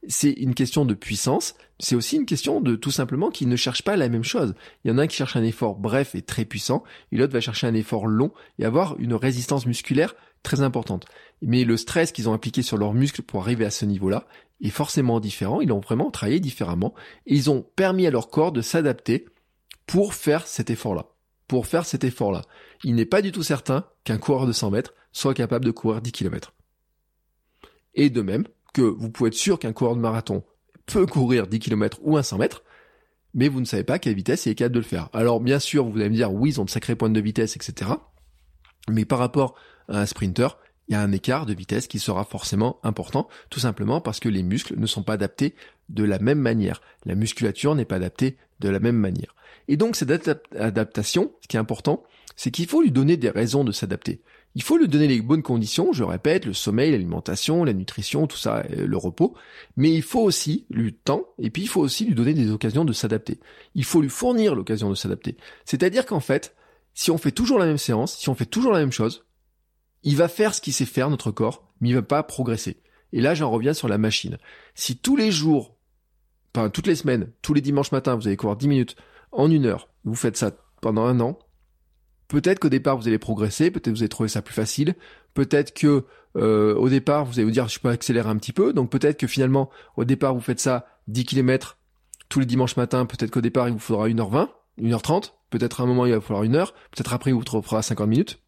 C'est 0.08 0.32
une 0.32 0.54
question 0.54 0.84
de 0.84 0.94
puissance. 0.94 1.54
C'est 1.78 1.96
aussi 1.96 2.16
une 2.16 2.26
question 2.26 2.60
de 2.60 2.76
tout 2.76 2.90
simplement 2.90 3.30
qu'ils 3.30 3.48
ne 3.48 3.56
cherchent 3.56 3.82
pas 3.82 3.96
la 3.96 4.08
même 4.08 4.24
chose. 4.24 4.54
Il 4.84 4.90
y 4.90 4.94
en 4.94 4.98
a 4.98 5.02
un 5.02 5.06
qui 5.06 5.16
cherche 5.16 5.36
un 5.36 5.42
effort 5.42 5.76
bref 5.76 6.14
et 6.14 6.22
très 6.22 6.44
puissant, 6.44 6.84
et 7.12 7.16
l'autre 7.16 7.32
va 7.32 7.40
chercher 7.40 7.66
un 7.66 7.74
effort 7.74 8.06
long 8.06 8.32
et 8.58 8.64
avoir 8.64 8.96
une 8.98 9.14
résistance 9.14 9.66
musculaire 9.66 10.14
très 10.42 10.60
importante. 10.60 11.06
Mais 11.42 11.64
le 11.64 11.76
stress 11.76 12.12
qu'ils 12.12 12.28
ont 12.28 12.32
appliqué 12.32 12.62
sur 12.62 12.78
leurs 12.78 12.94
muscles 12.94 13.22
pour 13.22 13.42
arriver 13.42 13.64
à 13.64 13.70
ce 13.70 13.84
niveau-là 13.84 14.26
est 14.62 14.70
forcément 14.70 15.20
différent. 15.20 15.60
Ils 15.60 15.72
ont 15.72 15.80
vraiment 15.80 16.10
travaillé 16.10 16.40
différemment 16.40 16.94
et 17.26 17.34
ils 17.34 17.50
ont 17.50 17.62
permis 17.74 18.06
à 18.06 18.10
leur 18.10 18.30
corps 18.30 18.52
de 18.52 18.62
s'adapter 18.62 19.26
pour 19.86 20.14
faire 20.14 20.46
cet 20.46 20.70
effort-là. 20.70 21.06
Pour 21.48 21.66
faire 21.66 21.86
cet 21.86 22.04
effort-là. 22.04 22.42
Il 22.82 22.94
n'est 22.94 23.06
pas 23.06 23.22
du 23.22 23.32
tout 23.32 23.42
certain 23.42 23.86
qu'un 24.04 24.18
coureur 24.18 24.46
de 24.46 24.52
100 24.52 24.70
mètres 24.70 24.94
soit 25.12 25.34
capable 25.34 25.64
de 25.64 25.70
courir 25.70 26.00
10 26.00 26.12
km. 26.12 26.52
Et 27.94 28.10
de 28.10 28.20
même 28.20 28.44
que 28.74 28.82
vous 28.82 29.10
pouvez 29.10 29.28
être 29.28 29.34
sûr 29.34 29.58
qu'un 29.58 29.72
coureur 29.72 29.96
de 29.96 30.00
marathon 30.00 30.44
peut 30.86 31.06
courir 31.06 31.46
10 31.46 31.58
km 31.58 31.98
ou 32.02 32.16
un 32.16 32.22
100 32.22 32.38
mètres, 32.38 32.62
mais 33.34 33.48
vous 33.48 33.60
ne 33.60 33.64
savez 33.64 33.84
pas 33.84 33.98
quelle 33.98 34.14
vitesse 34.14 34.46
il 34.46 34.50
est 34.50 34.54
capable 34.54 34.74
de 34.76 34.80
le 34.80 34.84
faire. 34.84 35.08
Alors 35.12 35.40
bien 35.40 35.58
sûr, 35.58 35.84
vous 35.84 35.98
allez 35.98 36.08
me 36.08 36.14
dire, 36.14 36.32
oui, 36.32 36.50
ils 36.50 36.60
ont 36.60 36.64
de 36.64 36.70
sacrées 36.70 36.96
pointes 36.96 37.12
de 37.12 37.20
vitesse, 37.20 37.56
etc. 37.56 37.90
Mais 38.88 39.04
par 39.04 39.18
rapport 39.18 39.54
à 39.88 40.00
un 40.00 40.06
sprinter, 40.06 40.58
il 40.88 40.92
y 40.92 40.94
a 40.94 41.02
un 41.02 41.12
écart 41.12 41.46
de 41.46 41.54
vitesse 41.54 41.86
qui 41.86 41.98
sera 41.98 42.24
forcément 42.24 42.78
important, 42.82 43.28
tout 43.50 43.60
simplement 43.60 44.00
parce 44.00 44.20
que 44.20 44.28
les 44.28 44.42
muscles 44.42 44.78
ne 44.78 44.86
sont 44.86 45.02
pas 45.02 45.14
adaptés 45.14 45.54
de 45.88 46.04
la 46.04 46.18
même 46.18 46.38
manière. 46.38 46.80
La 47.04 47.14
musculature 47.14 47.74
n'est 47.74 47.84
pas 47.84 47.96
adaptée 47.96 48.36
de 48.60 48.68
la 48.68 48.78
même 48.78 48.96
manière. 48.96 49.34
Et 49.68 49.76
donc 49.76 49.96
cette 49.96 50.10
adaptation, 50.58 51.32
ce 51.42 51.48
qui 51.48 51.56
est 51.56 51.60
important, 51.60 52.02
c'est 52.36 52.50
qu'il 52.50 52.66
faut 52.66 52.82
lui 52.82 52.90
donner 52.90 53.16
des 53.16 53.30
raisons 53.30 53.64
de 53.64 53.72
s'adapter. 53.72 54.22
Il 54.54 54.62
faut 54.62 54.78
lui 54.78 54.88
donner 54.88 55.06
les 55.06 55.20
bonnes 55.20 55.42
conditions, 55.42 55.92
je 55.92 56.02
répète, 56.02 56.46
le 56.46 56.54
sommeil, 56.54 56.90
l'alimentation, 56.90 57.62
la 57.64 57.74
nutrition, 57.74 58.26
tout 58.26 58.38
ça, 58.38 58.64
le 58.70 58.96
repos. 58.96 59.34
Mais 59.76 59.92
il 59.92 60.02
faut 60.02 60.22
aussi 60.22 60.64
lui 60.70 60.94
temps, 60.94 61.26
et 61.38 61.50
puis 61.50 61.62
il 61.62 61.68
faut 61.68 61.82
aussi 61.82 62.06
lui 62.06 62.14
donner 62.14 62.32
des 62.32 62.50
occasions 62.50 62.86
de 62.86 62.94
s'adapter. 62.94 63.38
Il 63.74 63.84
faut 63.84 64.00
lui 64.00 64.08
fournir 64.08 64.54
l'occasion 64.54 64.88
de 64.88 64.94
s'adapter. 64.94 65.36
C'est-à-dire 65.66 66.06
qu'en 66.06 66.20
fait, 66.20 66.54
si 66.94 67.10
on 67.10 67.18
fait 67.18 67.32
toujours 67.32 67.58
la 67.58 67.66
même 67.66 67.76
séance, 67.76 68.16
si 68.16 68.30
on 68.30 68.34
fait 68.34 68.46
toujours 68.46 68.72
la 68.72 68.78
même 68.78 68.92
chose, 68.92 69.26
il 70.04 70.16
va 70.16 70.28
faire 70.28 70.54
ce 70.54 70.62
qu'il 70.62 70.72
sait 70.72 70.86
faire, 70.86 71.10
notre 71.10 71.30
corps, 71.30 71.68
mais 71.80 71.90
il 71.90 71.94
va 71.94 72.02
pas 72.02 72.22
progresser. 72.22 72.78
Et 73.12 73.20
là, 73.20 73.34
j'en 73.34 73.50
reviens 73.50 73.74
sur 73.74 73.88
la 73.88 73.98
machine. 73.98 74.38
Si 74.74 74.96
tous 74.96 75.16
les 75.16 75.30
jours, 75.30 75.76
enfin 76.54 76.70
toutes 76.70 76.86
les 76.86 76.96
semaines, 76.96 77.30
tous 77.42 77.52
les 77.52 77.60
dimanches 77.60 77.92
matins, 77.92 78.14
vous 78.14 78.26
allez 78.26 78.36
courir 78.36 78.56
10 78.56 78.68
minutes 78.68 78.96
en 79.36 79.50
une 79.50 79.66
heure, 79.66 79.88
vous 80.04 80.14
faites 80.14 80.36
ça 80.36 80.52
pendant 80.80 81.04
un 81.04 81.20
an, 81.20 81.38
Peut-être 82.28 82.58
qu'au 82.58 82.68
départ 82.68 82.96
vous 82.96 83.06
allez 83.06 83.18
progresser, 83.18 83.70
peut-être 83.70 83.94
vous 83.94 84.02
allez 84.02 84.08
trouver 84.08 84.28
ça 84.28 84.42
plus 84.42 84.54
facile, 84.54 84.94
peut-être 85.34 85.72
que 85.72 86.04
euh, 86.36 86.74
au 86.74 86.88
départ 86.88 87.24
vous 87.24 87.34
allez 87.34 87.44
vous 87.44 87.52
dire 87.52 87.68
je 87.68 87.78
peux 87.78 87.88
accélérer 87.88 88.28
un 88.28 88.36
petit 88.36 88.52
peu, 88.52 88.72
donc 88.72 88.90
peut-être 88.90 89.18
que 89.18 89.28
finalement 89.28 89.70
au 89.96 90.04
départ 90.04 90.34
vous 90.34 90.40
faites 90.40 90.58
ça 90.58 90.86
10 91.06 91.24
km 91.24 91.78
tous 92.28 92.40
les 92.40 92.46
dimanches 92.46 92.76
matins, 92.76 93.06
peut-être 93.06 93.30
qu'au 93.30 93.40
départ 93.40 93.68
il 93.68 93.74
vous 93.74 93.78
faudra 93.78 94.08
1h20, 94.08 94.48
1h30, 94.80 95.34
peut-être 95.50 95.80
à 95.80 95.84
un 95.84 95.86
moment 95.86 96.04
il 96.04 96.14
va 96.14 96.20
falloir 96.20 96.42
une 96.42 96.56
heure, 96.56 96.72
peut-être 96.90 97.12
après 97.12 97.30
il 97.30 97.34
vous 97.34 97.62
fera 97.62 97.80
50 97.80 98.08
minutes. 98.08 98.42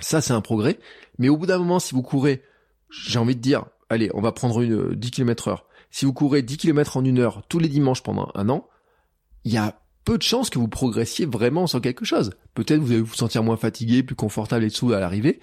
Ça 0.00 0.20
c'est 0.20 0.32
un 0.32 0.40
progrès, 0.40 0.80
mais 1.18 1.28
au 1.28 1.36
bout 1.36 1.46
d'un 1.46 1.58
moment 1.58 1.78
si 1.78 1.94
vous 1.94 2.02
courez, 2.02 2.42
j'ai 2.90 3.20
envie 3.20 3.36
de 3.36 3.40
dire, 3.40 3.66
allez 3.90 4.10
on 4.14 4.20
va 4.20 4.32
prendre 4.32 4.60
une 4.60 4.92
10 4.92 5.10
km 5.12 5.48
heure, 5.48 5.66
si 5.90 6.04
vous 6.04 6.12
courez 6.12 6.42
10 6.42 6.56
km 6.56 6.96
en 6.96 7.04
une 7.04 7.20
heure 7.20 7.44
tous 7.48 7.60
les 7.60 7.68
dimanches 7.68 8.02
pendant 8.02 8.32
un 8.34 8.48
an, 8.48 8.66
il 9.44 9.52
y 9.52 9.56
a 9.56 9.80
peu 10.08 10.16
de 10.16 10.22
chances 10.22 10.48
que 10.48 10.58
vous 10.58 10.68
progressiez 10.68 11.26
vraiment 11.26 11.66
sur 11.66 11.82
quelque 11.82 12.06
chose. 12.06 12.30
Peut-être 12.54 12.80
vous 12.80 12.92
allez 12.92 13.02
vous 13.02 13.14
sentir 13.14 13.42
moins 13.42 13.58
fatigué, 13.58 14.02
plus 14.02 14.14
confortable 14.14 14.64
et 14.64 14.70
tout 14.70 14.90
à 14.94 15.00
l'arrivée, 15.00 15.38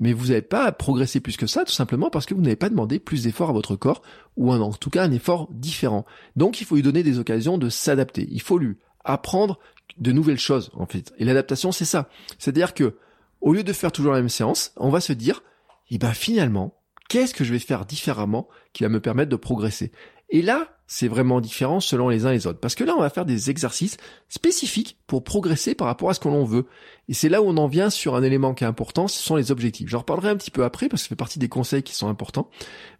mais 0.00 0.14
vous 0.14 0.28
n'avez 0.28 0.40
pas 0.40 0.72
progressé 0.72 1.20
plus 1.20 1.36
que 1.36 1.46
ça, 1.46 1.66
tout 1.66 1.74
simplement 1.74 2.08
parce 2.08 2.24
que 2.24 2.32
vous 2.32 2.40
n'avez 2.40 2.56
pas 2.56 2.70
demandé 2.70 3.00
plus 3.00 3.24
d'efforts 3.24 3.50
à 3.50 3.52
votre 3.52 3.76
corps, 3.76 4.00
ou 4.38 4.50
en 4.50 4.72
tout 4.72 4.88
cas 4.88 5.04
un 5.04 5.12
effort 5.12 5.50
différent. 5.52 6.06
Donc 6.36 6.62
il 6.62 6.66
faut 6.66 6.76
lui 6.76 6.82
donner 6.82 7.02
des 7.02 7.18
occasions 7.18 7.58
de 7.58 7.68
s'adapter. 7.68 8.26
Il 8.30 8.40
faut 8.40 8.56
lui 8.56 8.78
apprendre 9.04 9.58
de 9.98 10.10
nouvelles 10.10 10.38
choses, 10.38 10.70
en 10.72 10.86
fait. 10.86 11.12
Et 11.18 11.26
l'adaptation, 11.26 11.70
c'est 11.70 11.84
ça. 11.84 12.08
C'est-à-dire 12.38 12.72
que, 12.72 12.96
au 13.42 13.52
lieu 13.52 13.62
de 13.62 13.74
faire 13.74 13.92
toujours 13.92 14.14
la 14.14 14.20
même 14.20 14.30
séance, 14.30 14.72
on 14.78 14.88
va 14.88 15.00
se 15.00 15.12
dire, 15.12 15.42
eh 15.90 15.98
ben 15.98 16.14
finalement, 16.14 16.80
qu'est-ce 17.10 17.34
que 17.34 17.44
je 17.44 17.52
vais 17.52 17.58
faire 17.58 17.84
différemment 17.84 18.48
qui 18.72 18.84
va 18.84 18.88
me 18.88 19.00
permettre 19.00 19.28
de 19.28 19.36
progresser? 19.36 19.92
Et 20.30 20.40
là, 20.40 20.77
c'est 20.90 21.06
vraiment 21.06 21.42
différent 21.42 21.80
selon 21.80 22.08
les 22.08 22.24
uns 22.24 22.30
et 22.30 22.34
les 22.34 22.46
autres. 22.46 22.60
Parce 22.60 22.74
que 22.74 22.82
là, 22.82 22.94
on 22.96 23.00
va 23.00 23.10
faire 23.10 23.26
des 23.26 23.50
exercices 23.50 23.98
spécifiques 24.30 24.98
pour 25.06 25.22
progresser 25.22 25.74
par 25.74 25.86
rapport 25.86 26.08
à 26.08 26.14
ce 26.14 26.20
que 26.20 26.28
l'on 26.28 26.44
veut. 26.44 26.64
Et 27.08 27.14
c'est 27.14 27.28
là 27.28 27.42
où 27.42 27.44
on 27.46 27.58
en 27.58 27.68
vient 27.68 27.90
sur 27.90 28.16
un 28.16 28.22
élément 28.22 28.54
qui 28.54 28.64
est 28.64 28.66
important, 28.66 29.06
ce 29.06 29.22
sont 29.22 29.36
les 29.36 29.52
objectifs. 29.52 29.86
J'en 29.88 29.98
reparlerai 29.98 30.30
un 30.30 30.36
petit 30.36 30.50
peu 30.50 30.64
après 30.64 30.88
parce 30.88 31.02
que 31.02 31.04
ça 31.04 31.08
fait 31.10 31.16
partie 31.16 31.38
des 31.38 31.50
conseils 31.50 31.82
qui 31.82 31.94
sont 31.94 32.08
importants. 32.08 32.48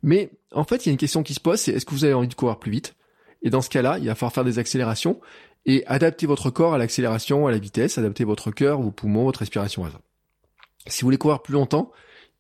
Mais 0.02 0.30
en 0.52 0.64
fait, 0.64 0.84
il 0.84 0.90
y 0.90 0.90
a 0.90 0.92
une 0.92 0.98
question 0.98 1.22
qui 1.22 1.32
se 1.32 1.40
pose, 1.40 1.60
c'est 1.60 1.72
est-ce 1.72 1.86
que 1.86 1.92
vous 1.92 2.04
avez 2.04 2.12
envie 2.12 2.28
de 2.28 2.34
courir 2.34 2.58
plus 2.58 2.70
vite? 2.70 2.94
Et 3.40 3.48
dans 3.48 3.62
ce 3.62 3.70
cas-là, 3.70 3.96
il 3.98 4.06
va 4.06 4.14
falloir 4.14 4.34
faire 4.34 4.44
des 4.44 4.58
accélérations 4.58 5.18
et 5.64 5.82
adapter 5.86 6.26
votre 6.26 6.50
corps 6.50 6.74
à 6.74 6.78
l'accélération, 6.78 7.46
à 7.46 7.50
la 7.50 7.58
vitesse, 7.58 7.96
adapter 7.96 8.24
votre 8.24 8.50
cœur, 8.50 8.82
vos 8.82 8.90
poumons, 8.90 9.24
votre 9.24 9.40
respiration 9.40 9.86
à 9.86 9.90
ça. 9.90 10.00
Si 10.86 11.00
vous 11.00 11.06
voulez 11.06 11.18
courir 11.18 11.40
plus 11.40 11.54
longtemps, 11.54 11.90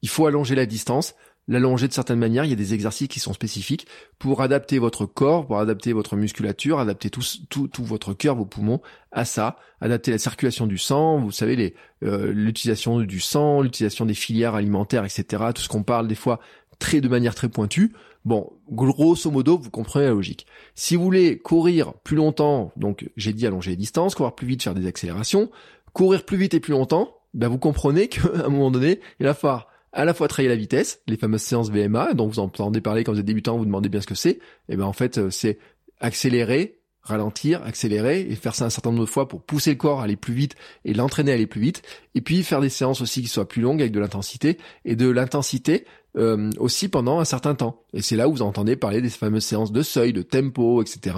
il 0.02 0.10
faut 0.10 0.26
allonger 0.26 0.54
la 0.54 0.66
distance, 0.66 1.14
l'allonger 1.48 1.88
de 1.88 1.92
certaines 1.92 2.18
manières. 2.18 2.44
Il 2.44 2.50
y 2.50 2.52
a 2.52 2.56
des 2.56 2.74
exercices 2.74 3.08
qui 3.08 3.18
sont 3.18 3.32
spécifiques 3.32 3.86
pour 4.18 4.42
adapter 4.42 4.78
votre 4.78 5.06
corps, 5.06 5.46
pour 5.46 5.58
adapter 5.58 5.92
votre 5.92 6.14
musculature, 6.16 6.78
adapter 6.78 7.10
tout, 7.10 7.22
tout, 7.48 7.66
tout 7.66 7.84
votre 7.84 8.14
cœur, 8.14 8.36
vos 8.36 8.44
poumons 8.44 8.80
à 9.10 9.24
ça, 9.24 9.56
adapter 9.80 10.10
la 10.10 10.18
circulation 10.18 10.66
du 10.66 10.78
sang, 10.78 11.18
vous 11.18 11.32
savez, 11.32 11.74
euh, 12.04 12.30
l'utilisation 12.32 13.00
du 13.00 13.20
sang, 13.20 13.62
l'utilisation 13.62 14.06
des 14.06 14.14
filières 14.14 14.54
alimentaires, 14.54 15.04
etc. 15.04 15.42
Tout 15.54 15.62
ce 15.62 15.68
qu'on 15.68 15.82
parle 15.82 16.06
des 16.06 16.14
fois 16.14 16.38
très 16.78 17.00
de 17.00 17.08
manière 17.08 17.34
très 17.34 17.48
pointue. 17.48 17.92
Bon, 18.24 18.52
grosso 18.70 19.30
modo, 19.30 19.56
vous 19.56 19.70
comprenez 19.70 20.04
la 20.04 20.10
logique. 20.12 20.46
Si 20.74 20.96
vous 20.96 21.02
voulez 21.02 21.38
courir 21.38 21.94
plus 22.04 22.16
longtemps, 22.16 22.72
donc 22.76 23.08
j'ai 23.16 23.32
dit 23.32 23.46
allonger 23.46 23.70
les 23.70 23.76
distances, 23.76 24.14
courir 24.14 24.34
plus 24.34 24.46
vite, 24.46 24.62
faire 24.62 24.74
des 24.74 24.86
accélérations, 24.86 25.50
courir 25.92 26.24
plus 26.24 26.36
vite 26.36 26.54
et 26.54 26.60
plus 26.60 26.72
longtemps, 26.72 27.16
ben 27.34 27.48
vous 27.48 27.58
comprenez 27.58 28.08
qu'à 28.08 28.28
un 28.44 28.48
moment 28.48 28.70
donné, 28.70 29.00
il 29.20 29.26
va 29.26 29.34
falloir 29.34 29.68
à 29.98 30.04
la 30.04 30.14
fois 30.14 30.28
travailler 30.28 30.48
la 30.48 30.54
vitesse, 30.54 31.02
les 31.08 31.16
fameuses 31.16 31.42
séances 31.42 31.70
VMA, 31.70 32.14
dont 32.14 32.28
vous 32.28 32.38
entendez 32.38 32.80
parler 32.80 33.02
quand 33.02 33.12
vous 33.12 33.18
êtes 33.18 33.26
débutant, 33.26 33.58
vous 33.58 33.64
demandez 33.64 33.88
bien 33.88 34.00
ce 34.00 34.06
que 34.06 34.14
c'est, 34.14 34.38
et 34.68 34.76
ben 34.76 34.84
en 34.84 34.92
fait 34.92 35.18
euh, 35.18 35.28
c'est 35.28 35.58
accélérer, 35.98 36.78
ralentir, 37.02 37.64
accélérer 37.64 38.20
et 38.20 38.36
faire 38.36 38.54
ça 38.54 38.64
un 38.64 38.70
certain 38.70 38.90
nombre 38.90 39.00
de 39.00 39.10
fois 39.10 39.26
pour 39.26 39.42
pousser 39.42 39.70
le 39.70 39.76
corps 39.76 40.00
à 40.00 40.04
aller 40.04 40.14
plus 40.14 40.34
vite 40.34 40.54
et 40.84 40.94
l'entraîner 40.94 41.32
à 41.32 41.34
aller 41.34 41.48
plus 41.48 41.60
vite, 41.60 41.82
et 42.14 42.20
puis 42.20 42.44
faire 42.44 42.60
des 42.60 42.68
séances 42.68 43.00
aussi 43.00 43.22
qui 43.22 43.26
soient 43.28 43.48
plus 43.48 43.60
longues 43.60 43.80
avec 43.80 43.90
de 43.90 43.98
l'intensité 43.98 44.58
et 44.84 44.94
de 44.94 45.08
l'intensité 45.08 45.84
euh, 46.16 46.48
aussi 46.58 46.88
pendant 46.88 47.18
un 47.18 47.24
certain 47.24 47.56
temps. 47.56 47.82
Et 47.92 48.00
c'est 48.00 48.14
là 48.14 48.28
où 48.28 48.32
vous 48.34 48.42
entendez 48.42 48.76
parler 48.76 49.02
des 49.02 49.10
fameuses 49.10 49.46
séances 49.46 49.72
de 49.72 49.82
seuil, 49.82 50.12
de 50.12 50.22
tempo, 50.22 50.80
etc. 50.80 51.16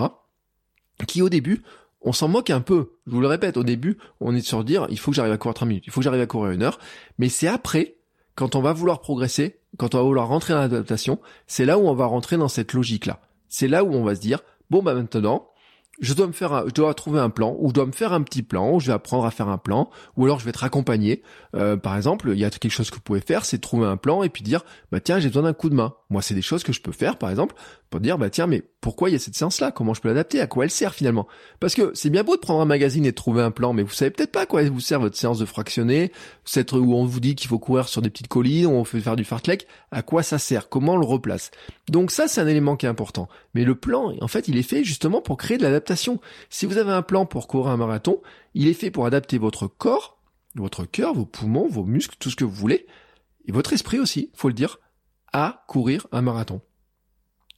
qui 1.06 1.20
au 1.20 1.28
début 1.28 1.62
on 2.02 2.14
s'en 2.14 2.28
moque 2.28 2.48
un 2.48 2.62
peu. 2.62 2.92
Je 3.06 3.12
vous 3.12 3.20
le 3.20 3.26
répète, 3.26 3.58
au 3.58 3.62
début, 3.62 3.98
on 4.20 4.34
est 4.34 4.40
sur 4.40 4.64
dire, 4.64 4.86
il 4.88 4.98
faut 4.98 5.10
que 5.10 5.16
j'arrive 5.16 5.34
à 5.34 5.36
courir 5.36 5.52
30 5.52 5.68
minutes, 5.68 5.84
il 5.86 5.92
faut 5.92 6.00
que 6.00 6.04
j'arrive 6.04 6.22
à 6.22 6.26
courir 6.26 6.52
une 6.52 6.62
heure. 6.62 6.78
Mais 7.18 7.28
c'est 7.28 7.46
après 7.46 7.99
quand 8.40 8.56
on 8.56 8.62
va 8.62 8.72
vouloir 8.72 9.02
progresser, 9.02 9.58
quand 9.76 9.94
on 9.94 9.98
va 9.98 10.04
vouloir 10.04 10.28
rentrer 10.28 10.54
dans 10.54 10.60
l'adaptation, 10.60 11.18
c'est 11.46 11.66
là 11.66 11.76
où 11.76 11.86
on 11.86 11.92
va 11.92 12.06
rentrer 12.06 12.38
dans 12.38 12.48
cette 12.48 12.72
logique-là. 12.72 13.20
C'est 13.50 13.68
là 13.68 13.84
où 13.84 13.92
on 13.92 14.02
va 14.02 14.14
se 14.14 14.20
dire, 14.22 14.40
bon 14.70 14.82
bah 14.82 14.94
maintenant, 14.94 15.50
je 16.00 16.14
dois 16.14 16.26
me 16.26 16.32
faire, 16.32 16.54
un, 16.54 16.64
je 16.66 16.72
dois 16.72 16.94
trouver 16.94 17.20
un 17.20 17.28
plan, 17.28 17.54
ou 17.58 17.68
je 17.68 17.74
dois 17.74 17.84
me 17.84 17.92
faire 17.92 18.14
un 18.14 18.22
petit 18.22 18.42
plan, 18.42 18.72
ou 18.72 18.80
je 18.80 18.86
vais 18.86 18.94
apprendre 18.94 19.26
à 19.26 19.30
faire 19.30 19.50
un 19.50 19.58
plan, 19.58 19.90
ou 20.16 20.24
alors 20.24 20.38
je 20.38 20.46
vais 20.46 20.48
être 20.48 20.64
accompagné. 20.64 21.22
Euh, 21.54 21.76
par 21.76 21.98
exemple, 21.98 22.30
il 22.32 22.38
y 22.38 22.46
a 22.46 22.48
quelque 22.48 22.72
chose 22.72 22.88
que 22.88 22.94
vous 22.94 23.02
pouvez 23.02 23.20
faire, 23.20 23.44
c'est 23.44 23.58
trouver 23.58 23.86
un 23.86 23.98
plan 23.98 24.22
et 24.22 24.30
puis 24.30 24.42
dire, 24.42 24.64
bah 24.90 25.00
tiens, 25.00 25.18
j'ai 25.18 25.28
besoin 25.28 25.42
d'un 25.42 25.52
coup 25.52 25.68
de 25.68 25.74
main. 25.74 25.92
Moi, 26.08 26.22
c'est 26.22 26.34
des 26.34 26.40
choses 26.40 26.62
que 26.62 26.72
je 26.72 26.80
peux 26.80 26.92
faire, 26.92 27.18
par 27.18 27.28
exemple, 27.28 27.54
pour 27.90 27.98
dire, 27.98 28.18
bah 28.18 28.30
tiens, 28.30 28.46
mais 28.46 28.62
pourquoi 28.80 29.10
il 29.10 29.12
y 29.14 29.16
a 29.16 29.18
cette 29.18 29.34
séance-là? 29.34 29.72
Comment 29.72 29.94
je 29.94 30.00
peux 30.00 30.08
l'adapter? 30.08 30.40
À 30.40 30.46
quoi 30.46 30.64
elle 30.64 30.70
sert 30.70 30.94
finalement? 30.94 31.26
Parce 31.58 31.74
que 31.74 31.90
c'est 31.94 32.08
bien 32.08 32.22
beau 32.22 32.36
de 32.36 32.40
prendre 32.40 32.60
un 32.60 32.64
magazine 32.64 33.04
et 33.04 33.10
de 33.10 33.16
trouver 33.16 33.42
un 33.42 33.50
plan, 33.50 33.72
mais 33.72 33.82
vous 33.82 33.90
savez 33.90 34.12
peut-être 34.12 34.30
pas 34.30 34.42
à 34.42 34.46
quoi 34.46 34.62
vous 34.62 34.80
sert 34.80 35.00
votre 35.00 35.16
séance 35.16 35.40
de 35.40 35.44
fractionner, 35.44 36.12
cette 36.44 36.70
où 36.72 36.94
on 36.94 37.04
vous 37.04 37.18
dit 37.18 37.34
qu'il 37.34 37.48
faut 37.48 37.58
courir 37.58 37.88
sur 37.88 38.00
des 38.00 38.08
petites 38.08 38.28
collines, 38.28 38.66
où 38.66 38.70
on 38.70 38.84
fait 38.84 39.00
faire 39.00 39.16
du 39.16 39.24
fartlek. 39.24 39.66
À 39.90 40.02
quoi 40.02 40.22
ça 40.22 40.38
sert? 40.38 40.68
Comment 40.68 40.94
on 40.94 40.98
le 40.98 41.04
replace? 41.04 41.50
Donc 41.88 42.12
ça, 42.12 42.28
c'est 42.28 42.40
un 42.40 42.46
élément 42.46 42.76
qui 42.76 42.86
est 42.86 42.88
important. 42.88 43.28
Mais 43.54 43.64
le 43.64 43.74
plan, 43.74 44.14
en 44.20 44.28
fait, 44.28 44.46
il 44.46 44.56
est 44.56 44.62
fait 44.62 44.84
justement 44.84 45.20
pour 45.20 45.36
créer 45.36 45.58
de 45.58 45.64
l'adaptation. 45.64 46.20
Si 46.48 46.66
vous 46.66 46.78
avez 46.78 46.92
un 46.92 47.02
plan 47.02 47.26
pour 47.26 47.48
courir 47.48 47.72
un 47.72 47.76
marathon, 47.76 48.20
il 48.54 48.68
est 48.68 48.74
fait 48.74 48.92
pour 48.92 49.04
adapter 49.04 49.38
votre 49.38 49.66
corps, 49.66 50.18
votre 50.54 50.84
cœur, 50.84 51.12
vos 51.14 51.26
poumons, 51.26 51.66
vos 51.68 51.84
muscles, 51.84 52.16
tout 52.20 52.30
ce 52.30 52.36
que 52.36 52.44
vous 52.44 52.50
voulez, 52.50 52.86
et 53.46 53.52
votre 53.52 53.72
esprit 53.72 53.98
aussi, 53.98 54.30
faut 54.34 54.48
le 54.48 54.54
dire, 54.54 54.78
à 55.32 55.64
courir 55.66 56.06
un 56.12 56.22
marathon. 56.22 56.60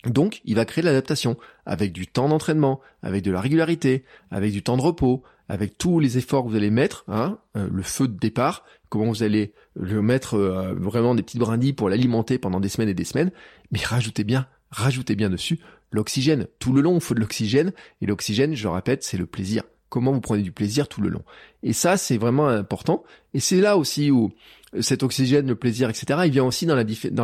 Donc, 0.06 0.40
il 0.44 0.56
va 0.56 0.64
créer 0.64 0.82
de 0.82 0.88
l'adaptation 0.88 1.36
avec 1.64 1.92
du 1.92 2.06
temps 2.06 2.28
d'entraînement, 2.28 2.80
avec 3.02 3.22
de 3.22 3.30
la 3.30 3.40
régularité, 3.40 4.04
avec 4.30 4.52
du 4.52 4.62
temps 4.62 4.76
de 4.76 4.82
repos, 4.82 5.22
avec 5.48 5.78
tous 5.78 6.00
les 6.00 6.18
efforts 6.18 6.44
que 6.44 6.50
vous 6.50 6.56
allez 6.56 6.70
mettre, 6.70 7.04
hein, 7.08 7.38
euh, 7.56 7.68
le 7.70 7.82
feu 7.82 8.08
de 8.08 8.18
départ, 8.18 8.64
comment 8.88 9.06
vous 9.06 9.22
allez 9.22 9.52
le 9.74 10.02
mettre 10.02 10.34
euh, 10.34 10.74
vraiment 10.74 11.14
des 11.14 11.22
petites 11.22 11.40
brindilles 11.40 11.72
pour 11.72 11.88
l'alimenter 11.88 12.38
pendant 12.38 12.58
des 12.58 12.68
semaines 12.68 12.88
et 12.88 12.94
des 12.94 13.04
semaines, 13.04 13.30
mais 13.70 13.80
rajoutez 13.80 14.24
bien, 14.24 14.46
rajoutez 14.70 15.14
bien 15.14 15.30
dessus 15.30 15.60
l'oxygène. 15.92 16.48
Tout 16.58 16.72
le 16.72 16.80
long, 16.80 16.96
il 16.96 17.00
faut 17.00 17.14
de 17.14 17.20
l'oxygène, 17.20 17.72
et 18.00 18.06
l'oxygène, 18.06 18.56
je 18.56 18.64
le 18.64 18.70
répète, 18.70 19.04
c'est 19.04 19.18
le 19.18 19.26
plaisir. 19.26 19.62
Comment 19.92 20.12
vous 20.12 20.22
prenez 20.22 20.42
du 20.42 20.52
plaisir 20.52 20.88
tout 20.88 21.02
le 21.02 21.10
long. 21.10 21.22
Et 21.62 21.74
ça, 21.74 21.98
c'est 21.98 22.16
vraiment 22.16 22.48
important. 22.48 23.04
Et 23.34 23.40
c'est 23.40 23.60
là 23.60 23.76
aussi 23.76 24.10
où 24.10 24.32
cet 24.80 25.02
oxygène, 25.02 25.46
le 25.46 25.54
plaisir, 25.54 25.90
etc., 25.90 26.20
il 26.24 26.30
vient 26.30 26.44
aussi 26.44 26.64
dans, 26.64 26.76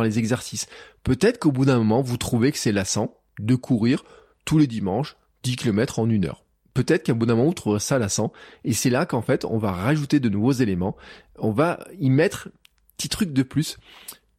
les 0.03 0.19
exercices. 0.19 0.67
Peut-être 1.03 1.39
qu'au 1.39 1.51
bout 1.51 1.65
d'un 1.65 1.79
moment, 1.79 2.03
vous 2.03 2.17
trouvez 2.17 2.51
que 2.51 2.59
c'est 2.59 2.71
lassant 2.71 3.17
de 3.39 3.55
courir 3.55 4.03
tous 4.45 4.59
les 4.59 4.67
dimanches 4.67 5.17
10 5.41 5.55
km 5.55 5.97
en 5.97 6.07
une 6.11 6.25
heure 6.25 6.43
peut-être 6.75 7.03
qu'à 7.03 7.15
bout 7.15 7.25
d'un 7.25 7.33
moment, 7.33 7.47
vous 7.47 7.55
trouverez 7.55 7.79
ça 7.79 7.97
lassant. 7.97 8.31
Et 8.63 8.71
c'est 8.71 8.91
là 8.91 9.07
qu'en 9.07 9.23
fait, 9.23 9.43
on 9.43 9.57
va 9.57 9.71
rajouter 9.71 10.19
de 10.21 10.29
nouveaux 10.29 10.51
éléments. 10.51 10.95
On 11.39 11.51
va 11.51 11.79
y 11.99 12.11
mettre 12.11 12.49
petit 12.95 13.09
truc 13.09 13.33
de 13.33 13.43
plus. 13.43 13.79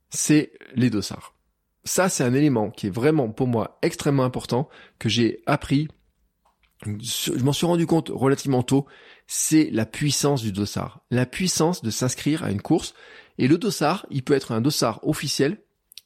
C'est 0.08 0.52
les 0.74 0.88
dossards. 0.88 1.34
Ça, 1.84 2.08
c'est 2.08 2.24
un 2.24 2.32
élément 2.32 2.70
qui 2.70 2.86
est 2.86 2.90
vraiment 2.90 3.28
pour 3.28 3.48
moi 3.48 3.78
extrêmement 3.82 4.24
important, 4.24 4.70
que 4.98 5.10
j'ai 5.10 5.42
appris. 5.44 5.88
Je 6.84 7.32
m'en 7.42 7.52
suis 7.52 7.66
rendu 7.66 7.86
compte 7.86 8.10
relativement 8.12 8.62
tôt. 8.62 8.86
C'est 9.26 9.68
la 9.70 9.86
puissance 9.86 10.42
du 10.42 10.52
dossard. 10.52 11.02
La 11.10 11.26
puissance 11.26 11.82
de 11.82 11.90
s'inscrire 11.90 12.42
à 12.42 12.50
une 12.50 12.62
course. 12.62 12.94
Et 13.38 13.48
le 13.48 13.58
dossard, 13.58 14.06
il 14.10 14.22
peut 14.22 14.34
être 14.34 14.52
un 14.52 14.60
dossard 14.60 15.00
officiel 15.06 15.58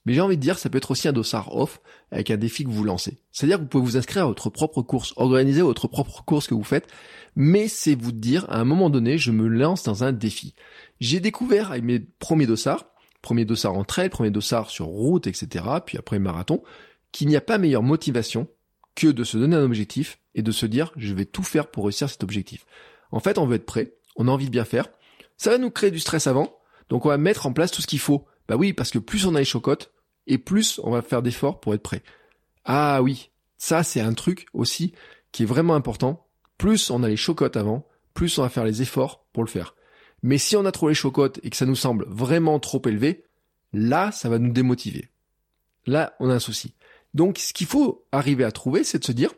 mais 0.05 0.13
j'ai 0.13 0.21
envie 0.21 0.37
de 0.37 0.43
dire, 0.43 0.59
ça 0.59 0.69
peut 0.69 0.79
être 0.79 0.91
aussi 0.91 1.09
un 1.09 1.13
dossard 1.13 1.55
off 1.57 1.81
avec 2.11 2.31
un 2.31 2.37
défi 2.37 2.65
que 2.65 2.69
vous 2.69 2.85
lancez. 2.85 3.19
C'est-à-dire 3.33 3.57
que 3.57 3.63
vous 3.63 3.69
pouvez 3.69 3.85
vous 3.85 3.97
inscrire 3.97 4.25
à 4.25 4.27
votre 4.27 4.51
propre 4.51 4.83
course, 4.83 5.15
organiser 5.17 5.63
votre 5.63 5.89
propre 5.89 6.23
course 6.25 6.47
que 6.47 6.55
vous 6.55 6.65
faites, 6.65 6.89
mais 7.37 7.69
c'est 7.69 7.95
vous 7.95 8.13
dire, 8.13 8.45
à 8.51 8.61
un 8.61 8.65
moment 8.65 8.91
donné, 8.91 9.17
je 9.17 9.31
me 9.31 9.49
lance 9.49 9.83
dans 9.83 10.05
un 10.05 10.13
défi. 10.13 10.55
J'ai 11.01 11.21
découvert 11.21 11.71
avec 11.71 11.85
mes 11.85 12.01
premiers 12.01 12.47
dossards, 12.47 12.85
premier 13.23 13.47
dossard 13.47 13.75
en 13.75 13.85
trail, 13.85 14.11
premier 14.11 14.31
dossard 14.31 14.69
sur 14.69 14.87
route, 14.87 15.27
etc., 15.27 15.65
puis 15.85 15.97
après 15.97 16.19
marathon, 16.19 16.63
qu'il 17.11 17.29
n'y 17.29 17.37
a 17.37 17.41
pas 17.41 17.59
meilleure 17.59 17.83
motivation 17.83 18.47
que 18.95 19.09
de 19.09 19.25
se 19.25 19.37
donner 19.37 19.57
un 19.57 19.65
objectif 19.65 20.19
et 20.35 20.43
de 20.43 20.53
se 20.53 20.67
dire, 20.67 20.93
je 20.97 21.15
vais 21.15 21.25
tout 21.25 21.43
faire 21.43 21.71
pour 21.71 21.85
réussir 21.85 22.09
cet 22.09 22.23
objectif. 22.23 22.67
En 23.11 23.21
fait, 23.21 23.39
on 23.39 23.47
veut 23.47 23.57
être 23.57 23.67
prêt, 23.67 23.95
on 24.17 24.29
a 24.29 24.31
envie 24.31 24.47
de 24.47 24.51
bien 24.51 24.65
faire. 24.65 24.89
Ça 25.37 25.51
va 25.51 25.59
nous 25.59 25.71
créer 25.71 25.91
du 25.91 26.01
stress 26.01 26.27
avant, 26.27 26.57
donc 26.89 27.07
on 27.07 27.09
va 27.09 27.19
mettre 27.19 27.47
en 27.47 27.53
place 27.53 27.71
tout 27.71 27.83
ce 27.83 27.87
qu'il 27.87 27.99
faut. 27.99 28.27
Bah 28.49 28.57
oui, 28.57 28.73
parce 28.73 28.91
que 28.91 28.99
plus 28.99 29.27
on 29.27 29.35
a 29.35 29.39
les 29.39 29.45
chocottes, 29.45 29.93
et 30.27 30.39
plus 30.39 30.81
on 30.83 30.91
va 30.91 31.03
faire 31.03 31.23
d'efforts 31.23 31.61
pour 31.61 31.75
être 31.75 31.83
prêt. 31.83 32.03
Ah 32.65 33.03
oui, 33.03 33.31
ça 33.59 33.83
c'est 33.83 34.01
un 34.01 34.15
truc 34.15 34.47
aussi 34.53 34.95
qui 35.33 35.43
est 35.43 35.47
vraiment 35.47 35.75
important. 35.75 36.27
Plus 36.59 36.91
on 36.91 37.03
a 37.03 37.09
les 37.09 37.17
chocottes 37.17 37.57
avant, 37.57 37.87
plus 38.15 38.39
on 38.39 38.43
va 38.43 38.49
faire 38.49 38.65
les 38.65 38.83
efforts 38.83 39.27
pour 39.33 39.45
le 39.45 39.51
faire. 39.51 39.75
Mais 40.23 40.39
si 40.39 40.57
on 40.57 40.65
a 40.65 40.73
trop 40.73 40.89
les 40.89 40.95
chocottes 40.95 41.41
et 41.43 41.51
que 41.51 41.57
ça 41.57 41.67
nous 41.67 41.77
semble 41.77 42.07
vraiment 42.09 42.59
trop 42.59 42.81
élevé, 42.87 43.25
là 43.73 44.13
ça 44.13 44.29
va 44.29 44.39
nous 44.39 44.53
démotiver. 44.53 45.11
Là 45.87 46.15
on 46.21 46.31
a 46.31 46.35
un 46.35 46.39
souci. 46.39 46.75
Donc 47.15 47.39
ce 47.39 47.53
qu'il 47.53 47.67
faut 47.67 48.07
arriver 48.13 48.45
à 48.45 48.53
trouver, 48.53 48.85
c'est 48.85 48.99
de 48.99 49.05
se 49.05 49.13
dire 49.13 49.33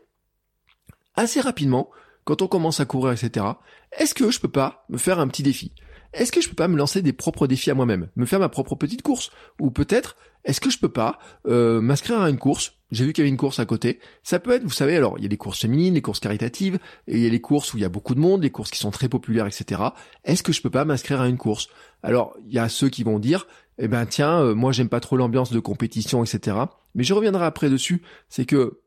assez 1.15 1.41
rapidement, 1.41 1.91
quand 2.25 2.43
on 2.43 2.49
commence 2.49 2.81
à 2.81 2.85
courir, 2.85 3.13
etc., 3.13 3.47
est-ce 3.93 4.15
que 4.15 4.31
je 4.31 4.41
peux 4.41 4.51
pas 4.51 4.85
me 4.89 4.99
faire 4.99 5.21
un 5.21 5.29
petit 5.29 5.43
défi? 5.43 5.73
Est-ce 6.13 6.33
que 6.33 6.41
je 6.41 6.49
peux 6.49 6.55
pas 6.55 6.69
me 6.69 6.77
lancer 6.77 7.03
des 7.03 7.13
propres 7.13 7.47
défis 7.47 7.71
à 7.71 7.75
moi-même, 7.75 8.09
me 8.17 8.27
faire 8.27 8.41
ma 8.41 8.49
propre 8.49 8.75
petite 8.75 9.03
course, 9.03 9.31
ou 9.61 9.71
peut-être 9.71 10.17
est-ce 10.45 10.61
que 10.61 10.71
je 10.71 10.79
peux 10.79 10.89
pas 10.89 11.19
euh, 11.47 11.81
m'inscrire 11.81 12.21
à 12.21 12.31
une 12.31 12.39
course? 12.39 12.75
J'ai 12.93 13.05
vu 13.05 13.13
qu'il 13.13 13.23
y 13.23 13.25
avait 13.25 13.31
une 13.31 13.37
course 13.37 13.59
à 13.59 13.67
côté. 13.67 13.99
Ça 14.23 14.39
peut 14.39 14.53
être, 14.53 14.63
vous 14.63 14.71
savez, 14.71 14.97
alors 14.97 15.17
il 15.19 15.25
y 15.25 15.27
a 15.27 15.29
des 15.29 15.37
courses 15.37 15.61
féminines, 15.61 15.95
les 15.95 16.03
courses 16.03 16.21
caritatives, 16.21 16.79
et 17.09 17.17
il 17.17 17.23
y 17.23 17.27
a 17.27 17.31
les 17.31 17.41
courses 17.41 17.75
où 17.75 17.79
il 17.79 17.81
y 17.81 17.85
a 17.85 17.89
beaucoup 17.89 18.15
de 18.15 18.21
monde, 18.21 18.45
les 18.45 18.51
courses 18.51 18.71
qui 18.71 18.79
sont 18.79 18.93
très 18.93 19.09
populaires, 19.09 19.47
etc. 19.47 19.83
Est-ce 20.25 20.45
que 20.45 20.53
je 20.53 20.63
peux 20.63 20.71
pas 20.71 20.85
m'inscrire 20.85 21.21
à 21.21 21.29
une 21.29 21.37
course? 21.37 21.69
Alors 22.03 22.37
il 22.47 22.55
y 22.55 22.61
a 22.61 22.69
ceux 22.69 22.89
qui 22.89 23.03
vont 23.03 23.19
dire, 23.19 23.47
eh 23.79 23.89
ben 23.89 24.07
tiens, 24.07 24.41
euh, 24.41 24.55
moi 24.55 24.73
j'aime 24.73 24.89
pas 24.89 25.01
trop 25.01 25.17
l'ambiance 25.17 25.53
de 25.53 25.61
compétition, 25.61 26.25
etc. 26.25 26.57
Mais 26.95 27.05
je 27.05 27.15
reviendrai 27.15 27.45
après 27.45 27.69
dessus. 27.69 28.03
C'est 28.29 28.47
que 28.47 28.81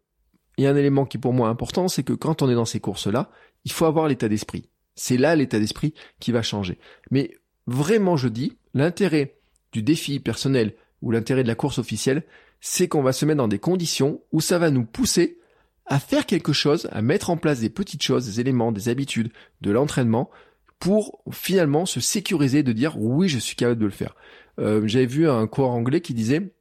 il 0.58 0.64
y 0.64 0.68
a 0.68 0.72
un 0.72 0.76
élément 0.76 1.06
qui 1.06 1.18
est 1.18 1.22
pour 1.22 1.34
moi 1.34 1.48
important, 1.48 1.88
c'est 1.88 2.04
que 2.04 2.12
quand 2.12 2.42
on 2.42 2.50
est 2.50 2.56
dans 2.56 2.66
ces 2.66 2.82
courses-là, 2.82 3.32
il 3.64 3.72
faut 3.72 3.86
avoir 3.86 4.08
l'état 4.08 4.28
d'esprit. 4.28 4.70
C'est 4.96 5.16
là 5.16 5.36
l'état 5.36 5.58
d'esprit 5.58 5.94
qui 6.20 6.34
va 6.34 6.42
changer. 6.42 6.80
Mais 7.12 7.38
vraiment, 7.66 8.18
je 8.18 8.28
dis, 8.28 8.58
l'intérêt 8.74 9.38
du 9.72 9.82
défi 9.84 10.20
personnel 10.20 10.76
ou 11.02 11.12
l'intérêt 11.12 11.44
de 11.44 11.48
la 11.48 11.56
course 11.56 11.80
officielle, 11.80 12.24
c'est 12.60 12.90
qu'on 12.90 13.04
va 13.04 13.14
se 13.14 13.26
mettre 13.26 13.38
dans 13.38 13.48
des 13.48 13.60
conditions 13.60 14.22
où 14.34 14.42
ça 14.42 14.60
va 14.60 14.70
nous 14.70 14.84
pousser 14.84 15.40
à 15.86 16.00
faire 16.00 16.26
quelque 16.26 16.52
chose, 16.52 16.90
à 16.92 17.02
mettre 17.02 17.30
en 17.30 17.38
place 17.38 17.62
des 17.62 17.70
petites 17.70 18.04
choses, 18.04 18.26
des 18.26 18.42
éléments, 18.42 18.72
des 18.72 18.90
habitudes, 18.90 19.32
de 19.62 19.72
l'entraînement, 19.72 20.30
pour 20.78 21.24
finalement 21.32 21.86
se 21.86 22.00
sécuriser 22.00 22.64
de 22.64 22.72
dire 22.72 23.00
oui, 23.00 23.28
je 23.28 23.40
suis 23.40 23.56
capable 23.56 23.80
de 23.80 23.86
le 23.86 23.92
faire. 23.92 24.16
Euh, 24.60 24.82
J'avais 24.86 25.05
vu 25.05 25.30
un 25.30 25.47
coureur 25.47 25.72
anglais 25.72 26.01
qui 26.01 26.14
disait 26.14 26.53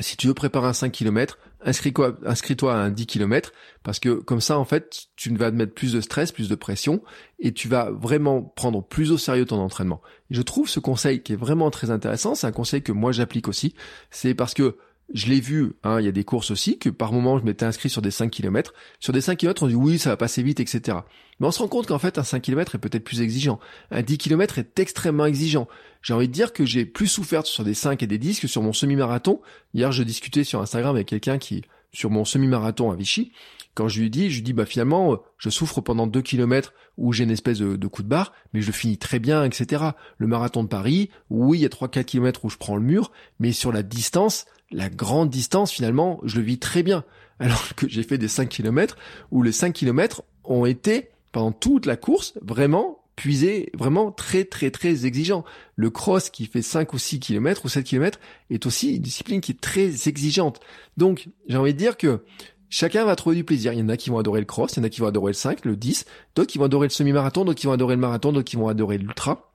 si 0.00 0.16
tu 0.16 0.26
veux 0.26 0.34
préparer 0.34 0.66
un 0.66 0.72
5 0.72 0.90
km, 0.90 1.38
inscris-toi 1.64 2.18
inscris 2.24 2.56
à 2.62 2.74
un 2.74 2.90
10 2.90 3.06
km 3.06 3.52
parce 3.82 3.98
que 3.98 4.10
comme 4.10 4.40
ça 4.40 4.58
en 4.58 4.64
fait 4.64 5.06
tu 5.16 5.34
vas 5.36 5.50
mettre 5.50 5.74
plus 5.74 5.92
de 5.92 6.00
stress, 6.00 6.32
plus 6.32 6.48
de 6.48 6.54
pression 6.54 7.02
et 7.38 7.52
tu 7.52 7.68
vas 7.68 7.90
vraiment 7.90 8.42
prendre 8.42 8.82
plus 8.82 9.12
au 9.12 9.18
sérieux 9.18 9.44
ton 9.44 9.58
entraînement. 9.58 10.00
Je 10.30 10.42
trouve 10.42 10.68
ce 10.68 10.80
conseil 10.80 11.22
qui 11.22 11.34
est 11.34 11.36
vraiment 11.36 11.70
très 11.70 11.90
intéressant, 11.90 12.34
c'est 12.34 12.46
un 12.46 12.52
conseil 12.52 12.82
que 12.82 12.92
moi 12.92 13.12
j'applique 13.12 13.48
aussi, 13.48 13.74
c'est 14.10 14.34
parce 14.34 14.54
que 14.54 14.76
je 15.12 15.26
l'ai 15.26 15.40
vu, 15.40 15.72
hein, 15.82 16.00
il 16.00 16.06
y 16.06 16.08
a 16.08 16.12
des 16.12 16.24
courses 16.24 16.50
aussi, 16.50 16.78
que 16.78 16.88
par 16.88 17.12
moment 17.12 17.38
je 17.38 17.44
m'étais 17.44 17.66
inscrit 17.66 17.90
sur 17.90 18.02
des 18.02 18.10
5 18.10 18.30
km. 18.30 18.72
Sur 18.98 19.12
des 19.12 19.20
5 19.20 19.36
km, 19.36 19.64
on 19.64 19.66
dit 19.66 19.74
oui, 19.74 19.98
ça 19.98 20.10
va 20.10 20.16
passer 20.16 20.42
vite, 20.42 20.60
etc. 20.60 20.98
Mais 21.38 21.46
on 21.46 21.50
se 21.50 21.58
rend 21.58 21.68
compte 21.68 21.86
qu'en 21.86 21.98
fait, 21.98 22.18
un 22.18 22.24
5 22.24 22.40
km 22.40 22.74
est 22.74 22.78
peut-être 22.78 23.04
plus 23.04 23.20
exigeant. 23.20 23.60
Un 23.90 24.02
10 24.02 24.18
km 24.18 24.58
est 24.58 24.78
extrêmement 24.78 25.26
exigeant. 25.26 25.68
J'ai 26.02 26.14
envie 26.14 26.28
de 26.28 26.32
dire 26.32 26.52
que 26.52 26.64
j'ai 26.64 26.84
plus 26.86 27.08
souffert 27.08 27.46
sur 27.46 27.64
des 27.64 27.74
5 27.74 28.02
et 28.02 28.06
des 28.06 28.18
10 28.18 28.40
que 28.40 28.48
sur 28.48 28.62
mon 28.62 28.72
semi-marathon. 28.72 29.40
Hier, 29.74 29.92
je 29.92 30.02
discutais 30.02 30.44
sur 30.44 30.60
Instagram 30.60 30.94
avec 30.94 31.08
quelqu'un 31.08 31.38
qui, 31.38 31.62
sur 31.92 32.10
mon 32.10 32.24
semi-marathon 32.24 32.90
à 32.90 32.96
Vichy, 32.96 33.32
quand 33.74 33.88
je 33.88 34.00
lui 34.00 34.10
dis, 34.10 34.30
je 34.30 34.36
lui 34.36 34.42
dis, 34.42 34.52
bah 34.52 34.66
finalement, 34.66 35.18
je 35.38 35.48
souffre 35.48 35.80
pendant 35.80 36.06
2 36.06 36.20
km 36.20 36.74
où 36.98 37.12
j'ai 37.12 37.24
une 37.24 37.30
espèce 37.30 37.58
de, 37.58 37.86
coup 37.86 38.02
de 38.02 38.08
barre, 38.08 38.32
mais 38.52 38.60
je 38.60 38.70
finis 38.70 38.98
très 38.98 39.18
bien, 39.18 39.44
etc. 39.44 39.84
Le 40.18 40.26
marathon 40.26 40.62
de 40.62 40.68
Paris, 40.68 41.08
oui, 41.30 41.58
il 41.58 41.62
y 41.62 41.66
a 41.66 41.70
3-4 41.70 42.04
km 42.04 42.44
où 42.44 42.50
je 42.50 42.58
prends 42.58 42.76
le 42.76 42.82
mur, 42.82 43.12
mais 43.38 43.52
sur 43.52 43.72
la 43.72 43.82
distance, 43.82 44.44
la 44.72 44.88
grande 44.88 45.30
distance, 45.30 45.70
finalement, 45.72 46.20
je 46.24 46.36
le 46.36 46.42
vis 46.42 46.58
très 46.58 46.82
bien. 46.82 47.04
Alors 47.38 47.74
que 47.74 47.88
j'ai 47.88 48.02
fait 48.02 48.18
des 48.18 48.28
5 48.28 48.48
km 48.48 48.96
où 49.30 49.42
les 49.42 49.52
5 49.52 49.72
km 49.72 50.22
ont 50.44 50.66
été, 50.66 51.10
pendant 51.32 51.52
toute 51.52 51.86
la 51.86 51.96
course, 51.96 52.34
vraiment 52.42 53.02
puisé, 53.16 53.70
vraiment 53.74 54.10
très 54.10 54.44
très 54.44 54.70
très 54.70 55.06
exigeant. 55.06 55.44
Le 55.76 55.90
cross 55.90 56.30
qui 56.30 56.46
fait 56.46 56.62
5 56.62 56.92
ou 56.92 56.98
6 56.98 57.20
km 57.20 57.64
ou 57.64 57.68
7 57.68 57.84
km 57.84 58.18
est 58.50 58.64
aussi 58.66 58.96
une 58.96 59.02
discipline 59.02 59.40
qui 59.40 59.52
est 59.52 59.60
très 59.60 60.08
exigeante. 60.08 60.60
Donc, 60.96 61.28
j'ai 61.48 61.56
envie 61.56 61.74
de 61.74 61.78
dire 61.78 61.96
que 61.96 62.24
chacun 62.68 63.04
va 63.04 63.16
trouver 63.16 63.36
du 63.36 63.44
plaisir. 63.44 63.72
Il 63.72 63.78
y 63.78 63.82
en 63.82 63.88
a 63.88 63.96
qui 63.96 64.10
vont 64.10 64.18
adorer 64.18 64.40
le 64.40 64.46
cross, 64.46 64.72
il 64.72 64.78
y 64.78 64.80
en 64.80 64.84
a 64.84 64.88
qui 64.88 65.00
vont 65.00 65.06
adorer 65.06 65.30
le 65.30 65.36
5, 65.36 65.64
le 65.64 65.76
10, 65.76 66.06
d'autres 66.34 66.50
qui 66.50 66.58
vont 66.58 66.64
adorer 66.64 66.86
le 66.86 66.92
semi-marathon, 66.92 67.44
d'autres 67.44 67.60
qui 67.60 67.66
vont 67.66 67.72
adorer 67.72 67.96
le 67.96 68.00
marathon, 68.00 68.32
d'autres 68.32 68.48
qui 68.48 68.56
vont 68.56 68.68
adorer 68.68 68.98
l'ultra. 68.98 69.52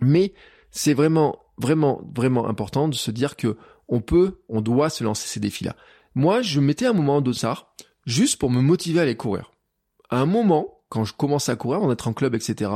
Mais 0.00 0.34
c'est 0.70 0.94
vraiment, 0.94 1.38
vraiment, 1.58 2.02
vraiment 2.14 2.48
important 2.48 2.88
de 2.88 2.94
se 2.94 3.10
dire 3.10 3.36
que 3.36 3.56
on 3.88 4.00
peut, 4.00 4.42
on 4.48 4.60
doit 4.60 4.90
se 4.90 5.04
lancer 5.04 5.26
ces 5.28 5.40
défis-là. 5.40 5.76
Moi, 6.14 6.42
je 6.42 6.60
mettais 6.60 6.86
un 6.86 6.92
moment 6.92 7.16
en 7.16 7.20
dossard 7.20 7.74
juste 8.06 8.38
pour 8.38 8.50
me 8.50 8.60
motiver 8.60 9.00
à 9.00 9.02
aller 9.02 9.16
courir. 9.16 9.52
À 10.10 10.18
un 10.18 10.26
moment, 10.26 10.82
quand 10.88 11.04
je 11.04 11.14
commence 11.14 11.48
à 11.48 11.56
courir, 11.56 11.80
on 11.80 11.90
être 11.90 12.08
en 12.08 12.12
club, 12.12 12.34
etc., 12.34 12.70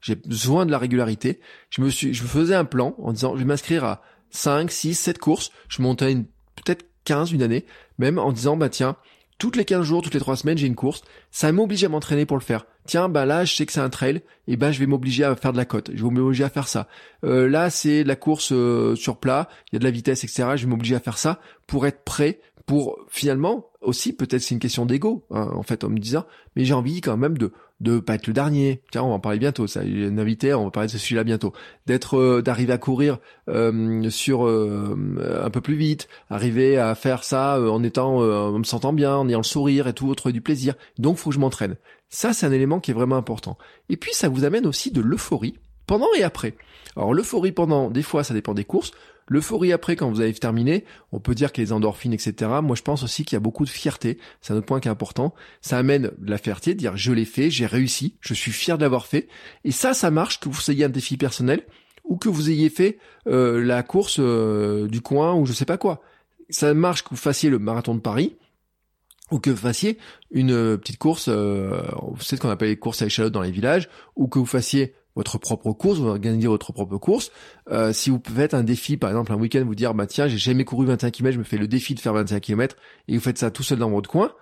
j'ai 0.00 0.16
besoin 0.16 0.66
de 0.66 0.70
la 0.70 0.78
régularité. 0.78 1.40
Je 1.70 1.80
me 1.80 1.88
suis, 1.88 2.12
je 2.12 2.22
faisais 2.22 2.54
un 2.54 2.66
plan 2.66 2.94
en 2.98 3.12
disant, 3.12 3.34
je 3.34 3.40
vais 3.40 3.46
m'inscrire 3.46 3.84
à 3.84 4.02
5, 4.30 4.70
6, 4.70 4.94
7 4.94 5.18
courses. 5.18 5.50
Je 5.68 5.80
montais 5.80 6.12
une, 6.12 6.24
peut-être 6.56 6.84
15 7.04 7.32
une 7.32 7.42
année, 7.42 7.64
même 7.98 8.18
en 8.18 8.32
disant, 8.32 8.56
bah 8.56 8.68
tiens, 8.68 8.96
toutes 9.38 9.56
les 9.56 9.64
15 9.64 9.82
jours, 9.84 10.02
toutes 10.02 10.14
les 10.14 10.20
3 10.20 10.36
semaines, 10.36 10.58
j'ai 10.58 10.66
une 10.66 10.74
course. 10.74 11.02
Ça 11.30 11.50
m'oblige 11.50 11.82
à 11.84 11.88
m'entraîner 11.88 12.26
pour 12.26 12.36
le 12.36 12.42
faire. 12.42 12.66
Tiens, 12.86 13.08
bah 13.08 13.26
là, 13.26 13.44
je 13.44 13.54
sais 13.54 13.66
que 13.66 13.72
c'est 13.72 13.80
un 13.80 13.90
trail, 13.90 14.22
et 14.48 14.56
ben 14.56 14.72
je 14.72 14.78
vais 14.78 14.86
m'obliger 14.86 15.24
à 15.24 15.36
faire 15.36 15.52
de 15.52 15.56
la 15.56 15.64
côte. 15.64 15.90
Je 15.94 16.02
vais 16.02 16.10
m'obliger 16.10 16.44
à 16.44 16.48
faire 16.48 16.68
ça. 16.68 16.88
Euh, 17.24 17.48
là, 17.48 17.70
c'est 17.70 18.02
la 18.02 18.16
course 18.16 18.50
euh, 18.52 18.96
sur 18.96 19.18
plat, 19.18 19.48
il 19.70 19.74
y 19.74 19.76
a 19.76 19.78
de 19.78 19.84
la 19.84 19.90
vitesse, 19.90 20.24
etc. 20.24 20.50
Je 20.56 20.64
vais 20.64 20.70
m'obliger 20.70 20.96
à 20.96 21.00
faire 21.00 21.18
ça 21.18 21.40
pour 21.66 21.86
être 21.86 22.02
prêt 22.04 22.40
pour 22.66 22.98
finalement 23.08 23.70
aussi 23.80 24.12
peut-être 24.12 24.40
c'est 24.40 24.54
une 24.54 24.60
question 24.60 24.86
d'ego 24.86 25.24
hein, 25.30 25.50
en 25.52 25.62
fait 25.64 25.82
en 25.82 25.88
me 25.88 25.98
disant 25.98 26.24
mais 26.54 26.64
j'ai 26.64 26.74
envie 26.74 27.00
quand 27.00 27.16
même 27.16 27.36
de 27.36 27.52
de 27.82 27.98
pas 27.98 28.14
être 28.14 28.26
le 28.26 28.32
dernier. 28.32 28.82
Tiens 28.90 29.02
on 29.02 29.08
va 29.08 29.14
en 29.14 29.20
parler 29.20 29.38
bientôt 29.38 29.66
ça 29.66 29.84
il 29.84 30.00
y 30.00 30.04
a 30.04 30.08
une 30.08 30.18
invité 30.18 30.54
on 30.54 30.64
va 30.64 30.70
parler 30.70 30.86
de 30.86 30.92
ce 30.92 30.98
sujet-là 30.98 31.24
bientôt. 31.24 31.52
D'être 31.86 32.16
euh, 32.16 32.42
d'arriver 32.42 32.72
à 32.72 32.78
courir 32.78 33.18
euh, 33.48 34.08
sur 34.08 34.46
euh, 34.46 35.42
un 35.44 35.50
peu 35.50 35.60
plus 35.60 35.74
vite 35.74 36.08
arriver 36.30 36.78
à 36.78 36.94
faire 36.94 37.24
ça 37.24 37.60
en 37.60 37.82
étant 37.82 38.18
en 38.18 38.58
me 38.58 38.64
sentant 38.64 38.92
bien 38.92 39.16
en 39.16 39.28
ayant 39.28 39.40
le 39.40 39.44
sourire 39.44 39.88
et 39.88 39.92
tout 39.92 40.14
trouver 40.14 40.32
du 40.32 40.40
plaisir. 40.40 40.74
Donc 40.98 41.18
faut 41.18 41.30
que 41.30 41.34
je 41.34 41.40
m'entraîne. 41.40 41.76
Ça 42.08 42.32
c'est 42.32 42.46
un 42.46 42.52
élément 42.52 42.80
qui 42.80 42.90
est 42.90 42.94
vraiment 42.94 43.16
important. 43.16 43.58
Et 43.88 43.96
puis 43.96 44.12
ça 44.14 44.28
vous 44.28 44.44
amène 44.44 44.66
aussi 44.66 44.90
de 44.90 45.00
l'euphorie 45.00 45.58
pendant 45.86 46.12
et 46.16 46.22
après. 46.22 46.54
Alors 46.96 47.14
l'euphorie 47.14 47.52
pendant, 47.52 47.90
des 47.90 48.02
fois 48.02 48.24
ça 48.24 48.34
dépend 48.34 48.54
des 48.54 48.64
courses. 48.64 48.92
L'euphorie 49.28 49.72
après, 49.72 49.96
quand 49.96 50.10
vous 50.10 50.20
avez 50.20 50.34
terminé, 50.34 50.84
on 51.12 51.20
peut 51.20 51.34
dire 51.34 51.52
que 51.52 51.60
les 51.60 51.72
endorphines, 51.72 52.12
etc. 52.12 52.50
Moi, 52.62 52.74
je 52.74 52.82
pense 52.82 53.04
aussi 53.04 53.24
qu'il 53.24 53.36
y 53.36 53.38
a 53.38 53.40
beaucoup 53.40 53.64
de 53.64 53.70
fierté. 53.70 54.18
C'est 54.40 54.52
un 54.52 54.56
autre 54.56 54.66
point 54.66 54.80
qui 54.80 54.88
est 54.88 54.90
important. 54.90 55.32
Ça 55.60 55.78
amène 55.78 56.10
de 56.18 56.30
la 56.30 56.38
fierté, 56.38 56.74
de 56.74 56.78
dire 56.78 56.96
je 56.96 57.12
l'ai 57.12 57.24
fait, 57.24 57.48
j'ai 57.48 57.66
réussi, 57.66 58.16
je 58.20 58.34
suis 58.34 58.50
fier 58.50 58.76
de 58.78 58.82
l'avoir 58.82 59.06
fait. 59.06 59.28
Et 59.64 59.70
ça, 59.70 59.94
ça 59.94 60.10
marche 60.10 60.40
que 60.40 60.48
vous 60.48 60.70
ayez 60.70 60.84
un 60.84 60.88
défi 60.88 61.16
personnel 61.16 61.64
ou 62.04 62.16
que 62.16 62.28
vous 62.28 62.50
ayez 62.50 62.68
fait 62.68 62.98
euh, 63.28 63.64
la 63.64 63.84
course 63.84 64.16
euh, 64.18 64.88
du 64.88 65.00
coin 65.00 65.34
ou 65.34 65.46
je 65.46 65.52
sais 65.52 65.64
pas 65.64 65.78
quoi. 65.78 66.02
Ça 66.50 66.74
marche 66.74 67.04
que 67.04 67.10
vous 67.10 67.16
fassiez 67.16 67.48
le 67.48 67.60
marathon 67.60 67.94
de 67.94 68.00
Paris 68.00 68.36
ou 69.32 69.38
que 69.38 69.50
vous 69.50 69.56
fassiez 69.56 69.98
une 70.30 70.52
euh, 70.52 70.76
petite 70.76 70.98
course, 70.98 71.26
euh, 71.28 71.80
c'est 72.20 72.36
ce 72.36 72.40
qu'on 72.40 72.50
appelle 72.50 72.68
les 72.68 72.78
courses 72.78 73.00
à 73.02 73.06
échalote 73.06 73.32
dans 73.32 73.40
les 73.40 73.50
villages, 73.50 73.88
ou 74.14 74.28
que 74.28 74.38
vous 74.38 74.46
fassiez 74.46 74.94
votre 75.14 75.38
propre 75.38 75.72
course, 75.72 75.98
vous 75.98 76.08
organisez 76.08 76.48
votre 76.48 76.72
propre 76.72 76.96
course. 76.98 77.30
Euh, 77.70 77.92
si 77.92 78.10
vous 78.10 78.20
faites 78.34 78.54
un 78.54 78.62
défi, 78.62 78.96
par 78.96 79.10
exemple 79.10 79.32
un 79.32 79.36
week-end, 79.36 79.64
vous 79.64 79.74
dire 79.74 79.94
bah 79.94 80.06
tiens 80.06 80.28
j'ai 80.28 80.38
jamais 80.38 80.64
couru 80.64 80.86
21 80.86 81.10
km, 81.10 81.34
je 81.34 81.38
me 81.38 81.44
fais 81.44 81.58
le 81.58 81.68
défi 81.68 81.94
de 81.94 82.00
faire 82.00 82.14
25 82.14 82.40
km, 82.40 82.76
et 83.08 83.14
vous 83.16 83.22
faites 83.22 83.38
ça 83.38 83.50
tout 83.50 83.62
seul 83.62 83.78
dans 83.78 83.90
votre 83.90 84.08
coin, 84.08 84.32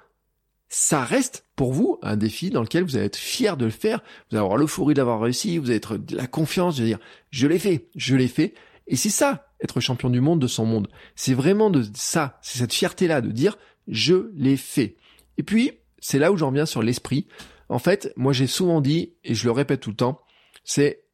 ça 0.69 1.03
reste 1.03 1.47
pour 1.57 1.73
vous 1.73 1.99
un 2.03 2.17
défi 2.17 2.51
dans 2.51 2.63
lequel 2.63 2.85
vous 2.85 2.97
allez 2.97 3.07
être 3.07 3.17
fier 3.17 3.57
de 3.57 3.65
le 3.65 3.71
faire, 3.73 4.03
vous 4.31 4.37
allez 4.37 4.45
avoir 4.45 4.57
l'euphorie 4.57 4.95
d'avoir 4.95 5.21
réussi, 5.21 5.59
vous 5.59 5.67
allez 5.67 5.77
être 5.77 5.97
de 5.97 6.17
la 6.17 6.29
confiance 6.29 6.77
de 6.77 6.85
dire 6.85 6.99
je 7.31 7.47
l'ai 7.49 7.59
fait, 7.59 7.89
je 7.97 8.15
l'ai 8.15 8.29
fait, 8.29 8.55
et 8.87 8.97
c'est 8.97 9.11
ça 9.11 9.47
être 9.63 9.81
champion 9.81 10.09
du 10.09 10.21
monde 10.21 10.41
de 10.41 10.47
son 10.47 10.65
monde. 10.65 10.89
C'est 11.15 11.35
vraiment 11.35 11.71
de 11.71 11.85
ça, 11.95 12.39
c'est 12.41 12.59
cette 12.59 12.73
fierté 12.73 13.09
là 13.09 13.21
de 13.21 13.31
dire 13.31 13.59
je 13.89 14.31
l'ai 14.35 14.57
fait. 14.57 14.97
Et 15.37 15.43
puis 15.43 15.73
c'est 15.99 16.19
là 16.19 16.33
où 16.33 16.37
j'en 16.37 16.49
reviens 16.49 16.67
sur 16.67 16.83
l'esprit. 16.83 17.27
En 17.69 17.79
fait, 17.79 18.13
moi 18.17 18.33
j'ai 18.33 18.47
souvent 18.47 18.81
dit 18.81 19.15
et 19.25 19.35
je 19.35 19.45
le 19.45 19.51
répète 19.51 19.81
tout 19.81 19.91
le 19.91 19.97
temps, 19.97 20.23
c'est 20.65 21.05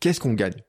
qu'est-ce 0.00 0.20
qu'on 0.20 0.34
gagne? 0.34 0.62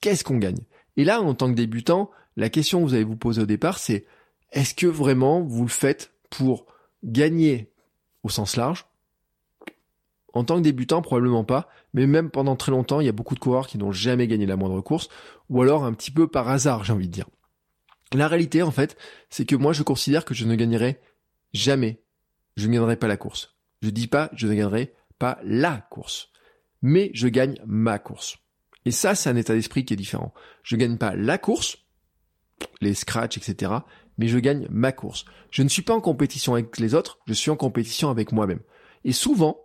Qu'est-ce 0.00 0.24
qu'on 0.24 0.38
gagne? 0.38 0.58
Et 0.96 1.04
là, 1.04 1.20
en 1.20 1.34
tant 1.34 1.48
que 1.48 1.56
débutant, 1.56 2.10
la 2.36 2.48
question 2.48 2.80
que 2.80 2.88
vous 2.88 2.94
allez 2.94 3.04
vous 3.04 3.16
poser 3.16 3.42
au 3.42 3.46
départ, 3.46 3.78
c'est 3.78 4.06
est-ce 4.52 4.74
que 4.74 4.86
vraiment 4.86 5.42
vous 5.42 5.62
le 5.62 5.68
faites 5.68 6.12
pour 6.30 6.66
gagner 7.04 7.72
au 8.22 8.28
sens 8.28 8.56
large? 8.56 8.86
En 10.34 10.44
tant 10.44 10.56
que 10.56 10.62
débutant, 10.62 11.02
probablement 11.02 11.44
pas, 11.44 11.68
mais 11.94 12.06
même 12.06 12.30
pendant 12.30 12.56
très 12.56 12.70
longtemps, 12.70 13.00
il 13.00 13.06
y 13.06 13.08
a 13.08 13.12
beaucoup 13.12 13.34
de 13.34 13.40
coureurs 13.40 13.66
qui 13.66 13.78
n'ont 13.78 13.92
jamais 13.92 14.26
gagné 14.26 14.46
la 14.46 14.56
moindre 14.56 14.80
course, 14.80 15.08
ou 15.48 15.62
alors 15.62 15.84
un 15.84 15.92
petit 15.92 16.10
peu 16.10 16.28
par 16.28 16.48
hasard, 16.48 16.84
j'ai 16.84 16.92
envie 16.92 17.08
de 17.08 17.12
dire. 17.12 17.28
La 18.12 18.28
réalité, 18.28 18.62
en 18.62 18.70
fait, 18.70 18.96
c'est 19.30 19.44
que 19.44 19.56
moi, 19.56 19.72
je 19.72 19.82
considère 19.82 20.24
que 20.24 20.34
je 20.34 20.46
ne 20.46 20.54
gagnerai 20.54 21.00
jamais. 21.52 22.02
Je 22.56 22.66
ne 22.66 22.72
gagnerai 22.72 22.96
pas 22.96 23.08
la 23.08 23.16
course. 23.16 23.56
Je 23.82 23.90
dis 23.90 24.06
pas, 24.06 24.30
je 24.32 24.46
ne 24.46 24.54
gagnerai 24.54 24.94
pas 25.18 25.38
la 25.42 25.76
course 25.90 26.30
mais 26.82 27.10
je 27.14 27.28
gagne 27.28 27.56
ma 27.66 27.98
course. 27.98 28.38
Et 28.84 28.90
ça, 28.90 29.14
c'est 29.14 29.28
un 29.28 29.36
état 29.36 29.54
d'esprit 29.54 29.84
qui 29.84 29.94
est 29.94 29.98
différent. 29.98 30.32
Je 30.62 30.76
gagne 30.76 30.96
pas 30.96 31.14
la 31.14 31.38
course, 31.38 31.78
les 32.80 32.94
scratchs, 32.94 33.36
etc., 33.36 33.72
mais 34.16 34.28
je 34.28 34.38
gagne 34.38 34.66
ma 34.70 34.92
course. 34.92 35.24
Je 35.50 35.62
ne 35.62 35.68
suis 35.68 35.82
pas 35.82 35.94
en 35.94 36.00
compétition 36.00 36.54
avec 36.54 36.78
les 36.78 36.94
autres, 36.94 37.18
je 37.26 37.32
suis 37.32 37.50
en 37.50 37.56
compétition 37.56 38.10
avec 38.10 38.32
moi-même. 38.32 38.60
Et 39.04 39.12
souvent, 39.12 39.60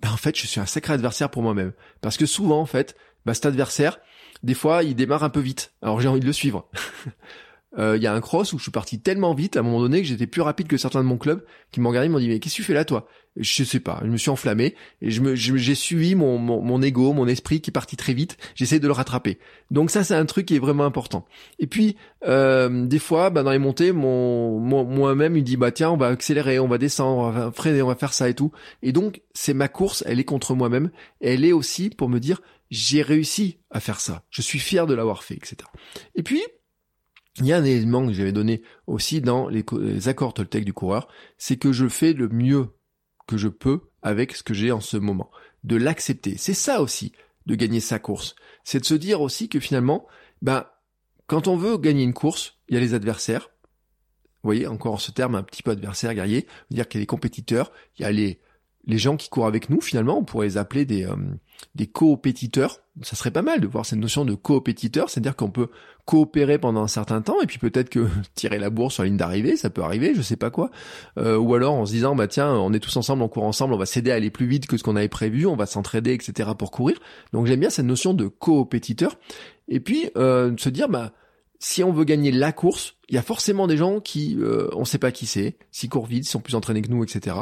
ben 0.00 0.10
en 0.10 0.16
fait, 0.16 0.36
je 0.36 0.46
suis 0.46 0.60
un 0.60 0.66
sacré 0.66 0.94
adversaire 0.94 1.30
pour 1.30 1.42
moi-même. 1.42 1.72
Parce 2.00 2.16
que 2.16 2.26
souvent, 2.26 2.60
en 2.60 2.66
fait, 2.66 2.96
ben 3.26 3.34
cet 3.34 3.46
adversaire, 3.46 3.98
des 4.42 4.54
fois, 4.54 4.82
il 4.82 4.96
démarre 4.96 5.24
un 5.24 5.30
peu 5.30 5.40
vite. 5.40 5.74
Alors 5.82 6.00
j'ai 6.00 6.08
envie 6.08 6.20
de 6.20 6.26
le 6.26 6.32
suivre. 6.32 6.68
Euh, 7.78 7.96
il 7.96 8.02
y 8.02 8.06
a 8.06 8.12
un 8.12 8.20
cross 8.20 8.52
où 8.52 8.58
je 8.58 8.64
suis 8.64 8.70
parti 8.70 9.00
tellement 9.00 9.34
vite 9.34 9.56
à 9.56 9.60
un 9.60 9.62
moment 9.62 9.80
donné 9.80 10.02
que 10.02 10.06
j'étais 10.06 10.26
plus 10.26 10.42
rapide 10.42 10.68
que 10.68 10.76
certains 10.76 11.02
de 11.02 11.08
mon 11.08 11.16
club 11.16 11.42
qui 11.70 11.80
m'ont 11.80 11.88
regardé, 11.88 12.10
m'ont 12.10 12.18
dit 12.18 12.28
mais 12.28 12.38
qu'est-ce 12.38 12.56
que 12.56 12.56
tu 12.56 12.64
fais 12.64 12.74
là 12.74 12.84
toi? 12.84 13.08
Je 13.36 13.64
sais 13.64 13.80
pas, 13.80 13.98
je 14.04 14.10
me 14.10 14.18
suis 14.18 14.28
enflammé 14.28 14.74
et 15.00 15.10
je 15.10 15.22
me 15.22 15.34
j'ai 15.34 15.74
suivi 15.74 16.14
mon, 16.14 16.36
mon 16.36 16.60
mon 16.60 16.82
ego, 16.82 17.14
mon 17.14 17.26
esprit 17.26 17.62
qui 17.62 17.70
est 17.70 17.72
parti 17.72 17.96
très 17.96 18.12
vite. 18.12 18.36
J'essaie 18.54 18.78
de 18.78 18.86
le 18.86 18.92
rattraper. 18.92 19.38
Donc 19.70 19.90
ça 19.90 20.04
c'est 20.04 20.14
un 20.14 20.26
truc 20.26 20.44
qui 20.44 20.56
est 20.56 20.58
vraiment 20.58 20.84
important. 20.84 21.24
Et 21.58 21.66
puis 21.66 21.96
euh, 22.26 22.84
des 22.84 22.98
fois 22.98 23.30
bah, 23.30 23.42
dans 23.42 23.50
les 23.50 23.58
montées, 23.58 23.92
mon, 23.92 24.58
moi-même 24.58 25.38
il 25.38 25.44
dit 25.44 25.56
bah 25.56 25.72
tiens 25.72 25.90
on 25.90 25.96
va 25.96 26.08
accélérer, 26.08 26.58
on 26.58 26.68
va 26.68 26.76
descendre, 26.76 27.22
on 27.22 27.30
va 27.30 27.52
freiner, 27.52 27.80
on 27.80 27.88
va 27.88 27.94
faire 27.94 28.12
ça 28.12 28.28
et 28.28 28.34
tout. 28.34 28.52
Et 28.82 28.92
donc 28.92 29.22
c'est 29.32 29.54
ma 29.54 29.68
course, 29.68 30.04
elle 30.06 30.20
est 30.20 30.24
contre 30.24 30.54
moi-même. 30.54 30.90
Elle 31.22 31.46
est 31.46 31.52
aussi 31.52 31.88
pour 31.88 32.10
me 32.10 32.20
dire 32.20 32.42
j'ai 32.70 33.00
réussi 33.00 33.58
à 33.70 33.80
faire 33.80 34.00
ça. 34.00 34.24
Je 34.28 34.42
suis 34.42 34.58
fier 34.58 34.86
de 34.86 34.92
l'avoir 34.92 35.24
fait, 35.24 35.34
etc. 35.34 35.56
Et 36.14 36.22
puis 36.22 36.42
il 37.38 37.46
y 37.46 37.52
a 37.52 37.56
un 37.56 37.64
élément 37.64 38.06
que 38.06 38.12
j'avais 38.12 38.32
donné 38.32 38.62
aussi 38.86 39.20
dans 39.20 39.48
les, 39.48 39.64
accords 40.08 40.34
Toltec 40.34 40.64
du 40.64 40.72
coureur, 40.72 41.08
c'est 41.38 41.56
que 41.56 41.72
je 41.72 41.88
fais 41.88 42.12
le 42.12 42.28
mieux 42.28 42.68
que 43.26 43.36
je 43.36 43.48
peux 43.48 43.90
avec 44.02 44.34
ce 44.34 44.42
que 44.42 44.54
j'ai 44.54 44.72
en 44.72 44.80
ce 44.80 44.96
moment. 44.96 45.30
De 45.64 45.76
l'accepter. 45.76 46.36
C'est 46.36 46.54
ça 46.54 46.82
aussi, 46.82 47.12
de 47.46 47.54
gagner 47.54 47.80
sa 47.80 47.98
course. 47.98 48.34
C'est 48.64 48.80
de 48.80 48.84
se 48.84 48.94
dire 48.94 49.20
aussi 49.20 49.48
que 49.48 49.60
finalement, 49.60 50.06
ben, 50.42 50.66
quand 51.26 51.48
on 51.48 51.56
veut 51.56 51.78
gagner 51.78 52.02
une 52.02 52.14
course, 52.14 52.58
il 52.68 52.74
y 52.74 52.76
a 52.76 52.80
les 52.80 52.94
adversaires. 52.94 53.50
Vous 54.42 54.48
voyez, 54.48 54.66
encore 54.66 55.00
ce 55.00 55.12
terme 55.12 55.36
un 55.36 55.42
petit 55.42 55.62
peu 55.62 55.70
adversaire, 55.70 56.14
guerrier. 56.14 56.46
dire 56.70 56.88
qu'il 56.88 56.98
y 56.98 57.00
a 57.00 57.04
les 57.04 57.06
compétiteurs, 57.06 57.72
il 57.96 58.02
y 58.02 58.04
a 58.04 58.12
les, 58.12 58.40
les 58.84 58.98
gens 58.98 59.16
qui 59.16 59.28
courent 59.28 59.46
avec 59.46 59.70
nous, 59.70 59.80
finalement, 59.80 60.18
on 60.18 60.24
pourrait 60.24 60.48
les 60.48 60.56
appeler 60.58 60.84
des, 60.84 61.04
euh, 61.06 61.16
des 61.74 61.86
coopétiteurs. 61.86 62.80
Ça 63.02 63.16
serait 63.16 63.30
pas 63.30 63.42
mal 63.42 63.60
de 63.60 63.66
voir 63.66 63.86
cette 63.86 63.98
notion 63.98 64.24
de 64.24 64.34
coopétiteur, 64.34 65.08
c'est-à-dire 65.08 65.36
qu'on 65.36 65.50
peut 65.50 65.68
coopérer 66.04 66.58
pendant 66.58 66.82
un 66.82 66.88
certain 66.88 67.22
temps 67.22 67.40
et 67.40 67.46
puis 67.46 67.58
peut-être 67.58 67.88
que 67.88 68.06
tirer 68.34 68.58
la 68.58 68.70
bourse 68.70 68.94
sur 68.94 69.02
la 69.02 69.08
ligne 69.08 69.16
d'arrivée, 69.16 69.56
ça 69.56 69.70
peut 69.70 69.82
arriver, 69.82 70.14
je 70.14 70.22
sais 70.22 70.36
pas 70.36 70.50
quoi. 70.50 70.70
Euh, 71.18 71.36
ou 71.36 71.54
alors 71.54 71.74
en 71.74 71.86
se 71.86 71.92
disant 71.92 72.14
bah 72.14 72.28
tiens, 72.28 72.52
on 72.52 72.72
est 72.72 72.80
tous 72.80 72.96
ensemble, 72.96 73.22
on 73.22 73.28
court 73.28 73.44
ensemble, 73.44 73.74
on 73.74 73.78
va 73.78 73.86
s'aider 73.86 74.10
à 74.10 74.14
aller 74.14 74.30
plus 74.30 74.46
vite 74.46 74.66
que 74.66 74.76
ce 74.76 74.82
qu'on 74.82 74.96
avait 74.96 75.08
prévu, 75.08 75.46
on 75.46 75.56
va 75.56 75.66
s'entraider, 75.66 76.12
etc. 76.12 76.50
pour 76.58 76.70
courir. 76.70 76.98
Donc 77.32 77.46
j'aime 77.46 77.60
bien 77.60 77.70
cette 77.70 77.86
notion 77.86 78.14
de 78.14 78.26
coopétiteur. 78.26 79.16
Et 79.68 79.80
puis 79.80 80.10
euh, 80.16 80.52
se 80.58 80.68
dire 80.68 80.88
bah 80.88 81.12
si 81.58 81.84
on 81.84 81.92
veut 81.92 82.04
gagner 82.04 82.32
la 82.32 82.52
course, 82.52 82.96
il 83.08 83.14
y 83.14 83.18
a 83.18 83.22
forcément 83.22 83.68
des 83.68 83.76
gens 83.76 84.00
qui 84.00 84.36
euh, 84.40 84.68
on 84.72 84.84
sait 84.84 84.98
pas 84.98 85.12
qui 85.12 85.26
c'est, 85.26 85.56
s'ils 85.70 85.88
courent 85.88 86.06
vite, 86.06 86.24
s'ils 86.24 86.32
sont 86.32 86.40
plus 86.40 86.56
entraînés 86.56 86.82
que 86.82 86.90
nous, 86.90 87.04
etc. 87.04 87.36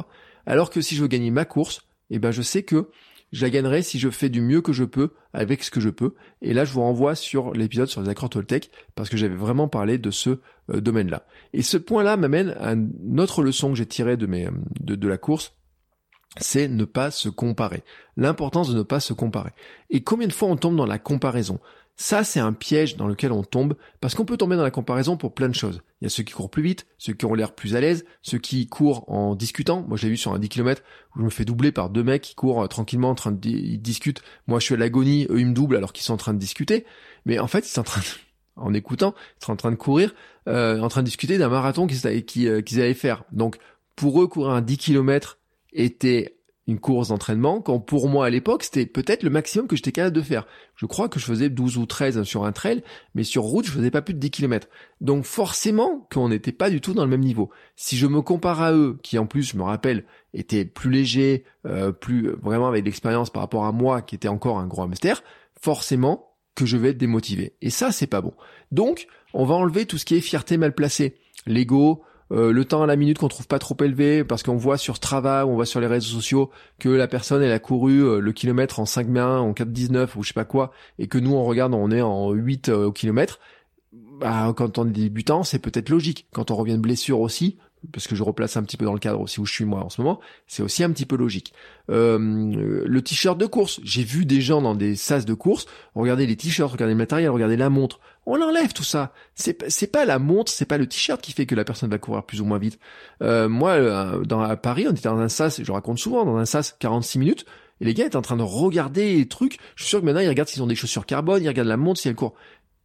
Alors 0.47 0.69
que 0.69 0.83
si 0.83 0.95
je 0.95 1.03
veux 1.03 1.09
gagner 1.09 1.31
ma 1.31 1.47
course, 1.47 1.87
eh 2.11 2.19
ben 2.19 2.31
je 2.31 2.43
sais 2.43 2.63
que 2.63 2.91
je 3.33 3.45
la 3.45 3.51
gagnerai 3.51 3.83
si 3.83 3.99
je 3.99 4.11
fais 4.11 4.29
du 4.29 4.41
mieux 4.41 4.61
que 4.61 4.73
je 4.73 4.85
peux 4.85 5.11
avec 5.33 5.63
ce 5.63 5.71
que 5.71 5.81
je 5.81 5.91
peux. 5.91 6.15
Et 6.43 6.53
là, 6.53 6.65
je 6.65 6.73
vous 6.73 6.81
renvoie 6.81 7.15
sur 7.15 7.53
l'épisode 7.53 7.89
sur 7.89 8.03
les 8.03 8.09
accords 8.09 8.31
Toltec 8.31 8.71
parce 8.95 9.09
que 9.09 9.17
j'avais 9.17 9.37
vraiment 9.37 9.69
parlé 9.69 9.99
de 9.99 10.11
ce 10.11 10.41
euh, 10.71 10.81
domaine-là. 10.81 11.25
Et 11.53 11.63
ce 11.63 11.77
point-là 11.77 12.17
m'amène 12.17 12.57
à 12.61 12.73
une 12.73 13.21
autre 13.21 13.43
leçon 13.43 13.71
que 13.71 13.77
j'ai 13.77 13.87
tirée 13.87 14.17
de, 14.17 15.07
la 15.07 15.19
course, 15.19 15.55
c'est 16.39 16.69
ne 16.69 16.85
pas 16.85 17.11
se 17.11 17.29
comparer. 17.29 17.85
L'importance 18.17 18.71
de 18.71 18.79
ne 18.79 18.83
pas 18.83 19.01
se 19.01 19.13
comparer. 19.13 19.51
Et 19.91 20.03
combien 20.03 20.27
de 20.27 20.33
fois 20.33 20.49
on 20.49 20.57
tombe 20.57 20.77
dans 20.77 20.87
la 20.87 20.99
comparaison? 20.99 21.61
Ça, 22.01 22.25
c'est 22.25 22.41
un 22.41 22.55
piège 22.55 22.97
dans 22.97 23.07
lequel 23.07 23.31
on 23.31 23.43
tombe, 23.43 23.77
parce 24.01 24.15
qu'on 24.15 24.25
peut 24.25 24.39
tomber 24.39 24.57
dans 24.57 24.63
la 24.63 24.71
comparaison 24.71 25.19
pour 25.19 25.35
plein 25.35 25.51
de 25.51 25.55
choses. 25.55 25.83
Il 26.01 26.05
y 26.05 26.07
a 26.07 26.09
ceux 26.09 26.23
qui 26.23 26.33
courent 26.33 26.49
plus 26.49 26.63
vite, 26.63 26.87
ceux 26.97 27.13
qui 27.13 27.27
ont 27.27 27.35
l'air 27.35 27.55
plus 27.55 27.77
à 27.77 27.81
l'aise, 27.83 28.07
ceux 28.23 28.39
qui 28.39 28.69
courent 28.69 29.05
en 29.13 29.35
discutant. 29.35 29.85
Moi, 29.87 29.99
je 29.99 30.05
l'ai 30.05 30.09
vu 30.09 30.17
sur 30.17 30.33
un 30.33 30.39
10 30.39 30.49
km 30.49 30.83
où 31.15 31.19
je 31.19 31.25
me 31.27 31.29
fais 31.29 31.45
doubler 31.45 31.73
par 31.73 31.91
deux 31.91 32.03
mecs 32.03 32.23
qui 32.23 32.35
courent 32.35 32.63
euh, 32.63 32.69
tranquillement 32.69 33.11
en 33.11 33.15
train 33.15 33.33
de 33.33 33.49
ils 33.51 33.83
discutent. 33.83 34.23
Moi, 34.47 34.61
je 34.61 34.65
suis 34.65 34.75
à 34.75 34.79
l'agonie, 34.79 35.27
eux, 35.29 35.41
ils 35.41 35.47
me 35.47 35.53
doublent 35.53 35.77
alors 35.77 35.93
qu'ils 35.93 36.03
sont 36.03 36.15
en 36.15 36.17
train 36.17 36.33
de 36.33 36.39
discuter. 36.39 36.87
Mais 37.27 37.39
en 37.39 37.49
fait, 37.49 37.67
ils 37.67 37.71
sont 37.71 37.83
en 37.83 37.85
train 37.85 38.01
de, 38.01 38.07
en 38.57 38.73
écoutant, 38.73 39.15
ils 39.39 39.45
sont 39.45 39.53
en 39.53 39.57
train 39.57 39.71
de 39.71 39.77
courir, 39.77 40.15
euh, 40.49 40.81
en 40.81 40.89
train 40.89 41.03
de 41.03 41.07
discuter 41.07 41.37
d'un 41.37 41.51
marathon 41.51 41.87
qu'ils 41.87 42.25
qu'ils 42.25 42.49
euh, 42.49 42.63
allaient 42.77 42.95
faire. 42.95 43.25
Donc, 43.31 43.59
pour 43.95 44.23
eux, 44.23 44.27
courir 44.27 44.53
un 44.53 44.63
10 44.63 44.79
km 44.79 45.37
était 45.75 46.40
une 46.67 46.79
course 46.79 47.09
d'entraînement, 47.09 47.61
quand 47.61 47.81
pour 47.81 48.09
moi 48.09 48.27
à 48.27 48.31
l'époque, 48.31 48.65
c'était 48.65 48.87
peut-être 48.87 49.23
le 49.23 49.31
maximum 49.31 49.67
que 49.67 49.77
j'étais 49.77 49.93
capable 49.93 50.15
de 50.15 50.23
faire. 50.23 50.47
Je 50.77 50.87
crois 50.87 51.09
que 51.09 51.19
je 51.19 51.25
faisais 51.25 51.49
12 51.49 51.79
ou 51.79 51.87
13 51.87 52.23
sur 52.23 52.45
un 52.45 52.53
trail, 52.53 52.83
mais 53.15 53.25
sur 53.25 53.43
route, 53.43 53.67
je 53.67 53.73
faisais 53.73 53.91
pas 53.91 54.03
plus 54.03 54.15
de 54.15 54.19
10 54.21 54.31
km. 54.31 54.69
Donc 55.01 55.25
forcément 55.25 56.07
qu'on 56.13 56.29
n'était 56.29 56.53
pas 56.53 56.71
du 56.71 56.81
tout 56.81 56.95
dans 56.95 57.05
le 57.05 57.11
même 57.11 57.25
niveau. 57.25 57.51
Si 57.77 57.97
je 57.97 58.07
me 58.07 58.23
compare 58.23 58.63
à 58.63 58.73
eux, 58.73 58.99
qui 59.03 59.19
en 59.19 59.27
plus, 59.27 59.43
je 59.43 59.57
me 59.57 59.63
rappelle, 59.63 60.05
étaient 60.33 60.65
plus 60.65 60.91
légers, 60.91 61.45
euh, 61.67 61.93
plus 61.93 62.31
vraiment 62.43 62.69
avec 62.69 62.85
l'expérience 62.85 63.31
par 63.31 63.43
rapport 63.43 63.65
à 63.65 63.73
moi, 63.73 64.03
qui 64.03 64.15
était 64.15 64.29
encore 64.29 64.59
un 64.59 64.67
gros 64.67 64.83
hamster, 64.83 65.25
forcément 65.61 66.37
que 66.55 66.67
je 66.67 66.77
vais 66.77 66.91
être 66.91 66.99
démotivé. 66.99 67.55
Et 67.63 67.71
ça, 67.71 67.91
c'est 67.91 68.07
pas 68.07 68.21
bon. 68.21 68.35
Donc, 68.71 69.07
on 69.33 69.45
va 69.45 69.55
enlever 69.55 69.87
tout 69.87 69.99
ce 69.99 70.05
qui 70.05 70.17
est 70.17 70.21
fierté 70.21 70.57
mal 70.57 70.75
placée. 70.75 71.17
L'ego, 71.47 72.03
euh, 72.33 72.53
le 72.53 72.65
temps 72.65 72.83
à 72.83 72.87
la 72.87 72.97
minute 72.97 73.19
qu'on 73.19 73.29
trouve 73.29 73.47
pas 73.47 73.59
trop 73.59 73.77
élevé 73.83 74.25
parce 74.25 74.43
qu'on 74.43 74.57
voit 74.57 74.79
sur 74.79 74.97
Strava 74.97 75.47
ou 75.47 75.51
on 75.51 75.55
voit 75.55 75.67
sur 75.67 75.81
les 75.81 75.87
réseaux 75.87 76.15
sociaux 76.15 76.51
que 76.79 76.89
la 76.89 77.09
personne 77.09 77.43
elle 77.43 77.53
a 77.53 77.59
couru 77.59 78.05
euh, 78.05 78.21
le 78.21 78.33
kilomètre 78.33 78.79
en 78.79 78.87
5 78.87 79.09
1 79.17 79.39
en 79.39 79.53
4,19 79.53 80.09
ou 80.17 80.23
je 80.23 80.29
sais 80.29 80.35
pas 80.35 80.45
quoi 80.45 80.73
et 80.99 81.09
que 81.09 81.19
nous 81.19 81.33
on 81.33 81.45
regarde 81.45 81.75
on 81.75 81.91
est 81.91 82.03
en 82.03 82.31
8 82.31 82.69
euh, 82.69 82.87
au 82.87 82.93
kilomètre 82.93 83.41
bah, 83.93 84.53
quand 84.57 84.79
on 84.79 84.87
est 84.87 84.93
débutant 84.93 85.43
c'est 85.43 85.59
peut-être 85.59 85.89
logique 85.89 86.27
quand 86.33 86.51
on 86.51 86.57
revient 86.57 86.77
de 86.77 86.83
blessure 86.83 87.21
aussi 87.21 87.59
parce 87.93 88.07
que 88.07 88.15
je 88.15 88.23
replace 88.23 88.57
un 88.57 88.63
petit 88.63 88.77
peu 88.77 88.85
dans 88.85 88.93
le 88.93 88.99
cadre 88.99 89.21
aussi 89.21 89.41
où 89.41 89.47
je 89.47 89.53
suis 89.53 89.65
moi 89.65 89.83
en 89.83 89.89
ce 89.89 90.01
moment, 90.01 90.21
c'est 90.47 90.63
aussi 90.63 90.85
un 90.85 90.91
petit 90.91 91.07
peu 91.07 91.17
logique. 91.17 91.55
Euh, 91.91 92.19
le 92.87 93.03
t-shirt 93.03 93.39
de 93.39 93.47
course, 93.47 93.81
j'ai 93.83 94.05
vu 94.05 94.27
des 94.27 94.41
gens 94.41 94.61
dans 94.61 94.75
des 94.75 94.97
sas 94.97 95.25
de 95.25 95.35
course, 95.35 95.67
regarder 95.95 96.27
les 96.27 96.37
t-shirts, 96.37 96.73
regarder 96.73 96.95
le 96.95 96.99
matériel, 96.99 97.31
regarder 97.31 97.57
la 97.57 97.71
montre. 97.71 98.01
On 98.27 98.41
enlève 98.41 98.73
tout 98.73 98.85
ça. 98.85 99.13
C'est 99.35 99.87
pas 99.91 100.05
la 100.05 100.19
montre, 100.19 100.53
c'est 100.53 100.67
pas 100.67 100.79
le 100.79 100.87
t-shirt 100.87 101.21
qui 101.21 101.33
fait 101.33 101.47
que 101.47 101.55
la 101.55 101.65
personne 101.65 101.91
va 101.91 101.99
courir 101.99 102.25
plus 102.25 102.41
ou 102.41 102.45
moins 102.45 102.59
vite. 102.59 102.79
Euh, 103.23 103.49
moi, 103.49 103.73
euh, 103.73 104.25
dans 104.25 104.41
à 104.41 104.57
Paris, 104.57 104.87
on 104.89 104.93
était 104.93 105.09
dans 105.09 105.19
un 105.19 105.29
sas, 105.29 105.63
je 105.63 105.73
raconte 105.73 105.99
souvent, 105.99 106.25
dans 106.25 106.37
un 106.37 106.45
sas 106.45 106.77
46 106.79 107.19
minutes. 107.19 107.47
Et 107.81 107.87
les 107.87 107.95
gars 107.95 108.07
étaient 108.07 108.17
en 108.17 108.23
train 108.23 108.37
de 108.37 108.43
regarder 108.43 109.17
les 109.17 109.27
trucs. 109.27 109.59
Je 109.75 109.85
suis 109.85 109.89
sûr 109.89 110.01
que 110.01 110.05
maintenant 110.05 110.21
ils 110.21 110.29
regardent 110.29 110.49
s'ils 110.49 110.63
ont 110.63 110.67
des 110.67 110.75
chaussures 110.75 111.07
carbone, 111.07 111.43
ils 111.43 111.49
regardent 111.49 111.69
la 111.69 111.79
montre 111.79 112.01
si 112.01 112.09
elle 112.09 112.15
court. 112.15 112.35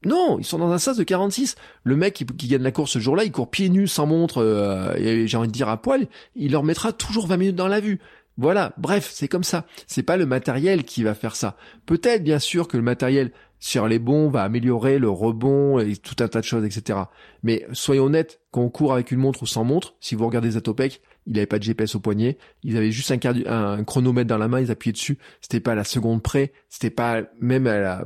Non, 0.06 0.38
ils 0.40 0.46
sont 0.46 0.60
dans 0.60 0.72
un 0.72 0.78
sas 0.78 0.98
de 0.98 1.04
46. 1.04 1.56
Le 1.84 1.96
mec 1.96 2.14
qui, 2.14 2.48
gagne 2.48 2.62
la 2.62 2.72
course 2.72 2.92
ce 2.92 3.00
jour-là, 3.00 3.24
il 3.24 3.32
court 3.32 3.50
pieds 3.50 3.70
nus, 3.70 3.88
sans 3.88 4.06
montre, 4.06 4.38
euh, 4.38 4.94
et 4.96 5.28
j'ai 5.28 5.36
envie 5.36 5.48
de 5.48 5.54
dire 5.54 5.68
à 5.68 5.82
poil, 5.82 6.08
il 6.36 6.52
leur 6.52 6.64
mettra 6.64 6.94
toujours 6.94 7.28
20 7.28 7.38
minutes 7.38 7.56
dans 7.56 7.68
la 7.68 7.80
vue. 7.80 8.00
Voilà, 8.38 8.74
bref, 8.78 9.10
c'est 9.12 9.28
comme 9.28 9.44
ça. 9.44 9.66
C'est 9.88 10.04
pas 10.04 10.18
le 10.18 10.26
matériel 10.26 10.84
qui 10.84 11.04
va 11.04 11.16
faire 11.16 11.36
ça. 11.36 11.56
Peut-être 11.86 12.24
bien 12.24 12.40
sûr 12.40 12.68
que 12.68 12.78
le 12.78 12.84
matériel 12.84 13.32
sur 13.66 13.88
les 13.88 13.98
bons 13.98 14.30
va 14.30 14.44
améliorer 14.44 15.00
le 15.00 15.10
rebond 15.10 15.80
et 15.80 15.96
tout 15.96 16.24
un 16.24 16.28
tas 16.28 16.40
de 16.40 16.46
choses, 16.46 16.64
etc. 16.64 17.00
Mais 17.42 17.66
soyons 17.74 18.04
honnêtes, 18.04 18.40
quand 18.52 18.62
on 18.62 18.70
court 18.70 18.94
avec 18.94 19.12
une 19.12 19.18
montre 19.18 19.42
ou 19.42 19.48
sans 19.48 19.64
montre, 19.64 19.96
si 20.00 20.14
vous 20.14 20.24
regardez 20.24 20.52
Zatopek, 20.52 21.02
il 21.26 21.34
n'avait 21.34 21.48
pas 21.48 21.58
de 21.58 21.64
GPS 21.64 21.96
au 21.96 22.00
poignet, 22.00 22.38
ils 22.62 22.78
avaient 22.78 22.92
juste 22.92 23.10
un, 23.10 23.18
un, 23.48 23.84
chronomètre 23.84 24.28
dans 24.28 24.38
la 24.38 24.48
main, 24.48 24.62
ils 24.62 24.70
appuyaient 24.70 24.94
dessus, 24.94 25.18
c'était 25.42 25.62
pas 25.62 25.72
à 25.72 25.76
la 25.76 25.84
seconde 25.84 26.22
près, 26.22 26.54
c'était 26.70 26.92
pas 26.92 27.24
même 27.42 27.66
à 27.66 27.80
la, 27.80 28.06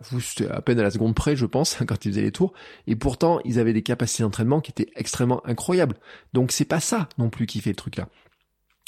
à 0.49 0.61
peine 0.61 0.79
à 0.79 0.83
la 0.83 0.91
seconde 0.91 1.13
près, 1.13 1.35
je 1.35 1.45
pense, 1.45 1.75
quand 1.85 2.05
ils 2.05 2.13
faisaient 2.13 2.21
les 2.21 2.31
tours, 2.31 2.53
et 2.87 2.95
pourtant, 2.95 3.41
ils 3.43 3.59
avaient 3.59 3.73
des 3.73 3.83
capacités 3.83 4.23
d'entraînement 4.23 4.61
qui 4.61 4.71
étaient 4.71 4.89
extrêmement 4.95 5.45
incroyables. 5.45 5.97
Donc 6.31 6.53
c'est 6.53 6.63
pas 6.63 6.79
ça 6.79 7.09
non 7.17 7.29
plus 7.29 7.47
qui 7.47 7.59
fait 7.59 7.71
le 7.71 7.75
truc 7.75 7.97
là. 7.97 8.07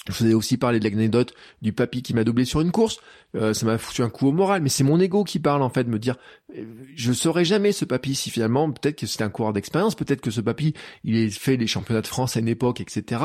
Je 0.09 0.13
vous 0.23 0.31
ai 0.31 0.33
aussi 0.33 0.57
parlé 0.57 0.79
de 0.79 0.83
l'anecdote 0.83 1.33
du 1.61 1.73
papy 1.73 2.01
qui 2.01 2.15
m'a 2.15 2.23
doublé 2.23 2.43
sur 2.43 2.61
une 2.61 2.71
course. 2.71 2.99
Euh, 3.35 3.53
ça 3.53 3.67
m'a 3.67 3.77
foutu 3.77 4.01
un 4.01 4.09
coup 4.09 4.27
au 4.27 4.31
moral, 4.31 4.63
mais 4.63 4.69
c'est 4.69 4.83
mon 4.83 4.99
ego 4.99 5.23
qui 5.23 5.39
parle 5.39 5.61
en 5.61 5.69
fait, 5.69 5.83
me 5.83 5.99
dire 5.99 6.17
euh, 6.57 6.65
je 6.95 7.13
saurais 7.13 7.45
jamais 7.45 7.71
ce 7.71 7.85
papy 7.85 8.15
si 8.15 8.31
finalement 8.31 8.71
peut-être 8.71 8.97
que 8.97 9.05
c'était 9.05 9.23
un 9.23 9.29
coureur 9.29 9.53
d'expérience, 9.53 9.93
peut-être 9.93 10.21
que 10.21 10.31
ce 10.31 10.41
papy 10.41 10.73
il 11.03 11.23
a 11.23 11.29
fait 11.29 11.55
les 11.55 11.67
championnats 11.67 12.01
de 12.01 12.07
France 12.07 12.35
à 12.35 12.39
une 12.39 12.47
époque, 12.47 12.81
etc. 12.81 13.21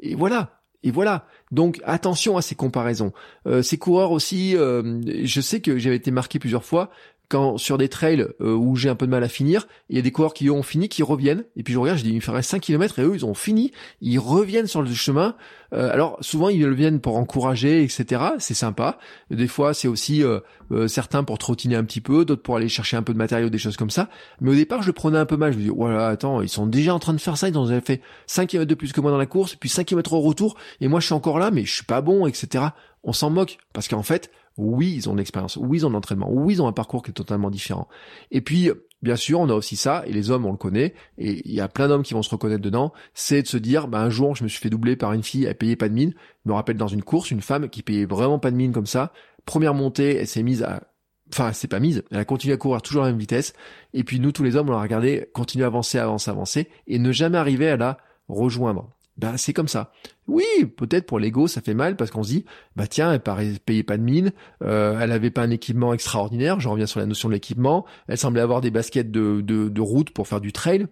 Et 0.00 0.14
voilà. 0.14 0.60
Et 0.84 0.90
voilà. 0.90 1.26
Donc 1.50 1.80
attention 1.84 2.36
à 2.36 2.42
ces 2.42 2.54
comparaisons. 2.54 3.12
Euh, 3.46 3.62
ces 3.62 3.78
coureurs 3.78 4.12
aussi, 4.12 4.52
je 4.52 5.40
sais 5.40 5.60
que 5.60 5.78
j'avais 5.78 5.96
été 5.96 6.10
marqué 6.10 6.38
plusieurs 6.38 6.64
fois 6.64 6.90
quand 7.28 7.58
sur 7.58 7.76
des 7.76 7.88
trails 7.88 8.26
euh, 8.40 8.54
où 8.54 8.74
j'ai 8.76 8.88
un 8.88 8.94
peu 8.94 9.06
de 9.06 9.10
mal 9.10 9.22
à 9.22 9.28
finir, 9.28 9.66
il 9.90 9.96
y 9.96 9.98
a 9.98 10.02
des 10.02 10.10
coureurs 10.10 10.32
qui 10.32 10.48
ont 10.48 10.62
fini, 10.62 10.88
qui 10.88 11.02
reviennent, 11.02 11.44
et 11.56 11.62
puis 11.62 11.74
je 11.74 11.78
regarde, 11.78 11.98
je 11.98 12.04
dis, 12.04 12.10
il 12.10 12.16
me 12.16 12.20
ferait 12.20 12.42
5 12.42 12.60
km, 12.60 12.98
et 12.98 13.02
eux, 13.02 13.12
ils 13.14 13.26
ont 13.26 13.34
fini, 13.34 13.72
ils 14.00 14.18
reviennent 14.18 14.66
sur 14.66 14.80
le 14.80 14.92
chemin. 14.92 15.34
Euh, 15.74 15.92
alors, 15.92 16.16
souvent, 16.22 16.48
ils 16.48 16.66
viennent 16.70 17.00
pour 17.00 17.18
encourager, 17.18 17.82
etc. 17.82 18.22
C'est 18.38 18.54
sympa. 18.54 18.98
Des 19.30 19.46
fois, 19.46 19.74
c'est 19.74 19.88
aussi 19.88 20.24
euh, 20.24 20.40
certains 20.88 21.22
pour 21.22 21.36
trottiner 21.36 21.76
un 21.76 21.84
petit 21.84 22.00
peu, 22.00 22.24
d'autres 22.24 22.42
pour 22.42 22.56
aller 22.56 22.68
chercher 22.68 22.96
un 22.96 23.02
peu 23.02 23.12
de 23.12 23.18
matériaux, 23.18 23.50
des 23.50 23.58
choses 23.58 23.76
comme 23.76 23.90
ça. 23.90 24.08
Mais 24.40 24.50
au 24.50 24.54
départ, 24.54 24.80
je 24.80 24.86
le 24.86 24.94
prenais 24.94 25.18
un 25.18 25.26
peu 25.26 25.36
mal. 25.36 25.52
Je 25.52 25.58
me 25.58 25.62
dis, 25.64 25.68
voilà, 25.68 26.08
attends, 26.08 26.40
ils 26.40 26.48
sont 26.48 26.66
déjà 26.66 26.94
en 26.94 26.98
train 26.98 27.12
de 27.12 27.20
faire 27.20 27.36
ça, 27.36 27.48
ils 27.48 27.58
ont 27.58 27.80
fait 27.82 28.00
5 28.26 28.48
km 28.48 28.66
de 28.66 28.74
plus 28.74 28.92
que 28.92 29.02
moi 29.02 29.10
dans 29.10 29.18
la 29.18 29.26
course, 29.26 29.54
puis 29.54 29.68
5 29.68 29.84
km 29.84 30.14
au 30.14 30.20
retour, 30.20 30.56
et 30.80 30.88
moi, 30.88 31.00
je 31.00 31.06
suis 31.06 31.14
encore 31.14 31.38
là, 31.38 31.50
mais 31.50 31.66
je 31.66 31.74
suis 31.74 31.84
pas 31.84 32.00
bon, 32.00 32.26
etc. 32.26 32.64
On 33.04 33.12
s'en 33.12 33.28
moque, 33.28 33.58
parce 33.74 33.86
qu'en 33.86 34.02
fait, 34.02 34.30
oui, 34.58 34.92
ils 34.94 35.08
ont 35.08 35.12
de 35.12 35.18
l'expérience. 35.18 35.56
Oui, 35.56 35.78
ils 35.78 35.86
ont 35.86 35.88
de 35.88 35.94
l'entraînement. 35.94 36.28
Oui, 36.30 36.54
ils 36.54 36.62
ont 36.62 36.66
un 36.66 36.72
parcours 36.72 37.02
qui 37.02 37.10
est 37.10 37.14
totalement 37.14 37.48
différent. 37.48 37.88
Et 38.30 38.40
puis, 38.40 38.70
bien 39.02 39.16
sûr, 39.16 39.40
on 39.40 39.48
a 39.48 39.54
aussi 39.54 39.76
ça, 39.76 40.02
et 40.06 40.12
les 40.12 40.30
hommes, 40.30 40.44
on 40.44 40.50
le 40.50 40.58
connaît, 40.58 40.94
et 41.16 41.48
il 41.48 41.54
y 41.54 41.60
a 41.60 41.68
plein 41.68 41.88
d'hommes 41.88 42.02
qui 42.02 42.14
vont 42.14 42.22
se 42.22 42.30
reconnaître 42.30 42.62
dedans, 42.62 42.92
c'est 43.14 43.42
de 43.42 43.46
se 43.46 43.56
dire, 43.56 43.88
bah, 43.88 44.00
un 44.00 44.10
jour, 44.10 44.34
je 44.34 44.42
me 44.42 44.48
suis 44.48 44.60
fait 44.60 44.70
doubler 44.70 44.96
par 44.96 45.12
une 45.12 45.22
fille, 45.22 45.44
elle 45.44 45.56
payait 45.56 45.76
pas 45.76 45.88
de 45.88 45.94
mine. 45.94 46.12
Je 46.44 46.50
me 46.50 46.54
rappelle 46.54 46.76
dans 46.76 46.88
une 46.88 47.02
course, 47.02 47.30
une 47.30 47.40
femme 47.40 47.68
qui 47.68 47.82
payait 47.82 48.04
vraiment 48.04 48.38
pas 48.38 48.50
de 48.50 48.56
mine 48.56 48.72
comme 48.72 48.86
ça. 48.86 49.12
Première 49.46 49.74
montée, 49.74 50.16
elle 50.16 50.26
s'est 50.26 50.42
mise 50.42 50.62
à 50.62 50.82
Enfin, 51.30 51.52
c'est 51.52 51.68
pas 51.68 51.78
mise. 51.78 52.04
Elle 52.10 52.20
a 52.20 52.24
continué 52.24 52.54
à 52.54 52.56
courir 52.56 52.80
toujours 52.80 53.02
à 53.02 53.06
la 53.06 53.12
même 53.12 53.20
vitesse. 53.20 53.52
Et 53.92 54.02
puis 54.02 54.18
nous, 54.18 54.32
tous 54.32 54.42
les 54.42 54.56
hommes, 54.56 54.70
on 54.70 54.72
l'a 54.72 54.80
regardé 54.80 55.28
continuer 55.34 55.64
à 55.64 55.66
avancer, 55.66 55.98
avancer, 55.98 56.30
avancer, 56.30 56.68
et 56.86 56.98
ne 56.98 57.12
jamais 57.12 57.36
arriver 57.36 57.68
à 57.68 57.76
la 57.76 57.98
rejoindre 58.28 58.88
ben 59.18 59.36
c'est 59.36 59.52
comme 59.52 59.68
ça. 59.68 59.92
Oui, 60.26 60.44
peut-être 60.76 61.06
pour 61.06 61.18
l'ego 61.18 61.48
ça 61.48 61.60
fait 61.60 61.74
mal 61.74 61.96
parce 61.96 62.10
qu'on 62.10 62.22
se 62.22 62.28
dit 62.30 62.44
bah 62.76 62.86
tiens 62.86 63.12
elle 63.12 63.58
payer 63.58 63.82
pas 63.82 63.96
de 63.96 64.02
mine, 64.02 64.32
euh, 64.62 64.98
elle 65.00 65.12
avait 65.12 65.30
pas 65.30 65.42
un 65.42 65.50
équipement 65.50 65.92
extraordinaire, 65.92 66.60
j'en 66.60 66.72
reviens 66.72 66.86
sur 66.86 67.00
la 67.00 67.06
notion 67.06 67.28
de 67.28 67.34
l'équipement, 67.34 67.84
elle 68.06 68.18
semblait 68.18 68.40
avoir 68.40 68.60
des 68.60 68.70
baskets 68.70 69.10
de, 69.10 69.40
de, 69.40 69.68
de 69.68 69.80
route 69.80 70.10
pour 70.10 70.28
faire 70.28 70.40
du 70.40 70.52
trail, 70.52 70.86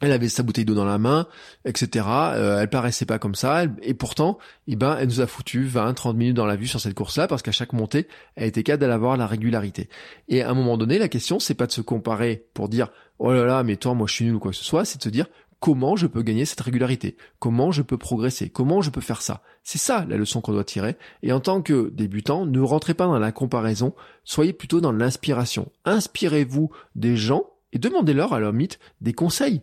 elle 0.00 0.12
avait 0.12 0.28
sa 0.28 0.42
bouteille 0.42 0.64
d'eau 0.64 0.74
dans 0.74 0.84
la 0.84 0.98
main, 0.98 1.26
etc. 1.64 2.06
Euh, 2.08 2.60
elle 2.60 2.68
paraissait 2.68 3.06
pas 3.06 3.18
comme 3.18 3.34
ça, 3.34 3.64
et 3.82 3.94
pourtant, 3.94 4.38
eh 4.66 4.76
ben, 4.76 4.96
elle 4.98 5.06
nous 5.06 5.20
a 5.20 5.26
foutu 5.26 5.64
20, 5.64 5.94
30 5.94 6.16
minutes 6.16 6.36
dans 6.36 6.46
la 6.46 6.56
vue 6.56 6.66
sur 6.66 6.80
cette 6.80 6.94
course-là, 6.94 7.28
parce 7.28 7.42
qu'à 7.42 7.52
chaque 7.52 7.72
montée, 7.72 8.08
elle 8.34 8.48
était 8.48 8.62
capable 8.62 8.90
d'avoir 8.90 9.16
la 9.16 9.26
régularité. 9.26 9.88
Et 10.28 10.42
à 10.42 10.50
un 10.50 10.54
moment 10.54 10.76
donné, 10.76 10.98
la 10.98 11.08
question, 11.08 11.38
c'est 11.38 11.54
pas 11.54 11.66
de 11.66 11.72
se 11.72 11.80
comparer 11.80 12.46
pour 12.54 12.68
dire, 12.68 12.88
oh 13.18 13.32
là 13.32 13.44
là, 13.44 13.62
mais 13.62 13.76
toi, 13.76 13.94
moi, 13.94 14.06
je 14.08 14.14
suis 14.14 14.24
nul 14.24 14.34
ou 14.34 14.38
quoi 14.40 14.50
que 14.50 14.56
ce 14.56 14.64
soit, 14.64 14.84
c'est 14.84 14.98
de 14.98 15.02
se 15.04 15.08
dire, 15.08 15.26
comment 15.64 15.96
je 15.96 16.06
peux 16.06 16.20
gagner 16.20 16.44
cette 16.44 16.60
régularité, 16.60 17.16
comment 17.38 17.72
je 17.72 17.80
peux 17.80 17.96
progresser, 17.96 18.50
comment 18.50 18.82
je 18.82 18.90
peux 18.90 19.00
faire 19.00 19.22
ça? 19.22 19.40
C'est 19.62 19.78
ça 19.78 20.04
la 20.10 20.18
leçon 20.18 20.42
qu'on 20.42 20.52
doit 20.52 20.62
tirer. 20.62 20.98
Et 21.22 21.32
en 21.32 21.40
tant 21.40 21.62
que 21.62 21.88
débutant, 21.88 22.44
ne 22.44 22.60
rentrez 22.60 22.92
pas 22.92 23.06
dans 23.06 23.18
la 23.18 23.32
comparaison, 23.32 23.94
soyez 24.24 24.52
plutôt 24.52 24.82
dans 24.82 24.92
l'inspiration. 24.92 25.72
Inspirez-vous 25.86 26.70
des 26.96 27.16
gens 27.16 27.46
et 27.72 27.78
demandez-leur 27.78 28.34
à 28.34 28.40
leur 28.40 28.52
mythe 28.52 28.78
des 29.00 29.14
conseils. 29.14 29.62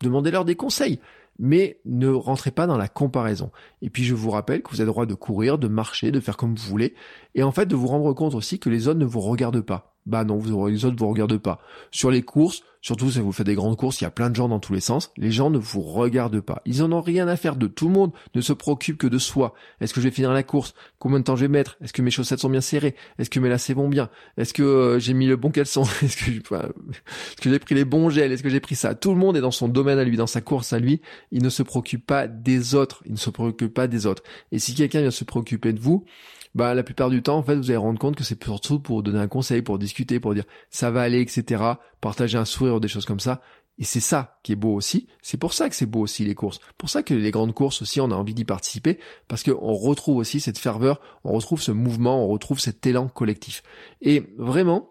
Demandez-leur 0.00 0.44
des 0.44 0.54
conseils. 0.54 1.00
Mais 1.40 1.80
ne 1.84 2.06
rentrez 2.06 2.52
pas 2.52 2.68
dans 2.68 2.78
la 2.78 2.86
comparaison. 2.86 3.50
Et 3.82 3.90
puis 3.90 4.04
je 4.04 4.14
vous 4.14 4.30
rappelle 4.30 4.62
que 4.62 4.70
vous 4.70 4.80
avez 4.80 4.86
le 4.86 4.92
droit 4.92 5.06
de 5.06 5.14
courir, 5.14 5.58
de 5.58 5.66
marcher, 5.66 6.12
de 6.12 6.20
faire 6.20 6.36
comme 6.36 6.54
vous 6.54 6.68
voulez. 6.68 6.94
Et 7.34 7.42
en 7.42 7.50
fait 7.50 7.66
de 7.66 7.74
vous 7.74 7.88
rendre 7.88 8.12
compte 8.12 8.36
aussi 8.36 8.60
que 8.60 8.70
les 8.70 8.86
autres 8.86 9.00
ne 9.00 9.04
vous 9.04 9.20
regardent 9.20 9.62
pas. 9.62 9.89
Bah 10.10 10.24
non, 10.24 10.38
vous, 10.38 10.66
les 10.66 10.84
autres 10.84 10.96
vous 10.98 11.08
regardent 11.08 11.38
pas. 11.38 11.60
Sur 11.92 12.10
les 12.10 12.22
courses, 12.22 12.64
surtout 12.82 13.12
si 13.12 13.20
vous 13.20 13.30
faites 13.30 13.46
des 13.46 13.54
grandes 13.54 13.76
courses, 13.76 14.00
il 14.00 14.04
y 14.04 14.06
a 14.08 14.10
plein 14.10 14.28
de 14.28 14.34
gens 14.34 14.48
dans 14.48 14.58
tous 14.58 14.72
les 14.72 14.80
sens, 14.80 15.12
les 15.16 15.30
gens 15.30 15.50
ne 15.50 15.58
vous 15.58 15.82
regardent 15.82 16.40
pas. 16.40 16.62
Ils 16.64 16.82
en 16.82 16.90
ont 16.90 17.00
rien 17.00 17.28
à 17.28 17.36
faire 17.36 17.54
de 17.54 17.68
tout 17.68 17.86
le 17.86 17.94
monde 17.94 18.10
ne 18.34 18.40
se 18.40 18.52
préoccupe 18.52 18.98
que 18.98 19.06
de 19.06 19.18
soi. 19.18 19.54
Est-ce 19.80 19.94
que 19.94 20.00
je 20.00 20.08
vais 20.08 20.14
finir 20.14 20.32
la 20.32 20.42
course? 20.42 20.74
Combien 20.98 21.20
de 21.20 21.24
temps 21.24 21.36
je 21.36 21.42
vais 21.42 21.48
mettre? 21.48 21.76
Est-ce 21.80 21.92
que 21.92 22.02
mes 22.02 22.10
chaussettes 22.10 22.40
sont 22.40 22.50
bien 22.50 22.60
serrées? 22.60 22.96
Est-ce 23.20 23.30
que 23.30 23.38
mes 23.38 23.48
lacets 23.48 23.72
vont 23.72 23.88
bien? 23.88 24.10
Est-ce 24.36 24.52
que 24.52 24.64
euh, 24.64 24.98
j'ai 24.98 25.14
mis 25.14 25.28
le 25.28 25.36
bon 25.36 25.52
caleçon? 25.52 25.82
Est-ce 26.02 26.16
que 26.16 27.50
j'ai 27.50 27.58
pris 27.60 27.76
les 27.76 27.84
bons 27.84 28.10
gels? 28.10 28.32
Est-ce 28.32 28.42
que 28.42 28.50
j'ai 28.50 28.58
pris 28.58 28.74
ça? 28.74 28.96
Tout 28.96 29.12
le 29.12 29.16
monde 29.16 29.36
est 29.36 29.42
dans 29.42 29.52
son 29.52 29.68
domaine 29.68 30.00
à 30.00 30.04
lui, 30.04 30.16
dans 30.16 30.26
sa 30.26 30.40
course 30.40 30.72
à 30.72 30.80
lui. 30.80 31.00
Il 31.30 31.44
ne 31.44 31.50
se 31.50 31.62
préoccupe 31.62 32.04
pas 32.04 32.26
des 32.26 32.74
autres. 32.74 33.04
Il 33.06 33.12
ne 33.12 33.16
se 33.16 33.30
préoccupe 33.30 33.72
pas 33.72 33.86
des 33.86 34.06
autres. 34.06 34.24
Et 34.50 34.58
si 34.58 34.74
quelqu'un 34.74 35.02
vient 35.02 35.12
se 35.12 35.22
préoccuper 35.22 35.72
de 35.72 35.78
vous, 35.78 36.04
bah 36.54 36.74
la 36.74 36.82
plupart 36.82 37.10
du 37.10 37.22
temps, 37.22 37.38
en 37.38 37.42
fait, 37.42 37.56
vous 37.56 37.70
allez 37.70 37.76
rendre 37.76 37.98
compte 37.98 38.16
que 38.16 38.24
c'est 38.24 38.42
surtout 38.42 38.80
pour 38.80 39.02
donner 39.02 39.20
un 39.20 39.28
conseil, 39.28 39.62
pour 39.62 39.78
discuter, 39.78 40.18
pour 40.20 40.34
dire 40.34 40.44
ça 40.70 40.90
va 40.90 41.02
aller, 41.02 41.20
etc. 41.20 41.62
Partager 42.00 42.38
un 42.38 42.44
sourire 42.44 42.76
ou 42.76 42.80
des 42.80 42.88
choses 42.88 43.04
comme 43.04 43.20
ça. 43.20 43.40
Et 43.78 43.84
c'est 43.84 44.00
ça 44.00 44.38
qui 44.42 44.52
est 44.52 44.56
beau 44.56 44.74
aussi. 44.74 45.06
C'est 45.22 45.38
pour 45.38 45.54
ça 45.54 45.70
que 45.70 45.74
c'est 45.74 45.86
beau 45.86 46.00
aussi 46.00 46.24
les 46.24 46.34
courses. 46.34 46.60
Pour 46.76 46.90
ça 46.90 47.02
que 47.02 47.14
les 47.14 47.30
grandes 47.30 47.54
courses 47.54 47.80
aussi, 47.80 48.00
on 48.00 48.10
a 48.10 48.14
envie 48.14 48.34
d'y 48.34 48.44
participer 48.44 48.98
parce 49.26 49.42
qu'on 49.42 49.72
retrouve 49.72 50.18
aussi 50.18 50.38
cette 50.38 50.58
ferveur, 50.58 51.00
on 51.24 51.32
retrouve 51.32 51.62
ce 51.62 51.72
mouvement, 51.72 52.24
on 52.24 52.28
retrouve 52.28 52.60
cet 52.60 52.86
élan 52.86 53.08
collectif. 53.08 53.62
Et 54.02 54.34
vraiment, 54.36 54.90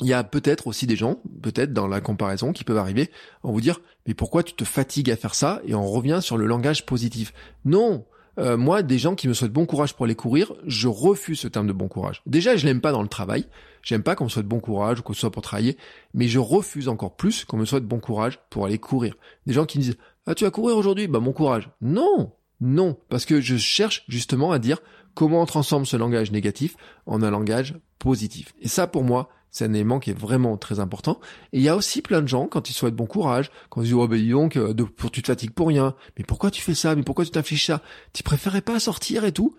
il 0.00 0.06
y 0.06 0.14
a 0.14 0.24
peut-être 0.24 0.68
aussi 0.68 0.86
des 0.86 0.96
gens, 0.96 1.20
peut-être 1.42 1.74
dans 1.74 1.88
la 1.88 2.00
comparaison, 2.00 2.52
qui 2.52 2.64
peuvent 2.64 2.78
arriver 2.78 3.10
en 3.42 3.52
vous 3.52 3.60
dire 3.60 3.80
mais 4.06 4.14
pourquoi 4.14 4.42
tu 4.42 4.54
te 4.54 4.64
fatigues 4.64 5.10
à 5.10 5.16
faire 5.16 5.34
ça? 5.34 5.60
Et 5.66 5.74
on 5.74 5.86
revient 5.86 6.20
sur 6.22 6.38
le 6.38 6.46
langage 6.46 6.86
positif. 6.86 7.34
Non, 7.66 8.06
euh, 8.38 8.56
moi, 8.56 8.82
des 8.82 8.98
gens 8.98 9.14
qui 9.14 9.28
me 9.28 9.34
souhaitent 9.34 9.52
bon 9.52 9.66
courage 9.66 9.94
pour 9.94 10.04
aller 10.04 10.14
courir, 10.14 10.52
je 10.64 10.88
refuse 10.88 11.40
ce 11.40 11.48
terme 11.48 11.66
de 11.66 11.72
bon 11.72 11.88
courage. 11.88 12.22
Déjà, 12.26 12.56
je 12.56 12.64
l'aime 12.66 12.80
pas 12.80 12.92
dans 12.92 13.02
le 13.02 13.08
travail. 13.08 13.46
J'aime 13.82 14.02
pas 14.02 14.14
qu'on 14.14 14.24
me 14.24 14.28
souhaite 14.28 14.46
bon 14.46 14.60
courage 14.60 15.00
ou 15.00 15.02
qu'on 15.02 15.12
soit 15.12 15.30
pour 15.30 15.42
travailler, 15.42 15.76
mais 16.14 16.28
je 16.28 16.38
refuse 16.38 16.88
encore 16.88 17.16
plus 17.16 17.44
qu'on 17.44 17.56
me 17.56 17.64
souhaite 17.64 17.84
bon 17.84 18.00
courage 18.00 18.38
pour 18.50 18.66
aller 18.66 18.78
courir. 18.78 19.14
Des 19.46 19.52
gens 19.52 19.66
qui 19.66 19.78
me 19.78 19.82
disent 19.82 19.98
ah 20.26 20.34
tu 20.34 20.44
vas 20.44 20.50
courir 20.50 20.76
aujourd'hui, 20.76 21.08
bah 21.08 21.20
bon 21.20 21.32
courage. 21.32 21.70
Non, 21.80 22.32
non, 22.60 22.98
parce 23.08 23.24
que 23.24 23.40
je 23.40 23.56
cherche 23.56 24.04
justement 24.08 24.52
à 24.52 24.58
dire 24.58 24.78
comment 25.14 25.42
on 25.42 25.46
transforme 25.46 25.86
ce 25.86 25.96
langage 25.96 26.32
négatif 26.32 26.76
en 27.06 27.22
un 27.22 27.30
langage 27.30 27.76
positif. 27.98 28.54
Et 28.60 28.68
ça, 28.68 28.86
pour 28.86 29.04
moi, 29.04 29.30
c'est 29.50 29.64
un 29.64 29.72
élément 29.72 29.98
qui 29.98 30.10
est 30.10 30.18
vraiment 30.18 30.56
très 30.56 30.80
important. 30.80 31.20
Et 31.52 31.58
il 31.58 31.62
y 31.62 31.68
a 31.68 31.76
aussi 31.76 32.02
plein 32.02 32.22
de 32.22 32.28
gens, 32.28 32.46
quand 32.46 32.70
ils 32.70 32.72
souhaitent 32.72 32.94
bon 32.94 33.06
courage, 33.06 33.50
quand 33.70 33.82
ils 33.82 33.84
disent, 33.84 33.94
oh 33.94 34.08
ben 34.08 34.18
dis 34.18 34.30
donc, 34.30 34.56
euh, 34.56 34.72
de, 34.74 34.84
pour, 34.84 35.10
tu 35.10 35.22
te 35.22 35.28
fatigues 35.28 35.52
pour 35.52 35.68
rien, 35.68 35.94
mais 36.16 36.24
pourquoi 36.24 36.50
tu 36.50 36.62
fais 36.62 36.74
ça, 36.74 36.94
mais 36.94 37.02
pourquoi 37.02 37.24
tu 37.24 37.30
t'affiches 37.30 37.66
ça, 37.66 37.82
tu 38.12 38.22
préférais 38.22 38.62
pas 38.62 38.78
sortir 38.80 39.24
et 39.24 39.32
tout, 39.32 39.56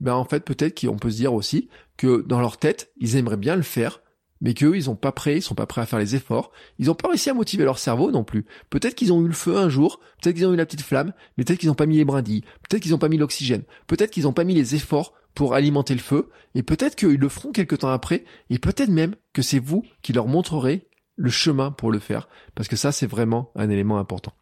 ben 0.00 0.14
en 0.14 0.24
fait 0.24 0.40
peut-être 0.40 0.80
qu'on 0.80 0.96
peut 0.96 1.10
se 1.10 1.16
dire 1.16 1.34
aussi 1.34 1.68
que 1.96 2.22
dans 2.26 2.40
leur 2.40 2.56
tête, 2.58 2.92
ils 2.98 3.16
aimeraient 3.16 3.36
bien 3.36 3.56
le 3.56 3.62
faire, 3.62 4.00
mais 4.40 4.54
qu'eux, 4.54 4.76
ils 4.76 4.84
sont 4.84 4.96
pas 4.96 5.12
prêts, 5.12 5.38
ils 5.38 5.42
sont 5.42 5.54
pas 5.54 5.66
prêts 5.66 5.80
à 5.80 5.86
faire 5.86 5.98
les 5.98 6.14
efforts, 6.14 6.52
ils 6.78 6.90
ont 6.90 6.94
pas 6.94 7.08
réussi 7.08 7.30
à 7.30 7.34
motiver 7.34 7.64
leur 7.64 7.78
cerveau 7.78 8.10
non 8.10 8.24
plus. 8.24 8.46
Peut-être 8.70 8.94
qu'ils 8.94 9.12
ont 9.12 9.22
eu 9.22 9.28
le 9.28 9.34
feu 9.34 9.56
un 9.56 9.68
jour, 9.68 10.00
peut-être 10.20 10.36
qu'ils 10.36 10.46
ont 10.46 10.52
eu 10.52 10.56
la 10.56 10.66
petite 10.66 10.82
flamme, 10.82 11.12
mais 11.36 11.44
peut-être 11.44 11.58
qu'ils 11.58 11.70
ont 11.70 11.74
pas 11.74 11.86
mis 11.86 11.96
les 11.96 12.04
brindilles, 12.04 12.42
peut-être 12.68 12.82
qu'ils 12.82 12.94
ont 12.94 12.98
pas 12.98 13.08
mis 13.08 13.18
l'oxygène, 13.18 13.62
peut-être 13.86 14.10
qu'ils 14.10 14.28
ont 14.28 14.32
pas 14.32 14.44
mis 14.44 14.54
les 14.54 14.74
efforts 14.74 15.14
pour 15.34 15.54
alimenter 15.54 15.94
le 15.94 16.00
feu, 16.00 16.30
et 16.54 16.62
peut-être 16.62 16.96
qu'ils 16.96 17.18
le 17.18 17.28
feront 17.28 17.52
quelque 17.52 17.76
temps 17.76 17.90
après, 17.90 18.24
et 18.50 18.58
peut-être 18.58 18.90
même 18.90 19.14
que 19.32 19.42
c'est 19.42 19.60
vous 19.60 19.84
qui 20.02 20.12
leur 20.12 20.26
montrerez 20.26 20.88
le 21.16 21.30
chemin 21.30 21.70
pour 21.70 21.90
le 21.90 21.98
faire, 21.98 22.28
parce 22.54 22.68
que 22.68 22.76
ça 22.76 22.92
c'est 22.92 23.06
vraiment 23.06 23.50
un 23.54 23.70
élément 23.70 23.98
important. 23.98 24.32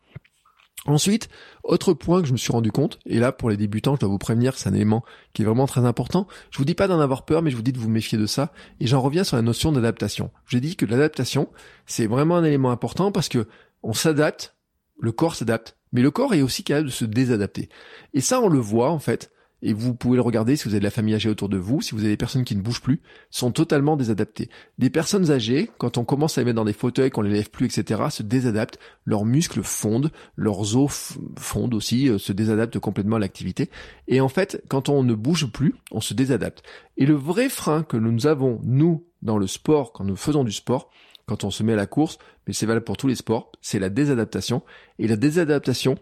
Ensuite, 0.87 1.29
autre 1.65 1.95
point 1.95 2.23
que 2.23 2.29
je 2.29 2.33
me 2.33 2.37
suis 2.37 2.53
rendu 2.53 2.71
compte, 2.71 2.99
et 3.07 3.19
là 3.19 3.33
pour 3.33 3.51
les 3.51 3.57
débutants, 3.57 3.97
je 3.97 4.01
dois 4.01 4.09
vous 4.09 4.19
prévenir, 4.19 4.57
c'est 4.57 4.69
un 4.69 4.75
élément 4.75 5.05
qui 5.33 5.43
est 5.43 5.45
vraiment 5.45 5.67
très 5.67 5.85
important. 5.85 6.29
Je 6.51 6.59
vous 6.59 6.65
dis 6.65 6.75
pas 6.75 6.87
d'en 6.87 7.01
avoir 7.01 7.25
peur, 7.25 7.43
mais 7.43 7.51
je 7.51 7.57
vous 7.57 7.63
dis 7.63 7.73
de 7.73 7.79
vous 7.79 7.89
méfier 7.89 8.19
de 8.19 8.27
ça, 8.27 8.53
et 8.81 8.87
j'en 8.87 9.01
reviens 9.01 9.25
sur 9.25 9.37
la 9.37 9.43
notion 9.43 9.73
d'adaptation. 9.73 10.31
J'ai 10.47 10.61
dit 10.61 10.77
que 10.77 10.87
l'adaptation, 10.87 11.49
c'est 11.87 12.07
vraiment 12.07 12.37
un 12.37 12.45
élément 12.45 12.71
important 12.71 13.11
parce 13.11 13.29
que 13.29 13.49
on 13.83 13.93
s'adapte, 13.93 14.55
le 15.01 15.13
corps 15.13 15.35
s'adapte, 15.35 15.77
mais 15.93 16.03
le 16.03 16.11
corps 16.11 16.35
est 16.35 16.43
aussi 16.43 16.63
capable 16.63 16.87
de 16.87 16.93
se 16.93 17.05
désadapter. 17.05 17.69
Et 18.15 18.21
ça, 18.21 18.41
on 18.41 18.49
le 18.49 18.59
voit 18.59 18.91
en 18.91 18.99
fait 18.99 19.31
et 19.63 19.73
vous 19.73 19.95
pouvez 19.95 20.17
le 20.17 20.23
regarder 20.23 20.57
si 20.57 20.65
vous 20.65 20.71
avez 20.71 20.81
de 20.81 20.85
la 20.85 20.91
famille 20.91 21.15
âgée 21.15 21.31
autour 21.31 21.49
de 21.49 21.57
vous, 21.57 21.81
si 21.81 21.95
vous 21.95 22.01
avez 22.01 22.11
des 22.11 22.17
personnes 22.17 22.45
qui 22.45 22.55
ne 22.55 22.61
bougent 22.61 22.83
plus, 22.83 23.01
sont 23.31 23.51
totalement 23.51 23.97
désadaptées. 23.97 24.51
Des 24.79 24.91
personnes 24.91 25.31
âgées, 25.31 25.71
quand 25.79 25.99
on 25.99 26.05
commence 26.05 26.37
à 26.37 26.43
les 26.43 26.45
mettre 26.45 26.57
dans 26.57 26.65
des 26.65 26.73
fauteuils, 26.73 27.11
qu'on 27.11 27.23
les 27.23 27.31
lève 27.31 27.51
plus, 27.51 27.67
etc., 27.67 28.03
se 28.11 28.23
désadaptent, 28.23 28.79
leurs 29.05 29.25
muscles 29.25 29.63
fondent, 29.63 30.11
leurs 30.37 30.77
os 30.77 31.19
fondent 31.39 31.75
aussi, 31.75 32.09
euh, 32.09 32.19
se 32.19 32.33
désadaptent 32.33 32.79
complètement 32.79 33.17
à 33.17 33.19
l'activité. 33.19 33.71
Et 34.09 34.21
en 34.21 34.29
fait, 34.29 34.63
quand 34.69 34.89
on 34.89 35.03
ne 35.03 35.15
bouge 35.15 35.47
plus, 35.47 35.75
on 35.91 36.01
se 36.01 36.15
désadapte. 36.15 36.63
Et 36.97 37.07
le 37.07 37.15
vrai 37.15 37.49
frein 37.49 37.83
que 37.83 37.97
nous 37.97 38.27
avons, 38.27 38.61
nous, 38.63 39.07
dans 39.23 39.39
le 39.39 39.47
sport, 39.47 39.93
quand 39.93 40.05
nous 40.05 40.17
faisons 40.17 40.45
du 40.45 40.53
sport, 40.53 40.91
quand 41.27 41.45
on 41.45 41.51
se 41.51 41.63
met 41.63 41.73
à 41.73 41.77
la 41.77 41.87
course, 41.87 42.19
mais 42.47 42.53
c'est 42.53 42.67
valable 42.67 42.85
pour 42.85 42.97
tous 42.97 43.09
les 43.09 43.17
sports, 43.17 43.51
c'est 43.61 43.79
la 43.79 43.89
désadaptation. 43.89 44.63
Et 44.99 45.09
la 45.09 45.17
désadaptation, 45.17 45.99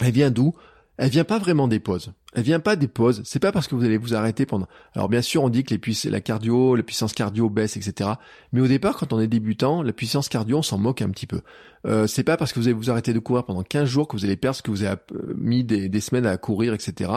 elle 0.00 0.12
vient 0.12 0.30
d'où? 0.30 0.54
Elle 0.96 1.10
vient 1.10 1.24
pas 1.24 1.38
vraiment 1.38 1.68
des 1.68 1.80
pauses. 1.80 2.12
Elle 2.34 2.44
vient 2.44 2.60
pas 2.60 2.76
des 2.76 2.88
pauses. 2.88 3.22
C'est 3.24 3.38
pas 3.38 3.52
parce 3.52 3.68
que 3.68 3.74
vous 3.74 3.84
allez 3.84 3.98
vous 3.98 4.14
arrêter 4.14 4.46
pendant. 4.46 4.66
Alors 4.94 5.08
bien 5.08 5.20
sûr, 5.20 5.42
on 5.42 5.50
dit 5.50 5.64
que 5.64 5.74
la 6.08 6.20
cardio, 6.20 6.74
la 6.76 6.82
puissance 6.82 7.12
cardio 7.12 7.50
baisse, 7.50 7.76
etc. 7.76 8.10
Mais 8.52 8.60
au 8.60 8.66
départ, 8.66 8.96
quand 8.96 9.12
on 9.12 9.20
est 9.20 9.26
débutant, 9.26 9.82
la 9.82 9.92
puissance 9.92 10.28
cardio, 10.28 10.58
on 10.58 10.62
s'en 10.62 10.78
moque 10.78 11.02
un 11.02 11.10
petit 11.10 11.26
peu. 11.26 11.42
Euh, 11.86 12.06
c'est 12.06 12.24
pas 12.24 12.36
parce 12.36 12.52
que 12.52 12.58
vous 12.58 12.66
allez 12.66 12.74
vous 12.74 12.90
arrêter 12.90 13.12
de 13.12 13.18
courir 13.18 13.44
pendant 13.44 13.62
15 13.62 13.88
jours 13.88 14.08
que 14.08 14.16
vous 14.16 14.24
allez 14.24 14.36
perdre 14.36 14.56
ce 14.56 14.62
que 14.62 14.70
vous 14.70 14.82
avez 14.82 15.00
euh, 15.14 15.34
mis 15.36 15.62
des, 15.64 16.00
semaines 16.00 16.26
à 16.26 16.36
courir, 16.38 16.72
etc. 16.72 17.10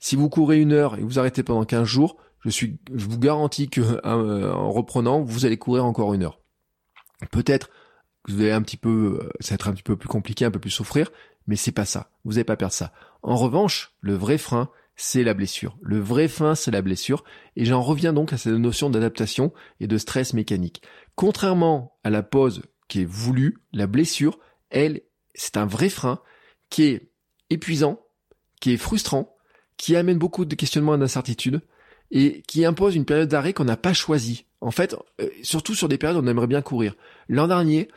Si 0.00 0.16
vous 0.16 0.28
courez 0.28 0.60
une 0.60 0.72
heure 0.72 0.98
et 0.98 1.02
vous 1.02 1.18
arrêtez 1.18 1.42
pendant 1.42 1.64
15 1.64 1.84
jours, 1.84 2.16
je 2.44 2.50
suis, 2.50 2.78
je 2.94 3.06
vous 3.06 3.18
garantis 3.18 3.68
que 3.68 3.80
euh, 4.04 4.52
en 4.52 4.72
reprenant, 4.72 5.22
vous 5.22 5.46
allez 5.46 5.58
courir 5.58 5.84
encore 5.84 6.12
une 6.14 6.24
heure. 6.24 6.40
Peut-être 7.30 7.70
que 8.24 8.32
vous 8.32 8.40
allez 8.40 8.52
un 8.52 8.62
petit 8.62 8.76
peu, 8.76 9.20
euh, 9.22 9.30
ça 9.40 9.50
va 9.50 9.54
être 9.54 9.68
un 9.68 9.72
petit 9.72 9.82
peu 9.82 9.96
plus 9.96 10.08
compliqué, 10.08 10.44
un 10.44 10.50
peu 10.50 10.58
plus 10.58 10.70
souffrir, 10.70 11.10
mais 11.46 11.56
c'est 11.56 11.72
pas 11.72 11.84
ça. 11.84 12.10
Vous 12.24 12.32
n'allez 12.32 12.44
pas 12.44 12.56
perdre 12.56 12.74
ça. 12.74 12.92
En 13.26 13.34
revanche, 13.34 13.92
le 14.00 14.14
vrai 14.14 14.38
frein, 14.38 14.70
c'est 14.94 15.24
la 15.24 15.34
blessure. 15.34 15.76
Le 15.82 15.98
vrai 15.98 16.28
frein, 16.28 16.54
c'est 16.54 16.70
la 16.70 16.80
blessure. 16.80 17.24
Et 17.56 17.64
j'en 17.64 17.82
reviens 17.82 18.12
donc 18.12 18.32
à 18.32 18.38
cette 18.38 18.52
notion 18.52 18.88
d'adaptation 18.88 19.52
et 19.80 19.88
de 19.88 19.98
stress 19.98 20.32
mécanique. 20.32 20.80
Contrairement 21.16 21.98
à 22.04 22.10
la 22.10 22.22
pause 22.22 22.62
qui 22.86 23.00
est 23.00 23.04
voulue, 23.04 23.58
la 23.72 23.88
blessure, 23.88 24.38
elle, 24.70 25.00
c'est 25.34 25.56
un 25.56 25.66
vrai 25.66 25.88
frein 25.88 26.20
qui 26.70 26.84
est 26.84 27.10
épuisant, 27.50 28.00
qui 28.60 28.70
est 28.70 28.76
frustrant, 28.76 29.34
qui 29.76 29.96
amène 29.96 30.18
beaucoup 30.18 30.44
de 30.44 30.54
questionnements 30.54 30.94
et 30.94 30.98
d'incertitudes, 30.98 31.62
et 32.12 32.42
qui 32.42 32.64
impose 32.64 32.94
une 32.94 33.06
période 33.06 33.28
d'arrêt 33.28 33.54
qu'on 33.54 33.64
n'a 33.64 33.76
pas 33.76 33.92
choisie. 33.92 34.46
En 34.60 34.70
fait, 34.70 34.94
euh, 35.20 35.28
surtout 35.42 35.74
sur 35.74 35.88
des 35.88 35.98
périodes 35.98 36.16
où 36.16 36.24
on 36.24 36.30
aimerait 36.30 36.46
bien 36.46 36.62
courir. 36.62 36.94
L'an 37.28 37.48
dernier, 37.48 37.88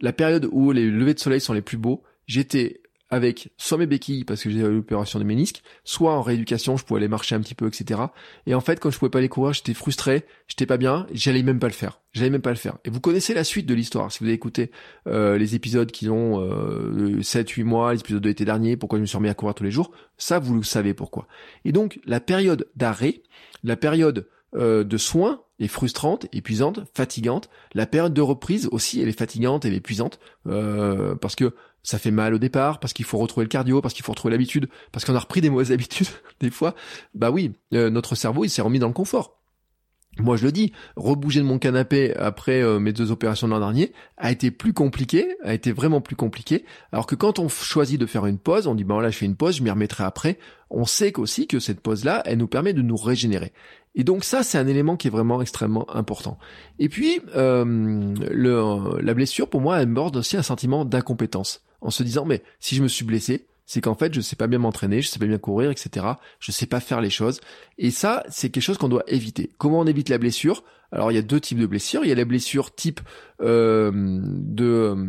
la 0.00 0.12
période 0.12 0.48
où 0.52 0.70
les 0.70 0.88
levées 0.88 1.14
de 1.14 1.18
soleil 1.18 1.40
sont 1.40 1.52
les 1.52 1.62
plus 1.62 1.78
beaux, 1.78 2.04
j'étais 2.28 2.80
avec 3.10 3.52
soit 3.56 3.78
mes 3.78 3.86
béquilles 3.86 4.24
parce 4.24 4.42
que 4.42 4.50
j'ai 4.50 4.62
l'opération 4.62 5.18
de 5.18 5.24
ménisque, 5.24 5.62
soit 5.84 6.12
en 6.12 6.22
rééducation, 6.22 6.76
je 6.76 6.84
pouvais 6.84 6.98
aller 6.98 7.08
marcher 7.08 7.34
un 7.34 7.40
petit 7.40 7.54
peu, 7.54 7.66
etc. 7.66 8.00
Et 8.46 8.54
en 8.54 8.60
fait, 8.60 8.80
quand 8.80 8.90
je 8.90 8.98
pouvais 8.98 9.10
pas 9.10 9.18
aller 9.18 9.28
courir, 9.28 9.52
j'étais 9.52 9.74
frustré, 9.74 10.24
j'étais 10.46 10.66
pas 10.66 10.76
bien, 10.76 11.06
j'allais 11.12 11.42
même 11.42 11.58
pas 11.58 11.68
le 11.68 11.72
faire. 11.72 12.00
J'allais 12.12 12.30
même 12.30 12.42
pas 12.42 12.50
le 12.50 12.56
faire. 12.56 12.78
Et 12.84 12.90
vous 12.90 13.00
connaissez 13.00 13.34
la 13.34 13.44
suite 13.44 13.66
de 13.66 13.74
l'histoire. 13.74 14.10
Si 14.10 14.20
vous 14.20 14.26
avez 14.26 14.34
écouté 14.34 14.70
euh, 15.06 15.38
les 15.38 15.54
épisodes 15.54 15.90
qui 15.90 16.08
ont 16.08 16.40
euh, 16.40 17.20
7-8 17.20 17.64
mois, 17.64 17.92
les 17.92 18.00
épisodes 18.00 18.22
de 18.22 18.28
l'été 18.28 18.44
dernier, 18.44 18.76
pourquoi 18.76 18.98
je 18.98 19.02
me 19.02 19.06
suis 19.06 19.16
remis 19.16 19.28
à 19.28 19.34
courir 19.34 19.54
tous 19.54 19.64
les 19.64 19.70
jours, 19.70 19.92
ça 20.16 20.38
vous 20.38 20.54
le 20.54 20.62
savez 20.62 20.94
pourquoi. 20.94 21.28
Et 21.64 21.72
donc, 21.72 22.00
la 22.06 22.20
période 22.20 22.68
d'arrêt, 22.76 23.22
la 23.62 23.76
période 23.76 24.26
euh, 24.54 24.82
de 24.82 24.96
soins 24.96 25.42
est 25.58 25.68
frustrante, 25.68 26.26
épuisante, 26.32 26.80
fatigante. 26.94 27.50
La 27.74 27.86
période 27.86 28.14
de 28.14 28.22
reprise 28.22 28.68
aussi, 28.72 29.00
elle 29.00 29.08
est 29.08 29.18
fatigante, 29.18 29.64
elle 29.64 29.74
est 29.74 29.78
épuisante, 29.78 30.20
euh, 30.46 31.14
parce 31.16 31.36
que 31.36 31.54
ça 31.82 31.98
fait 31.98 32.10
mal 32.10 32.34
au 32.34 32.38
départ, 32.38 32.80
parce 32.80 32.92
qu'il 32.92 33.04
faut 33.04 33.18
retrouver 33.18 33.44
le 33.44 33.48
cardio, 33.48 33.80
parce 33.80 33.94
qu'il 33.94 34.04
faut 34.04 34.12
retrouver 34.12 34.32
l'habitude, 34.32 34.68
parce 34.92 35.04
qu'on 35.04 35.14
a 35.14 35.20
repris 35.20 35.40
des 35.40 35.50
mauvaises 35.50 35.72
habitudes, 35.72 36.08
des 36.40 36.50
fois, 36.50 36.74
bah 37.14 37.30
oui, 37.30 37.52
euh, 37.74 37.90
notre 37.90 38.14
cerveau, 38.14 38.44
il 38.44 38.50
s'est 38.50 38.62
remis 38.62 38.78
dans 38.78 38.88
le 38.88 38.94
confort. 38.94 39.38
Moi, 40.20 40.36
je 40.36 40.44
le 40.44 40.52
dis, 40.52 40.72
rebouger 40.96 41.40
de 41.40 41.44
mon 41.44 41.58
canapé 41.58 42.12
après 42.16 42.60
euh, 42.60 42.80
mes 42.80 42.92
deux 42.92 43.12
opérations 43.12 43.46
de 43.46 43.52
l'an 43.52 43.60
dernier 43.60 43.92
a 44.16 44.32
été 44.32 44.50
plus 44.50 44.72
compliqué, 44.72 45.36
a 45.44 45.54
été 45.54 45.70
vraiment 45.70 46.00
plus 46.00 46.16
compliqué. 46.16 46.64
Alors 46.90 47.06
que 47.06 47.14
quand 47.14 47.38
on 47.38 47.48
choisit 47.48 48.00
de 48.00 48.06
faire 48.06 48.26
une 48.26 48.38
pause, 48.38 48.66
on 48.66 48.74
dit 48.74 48.82
bon 48.82 48.98
là, 48.98 49.10
je 49.10 49.18
fais 49.18 49.26
une 49.26 49.36
pause, 49.36 49.56
je 49.56 49.62
m'y 49.62 49.70
remettrai 49.70 50.02
après. 50.02 50.38
On 50.70 50.84
sait 50.86 51.12
qu'aussi 51.12 51.46
que 51.46 51.60
cette 51.60 51.80
pause-là, 51.80 52.22
elle 52.24 52.38
nous 52.38 52.48
permet 52.48 52.72
de 52.72 52.82
nous 52.82 52.96
régénérer. 52.96 53.52
Et 53.94 54.02
donc 54.02 54.24
ça, 54.24 54.42
c'est 54.42 54.58
un 54.58 54.66
élément 54.66 54.96
qui 54.96 55.06
est 55.06 55.10
vraiment 55.10 55.40
extrêmement 55.40 55.88
important. 55.94 56.38
Et 56.80 56.88
puis, 56.88 57.20
euh, 57.36 57.64
le, 57.64 59.00
la 59.00 59.14
blessure, 59.14 59.48
pour 59.48 59.60
moi, 59.60 59.80
elle 59.80 59.88
morde 59.88 60.16
aussi 60.16 60.36
un 60.36 60.42
sentiment 60.42 60.84
d'incompétence 60.84 61.62
en 61.80 61.90
se 61.90 62.02
disant 62.02 62.24
mais 62.24 62.42
si 62.60 62.76
je 62.76 62.82
me 62.82 62.88
suis 62.88 63.04
blessé, 63.04 63.46
c'est 63.66 63.80
qu'en 63.80 63.94
fait 63.94 64.14
je 64.14 64.20
sais 64.20 64.36
pas 64.36 64.46
bien 64.46 64.58
m'entraîner, 64.58 65.02
je 65.02 65.08
sais 65.08 65.18
pas 65.18 65.26
bien 65.26 65.38
courir, 65.38 65.70
etc. 65.70 66.06
Je 66.40 66.52
sais 66.52 66.66
pas 66.66 66.80
faire 66.80 67.00
les 67.00 67.10
choses. 67.10 67.40
Et 67.76 67.90
ça, 67.90 68.24
c'est 68.28 68.50
quelque 68.50 68.62
chose 68.62 68.78
qu'on 68.78 68.88
doit 68.88 69.04
éviter. 69.06 69.50
Comment 69.58 69.80
on 69.80 69.86
évite 69.86 70.08
la 70.08 70.18
blessure? 70.18 70.64
Alors 70.90 71.12
il 71.12 71.14
y 71.14 71.18
a 71.18 71.22
deux 71.22 71.40
types 71.40 71.58
de 71.58 71.66
blessures. 71.66 72.04
Il 72.04 72.08
y 72.08 72.12
a 72.12 72.14
la 72.14 72.24
blessure 72.24 72.74
type 72.74 73.00
euh, 73.42 73.90
de 73.92 74.64
euh, 74.64 75.06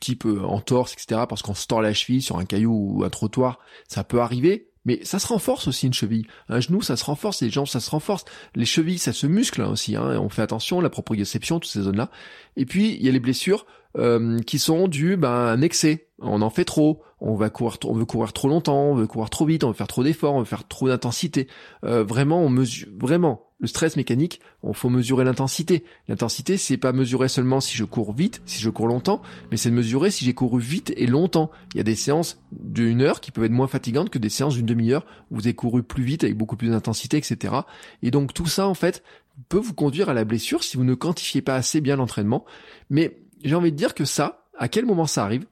type 0.00 0.26
euh, 0.26 0.42
entorse, 0.42 0.94
etc. 0.94 1.22
Parce 1.28 1.42
qu'on 1.42 1.54
se 1.54 1.66
tord 1.66 1.82
la 1.82 1.94
cheville 1.94 2.22
sur 2.22 2.38
un 2.38 2.44
caillou 2.44 2.72
ou 2.72 3.04
un 3.04 3.10
trottoir, 3.10 3.60
ça 3.88 4.04
peut 4.04 4.20
arriver. 4.20 4.68
Mais 4.84 4.98
ça 5.04 5.20
se 5.20 5.28
renforce 5.28 5.68
aussi 5.68 5.86
une 5.86 5.94
cheville. 5.94 6.26
Un 6.48 6.58
genou, 6.58 6.82
ça 6.82 6.96
se 6.96 7.04
renforce, 7.04 7.40
les 7.40 7.50
jambes, 7.50 7.68
ça 7.68 7.78
se 7.78 7.88
renforce. 7.88 8.24
Les 8.56 8.64
chevilles, 8.64 8.98
ça 8.98 9.12
se 9.12 9.28
muscle 9.28 9.62
hein, 9.62 9.68
aussi. 9.68 9.94
Hein, 9.94 10.18
on 10.18 10.28
fait 10.28 10.42
attention, 10.42 10.80
la 10.80 10.90
proprioception, 10.90 11.60
toutes 11.60 11.70
ces 11.70 11.82
zones-là. 11.82 12.10
Et 12.56 12.66
puis, 12.66 12.96
il 12.96 13.06
y 13.06 13.08
a 13.08 13.12
les 13.12 13.20
blessures 13.20 13.64
euh, 13.98 14.38
qui 14.40 14.58
sont 14.58 14.88
dues 14.88 15.16
ben, 15.16 15.30
à 15.30 15.52
un 15.52 15.60
excès. 15.60 16.08
On 16.18 16.40
en 16.40 16.50
fait 16.50 16.64
trop, 16.64 17.02
on 17.20 17.34
va 17.34 17.50
courir, 17.50 17.78
on 17.84 17.94
veut 17.94 18.04
courir 18.04 18.32
trop 18.32 18.48
longtemps, 18.48 18.90
on 18.90 18.94
veut 18.94 19.06
courir 19.06 19.28
trop 19.28 19.44
vite, 19.44 19.64
on 19.64 19.68
veut 19.68 19.74
faire 19.74 19.88
trop 19.88 20.04
d'efforts, 20.04 20.34
on 20.34 20.40
veut 20.40 20.44
faire 20.44 20.66
trop 20.66 20.88
d'intensité. 20.88 21.48
Euh, 21.84 22.04
vraiment, 22.04 22.40
on 22.40 22.48
mesure, 22.48 22.88
vraiment, 22.98 23.48
le 23.62 23.68
stress 23.68 23.96
mécanique, 23.96 24.40
on 24.62 24.72
faut 24.72 24.88
mesurer 24.88 25.24
l'intensité. 25.24 25.84
L'intensité, 26.08 26.56
c'est 26.56 26.76
pas 26.76 26.92
mesurer 26.92 27.28
seulement 27.28 27.60
si 27.60 27.76
je 27.76 27.84
cours 27.84 28.12
vite, 28.12 28.42
si 28.44 28.60
je 28.60 28.70
cours 28.70 28.88
longtemps, 28.88 29.22
mais 29.50 29.56
c'est 29.56 29.70
de 29.70 29.74
mesurer 29.74 30.10
si 30.10 30.24
j'ai 30.24 30.34
couru 30.34 30.60
vite 30.60 30.92
et 30.96 31.06
longtemps. 31.06 31.50
Il 31.74 31.78
y 31.78 31.80
a 31.80 31.84
des 31.84 31.94
séances 31.94 32.40
d'une 32.50 33.02
heure 33.02 33.20
qui 33.20 33.30
peuvent 33.30 33.44
être 33.44 33.52
moins 33.52 33.68
fatigantes 33.68 34.10
que 34.10 34.18
des 34.18 34.30
séances 34.30 34.54
d'une 34.54 34.66
demi-heure 34.66 35.06
où 35.30 35.36
vous 35.36 35.46
avez 35.46 35.54
couru 35.54 35.84
plus 35.84 36.02
vite 36.02 36.24
avec 36.24 36.36
beaucoup 36.36 36.56
plus 36.56 36.70
d'intensité, 36.70 37.16
etc. 37.16 37.54
Et 38.02 38.10
donc 38.10 38.34
tout 38.34 38.46
ça, 38.46 38.66
en 38.66 38.74
fait, 38.74 39.04
peut 39.48 39.58
vous 39.58 39.74
conduire 39.74 40.08
à 40.08 40.14
la 40.14 40.24
blessure 40.24 40.64
si 40.64 40.76
vous 40.76 40.84
ne 40.84 40.94
quantifiez 40.94 41.40
pas 41.40 41.54
assez 41.54 41.80
bien 41.80 41.94
l'entraînement. 41.94 42.44
Mais 42.90 43.21
j'ai 43.44 43.54
envie 43.54 43.72
de 43.72 43.76
dire 43.76 43.94
que 43.94 44.04
ça, 44.04 44.46
à 44.58 44.68
quel 44.68 44.86
moment 44.86 45.06
ça 45.06 45.24
arrive 45.24 45.46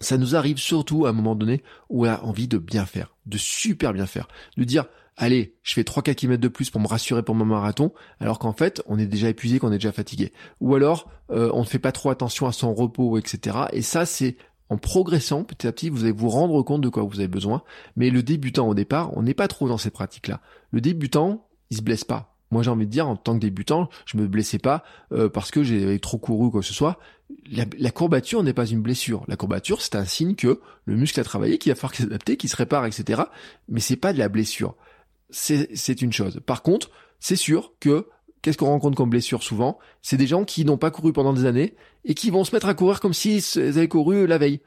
ça 0.00 0.18
nous 0.18 0.34
arrive 0.34 0.58
surtout 0.58 1.06
à 1.06 1.10
un 1.10 1.12
moment 1.12 1.34
donné 1.34 1.62
où 1.88 2.06
on 2.06 2.08
a 2.08 2.20
envie 2.22 2.48
de 2.48 2.58
bien 2.58 2.86
faire, 2.86 3.14
de 3.26 3.38
super 3.38 3.92
bien 3.92 4.06
faire, 4.06 4.26
de 4.56 4.64
dire 4.64 4.86
allez, 5.16 5.54
je 5.62 5.74
fais 5.74 5.82
3-4 5.82 6.14
km 6.14 6.40
de 6.40 6.48
plus 6.48 6.70
pour 6.70 6.80
me 6.80 6.88
rassurer 6.88 7.22
pour 7.22 7.34
mon 7.34 7.44
marathon, 7.44 7.92
alors 8.18 8.38
qu'en 8.38 8.52
fait, 8.52 8.82
on 8.86 8.98
est 8.98 9.06
déjà 9.06 9.28
épuisé, 9.28 9.58
qu'on 9.58 9.70
est 9.70 9.76
déjà 9.76 9.92
fatigué. 9.92 10.32
Ou 10.60 10.74
alors, 10.74 11.10
euh, 11.30 11.50
on 11.52 11.60
ne 11.60 11.66
fait 11.66 11.78
pas 11.78 11.92
trop 11.92 12.10
attention 12.10 12.46
à 12.46 12.52
son 12.52 12.74
repos, 12.74 13.18
etc. 13.18 13.66
Et 13.72 13.82
ça, 13.82 14.06
c'est 14.06 14.36
en 14.70 14.78
progressant 14.78 15.44
petit 15.44 15.66
à 15.66 15.72
petit, 15.72 15.90
vous 15.90 16.04
allez 16.04 16.12
vous 16.12 16.30
rendre 16.30 16.62
compte 16.62 16.80
de 16.80 16.88
quoi 16.88 17.02
vous 17.02 17.18
avez 17.18 17.28
besoin. 17.28 17.62
Mais 17.94 18.08
le 18.08 18.22
débutant 18.22 18.66
au 18.68 18.74
départ, 18.74 19.16
on 19.16 19.22
n'est 19.22 19.34
pas 19.34 19.48
trop 19.48 19.68
dans 19.68 19.78
ces 19.78 19.90
pratiques-là. 19.90 20.40
Le 20.70 20.80
débutant, 20.80 21.46
il 21.70 21.76
se 21.76 21.82
blesse 21.82 22.04
pas. 22.04 22.31
Moi, 22.52 22.62
j'ai 22.62 22.70
envie 22.70 22.86
de 22.86 22.90
dire, 22.92 23.08
en 23.08 23.16
tant 23.16 23.34
que 23.34 23.40
débutant, 23.40 23.88
je 24.06 24.16
me 24.16 24.28
blessais 24.28 24.58
pas 24.58 24.84
euh, 25.10 25.28
parce 25.28 25.50
que 25.50 25.64
j'ai 25.64 25.98
trop 25.98 26.18
couru 26.18 26.46
ou 26.46 26.50
quoi 26.50 26.60
que 26.60 26.66
ce 26.66 26.74
soit. 26.74 27.00
La, 27.50 27.64
la 27.78 27.90
courbature 27.90 28.44
n'est 28.44 28.52
pas 28.52 28.66
une 28.66 28.82
blessure. 28.82 29.24
La 29.26 29.36
courbature, 29.36 29.82
c'est 29.82 29.96
un 29.96 30.04
signe 30.04 30.36
que 30.36 30.60
le 30.84 30.96
muscle 30.96 31.18
a 31.18 31.24
travaillé, 31.24 31.58
qu'il 31.58 31.72
va 31.72 31.76
falloir 31.76 31.94
s'adapter, 31.96 32.36
qu'il 32.36 32.50
se 32.50 32.56
répare, 32.56 32.86
etc. 32.86 33.22
Mais 33.68 33.80
c'est 33.80 33.96
pas 33.96 34.12
de 34.12 34.18
la 34.18 34.28
blessure 34.28 34.76
c'est 35.32 36.02
une 36.02 36.12
chose. 36.12 36.40
Par 36.44 36.62
contre, 36.62 36.90
c'est 37.20 37.36
sûr 37.36 37.72
que 37.80 38.08
qu'est-ce 38.42 38.58
qu'on 38.58 38.66
rencontre 38.66 38.96
comme 38.96 39.10
blessure 39.10 39.42
souvent? 39.42 39.78
C'est 40.02 40.16
des 40.16 40.26
gens 40.26 40.44
qui 40.44 40.64
n'ont 40.64 40.78
pas 40.78 40.90
couru 40.90 41.12
pendant 41.12 41.32
des 41.32 41.46
années 41.46 41.74
et 42.04 42.14
qui 42.14 42.30
vont 42.30 42.44
se 42.44 42.54
mettre 42.54 42.66
à 42.66 42.74
courir 42.74 43.00
comme 43.00 43.14
s'ils 43.14 43.42
avaient 43.56 43.88
couru 43.88 44.26
la 44.26 44.38
veille. 44.38 44.60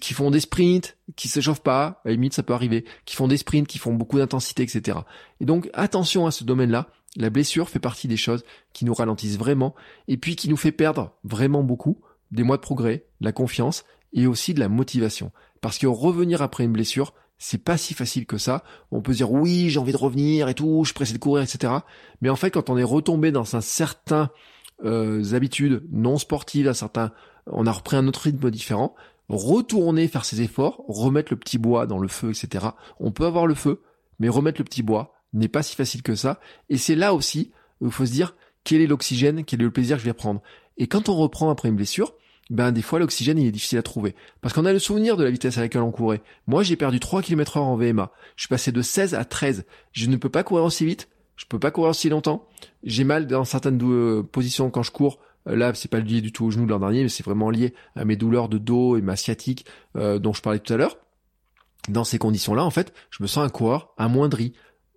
Qui 0.00 0.14
font 0.14 0.30
des 0.30 0.40
sprints, 0.40 0.96
qui 1.16 1.28
se 1.28 1.38
chauffent 1.40 1.62
pas, 1.62 1.84
à 1.84 2.00
la 2.06 2.12
limite 2.12 2.32
ça 2.32 2.42
peut 2.42 2.54
arriver, 2.54 2.86
qui 3.04 3.14
font 3.14 3.28
des 3.28 3.36
sprints, 3.36 3.68
qui 3.68 3.76
font 3.76 3.92
beaucoup 3.92 4.16
d'intensité, 4.16 4.62
etc. 4.62 5.00
Et 5.38 5.44
donc 5.44 5.68
attention 5.74 6.26
à 6.26 6.30
ce 6.30 6.44
domaine-là. 6.44 6.88
La 7.16 7.30
blessure 7.30 7.68
fait 7.68 7.78
partie 7.78 8.08
des 8.08 8.16
choses 8.16 8.44
qui 8.72 8.84
nous 8.84 8.94
ralentissent 8.94 9.38
vraiment 9.38 9.74
et 10.06 10.16
puis 10.16 10.36
qui 10.36 10.48
nous 10.48 10.56
fait 10.56 10.72
perdre 10.72 11.12
vraiment 11.24 11.62
beaucoup 11.62 12.00
des 12.30 12.42
mois 12.42 12.56
de 12.56 12.62
progrès, 12.62 13.06
de 13.20 13.26
la 13.26 13.32
confiance 13.32 13.84
et 14.12 14.26
aussi 14.26 14.54
de 14.54 14.60
la 14.60 14.68
motivation. 14.68 15.32
Parce 15.60 15.78
que 15.78 15.86
revenir 15.86 16.42
après 16.42 16.64
une 16.64 16.72
blessure, 16.72 17.14
c'est 17.38 17.62
pas 17.62 17.76
si 17.76 17.94
facile 17.94 18.26
que 18.26 18.38
ça. 18.38 18.64
On 18.90 19.02
peut 19.02 19.12
dire 19.12 19.30
oui, 19.30 19.68
j'ai 19.68 19.78
envie 19.78 19.92
de 19.92 19.96
revenir 19.96 20.48
et 20.48 20.54
tout, 20.54 20.80
je 20.82 20.88
suis 20.88 20.94
pressé 20.94 21.12
de 21.12 21.18
courir, 21.18 21.42
etc. 21.42 21.72
Mais 22.20 22.30
en 22.30 22.36
fait, 22.36 22.50
quand 22.50 22.70
on 22.70 22.76
est 22.76 22.84
retombé 22.84 23.30
dans 23.30 23.56
un 23.56 23.60
certain 23.60 24.30
euh, 24.84 25.34
habitudes 25.34 25.84
non 25.90 26.18
sportives, 26.18 26.68
un 26.68 26.74
certain, 26.74 27.12
on 27.46 27.66
a 27.66 27.72
repris 27.72 27.96
un 27.96 28.06
autre 28.06 28.20
rythme 28.20 28.50
différent, 28.50 28.94
retourner 29.28 30.08
faire 30.08 30.24
ses 30.24 30.42
efforts, 30.42 30.84
remettre 30.88 31.32
le 31.32 31.38
petit 31.38 31.58
bois 31.58 31.86
dans 31.86 31.98
le 31.98 32.08
feu, 32.08 32.30
etc. 32.30 32.66
On 33.00 33.10
peut 33.10 33.26
avoir 33.26 33.46
le 33.46 33.54
feu, 33.54 33.82
mais 34.18 34.28
remettre 34.28 34.60
le 34.60 34.64
petit 34.64 34.82
bois 34.82 35.15
n'est 35.38 35.48
pas 35.48 35.62
si 35.62 35.76
facile 35.76 36.02
que 36.02 36.14
ça. 36.14 36.40
Et 36.68 36.76
c'est 36.76 36.94
là 36.94 37.14
aussi 37.14 37.52
où 37.80 37.86
il 37.86 37.92
faut 37.92 38.06
se 38.06 38.12
dire 38.12 38.34
quel 38.64 38.80
est 38.80 38.86
l'oxygène, 38.86 39.44
quel 39.44 39.60
est 39.60 39.64
le 39.64 39.70
plaisir 39.70 39.96
que 39.96 40.02
je 40.02 40.06
vais 40.06 40.12
prendre? 40.12 40.42
Et 40.78 40.86
quand 40.86 41.08
on 41.08 41.16
reprend 41.16 41.50
après 41.50 41.68
une 41.68 41.76
blessure, 41.76 42.14
ben 42.50 42.70
des 42.72 42.82
fois 42.82 42.98
l'oxygène 42.98 43.38
il 43.38 43.46
est 43.46 43.52
difficile 43.52 43.78
à 43.78 43.82
trouver. 43.82 44.14
Parce 44.40 44.54
qu'on 44.54 44.64
a 44.64 44.72
le 44.72 44.78
souvenir 44.78 45.16
de 45.16 45.24
la 45.24 45.30
vitesse 45.30 45.58
à 45.58 45.60
laquelle 45.60 45.82
on 45.82 45.90
courait. 45.90 46.22
Moi 46.46 46.62
j'ai 46.62 46.76
perdu 46.76 47.00
3 47.00 47.22
km 47.22 47.56
heure 47.56 47.64
en 47.64 47.76
VMA. 47.76 48.10
Je 48.36 48.42
suis 48.42 48.48
passé 48.48 48.72
de 48.72 48.82
16 48.82 49.14
à 49.14 49.24
13. 49.24 49.64
Je 49.92 50.06
ne 50.06 50.16
peux 50.16 50.28
pas 50.28 50.42
courir 50.42 50.64
aussi 50.64 50.84
vite, 50.84 51.08
je 51.36 51.44
peux 51.46 51.58
pas 51.58 51.70
courir 51.70 51.90
aussi 51.90 52.08
longtemps. 52.08 52.46
J'ai 52.82 53.04
mal 53.04 53.26
dans 53.26 53.44
certaines 53.44 53.80
euh, 53.82 54.22
positions 54.22 54.70
quand 54.70 54.82
je 54.82 54.90
cours. 54.90 55.18
Euh, 55.48 55.56
là, 55.56 55.72
c'est 55.74 55.90
pas 55.90 56.00
lié 56.00 56.20
du 56.20 56.32
tout 56.32 56.46
au 56.46 56.50
genou 56.50 56.66
de 56.66 56.70
l'an 56.70 56.80
dernier, 56.80 57.02
mais 57.02 57.08
c'est 57.08 57.24
vraiment 57.24 57.50
lié 57.50 57.74
à 57.94 58.04
mes 58.04 58.16
douleurs 58.16 58.48
de 58.48 58.58
dos 58.58 58.96
et 58.96 59.02
ma 59.02 59.16
sciatique 59.16 59.66
euh, 59.96 60.18
dont 60.18 60.32
je 60.32 60.42
parlais 60.42 60.58
tout 60.58 60.72
à 60.72 60.76
l'heure. 60.76 60.98
Dans 61.88 62.04
ces 62.04 62.18
conditions-là, 62.18 62.64
en 62.64 62.70
fait, 62.70 62.92
je 63.10 63.22
me 63.22 63.28
sens 63.28 63.44
un 63.44 63.48
coureur 63.48 63.94
amoindri. 63.96 64.54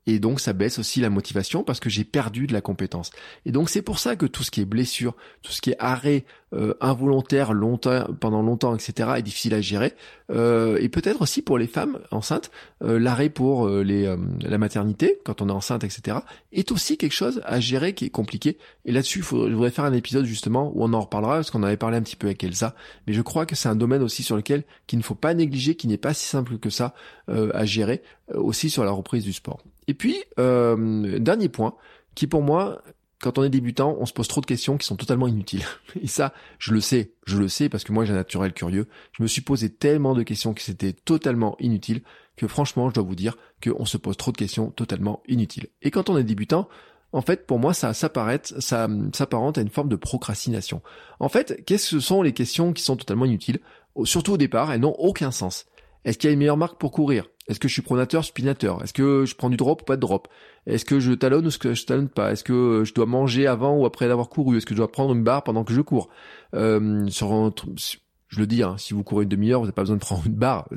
Et 0.09 0.17
donc 0.17 0.39
ça 0.39 0.53
baisse 0.53 0.79
aussi 0.79 1.01
la 1.01 1.11
motivation 1.11 1.63
parce 1.63 1.79
que 1.79 1.87
j'ai 1.87 2.03
perdu 2.03 2.47
de 2.47 2.53
la 2.53 2.61
compétence. 2.61 3.11
Et 3.45 3.51
donc 3.51 3.69
c'est 3.69 3.83
pour 3.83 3.99
ça 3.99 4.15
que 4.15 4.25
tout 4.25 4.43
ce 4.43 4.49
qui 4.49 4.59
est 4.61 4.65
blessure, 4.65 5.15
tout 5.43 5.51
ce 5.51 5.61
qui 5.61 5.69
est 5.69 5.75
arrêt 5.77 6.25
euh, 6.51 6.73
involontaire 6.81 7.53
longtemps, 7.53 8.07
pendant 8.19 8.41
longtemps, 8.41 8.73
etc. 8.73 9.11
est 9.17 9.21
difficile 9.21 9.53
à 9.53 9.61
gérer. 9.61 9.93
Euh, 10.31 10.79
et 10.81 10.89
peut-être 10.89 11.21
aussi 11.21 11.43
pour 11.43 11.59
les 11.59 11.67
femmes 11.67 11.99
enceintes, 12.09 12.49
euh, 12.83 12.97
l'arrêt 12.97 13.29
pour 13.29 13.69
les, 13.69 14.15
la 14.41 14.57
maternité, 14.57 15.19
quand 15.23 15.43
on 15.43 15.49
est 15.49 15.51
enceinte, 15.51 15.83
etc. 15.83 16.17
est 16.51 16.71
aussi 16.71 16.97
quelque 16.97 17.13
chose 17.13 17.39
à 17.45 17.59
gérer 17.59 17.93
qui 17.93 18.05
est 18.05 18.09
compliqué. 18.09 18.57
Et 18.85 18.91
là-dessus, 18.91 19.21
je 19.21 19.53
voudrais 19.53 19.69
faire 19.69 19.85
un 19.85 19.93
épisode 19.93 20.25
justement 20.25 20.71
où 20.73 20.83
on 20.83 20.93
en 20.93 21.01
reparlera 21.01 21.35
parce 21.35 21.51
qu'on 21.51 21.61
avait 21.61 21.77
parlé 21.77 21.97
un 21.97 22.01
petit 22.01 22.15
peu 22.15 22.25
avec 22.25 22.43
Elsa. 22.43 22.73
Mais 23.05 23.13
je 23.13 23.21
crois 23.21 23.45
que 23.45 23.55
c'est 23.55 23.69
un 23.69 23.75
domaine 23.75 24.01
aussi 24.01 24.23
sur 24.23 24.35
lequel 24.35 24.63
qu'il 24.87 24.97
ne 24.97 25.03
faut 25.03 25.13
pas 25.13 25.35
négliger, 25.35 25.75
qui 25.75 25.87
n'est 25.87 25.97
pas 25.97 26.15
si 26.15 26.25
simple 26.25 26.57
que 26.57 26.71
ça 26.71 26.95
à 27.27 27.65
gérer, 27.65 28.01
aussi 28.33 28.71
sur 28.71 28.83
la 28.83 28.89
reprise 28.89 29.23
du 29.23 29.33
sport. 29.33 29.61
Et 29.89 29.95
puis, 29.95 30.15
dernier 30.37 31.49
point, 31.49 31.75
qui 32.13 32.27
pour 32.27 32.43
moi 32.43 32.83
quand 33.21 33.37
on 33.37 33.43
est 33.43 33.49
débutant, 33.49 33.97
on 33.99 34.05
se 34.05 34.13
pose 34.13 34.27
trop 34.27 34.39
de 34.39 34.45
questions 34.45 34.77
qui 34.77 34.87
sont 34.87 34.95
totalement 34.95 35.27
inutiles. 35.27 35.65
Et 36.01 36.07
ça, 36.07 36.33
je 36.57 36.73
le 36.73 36.79
sais, 36.79 37.11
je 37.25 37.37
le 37.37 37.49
sais 37.49 37.67
parce 37.67 37.83
que 37.83 37.91
moi 37.91 38.05
j'ai 38.05 38.13
un 38.13 38.15
naturel 38.15 38.53
curieux. 38.53 38.87
Je 39.11 39.21
me 39.23 39.27
suis 39.27 39.41
posé 39.41 39.69
tellement 39.69 40.15
de 40.15 40.23
questions 40.23 40.53
qui 40.53 40.63
c'était 40.63 40.93
totalement 40.93 41.57
inutiles 41.59 42.01
que 42.37 42.47
franchement, 42.47 42.87
je 42.87 42.93
dois 42.93 43.03
vous 43.03 43.15
dire 43.15 43.35
qu'on 43.61 43.83
se 43.83 43.97
pose 43.97 44.15
trop 44.15 44.31
de 44.31 44.37
questions 44.37 44.71
totalement 44.71 45.21
inutiles. 45.27 45.67
Et 45.81 45.91
quand 45.91 46.09
on 46.09 46.17
est 46.17 46.23
débutant, 46.23 46.69
en 47.11 47.21
fait, 47.21 47.45
pour 47.45 47.59
moi, 47.59 47.73
ça 47.73 47.93
s'apparente, 47.93 48.53
ça 48.59 48.87
s'apparente 49.13 49.57
à 49.57 49.61
une 49.61 49.69
forme 49.69 49.89
de 49.89 49.97
procrastination. 49.97 50.81
En 51.19 51.27
fait, 51.27 51.65
qu'est-ce 51.65 51.95
que 51.95 51.99
sont 51.99 52.21
les 52.21 52.31
questions 52.31 52.71
qui 52.71 52.83
sont 52.83 52.95
totalement 52.95 53.25
inutiles? 53.25 53.59
Surtout 54.05 54.33
au 54.33 54.37
départ, 54.37 54.71
elles 54.71 54.79
n'ont 54.79 54.95
aucun 54.97 55.31
sens. 55.31 55.65
Est-ce 56.09 56.17
qu'il 56.17 56.27
y 56.27 56.31
a 56.31 56.33
une 56.33 56.39
meilleure 56.39 56.57
marque 56.57 56.79
pour 56.79 56.91
courir? 56.91 57.27
Est-ce 57.47 57.59
que 57.59 57.67
je 57.67 57.73
suis 57.73 57.83
pronateur, 57.83 58.25
spinateur? 58.25 58.83
Est-ce 58.83 58.93
que 58.93 59.25
je 59.25 59.35
prends 59.35 59.51
du 59.51 59.57
drop 59.57 59.83
ou 59.83 59.85
pas 59.85 59.95
de 59.95 60.01
drop? 60.01 60.27
Est-ce 60.65 60.83
que 60.83 60.99
je 60.99 61.13
talonne 61.13 61.45
ou 61.45 61.49
est-ce 61.49 61.59
que 61.59 61.75
je 61.75 61.85
talonne 61.85 62.09
pas? 62.09 62.31
Est-ce 62.31 62.43
que 62.43 62.83
je 62.83 62.95
dois 62.95 63.05
manger 63.05 63.45
avant 63.45 63.77
ou 63.77 63.85
après 63.85 64.09
avoir 64.09 64.27
couru? 64.27 64.57
Est-ce 64.57 64.65
que 64.65 64.73
je 64.73 64.77
dois 64.77 64.91
prendre 64.91 65.13
une 65.13 65.23
barre 65.23 65.43
pendant 65.43 65.63
que 65.63 65.71
je 65.71 65.81
cours? 65.81 66.09
Euh, 66.55 67.07
je 67.07 68.39
le 68.39 68.47
dis, 68.47 68.63
hein, 68.63 68.73
si 68.79 68.95
vous 68.95 69.03
courez 69.03 69.25
une 69.25 69.29
demi-heure, 69.29 69.59
vous 69.59 69.67
n'avez 69.67 69.75
pas 69.75 69.83
besoin 69.83 69.97
de 69.97 70.01
prendre 70.01 70.25
une 70.25 70.33
barre. 70.33 70.67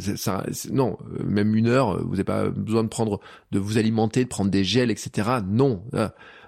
Non, 0.71 0.99
euh, 1.19 1.25
même 1.25 1.57
une 1.57 1.69
heure, 1.69 2.05
vous 2.05 2.11
n'avez 2.11 2.25
pas 2.25 2.51
besoin 2.51 2.83
de 2.83 2.89
prendre, 2.89 3.19
de 3.53 3.59
vous 3.59 3.79
alimenter, 3.79 4.25
de 4.25 4.29
prendre 4.29 4.51
des 4.51 4.65
gels, 4.65 4.91
etc. 4.91 5.39
Non. 5.47 5.83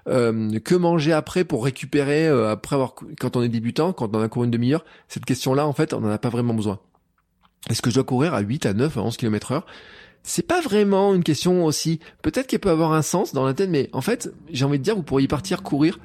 Euh, 0.07 0.59
que 0.59 0.75
manger 0.75 1.11
après 1.11 1.43
pour 1.43 1.65
récupérer 1.65 2.27
euh, 2.27 2.51
après 2.51 2.75
avoir 2.75 2.93
quand 3.19 3.35
on 3.35 3.41
est 3.41 3.49
débutant, 3.49 3.93
quand 3.93 4.15
on 4.15 4.21
a 4.21 4.29
couru 4.29 4.45
une 4.45 4.51
demi-heure? 4.51 4.85
Cette 5.07 5.25
question-là, 5.25 5.65
en 5.65 5.73
fait, 5.73 5.91
on 5.95 6.01
n'en 6.01 6.09
a 6.09 6.19
pas 6.19 6.29
vraiment 6.29 6.53
besoin. 6.53 6.79
Est-ce 7.69 7.81
que 7.81 7.89
je 7.89 7.95
dois 7.95 8.03
courir 8.03 8.33
à 8.33 8.41
8, 8.41 8.65
à 8.65 8.73
9, 8.73 8.97
à 8.97 9.01
11 9.01 9.17
km 9.17 9.51
heure? 9.51 9.65
C'est 10.23 10.47
pas 10.47 10.61
vraiment 10.61 11.13
une 11.13 11.23
question 11.23 11.65
aussi. 11.65 11.99
Peut-être 12.21 12.47
qu'elle 12.47 12.59
peut 12.59 12.69
avoir 12.69 12.93
un 12.93 13.01
sens 13.01 13.33
dans 13.33 13.45
la 13.45 13.53
tête, 13.53 13.69
mais 13.69 13.89
en 13.93 14.01
fait, 14.01 14.33
j'ai 14.51 14.65
envie 14.65 14.79
de 14.79 14.83
dire, 14.83 14.95
vous 14.95 15.03
pourriez 15.03 15.27
partir 15.27 15.61
courir, 15.61 15.99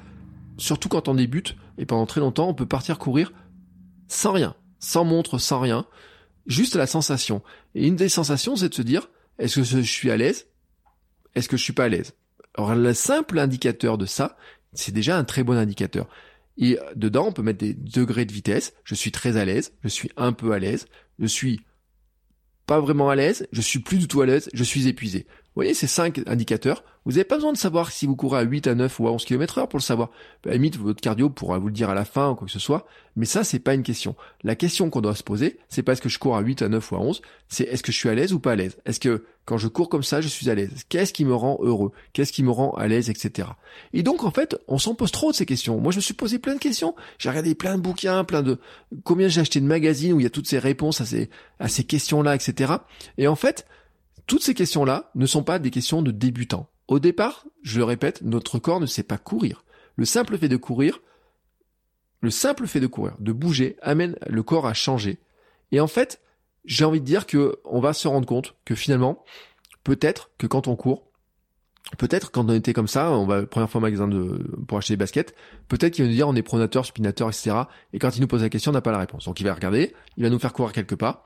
surtout 0.57 0.89
quand 0.89 1.07
on 1.07 1.15
débute, 1.15 1.55
et 1.77 1.85
pendant 1.85 2.05
très 2.05 2.19
longtemps, 2.19 2.47
on 2.47 2.53
peut 2.53 2.67
partir 2.67 2.99
courir 2.99 3.33
sans 4.07 4.31
rien, 4.31 4.55
sans 4.79 5.05
montre, 5.05 5.37
sans 5.37 5.59
rien, 5.59 5.85
juste 6.45 6.75
la 6.75 6.85
sensation. 6.85 7.41
Et 7.73 7.87
une 7.87 7.95
des 7.95 8.09
sensations, 8.09 8.55
c'est 8.55 8.69
de 8.69 8.75
se 8.75 8.81
dire, 8.81 9.09
est-ce 9.39 9.55
que 9.55 9.63
je 9.63 9.79
suis 9.79 10.11
à 10.11 10.17
l'aise? 10.17 10.47
Est-ce 11.33 11.49
que 11.49 11.57
je 11.57 11.63
suis 11.63 11.73
pas 11.73 11.85
à 11.85 11.89
l'aise? 11.89 12.13
Alors, 12.55 12.75
le 12.75 12.93
simple 12.93 13.39
indicateur 13.39 13.97
de 13.97 14.05
ça, 14.05 14.37
c'est 14.73 14.91
déjà 14.91 15.17
un 15.17 15.23
très 15.23 15.43
bon 15.43 15.57
indicateur. 15.57 16.07
Et 16.57 16.77
dedans, 16.95 17.27
on 17.27 17.31
peut 17.31 17.41
mettre 17.41 17.59
des 17.59 17.73
degrés 17.73 18.25
de 18.25 18.33
vitesse. 18.33 18.73
Je 18.83 18.93
suis 18.93 19.11
très 19.11 19.37
à 19.37 19.45
l'aise, 19.45 19.73
je 19.83 19.87
suis 19.87 20.11
un 20.17 20.33
peu 20.33 20.51
à 20.51 20.59
l'aise, 20.59 20.85
je 21.21 21.27
suis 21.27 21.61
pas 22.65 22.79
vraiment 22.79 23.09
à 23.09 23.15
l'aise, 23.15 23.47
je 23.51 23.61
suis 23.61 23.79
plus 23.79 23.97
du 23.97 24.07
tout 24.07 24.21
à 24.21 24.25
l'aise, 24.25 24.49
je 24.53 24.63
suis 24.63 24.87
épuisé. 24.87 25.27
Vous 25.53 25.61
voyez 25.61 25.73
ces 25.73 25.87
cinq 25.87 26.21
indicateurs 26.27 26.83
vous 27.05 27.13
n'avez 27.13 27.23
pas 27.23 27.35
besoin 27.35 27.51
de 27.51 27.57
savoir 27.57 27.91
si 27.91 28.05
vous 28.05 28.15
courez 28.15 28.39
à 28.39 28.43
8, 28.43 28.67
à 28.67 28.75
9 28.75 28.99
ou 28.99 29.07
à 29.07 29.11
11 29.11 29.25
km 29.25 29.57
heure 29.57 29.67
pour 29.67 29.79
le 29.79 29.83
savoir. 29.83 30.09
À 30.45 30.49
la 30.49 30.53
limite, 30.53 30.77
votre 30.77 31.01
cardio 31.01 31.31
pourra 31.31 31.57
vous 31.57 31.67
le 31.67 31.73
dire 31.73 31.89
à 31.89 31.95
la 31.95 32.05
fin 32.05 32.29
ou 32.29 32.35
quoi 32.35 32.45
que 32.45 32.53
ce 32.53 32.59
soit. 32.59 32.85
Mais 33.15 33.25
ça, 33.25 33.43
c'est 33.43 33.57
pas 33.57 33.73
une 33.73 33.81
question. 33.81 34.15
La 34.43 34.55
question 34.55 34.91
qu'on 34.91 35.01
doit 35.01 35.15
se 35.15 35.23
poser, 35.23 35.57
c'est 35.67 35.81
pas 35.81 35.93
est-ce 35.93 36.01
que 36.01 36.09
je 36.09 36.19
cours 36.19 36.37
à 36.37 36.41
8, 36.41 36.61
à 36.61 36.69
9 36.69 36.91
ou 36.91 36.95
à 36.95 36.99
11. 36.99 37.21
C'est 37.47 37.63
est-ce 37.63 37.81
que 37.81 37.91
je 37.91 37.97
suis 37.97 38.07
à 38.07 38.13
l'aise 38.13 38.33
ou 38.33 38.39
pas 38.39 38.51
à 38.51 38.55
l'aise? 38.55 38.77
Est-ce 38.85 38.99
que 38.99 39.25
quand 39.45 39.57
je 39.57 39.67
cours 39.67 39.89
comme 39.89 40.03
ça, 40.03 40.21
je 40.21 40.27
suis 40.27 40.47
à 40.51 40.55
l'aise? 40.55 40.83
Qu'est-ce 40.89 41.11
qui 41.11 41.25
me 41.25 41.33
rend 41.33 41.57
heureux? 41.63 41.91
Qu'est-ce 42.13 42.31
qui 42.31 42.43
me 42.43 42.51
rend 42.51 42.71
à 42.73 42.87
l'aise, 42.87 43.09
etc. 43.09 43.47
Et 43.93 44.03
donc, 44.03 44.23
en 44.23 44.31
fait, 44.31 44.55
on 44.67 44.77
s'en 44.77 44.93
pose 44.93 45.11
trop 45.11 45.31
de 45.31 45.35
ces 45.35 45.47
questions. 45.47 45.79
Moi, 45.79 45.91
je 45.91 45.97
me 45.97 46.01
suis 46.01 46.13
posé 46.13 46.37
plein 46.37 46.53
de 46.53 46.59
questions. 46.59 46.95
J'ai 47.17 47.29
regardé 47.29 47.55
plein 47.55 47.77
de 47.77 47.81
bouquins, 47.81 48.23
plein 48.23 48.43
de, 48.43 48.59
combien 49.03 49.27
j'ai 49.27 49.41
acheté 49.41 49.59
de 49.59 49.65
magazines 49.65 50.13
où 50.13 50.19
il 50.19 50.23
y 50.23 50.27
a 50.27 50.29
toutes 50.29 50.47
ces 50.47 50.59
réponses 50.59 51.01
à 51.01 51.05
ces, 51.05 51.31
à 51.59 51.67
ces 51.67 51.83
questions-là, 51.83 52.35
etc. 52.35 52.73
Et 53.17 53.27
en 53.27 53.35
fait, 53.35 53.65
toutes 54.27 54.43
ces 54.43 54.53
questions-là 54.53 55.11
ne 55.15 55.25
sont 55.25 55.43
pas 55.43 55.59
des 55.59 55.71
questions 55.71 56.01
de 56.01 56.11
débutants. 56.11 56.69
Au 56.87 56.99
départ, 56.99 57.45
je 57.63 57.79
le 57.79 57.85
répète, 57.85 58.21
notre 58.21 58.59
corps 58.59 58.79
ne 58.79 58.85
sait 58.85 59.03
pas 59.03 59.17
courir. 59.17 59.63
Le 59.95 60.05
simple 60.05 60.37
fait 60.37 60.49
de 60.49 60.57
courir, 60.57 60.99
le 62.21 62.29
simple 62.29 62.67
fait 62.67 62.79
de 62.79 62.87
courir, 62.87 63.15
de 63.19 63.31
bouger, 63.31 63.77
amène 63.81 64.15
le 64.27 64.43
corps 64.43 64.67
à 64.67 64.73
changer. 64.73 65.19
Et 65.71 65.79
en 65.79 65.87
fait, 65.87 66.21
j'ai 66.65 66.85
envie 66.85 66.99
de 66.99 67.05
dire 67.05 67.25
que 67.25 67.59
on 67.65 67.79
va 67.79 67.93
se 67.93 68.07
rendre 68.07 68.27
compte 68.27 68.55
que 68.65 68.75
finalement, 68.75 69.23
peut-être 69.83 70.31
que 70.37 70.47
quand 70.47 70.67
on 70.67 70.75
court, 70.75 71.11
peut-être 71.97 72.31
quand 72.31 72.49
on 72.49 72.53
était 72.53 72.73
comme 72.73 72.87
ça, 72.87 73.11
on 73.11 73.25
va 73.25 73.45
première 73.45 73.69
fois 73.69 73.79
au 73.79 73.81
magasin 73.81 74.09
pour 74.67 74.77
acheter 74.77 74.93
des 74.93 74.97
baskets, 74.97 75.35
peut-être 75.67 75.93
qu'il 75.93 76.05
va 76.05 76.09
nous 76.09 76.15
dire 76.15 76.27
on 76.27 76.35
est 76.35 76.43
pronateur, 76.43 76.85
spinateur, 76.85 77.29
etc. 77.29 77.51
Et 77.93 77.99
quand 77.99 78.15
il 78.15 78.21
nous 78.21 78.27
pose 78.27 78.43
la 78.43 78.49
question, 78.49 78.71
on 78.71 78.73
n'a 78.73 78.81
pas 78.81 78.91
la 78.91 78.99
réponse. 78.99 79.25
Donc 79.25 79.39
il 79.39 79.43
va 79.45 79.53
regarder, 79.53 79.93
il 80.17 80.23
va 80.23 80.29
nous 80.29 80.39
faire 80.39 80.53
courir 80.53 80.73
quelques 80.73 80.95
pas 80.95 81.25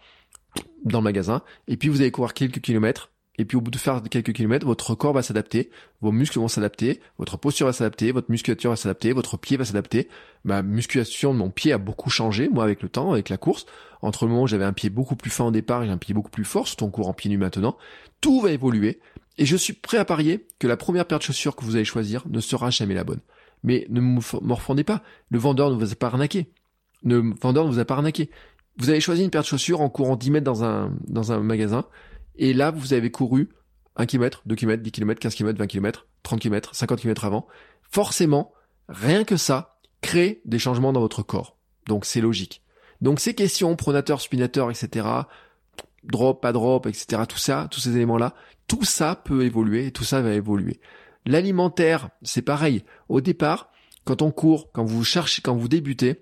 dans 0.83 0.99
le 0.99 1.03
magasin, 1.03 1.41
et 1.67 1.77
puis 1.77 1.89
vous 1.89 2.01
allez 2.01 2.11
courir 2.11 2.33
quelques 2.33 2.61
kilomètres, 2.61 3.09
et 3.37 3.45
puis 3.45 3.57
au 3.57 3.61
bout 3.61 3.71
de 3.71 3.77
faire 3.77 4.01
quelques 4.03 4.33
kilomètres, 4.33 4.65
votre 4.65 4.95
corps 4.95 5.13
va 5.13 5.21
s'adapter, 5.21 5.69
vos 6.01 6.11
muscles 6.11 6.39
vont 6.39 6.47
s'adapter, 6.47 7.01
votre 7.17 7.37
posture 7.37 7.67
va 7.67 7.73
s'adapter, 7.73 8.11
votre 8.11 8.31
musculature 8.31 8.69
va 8.69 8.75
s'adapter, 8.75 9.11
votre 9.11 9.37
pied 9.37 9.57
va 9.57 9.65
s'adapter. 9.65 10.07
Ma 10.43 10.61
musculation 10.61 11.33
de 11.33 11.39
mon 11.39 11.49
pied 11.49 11.73
a 11.73 11.77
beaucoup 11.77 12.09
changé, 12.09 12.47
moi, 12.47 12.63
avec 12.63 12.81
le 12.81 12.89
temps, 12.89 13.11
avec 13.11 13.29
la 13.29 13.37
course. 13.37 13.65
Entre 14.01 14.25
le 14.25 14.31
moment 14.31 14.43
où 14.43 14.47
j'avais 14.47 14.65
un 14.65 14.73
pied 14.73 14.89
beaucoup 14.89 15.15
plus 15.15 15.31
fin 15.31 15.45
au 15.45 15.51
départ 15.51 15.83
et 15.83 15.89
un 15.89 15.97
pied 15.97 16.13
beaucoup 16.13 16.29
plus 16.29 16.45
fort, 16.45 16.67
surtout 16.67 16.85
en 16.85 16.89
courant 16.89 17.13
pied 17.13 17.29
nu 17.29 17.37
maintenant, 17.37 17.77
tout 18.21 18.39
va 18.39 18.51
évoluer. 18.51 18.99
Et 19.37 19.45
je 19.45 19.57
suis 19.57 19.73
prêt 19.73 19.97
à 19.97 20.05
parier 20.05 20.47
que 20.59 20.67
la 20.67 20.77
première 20.77 21.05
paire 21.05 21.19
de 21.19 21.23
chaussures 21.23 21.55
que 21.55 21.65
vous 21.65 21.75
allez 21.75 21.85
choisir 21.85 22.23
ne 22.29 22.39
sera 22.39 22.69
jamais 22.69 22.93
la 22.93 23.03
bonne. 23.03 23.19
Mais 23.63 23.85
ne 23.89 23.99
me 23.99 24.53
refondez 24.53 24.83
pas. 24.83 25.01
Le 25.29 25.39
vendeur 25.39 25.71
ne 25.71 25.75
vous 25.75 25.91
a 25.91 25.95
pas 25.95 26.07
arnaqué. 26.07 26.47
Le 27.03 27.33
vendeur 27.41 27.65
ne 27.65 27.71
vous 27.71 27.79
a 27.79 27.85
pas 27.85 27.95
arnaqué. 27.95 28.29
Vous 28.77 28.89
avez 28.89 28.99
choisi 28.99 29.23
une 29.23 29.29
paire 29.29 29.41
de 29.41 29.47
chaussures 29.47 29.81
en 29.81 29.89
courant 29.89 30.15
10 30.15 30.31
mètres 30.31 30.43
dans 30.43 30.63
un, 30.63 30.93
dans 31.07 31.31
un 31.31 31.39
magasin 31.39 31.85
et 32.37 32.53
là, 32.53 32.71
vous 32.71 32.93
avez 32.93 33.11
couru 33.11 33.49
1 33.95 34.05
km, 34.05 34.43
2 34.45 34.55
km, 34.55 34.83
10 34.83 34.91
km, 34.91 35.19
15 35.19 35.35
km, 35.35 35.59
20 35.59 35.67
km, 35.67 36.07
30 36.23 36.39
km, 36.39 36.75
50 36.75 36.99
km 36.99 37.25
avant. 37.25 37.47
Forcément, 37.89 38.53
rien 38.89 39.23
que 39.23 39.37
ça 39.37 39.77
crée 40.01 40.41
des 40.45 40.59
changements 40.59 40.93
dans 40.93 40.99
votre 40.99 41.23
corps. 41.23 41.57
Donc 41.87 42.05
c'est 42.05 42.21
logique. 42.21 42.61
Donc 43.01 43.19
ces 43.19 43.33
questions, 43.33 43.75
pronateur, 43.75 44.21
spinateur, 44.21 44.69
etc., 44.69 45.07
drop, 46.03 46.41
pas 46.41 46.51
drop, 46.51 46.87
etc., 46.87 47.23
tout 47.27 47.37
ça, 47.37 47.67
tous 47.71 47.79
ces 47.79 47.95
éléments-là, 47.95 48.35
tout 48.67 48.83
ça 48.83 49.15
peut 49.15 49.43
évoluer 49.43 49.87
et 49.87 49.91
tout 49.91 50.03
ça 50.03 50.21
va 50.21 50.33
évoluer. 50.33 50.79
L'alimentaire, 51.25 52.09
c'est 52.21 52.41
pareil. 52.41 52.83
Au 53.09 53.21
départ, 53.21 53.71
quand 54.03 54.21
on 54.21 54.31
court, 54.31 54.71
quand 54.71 54.83
vous 54.83 55.03
cherchez, 55.03 55.41
quand 55.41 55.55
vous 55.55 55.67
débutez, 55.67 56.19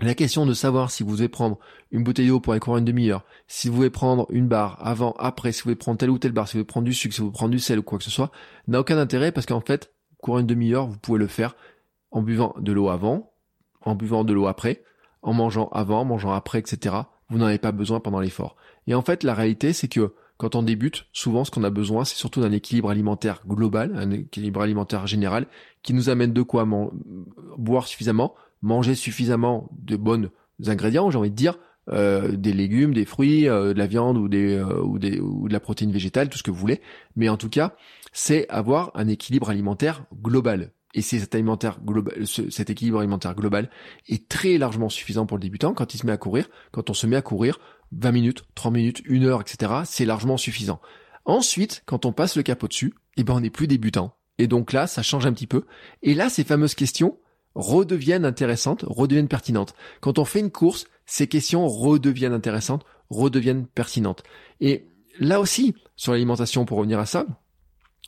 la 0.00 0.14
question 0.14 0.44
de 0.44 0.54
savoir 0.54 0.90
si 0.90 1.02
vous 1.02 1.12
devez 1.12 1.28
prendre 1.28 1.58
une 1.92 2.02
bouteille 2.02 2.28
d'eau 2.28 2.40
pour 2.40 2.52
aller 2.52 2.60
courir 2.60 2.78
une 2.78 2.84
demi-heure, 2.84 3.24
si 3.46 3.68
vous 3.68 3.76
voulez 3.76 3.90
prendre 3.90 4.26
une 4.30 4.48
barre 4.48 4.76
avant, 4.84 5.14
après, 5.18 5.52
si 5.52 5.60
vous 5.60 5.64
voulez 5.64 5.76
prendre 5.76 5.98
telle 5.98 6.10
ou 6.10 6.18
telle 6.18 6.32
barre, 6.32 6.48
si 6.48 6.54
vous 6.54 6.60
voulez 6.60 6.66
prendre 6.66 6.86
du 6.86 6.94
sucre, 6.94 7.14
si 7.14 7.20
vous 7.20 7.28
voulez 7.28 7.36
prendre 7.36 7.52
du 7.52 7.60
sel 7.60 7.78
ou 7.78 7.82
quoi 7.82 7.98
que 7.98 8.04
ce 8.04 8.10
soit, 8.10 8.32
n'a 8.66 8.80
aucun 8.80 8.98
intérêt 8.98 9.30
parce 9.30 9.46
qu'en 9.46 9.60
fait, 9.60 9.92
courir 10.18 10.40
une 10.40 10.46
demi-heure, 10.46 10.88
vous 10.88 10.98
pouvez 10.98 11.18
le 11.18 11.28
faire 11.28 11.54
en 12.10 12.22
buvant 12.22 12.54
de 12.58 12.72
l'eau 12.72 12.88
avant, 12.88 13.32
en 13.82 13.94
buvant 13.94 14.24
de 14.24 14.32
l'eau 14.32 14.46
après, 14.46 14.82
en 15.22 15.32
mangeant 15.32 15.68
avant, 15.68 16.00
en 16.00 16.04
mangeant 16.04 16.32
après, 16.32 16.58
etc. 16.58 16.96
Vous 17.30 17.38
n'en 17.38 17.46
avez 17.46 17.58
pas 17.58 17.72
besoin 17.72 18.00
pendant 18.00 18.20
l'effort. 18.20 18.56
Et 18.86 18.94
en 18.94 19.02
fait, 19.02 19.22
la 19.22 19.34
réalité, 19.34 19.72
c'est 19.72 19.88
que 19.88 20.12
quand 20.36 20.56
on 20.56 20.62
débute, 20.62 21.06
souvent 21.12 21.44
ce 21.44 21.50
qu'on 21.50 21.62
a 21.62 21.70
besoin, 21.70 22.04
c'est 22.04 22.16
surtout 22.16 22.40
d'un 22.40 22.52
équilibre 22.52 22.90
alimentaire 22.90 23.42
global, 23.46 23.92
un 23.96 24.10
équilibre 24.10 24.60
alimentaire 24.62 25.06
général, 25.06 25.46
qui 25.82 25.94
nous 25.94 26.08
amène 26.08 26.32
de 26.32 26.42
quoi 26.42 26.66
boire 27.56 27.86
suffisamment, 27.86 28.34
manger 28.64 28.94
suffisamment 28.94 29.68
de 29.78 29.96
bons 29.96 30.30
ingrédients, 30.66 31.10
j'ai 31.10 31.18
envie 31.18 31.30
de 31.30 31.36
dire, 31.36 31.58
euh, 31.90 32.32
des 32.32 32.54
légumes, 32.54 32.94
des 32.94 33.04
fruits, 33.04 33.46
euh, 33.46 33.74
de 33.74 33.78
la 33.78 33.86
viande 33.86 34.16
ou 34.16 34.26
des, 34.26 34.54
euh, 34.54 34.80
ou 34.82 34.98
des 34.98 35.20
ou 35.20 35.48
de 35.48 35.52
la 35.52 35.60
protéine 35.60 35.92
végétale, 35.92 36.30
tout 36.30 36.38
ce 36.38 36.42
que 36.42 36.50
vous 36.50 36.58
voulez. 36.58 36.80
Mais 37.14 37.28
en 37.28 37.36
tout 37.36 37.50
cas, 37.50 37.76
c'est 38.12 38.48
avoir 38.48 38.90
un 38.94 39.06
équilibre 39.06 39.50
alimentaire 39.50 40.06
global. 40.14 40.72
et 40.96 41.02
c'est 41.02 41.18
cet 41.18 41.34
alimentaire 41.34 41.80
global, 41.84 42.24
cet 42.24 42.70
équilibre 42.70 43.00
alimentaire 43.00 43.34
global 43.34 43.68
est 44.08 44.28
très 44.28 44.58
largement 44.58 44.88
suffisant 44.88 45.26
pour 45.26 45.36
le 45.36 45.42
débutant 45.42 45.74
quand 45.74 45.92
il 45.92 45.98
se 45.98 46.06
met 46.06 46.12
à 46.12 46.16
courir. 46.16 46.48
Quand 46.70 46.88
on 46.88 46.94
se 46.94 47.06
met 47.08 47.16
à 47.16 47.22
courir, 47.22 47.58
20 47.92 48.12
minutes, 48.12 48.44
30 48.54 48.72
minutes, 48.72 49.02
1 49.10 49.24
heure, 49.24 49.40
etc., 49.40 49.72
c'est 49.84 50.04
largement 50.04 50.36
suffisant. 50.36 50.80
Ensuite, 51.24 51.82
quand 51.84 52.06
on 52.06 52.12
passe 52.12 52.36
le 52.36 52.44
capot 52.44 52.68
dessus, 52.68 52.94
eh 53.16 53.24
ben, 53.24 53.34
on 53.34 53.40
n'est 53.40 53.50
plus 53.50 53.66
débutant. 53.66 54.16
Et 54.38 54.46
donc 54.46 54.72
là, 54.72 54.86
ça 54.86 55.02
change 55.02 55.26
un 55.26 55.32
petit 55.32 55.46
peu. 55.46 55.64
Et 56.02 56.14
là, 56.14 56.28
ces 56.30 56.44
fameuses 56.44 56.74
questions 56.74 57.18
redeviennent 57.54 58.24
intéressantes, 58.24 58.84
redeviennent 58.86 59.28
pertinentes. 59.28 59.74
Quand 60.00 60.18
on 60.18 60.24
fait 60.24 60.40
une 60.40 60.50
course, 60.50 60.86
ces 61.06 61.26
questions 61.26 61.66
redeviennent 61.68 62.32
intéressantes, 62.32 62.84
redeviennent 63.10 63.66
pertinentes. 63.66 64.22
Et 64.60 64.86
là 65.18 65.40
aussi, 65.40 65.74
sur 65.96 66.12
l'alimentation, 66.12 66.64
pour 66.64 66.78
revenir 66.78 66.98
à 66.98 67.06
ça, 67.06 67.26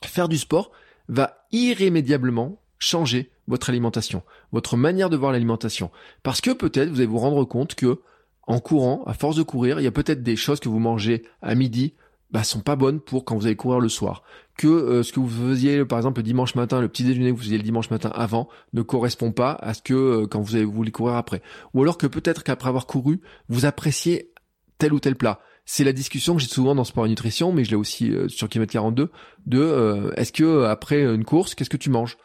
faire 0.03 0.29
du 0.29 0.37
sport 0.37 0.71
va 1.07 1.45
irrémédiablement 1.51 2.61
changer 2.79 3.31
votre 3.47 3.69
alimentation, 3.69 4.23
votre 4.51 4.77
manière 4.77 5.09
de 5.09 5.17
voir 5.17 5.31
l'alimentation. 5.31 5.89
Parce 6.23 6.41
que 6.41 6.51
peut-être 6.51 6.89
vous 6.89 6.97
allez 6.97 7.05
vous 7.05 7.17
rendre 7.17 7.43
compte 7.45 7.75
que 7.75 8.01
en 8.45 8.59
courant, 8.59 9.03
à 9.05 9.13
force 9.13 9.35
de 9.35 9.43
courir, 9.43 9.79
il 9.79 9.83
y 9.83 9.87
a 9.87 9.91
peut-être 9.91 10.23
des 10.23 10.37
choses 10.37 10.61
que 10.61 10.69
vous 10.69 10.79
mangez 10.79 11.23
à 11.41 11.53
midi, 11.53 11.93
bah, 12.31 12.43
sont 12.43 12.61
pas 12.61 12.75
bonnes 12.75 13.01
pour 13.01 13.25
quand 13.25 13.35
vous 13.35 13.45
allez 13.45 13.55
courir 13.55 13.79
le 13.79 13.89
soir. 13.89 14.23
Que 14.57 14.67
euh, 14.67 15.03
ce 15.03 15.13
que 15.13 15.19
vous 15.19 15.49
faisiez 15.49 15.85
par 15.85 15.99
exemple 15.99 16.19
le 16.19 16.23
dimanche 16.23 16.55
matin, 16.55 16.81
le 16.81 16.87
petit 16.87 17.03
déjeuner 17.03 17.31
que 17.31 17.35
vous 17.35 17.43
faisiez 17.43 17.57
le 17.57 17.63
dimanche 17.63 17.89
matin 17.89 18.11
avant 18.13 18.49
ne 18.73 18.81
correspond 18.81 19.31
pas 19.31 19.51
à 19.51 19.73
ce 19.73 19.81
que 19.81 19.93
euh, 19.93 20.27
quand 20.27 20.41
vous 20.41 20.55
allez 20.55 20.65
voulu 20.65 20.91
courir 20.91 21.15
après. 21.15 21.41
Ou 21.73 21.83
alors 21.83 21.97
que 21.97 22.07
peut-être 22.07 22.43
qu'après 22.43 22.69
avoir 22.69 22.87
couru, 22.87 23.21
vous 23.49 23.65
appréciez 23.65 24.31
tel 24.77 24.93
ou 24.93 24.99
tel 24.99 25.15
plat. 25.15 25.39
C'est 25.65 25.83
la 25.83 25.93
discussion 25.93 26.35
que 26.35 26.41
j'ai 26.41 26.47
souvent 26.47 26.75
dans 26.75 26.85
Sport 26.85 27.05
et 27.05 27.09
Nutrition, 27.09 27.51
mais 27.51 27.65
je 27.65 27.71
l'ai 27.71 27.75
aussi 27.75 28.11
euh, 28.11 28.27
sur 28.29 28.47
Kilomètre 28.49 28.73
42, 28.73 29.11
de 29.45 30.11
est-ce 30.15 30.31
que 30.31 30.63
après 30.63 31.01
une 31.03 31.25
course, 31.25 31.55
qu'est-ce 31.55 31.69
que 31.69 31.77
tu 31.77 31.89
manges? 31.89 32.17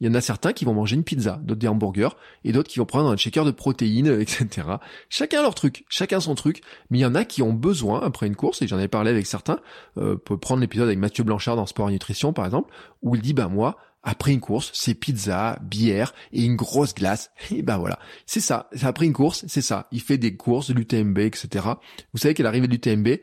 Il 0.00 0.06
y 0.06 0.10
en 0.10 0.14
a 0.14 0.20
certains 0.20 0.52
qui 0.52 0.64
vont 0.64 0.74
manger 0.74 0.96
une 0.96 1.04
pizza, 1.04 1.40
d'autres 1.42 1.60
des 1.60 1.68
hamburgers, 1.68 2.16
et 2.44 2.52
d'autres 2.52 2.68
qui 2.68 2.78
vont 2.78 2.86
prendre 2.86 3.10
un 3.10 3.16
shaker 3.16 3.44
de 3.44 3.50
protéines, 3.50 4.06
etc. 4.20 4.68
Chacun 5.08 5.42
leur 5.42 5.54
truc, 5.54 5.84
chacun 5.88 6.20
son 6.20 6.34
truc, 6.34 6.62
mais 6.90 6.98
il 6.98 7.02
y 7.02 7.06
en 7.06 7.14
a 7.14 7.24
qui 7.24 7.42
ont 7.42 7.52
besoin, 7.52 8.00
après 8.02 8.26
une 8.26 8.36
course, 8.36 8.62
et 8.62 8.68
j'en 8.68 8.78
ai 8.78 8.88
parlé 8.88 9.10
avec 9.10 9.26
certains, 9.26 9.58
euh, 9.98 10.16
prendre 10.16 10.60
l'épisode 10.60 10.86
avec 10.86 10.98
Mathieu 10.98 11.24
Blanchard 11.24 11.56
dans 11.56 11.66
Sport 11.66 11.88
et 11.88 11.92
Nutrition, 11.92 12.32
par 12.32 12.44
exemple, 12.44 12.72
où 13.02 13.14
il 13.14 13.22
dit, 13.22 13.32
bah 13.32 13.48
moi, 13.48 13.76
après 14.08 14.32
une 14.32 14.40
course, 14.40 14.70
c'est 14.72 14.94
pizza, 14.94 15.58
bière 15.62 16.14
et 16.32 16.44
une 16.44 16.54
grosse 16.54 16.94
glace. 16.94 17.32
Et 17.50 17.62
ben 17.62 17.76
voilà, 17.76 17.98
c'est 18.24 18.40
ça. 18.40 18.70
Après 18.82 19.04
une 19.04 19.12
course, 19.12 19.44
c'est 19.48 19.62
ça. 19.62 19.88
Il 19.90 20.00
fait 20.00 20.16
des 20.16 20.36
courses, 20.36 20.68
de 20.68 20.74
l'UTMB, 20.74 21.18
etc. 21.18 21.66
Vous 22.12 22.20
savez 22.20 22.32
qu'à 22.32 22.44
l'arrivée 22.44 22.68
de 22.68 22.72
l'UTMB, 22.72 23.18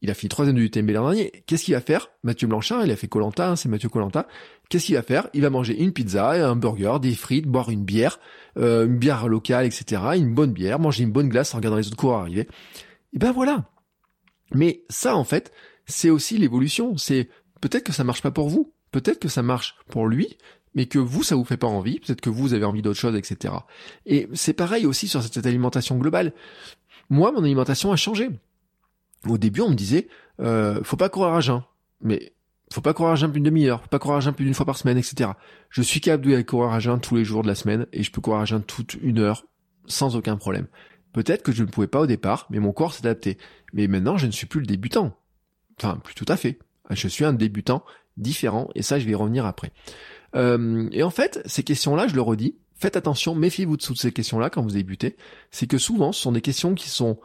il 0.00 0.10
a 0.10 0.14
fini 0.14 0.28
troisième 0.28 0.56
de 0.56 0.60
l'UTMB 0.60 0.90
l'an 0.90 1.10
dernier. 1.10 1.32
Qu'est-ce 1.46 1.64
qu'il 1.64 1.74
va 1.74 1.80
faire? 1.80 2.08
Mathieu 2.22 2.46
Blanchard, 2.46 2.84
il 2.84 2.90
a 2.90 2.96
fait 2.96 3.08
Colanta, 3.08 3.50
hein, 3.50 3.56
c'est 3.56 3.68
Mathieu 3.68 3.88
Colanta. 3.88 4.28
Qu'est-ce 4.68 4.86
qu'il 4.86 4.94
va 4.94 5.02
faire? 5.02 5.28
Il 5.34 5.42
va 5.42 5.50
manger 5.50 5.80
une 5.80 5.92
pizza, 5.92 6.30
un 6.30 6.54
burger, 6.54 6.98
des 7.00 7.14
frites, 7.14 7.46
boire 7.46 7.70
une 7.70 7.84
bière, 7.84 8.20
euh, 8.58 8.86
une 8.86 8.98
bière 8.98 9.26
locale, 9.26 9.66
etc. 9.66 10.00
Une 10.16 10.34
bonne 10.34 10.52
bière, 10.52 10.78
manger 10.78 11.02
une 11.02 11.10
bonne 11.10 11.28
glace 11.28 11.54
en 11.54 11.58
regardant 11.58 11.78
les 11.78 11.88
autres 11.88 11.96
coureurs 11.96 12.20
arriver. 12.20 12.48
Et 13.12 13.18
ben 13.18 13.32
voilà. 13.32 13.64
Mais 14.54 14.82
ça, 14.88 15.16
en 15.16 15.24
fait, 15.24 15.52
c'est 15.86 16.10
aussi 16.10 16.38
l'évolution. 16.38 16.96
C'est 16.96 17.28
peut-être 17.60 17.84
que 17.84 17.92
ça 17.92 18.04
marche 18.04 18.22
pas 18.22 18.30
pour 18.30 18.48
vous, 18.48 18.72
peut-être 18.92 19.18
que 19.18 19.28
ça 19.28 19.42
marche 19.42 19.76
pour 19.88 20.06
lui, 20.06 20.38
mais 20.74 20.86
que 20.86 20.98
vous, 20.98 21.24
ça 21.24 21.34
vous 21.34 21.44
fait 21.44 21.56
pas 21.56 21.66
envie, 21.66 21.98
peut-être 21.98 22.20
que 22.20 22.30
vous 22.30 22.54
avez 22.54 22.64
envie 22.64 22.82
d'autre 22.82 23.00
chose, 23.00 23.16
etc. 23.16 23.54
Et 24.06 24.28
c'est 24.34 24.52
pareil 24.52 24.86
aussi 24.86 25.08
sur 25.08 25.22
cette 25.22 25.44
alimentation 25.44 25.96
globale. 25.96 26.32
Moi, 27.10 27.32
mon 27.32 27.42
alimentation 27.42 27.90
a 27.90 27.96
changé. 27.96 28.28
Au 29.26 29.38
début, 29.38 29.60
on 29.60 29.70
me 29.70 29.74
disait, 29.74 30.08
euh, 30.40 30.82
faut 30.84 30.96
pas 30.96 31.08
courir 31.08 31.34
à 31.34 31.40
jeun. 31.40 31.62
Mais 32.00 32.32
faut 32.72 32.80
pas 32.80 32.94
courir 32.94 33.12
à 33.12 33.16
jeun 33.16 33.30
plus 33.30 33.40
d'une 33.40 33.50
demi-heure, 33.50 33.80
faut 33.82 33.88
pas 33.88 33.98
courir 33.98 34.18
à 34.18 34.20
jeun 34.20 34.34
plus 34.34 34.44
d'une 34.44 34.54
fois 34.54 34.66
par 34.66 34.76
semaine, 34.76 34.98
etc. 34.98 35.30
Je 35.70 35.82
suis 35.82 36.00
capable 36.00 36.26
de 36.26 36.42
courir 36.42 36.70
à 36.70 36.80
jeun 36.80 37.00
tous 37.00 37.16
les 37.16 37.24
jours 37.24 37.42
de 37.42 37.48
la 37.48 37.54
semaine 37.54 37.86
et 37.92 38.02
je 38.02 38.12
peux 38.12 38.20
courir 38.20 38.40
à 38.40 38.44
jeun 38.44 38.62
toute 38.62 38.94
une 38.94 39.18
heure 39.18 39.44
sans 39.86 40.16
aucun 40.16 40.36
problème. 40.36 40.66
Peut-être 41.12 41.42
que 41.42 41.52
je 41.52 41.62
ne 41.62 41.68
pouvais 41.68 41.86
pas 41.86 42.00
au 42.00 42.06
départ, 42.06 42.46
mais 42.50 42.60
mon 42.60 42.72
corps 42.72 42.92
s'est 42.92 43.06
adapté. 43.06 43.38
Mais 43.72 43.86
maintenant, 43.86 44.16
je 44.16 44.26
ne 44.26 44.32
suis 44.32 44.46
plus 44.46 44.60
le 44.60 44.66
débutant. 44.66 45.18
Enfin, 45.78 45.96
plus 45.96 46.14
tout 46.14 46.26
à 46.28 46.36
fait. 46.36 46.58
Je 46.90 47.08
suis 47.08 47.24
un 47.24 47.32
débutant 47.32 47.84
différent 48.16 48.68
et 48.74 48.82
ça, 48.82 48.98
je 48.98 49.04
vais 49.06 49.12
y 49.12 49.14
revenir 49.14 49.46
après. 49.46 49.72
Euh, 50.36 50.88
et 50.92 51.02
en 51.02 51.10
fait, 51.10 51.40
ces 51.46 51.62
questions-là, 51.62 52.06
je 52.06 52.14
le 52.14 52.20
redis, 52.20 52.56
faites 52.74 52.96
attention, 52.96 53.34
méfiez-vous 53.34 53.76
de 53.76 53.82
toutes 53.82 54.00
ces 54.00 54.12
questions-là 54.12 54.50
quand 54.50 54.62
vous 54.62 54.70
débutez. 54.70 55.16
C'est 55.50 55.66
que 55.66 55.78
souvent, 55.78 56.12
ce 56.12 56.20
sont 56.20 56.32
des 56.32 56.40
questions 56.40 56.74
qui 56.74 56.90
sont 56.90 57.18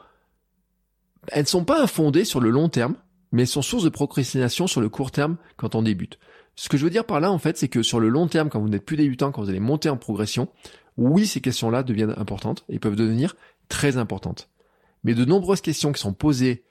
elles 1.28 1.44
ne 1.44 1.48
sont 1.48 1.66
pas 1.66 1.82
infondées 1.82 2.26
sur 2.26 2.40
le 2.40 2.50
long 2.50 2.70
terme, 2.70 2.96
mais 3.32 3.44
elles 3.44 3.48
sont 3.48 3.62
source 3.62 3.84
de 3.84 3.90
procrastination 3.90 4.68
sur 4.68 4.82
le 4.82 4.90
court 4.90 5.12
terme 5.12 5.38
quand 5.58 5.76
on 5.76 5.82
débute. 5.82 6.20
Ce 6.56 6.70
que 6.70 6.78
je 6.78 6.84
veux 6.84 6.92
dire 6.92 7.06
par 7.06 7.20
là, 7.20 7.32
en 7.32 7.40
fait, 7.40 7.58
c'est 7.58 7.68
que 7.68 7.82
sur 7.82 8.00
le 8.00 8.10
long 8.10 8.28
terme, 8.28 8.50
quand 8.50 8.60
vous 8.60 8.70
n'êtes 8.70 8.86
plus 8.86 8.98
débutant, 8.98 9.32
quand 9.32 9.42
vous 9.42 9.50
allez 9.50 9.60
monter 9.60 9.90
en 9.90 9.98
progression, 9.98 10.50
oui, 10.98 11.26
ces 11.26 11.42
questions-là 11.42 11.84
deviennent 11.84 12.14
importantes 12.18 12.64
et 12.70 12.78
peuvent 12.80 12.96
devenir 12.96 13.36
très 13.70 13.98
importantes. 13.98 14.50
Mais 15.04 15.16
de 15.16 15.26
nombreuses 15.26 15.62
questions 15.62 15.92
qui 15.92 16.00
sont 16.00 16.14
posées, 16.14 16.64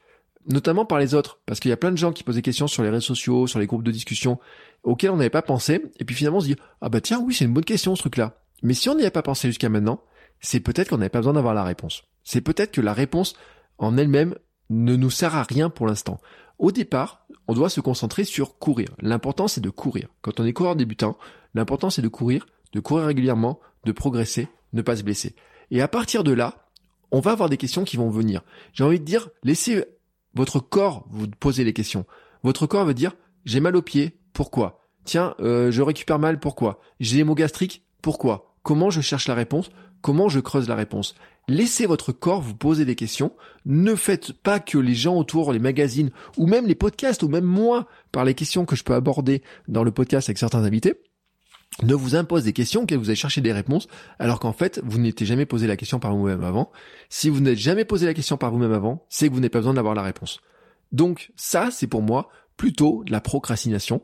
notamment 0.48 0.84
par 0.84 0.98
les 0.98 1.14
autres, 1.14 1.40
parce 1.46 1.58
qu'il 1.58 1.70
y 1.70 1.72
a 1.72 1.76
plein 1.76 1.90
de 1.90 1.96
gens 1.96 2.12
qui 2.12 2.22
posent 2.22 2.36
des 2.36 2.42
questions 2.42 2.68
sur 2.68 2.84
les 2.84 2.90
réseaux 2.90 3.14
sociaux, 3.14 3.46
sur 3.48 3.58
les 3.58 3.66
groupes 3.66 3.82
de 3.82 3.90
discussion, 3.90 4.38
auxquelles 4.84 5.10
on 5.10 5.16
n'avait 5.16 5.30
pas 5.30 5.42
pensé, 5.42 5.82
et 5.98 6.04
puis 6.04 6.14
finalement 6.14 6.38
on 6.38 6.42
se 6.42 6.46
dit, 6.46 6.56
ah 6.80 6.88
bah 6.88 7.00
tiens, 7.00 7.20
oui, 7.20 7.34
c'est 7.34 7.44
une 7.44 7.52
bonne 7.52 7.64
question 7.64 7.96
ce 7.96 8.02
truc-là. 8.02 8.38
Mais 8.62 8.74
si 8.74 8.88
on 8.88 8.94
n'y 8.94 9.02
avait 9.02 9.10
pas 9.10 9.22
pensé 9.22 9.48
jusqu'à 9.48 9.68
maintenant, 9.68 10.00
c'est 10.40 10.60
peut-être 10.60 10.88
qu'on 10.88 10.98
n'avait 10.98 11.08
pas 11.08 11.18
besoin 11.18 11.32
d'avoir 11.32 11.54
la 11.54 11.64
réponse. 11.64 12.04
C'est 12.22 12.40
peut-être 12.40 12.72
que 12.72 12.80
la 12.80 12.92
réponse 12.92 13.34
en 13.82 13.96
elle-même 13.96 14.34
ne 14.70 14.96
nous 14.96 15.10
sert 15.10 15.34
à 15.34 15.42
rien 15.42 15.70
pour 15.70 15.86
l'instant. 15.86 16.20
Au 16.58 16.72
départ, 16.72 17.26
on 17.48 17.54
doit 17.54 17.68
se 17.68 17.80
concentrer 17.80 18.24
sur 18.24 18.58
courir. 18.58 18.88
L'important 19.00 19.48
c'est 19.48 19.60
de 19.60 19.70
courir. 19.70 20.08
Quand 20.22 20.40
on 20.40 20.44
est 20.44 20.52
coureur 20.52 20.76
débutant, 20.76 21.18
l'important 21.54 21.90
c'est 21.90 22.02
de 22.02 22.08
courir, 22.08 22.46
de 22.72 22.80
courir 22.80 23.06
régulièrement, 23.06 23.60
de 23.84 23.92
progresser, 23.92 24.48
ne 24.72 24.82
pas 24.82 24.96
se 24.96 25.02
blesser. 25.02 25.34
Et 25.70 25.82
à 25.82 25.88
partir 25.88 26.24
de 26.24 26.32
là, 26.32 26.68
on 27.10 27.20
va 27.20 27.32
avoir 27.32 27.48
des 27.48 27.56
questions 27.56 27.84
qui 27.84 27.96
vont 27.96 28.10
venir. 28.10 28.42
J'ai 28.72 28.84
envie 28.84 29.00
de 29.00 29.04
dire, 29.04 29.28
laissez 29.42 29.84
votre 30.34 30.60
corps 30.60 31.04
vous 31.10 31.26
poser 31.28 31.64
les 31.64 31.72
questions. 31.72 32.06
Votre 32.42 32.66
corps 32.66 32.84
va 32.84 32.94
dire, 32.94 33.12
j'ai 33.44 33.60
mal 33.60 33.76
au 33.76 33.82
pied, 33.82 34.18
pourquoi? 34.32 34.80
Tiens, 35.04 35.34
euh, 35.40 35.70
je 35.70 35.82
récupère 35.82 36.18
mal, 36.18 36.38
pourquoi? 36.38 36.80
J'ai 37.00 37.22
des 37.22 37.80
pourquoi? 38.00 38.54
Comment 38.62 38.90
je 38.90 39.00
cherche 39.00 39.28
la 39.28 39.34
réponse? 39.34 39.70
Comment 40.00 40.28
je 40.28 40.40
creuse 40.40 40.68
la 40.68 40.74
réponse? 40.74 41.14
Laissez 41.48 41.86
votre 41.86 42.12
corps 42.12 42.40
vous 42.40 42.54
poser 42.54 42.84
des 42.84 42.94
questions. 42.94 43.32
Ne 43.66 43.94
faites 43.94 44.32
pas 44.32 44.60
que 44.60 44.78
les 44.78 44.94
gens 44.94 45.16
autour, 45.16 45.52
les 45.52 45.58
magazines, 45.58 46.10
ou 46.36 46.46
même 46.46 46.66
les 46.66 46.74
podcasts, 46.74 47.22
ou 47.22 47.28
même 47.28 47.44
moi, 47.44 47.88
par 48.12 48.24
les 48.24 48.34
questions 48.34 48.64
que 48.64 48.76
je 48.76 48.84
peux 48.84 48.94
aborder 48.94 49.42
dans 49.68 49.84
le 49.84 49.90
podcast 49.90 50.28
avec 50.28 50.38
certains 50.38 50.64
invités, 50.64 50.94
ne 51.82 51.94
vous 51.94 52.14
imposent 52.14 52.44
des 52.44 52.52
questions 52.52 52.82
auxquelles 52.82 52.98
vous 52.98 53.08
allez 53.08 53.16
chercher 53.16 53.40
des 53.40 53.52
réponses, 53.52 53.88
alors 54.18 54.40
qu'en 54.40 54.52
fait, 54.52 54.80
vous 54.84 54.98
n'étiez 54.98 55.26
jamais 55.26 55.46
posé 55.46 55.66
la 55.66 55.76
question 55.76 55.98
par 55.98 56.14
vous-même 56.14 56.44
avant. 56.44 56.70
Si 57.08 57.28
vous 57.28 57.40
n'êtes 57.40 57.58
jamais 57.58 57.84
posé 57.84 58.06
la 58.06 58.14
question 58.14 58.36
par 58.36 58.50
vous-même 58.50 58.72
avant, 58.72 59.04
c'est 59.08 59.28
que 59.28 59.34
vous 59.34 59.40
n'avez 59.40 59.50
pas 59.50 59.60
besoin 59.60 59.74
d'avoir 59.74 59.94
la 59.94 60.02
réponse. 60.02 60.40
Donc 60.92 61.32
ça, 61.34 61.70
c'est 61.70 61.86
pour 61.86 62.02
moi 62.02 62.28
plutôt 62.56 63.02
de 63.04 63.12
la 63.12 63.20
procrastination. 63.20 64.02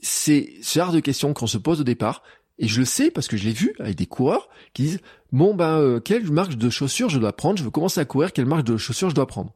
C'est 0.00 0.54
ce 0.62 0.78
genre 0.78 0.92
de 0.92 1.00
questions 1.00 1.34
qu'on 1.34 1.46
se 1.46 1.58
pose 1.58 1.82
au 1.82 1.84
départ, 1.84 2.22
et 2.60 2.68
je 2.68 2.78
le 2.78 2.84
sais 2.84 3.10
parce 3.10 3.26
que 3.26 3.38
je 3.38 3.44
l'ai 3.44 3.52
vu 3.52 3.74
avec 3.80 3.96
des 3.96 4.06
coureurs 4.06 4.50
qui 4.74 4.82
disent 4.82 5.00
bon 5.32 5.54
ben 5.54 5.78
euh, 5.78 5.98
quelle 5.98 6.30
marque 6.30 6.54
de 6.54 6.68
chaussures 6.68 7.08
je 7.08 7.18
dois 7.18 7.32
prendre? 7.32 7.58
Je 7.58 7.64
veux 7.64 7.70
commencer 7.70 8.00
à 8.00 8.04
courir. 8.04 8.32
Quelle 8.34 8.44
marque 8.44 8.64
de 8.64 8.76
chaussures 8.76 9.08
je 9.08 9.14
dois 9.14 9.26
prendre? 9.26 9.54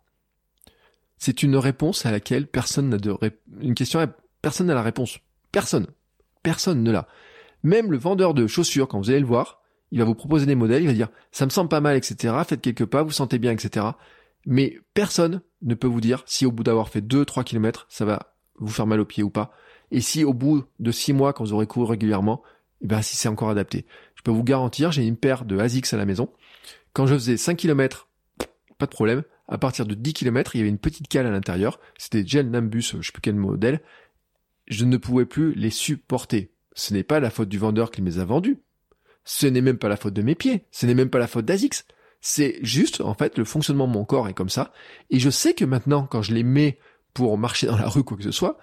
C'est 1.19 1.43
une 1.43 1.57
réponse 1.57 2.07
à 2.07 2.11
laquelle 2.11 2.47
personne 2.47 2.89
n'a 2.89 2.97
de 2.97 3.15
une 3.61 3.75
question. 3.75 4.01
Personne 4.41 4.67
n'a 4.69 4.75
la 4.75 4.83
réponse. 4.83 5.19
Personne. 5.53 5.87
Personne 6.43 6.83
ne 6.83 6.91
l'a. 6.91 7.07
Même 7.63 7.93
le 7.93 7.99
vendeur 7.99 8.33
de 8.33 8.47
chaussures, 8.47 8.89
quand 8.89 8.99
vous 8.99 9.11
allez 9.11 9.21
le 9.21 9.27
voir, 9.27 9.61
il 9.91 9.99
va 9.99 10.07
vous 10.07 10.15
proposer 10.15 10.47
des 10.47 10.55
modèles. 10.55 10.83
Il 10.83 10.87
va 10.87 10.95
dire 10.95 11.09
ça 11.31 11.45
me 11.45 11.51
semble 11.51 11.69
pas 11.69 11.83
mal, 11.83 11.97
etc. 11.97 12.35
Faites 12.49 12.63
quelques 12.63 12.87
pas, 12.87 13.03
vous 13.03 13.13
sentez 13.13 13.39
bien, 13.39 13.53
etc. 13.53 13.87
Mais 14.47 14.79
personne 14.95 15.43
ne 15.61 15.75
peut 15.75 15.87
vous 15.87 16.01
dire 16.01 16.23
si 16.25 16.47
au 16.47 16.53
bout 16.53 16.65
d'avoir 16.65 16.89
fait 16.89 17.03
2-3 17.03 17.45
kilomètres, 17.45 17.87
ça 17.91 18.07
va 18.07 18.35
vous 18.57 18.69
faire 18.69 18.87
mal 18.87 19.01
aux 19.01 19.05
pieds 19.05 19.23
ou 19.23 19.31
pas. 19.31 19.53
Et 19.91 20.01
si 20.01 20.25
au 20.25 20.33
bout 20.33 20.65
de 20.79 20.91
6 20.91 21.13
mois, 21.13 21.35
quand 21.35 21.45
vous 21.45 21.53
aurez 21.53 21.67
couru 21.67 21.87
régulièrement, 21.87 22.43
et 22.85 22.87
eh 22.87 22.89
ben 22.91 23.01
si 23.01 23.17
c'est 23.17 23.29
encore 23.29 23.49
adapté. 23.49 23.87
Je 24.15 24.21
peux 24.21 24.31
vous 24.31 24.45
garantir, 24.45 24.93
j'ai 24.93 25.07
une 25.07 25.17
paire 25.17 25.47
de 25.47 25.57
ASICS 25.57 25.95
à 25.95 25.97
la 25.97 26.05
maison. 26.05 26.31
Quand 26.93 27.07
je 27.07 27.15
faisais 27.15 27.39
5 27.39 27.57
km, 27.57 28.11
pas 28.77 28.85
de 28.85 28.91
problème. 28.91 29.23
À 29.49 29.57
partir 29.57 29.87
de 29.87 29.95
10 29.95 30.13
km, 30.13 30.55
il 30.55 30.59
y 30.59 30.61
avait 30.61 30.69
une 30.69 30.79
petite 30.79 31.09
cale 31.09 31.27
à 31.27 31.31
l'intérieur. 31.31 31.81
C'était 31.97 32.27
gel 32.27 32.51
Nambus, 32.51 32.97
je 33.01 33.07
sais 33.07 33.13
plus 33.13 33.23
quel 33.23 33.37
modèle. 33.37 33.81
Je 34.67 34.85
ne 34.85 34.99
pouvais 34.99 35.25
plus 35.25 35.55
les 35.55 35.71
supporter. 35.71 36.53
Ce 36.75 36.93
n'est 36.93 37.05
pas 37.05 37.21
la 37.21 37.31
faute 37.31 37.49
du 37.49 37.57
vendeur 37.57 37.91
qui 37.91 38.03
les 38.03 38.19
a 38.19 38.27
vendus. 38.27 38.59
Ce 39.25 39.47
n'est 39.47 39.63
même 39.63 39.79
pas 39.79 39.89
la 39.89 39.97
faute 39.97 40.13
de 40.13 40.21
mes 40.21 40.35
pieds. 40.35 40.67
Ce 40.71 40.85
n'est 40.85 40.95
même 40.95 41.09
pas 41.09 41.19
la 41.19 41.27
faute 41.27 41.47
d'ASICS. 41.47 41.87
C'est 42.21 42.59
juste, 42.61 43.01
en 43.01 43.15
fait, 43.15 43.39
le 43.39 43.47
fonctionnement 43.47 43.89
de 43.89 43.93
mon 43.95 44.05
corps 44.05 44.29
est 44.29 44.35
comme 44.35 44.51
ça. 44.51 44.75
Et 45.09 45.19
je 45.19 45.31
sais 45.31 45.55
que 45.55 45.65
maintenant, 45.65 46.07
quand 46.07 46.21
je 46.21 46.35
les 46.35 46.43
mets 46.43 46.79
pour 47.15 47.39
marcher 47.39 47.67
dans 47.67 47.79
la 47.79 47.89
rue, 47.89 48.05
quoi 48.05 48.19
que 48.19 48.25
ce 48.25 48.31
soit, 48.31 48.59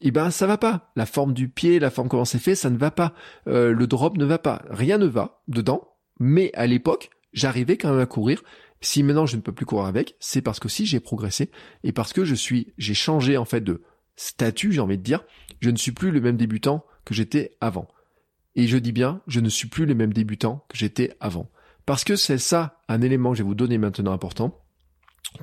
eh 0.00 0.10
ben 0.10 0.30
ça 0.30 0.46
va 0.46 0.58
pas. 0.58 0.92
La 0.96 1.06
forme 1.06 1.32
du 1.32 1.48
pied, 1.48 1.78
la 1.78 1.90
forme 1.90 2.08
comment 2.08 2.24
c'est 2.24 2.38
fait, 2.38 2.54
ça 2.54 2.70
ne 2.70 2.78
va 2.78 2.90
pas. 2.90 3.14
Euh, 3.48 3.72
le 3.72 3.86
drop 3.86 4.16
ne 4.16 4.24
va 4.24 4.38
pas. 4.38 4.62
Rien 4.70 4.98
ne 4.98 5.06
va 5.06 5.42
dedans. 5.48 5.88
Mais 6.20 6.50
à 6.54 6.66
l'époque, 6.66 7.10
j'arrivais 7.32 7.76
quand 7.76 7.90
même 7.90 8.00
à 8.00 8.06
courir. 8.06 8.42
Si 8.80 9.02
maintenant 9.02 9.26
je 9.26 9.36
ne 9.36 9.42
peux 9.42 9.52
plus 9.52 9.66
courir 9.66 9.86
avec, 9.86 10.16
c'est 10.20 10.42
parce 10.42 10.60
que 10.60 10.68
si 10.68 10.86
j'ai 10.86 11.00
progressé 11.00 11.50
et 11.82 11.92
parce 11.92 12.12
que 12.12 12.24
je 12.24 12.34
suis, 12.34 12.72
j'ai 12.78 12.94
changé 12.94 13.36
en 13.36 13.44
fait 13.44 13.60
de 13.60 13.82
statut, 14.14 14.72
j'ai 14.72 14.80
envie 14.80 14.98
de 14.98 15.02
dire. 15.02 15.24
Je 15.60 15.70
ne 15.70 15.76
suis 15.76 15.92
plus 15.92 16.12
le 16.12 16.20
même 16.20 16.36
débutant 16.36 16.84
que 17.04 17.14
j'étais 17.14 17.56
avant. 17.60 17.88
Et 18.54 18.66
je 18.66 18.78
dis 18.78 18.92
bien, 18.92 19.20
je 19.26 19.40
ne 19.40 19.48
suis 19.48 19.68
plus 19.68 19.86
le 19.86 19.94
même 19.94 20.12
débutant 20.12 20.64
que 20.68 20.76
j'étais 20.76 21.16
avant. 21.20 21.50
Parce 21.86 22.04
que 22.04 22.16
c'est 22.16 22.38
ça 22.38 22.80
un 22.88 23.00
élément 23.02 23.30
que 23.30 23.38
je 23.38 23.42
vais 23.42 23.48
vous 23.48 23.54
donner 23.54 23.78
maintenant 23.78 24.12
important, 24.12 24.60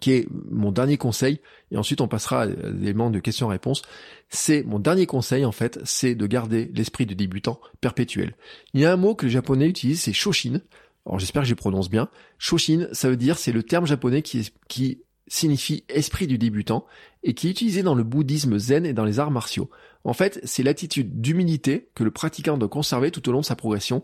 qui 0.01 0.11
est 0.11 0.27
mon 0.49 0.71
dernier 0.71 0.97
conseil, 0.97 1.39
et 1.71 1.77
ensuite 1.77 2.01
on 2.01 2.07
passera 2.07 2.43
à 2.43 2.45
l'élément 2.45 3.09
de 3.09 3.19
questions-réponses. 3.19 3.83
C'est 4.29 4.63
mon 4.63 4.79
dernier 4.79 5.05
conseil 5.05 5.45
en 5.45 5.51
fait, 5.51 5.79
c'est 5.83 6.15
de 6.15 6.27
garder 6.27 6.71
l'esprit 6.73 7.05
du 7.05 7.15
débutant 7.15 7.59
perpétuel. 7.81 8.35
Il 8.73 8.81
y 8.81 8.85
a 8.85 8.91
un 8.91 8.97
mot 8.97 9.15
que 9.15 9.25
les 9.25 9.31
japonais 9.31 9.67
utilisent, 9.67 10.01
c'est 10.01 10.13
shoshin. 10.13 10.61
Alors 11.05 11.19
j'espère 11.19 11.43
que 11.43 11.47
je 11.47 11.53
prononce 11.53 11.89
bien. 11.89 12.09
Shoshin, 12.39 12.87
ça 12.91 13.09
veut 13.09 13.17
dire, 13.17 13.37
c'est 13.37 13.51
le 13.51 13.63
terme 13.63 13.85
japonais 13.85 14.23
qui, 14.23 14.51
qui 14.67 15.01
signifie 15.27 15.83
esprit 15.87 16.27
du 16.27 16.37
débutant 16.37 16.85
et 17.23 17.33
qui 17.33 17.47
est 17.47 17.51
utilisé 17.51 17.83
dans 17.83 17.95
le 17.95 18.03
bouddhisme 18.03 18.57
zen 18.57 18.85
et 18.85 18.93
dans 18.93 19.05
les 19.05 19.19
arts 19.19 19.31
martiaux. 19.31 19.69
En 20.03 20.13
fait, 20.13 20.39
c'est 20.43 20.63
l'attitude 20.63 21.21
d'humilité 21.21 21.89
que 21.95 22.03
le 22.03 22.11
pratiquant 22.11 22.57
doit 22.57 22.69
conserver 22.69 23.11
tout 23.11 23.27
au 23.29 23.31
long 23.31 23.41
de 23.41 23.45
sa 23.45 23.55
progression, 23.55 24.03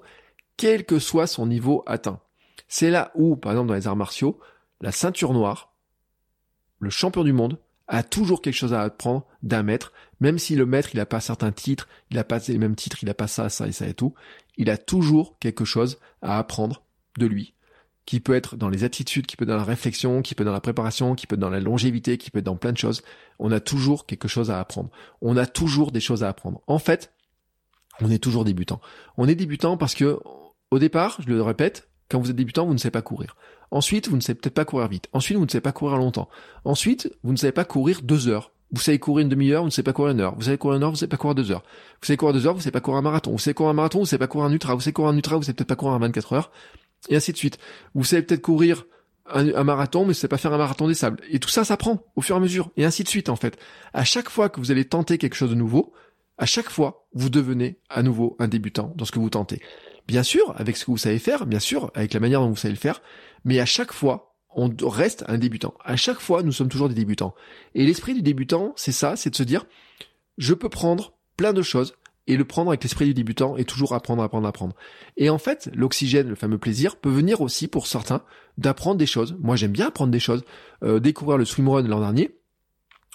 quel 0.57 0.85
que 0.85 0.99
soit 0.99 1.27
son 1.27 1.45
niveau 1.45 1.83
atteint. 1.85 2.19
C'est 2.67 2.89
là 2.89 3.11
où, 3.15 3.35
par 3.35 3.51
exemple 3.51 3.67
dans 3.69 3.75
les 3.75 3.87
arts 3.87 3.95
martiaux, 3.95 4.39
la 4.81 4.91
ceinture 4.91 5.33
noire, 5.33 5.73
le 6.79 6.89
champion 6.89 7.23
du 7.23 7.33
monde, 7.33 7.59
a 7.87 8.03
toujours 8.03 8.41
quelque 8.41 8.55
chose 8.55 8.73
à 8.73 8.81
apprendre 8.81 9.25
d'un 9.43 9.63
maître, 9.63 9.91
même 10.21 10.39
si 10.39 10.55
le 10.55 10.65
maître 10.65 10.89
il 10.93 10.97
n'a 10.97 11.05
pas 11.05 11.19
certains 11.19 11.51
titres, 11.51 11.89
il 12.09 12.15
n'a 12.15 12.23
pas 12.23 12.39
les 12.47 12.57
mêmes 12.57 12.75
titres, 12.75 12.97
il 13.01 13.05
n'a 13.05 13.13
pas 13.13 13.27
ça, 13.27 13.49
ça 13.49 13.67
et 13.67 13.71
ça 13.73 13.87
et 13.87 13.93
tout, 13.93 14.13
il 14.57 14.69
a 14.69 14.77
toujours 14.77 15.37
quelque 15.39 15.65
chose 15.65 15.99
à 16.21 16.37
apprendre 16.37 16.83
de 17.17 17.25
lui 17.25 17.53
qui 18.05 18.19
peut 18.19 18.33
être 18.33 18.55
dans 18.55 18.69
les 18.69 18.83
attitudes, 18.83 19.25
qui 19.25 19.35
peut 19.35 19.43
être 19.43 19.49
dans 19.49 19.57
la 19.57 19.63
réflexion, 19.63 20.21
qui 20.21 20.35
peut 20.35 20.43
être 20.43 20.47
dans 20.47 20.53
la 20.53 20.61
préparation, 20.61 21.15
qui 21.15 21.27
peut 21.27 21.35
être 21.35 21.39
dans 21.39 21.49
la 21.49 21.59
longévité, 21.59 22.17
qui 22.17 22.31
peut 22.31 22.39
être 22.39 22.45
dans 22.45 22.55
plein 22.55 22.71
de 22.71 22.77
choses. 22.77 23.03
On 23.39 23.51
a 23.51 23.59
toujours 23.59 24.05
quelque 24.05 24.27
chose 24.27 24.49
à 24.51 24.59
apprendre. 24.59 24.89
On 25.21 25.37
a 25.37 25.45
toujours 25.45 25.91
des 25.91 25.99
choses 25.99 26.23
à 26.23 26.29
apprendre. 26.29 26.61
En 26.67 26.79
fait, 26.79 27.13
on 28.01 28.09
est 28.09 28.21
toujours 28.21 28.43
débutant. 28.43 28.81
On 29.17 29.27
est 29.27 29.35
débutant 29.35 29.77
parce 29.77 29.95
que, 29.95 30.19
au 30.71 30.79
départ, 30.79 31.17
je 31.19 31.27
le 31.29 31.41
répète, 31.41 31.89
quand 32.11 32.19
vous 32.19 32.29
êtes 32.29 32.35
débutant, 32.35 32.65
vous 32.65 32.73
ne 32.73 32.77
savez 32.77 32.91
pas 32.91 33.01
courir. 33.01 33.35
Ensuite, 33.71 34.09
vous 34.09 34.15
ne 34.15 34.21
savez 34.21 34.37
peut-être 34.37 34.53
pas 34.53 34.65
courir 34.65 34.87
vite. 34.87 35.07
Ensuite, 35.13 35.37
vous 35.37 35.45
ne 35.45 35.49
savez 35.49 35.61
pas 35.61 35.71
courir 35.71 35.97
longtemps. 35.97 36.29
Ensuite, 36.65 37.11
vous 37.23 37.31
ne 37.31 37.37
savez 37.37 37.53
pas 37.53 37.65
courir 37.65 38.01
deux 38.03 38.27
heures. 38.27 38.51
Vous 38.73 38.81
savez 38.81 38.99
courir 38.99 39.23
une 39.23 39.29
demi-heure, 39.29 39.63
vous 39.63 39.67
ne 39.67 39.71
savez 39.71 39.83
pas 39.83 39.93
courir 39.93 40.11
une 40.11 40.21
heure. 40.21 40.35
Vous 40.35 40.43
savez 40.43 40.57
courir 40.57 40.77
une 40.77 40.83
heure, 40.83 40.89
vous 40.89 40.95
ne 40.95 40.99
savez 40.99 41.09
pas 41.09 41.17
courir 41.17 41.35
deux 41.35 41.51
heures. 41.51 41.63
Vous 42.01 42.05
savez 42.05 42.17
courir 42.17 42.33
deux 42.33 42.47
heures, 42.47 42.53
vous 42.53 42.59
ne 42.59 42.63
savez 42.63 42.71
pas 42.71 42.81
courir 42.81 42.97
un 42.99 43.01
marathon. 43.01 43.31
Vous 43.31 43.37
savez 43.37 43.53
courir 43.53 43.71
un 43.71 43.73
marathon, 43.73 43.99
vous 43.99 44.03
ne 44.03 44.07
savez 44.07 44.19
pas 44.19 44.27
courir 44.27 44.45
un 44.47 44.51
ultra. 44.51 44.75
Vous 44.75 44.81
savez 44.81 44.93
courir 44.93 45.09
un 45.09 45.15
ultra, 45.15 45.35
vous 45.35 45.41
ne 45.41 45.45
savez 45.45 45.55
peut-être 45.55 45.67
pas 45.67 45.75
courir 45.75 45.93
un 45.93 45.99
24 45.99 46.33
heures 46.33 46.51
et 47.09 47.15
ainsi 47.15 47.31
de 47.31 47.37
suite. 47.37 47.57
Vous 47.95 48.03
savez 48.03 48.21
peut-être 48.21 48.41
courir 48.41 48.85
un, 49.25 49.63
marathon, 49.63 50.01
mais 50.01 50.07
vous 50.07 50.13
savez 50.13 50.29
pas 50.29 50.37
faire 50.37 50.53
un 50.53 50.57
marathon 50.57 50.87
des 50.87 50.93
sables. 50.93 51.21
Et 51.29 51.39
tout 51.39 51.49
ça, 51.49 51.63
ça 51.63 51.77
prend 51.77 52.03
au 52.15 52.21
fur 52.21 52.35
et 52.35 52.37
à 52.37 52.41
mesure, 52.41 52.69
et 52.77 52.85
ainsi 52.85 53.03
de 53.03 53.09
suite 53.09 53.29
en 53.29 53.35
fait. 53.35 53.57
À 53.93 54.03
chaque 54.03 54.29
fois 54.29 54.49
que 54.49 54.59
vous 54.59 54.71
allez 54.71 54.85
tenter 54.85 55.17
quelque 55.17 55.35
chose 55.35 55.49
de 55.49 55.55
nouveau, 55.55 55.93
à 56.37 56.45
chaque 56.45 56.69
fois, 56.69 57.07
vous 57.13 57.29
devenez 57.29 57.79
à 57.89 58.03
nouveau 58.03 58.35
un 58.39 58.47
débutant 58.47 58.93
dans 58.95 59.05
ce 59.05 59.11
que 59.11 59.19
vous 59.19 59.29
tentez. 59.29 59.61
Bien 60.11 60.23
sûr, 60.23 60.53
avec 60.57 60.75
ce 60.75 60.83
que 60.83 60.91
vous 60.91 60.97
savez 60.97 61.19
faire, 61.19 61.45
bien 61.45 61.61
sûr, 61.61 61.89
avec 61.95 62.13
la 62.13 62.19
manière 62.19 62.41
dont 62.41 62.49
vous 62.49 62.57
savez 62.57 62.73
le 62.73 62.77
faire, 62.77 63.01
mais 63.45 63.61
à 63.61 63.65
chaque 63.65 63.93
fois, 63.93 64.35
on 64.53 64.69
reste 64.83 65.23
un 65.29 65.37
débutant. 65.37 65.73
À 65.85 65.95
chaque 65.95 66.19
fois, 66.19 66.43
nous 66.43 66.51
sommes 66.51 66.67
toujours 66.67 66.89
des 66.89 66.95
débutants. 66.95 67.33
Et 67.75 67.85
l'esprit 67.85 68.13
du 68.13 68.21
débutant, 68.21 68.73
c'est 68.75 68.91
ça, 68.91 69.15
c'est 69.15 69.29
de 69.29 69.37
se 69.37 69.43
dire, 69.43 69.65
je 70.37 70.53
peux 70.53 70.67
prendre 70.67 71.13
plein 71.37 71.53
de 71.53 71.61
choses, 71.61 71.93
et 72.27 72.35
le 72.35 72.43
prendre 72.43 72.71
avec 72.71 72.83
l'esprit 72.83 73.05
du 73.05 73.13
débutant 73.13 73.55
et 73.55 73.63
toujours 73.63 73.93
apprendre, 73.93 74.21
apprendre, 74.21 74.49
apprendre. 74.49 74.75
Et 75.15 75.29
en 75.29 75.37
fait, 75.37 75.69
l'oxygène, 75.73 76.27
le 76.27 76.35
fameux 76.35 76.57
plaisir, 76.57 76.97
peut 76.97 77.09
venir 77.09 77.39
aussi 77.39 77.69
pour 77.69 77.87
certains 77.87 78.21
d'apprendre 78.57 78.97
des 78.97 79.05
choses. 79.05 79.37
Moi, 79.39 79.55
j'aime 79.55 79.71
bien 79.71 79.87
apprendre 79.87 80.11
des 80.11 80.19
choses. 80.19 80.43
Euh, 80.83 80.99
découvrir 80.99 81.37
le 81.37 81.45
swimrun 81.45 81.83
l'an 81.83 82.01
dernier, 82.01 82.35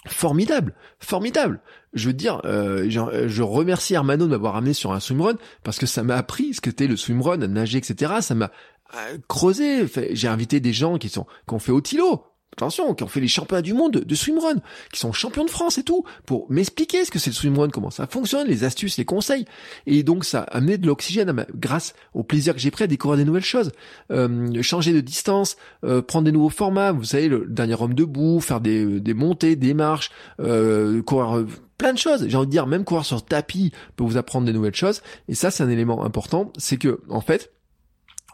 formidable, 0.07 0.73
formidable. 0.99 1.61
Je 1.93 2.07
veux 2.07 2.13
dire, 2.13 2.41
euh, 2.45 2.89
je 2.89 3.41
remercie 3.41 3.95
Armano 3.95 4.25
de 4.25 4.31
m'avoir 4.31 4.55
amené 4.55 4.73
sur 4.73 4.91
un 4.91 4.99
swimrun 4.99 5.35
parce 5.63 5.79
que 5.79 5.85
ça 5.85 6.03
m'a 6.03 6.15
appris 6.15 6.53
ce 6.53 6.61
qu'était 6.61 6.87
le 6.87 6.97
swimrun, 6.97 7.37
nager, 7.37 7.77
etc. 7.77 8.15
Ça 8.21 8.35
m'a 8.35 8.51
euh, 8.95 9.17
creusé. 9.27 9.87
J'ai 10.11 10.27
invité 10.27 10.59
des 10.59 10.73
gens 10.73 10.97
qui 10.97 11.09
sont 11.09 11.25
qui 11.47 11.53
ont 11.53 11.59
fait 11.59 11.71
Otilo 11.71 12.23
attention, 12.57 12.93
qui 12.95 13.03
ont 13.03 13.07
fait 13.07 13.19
les 13.19 13.27
championnats 13.27 13.61
du 13.61 13.73
monde 13.73 13.91
de 13.91 14.15
swimrun, 14.15 14.55
qui 14.91 14.99
sont 14.99 15.11
champions 15.11 15.45
de 15.45 15.49
France 15.49 15.77
et 15.77 15.83
tout, 15.83 16.03
pour 16.25 16.47
m'expliquer 16.49 17.05
ce 17.05 17.11
que 17.11 17.19
c'est 17.19 17.29
le 17.29 17.35
swimrun, 17.35 17.69
comment 17.69 17.91
ça 17.91 18.07
fonctionne, 18.07 18.47
les 18.47 18.63
astuces, 18.63 18.97
les 18.97 19.05
conseils. 19.05 19.45
Et 19.85 20.03
donc 20.03 20.25
ça 20.25 20.41
a 20.41 20.57
amené 20.57 20.77
de 20.77 20.87
l'oxygène 20.87 21.45
grâce 21.53 21.93
au 22.13 22.23
plaisir 22.23 22.53
que 22.53 22.59
j'ai 22.59 22.71
pris 22.71 22.83
à 22.83 22.87
découvrir 22.87 23.17
des 23.17 23.25
nouvelles 23.25 23.43
choses. 23.43 23.71
Euh, 24.11 24.61
changer 24.61 24.93
de 24.93 25.01
distance, 25.01 25.57
euh, 25.83 26.01
prendre 26.01 26.25
des 26.25 26.31
nouveaux 26.31 26.49
formats, 26.49 26.91
vous 26.91 27.03
savez, 27.03 27.27
le 27.27 27.45
dernier 27.47 27.79
homme 27.79 27.93
debout, 27.93 28.39
faire 28.41 28.59
des, 28.59 28.99
des 28.99 29.13
montées, 29.13 29.55
des 29.55 29.73
marches, 29.73 30.11
euh, 30.39 31.01
courir 31.03 31.45
plein 31.77 31.93
de 31.93 31.97
choses. 31.97 32.27
J'ai 32.27 32.37
envie 32.37 32.47
de 32.47 32.51
dire, 32.51 32.65
même 32.65 32.83
courir 32.83 33.05
sur 33.05 33.23
tapis 33.23 33.71
peut 33.95 34.03
vous 34.03 34.17
apprendre 34.17 34.45
des 34.45 34.53
nouvelles 34.53 34.75
choses. 34.75 35.01
Et 35.27 35.35
ça, 35.35 35.51
c'est 35.51 35.63
un 35.63 35.69
élément 35.69 36.03
important, 36.03 36.51
c'est 36.57 36.77
que, 36.77 37.01
en 37.09 37.21
fait, 37.21 37.51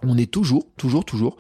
on 0.01 0.17
est 0.17 0.31
toujours, 0.31 0.67
toujours, 0.77 1.05
toujours 1.05 1.37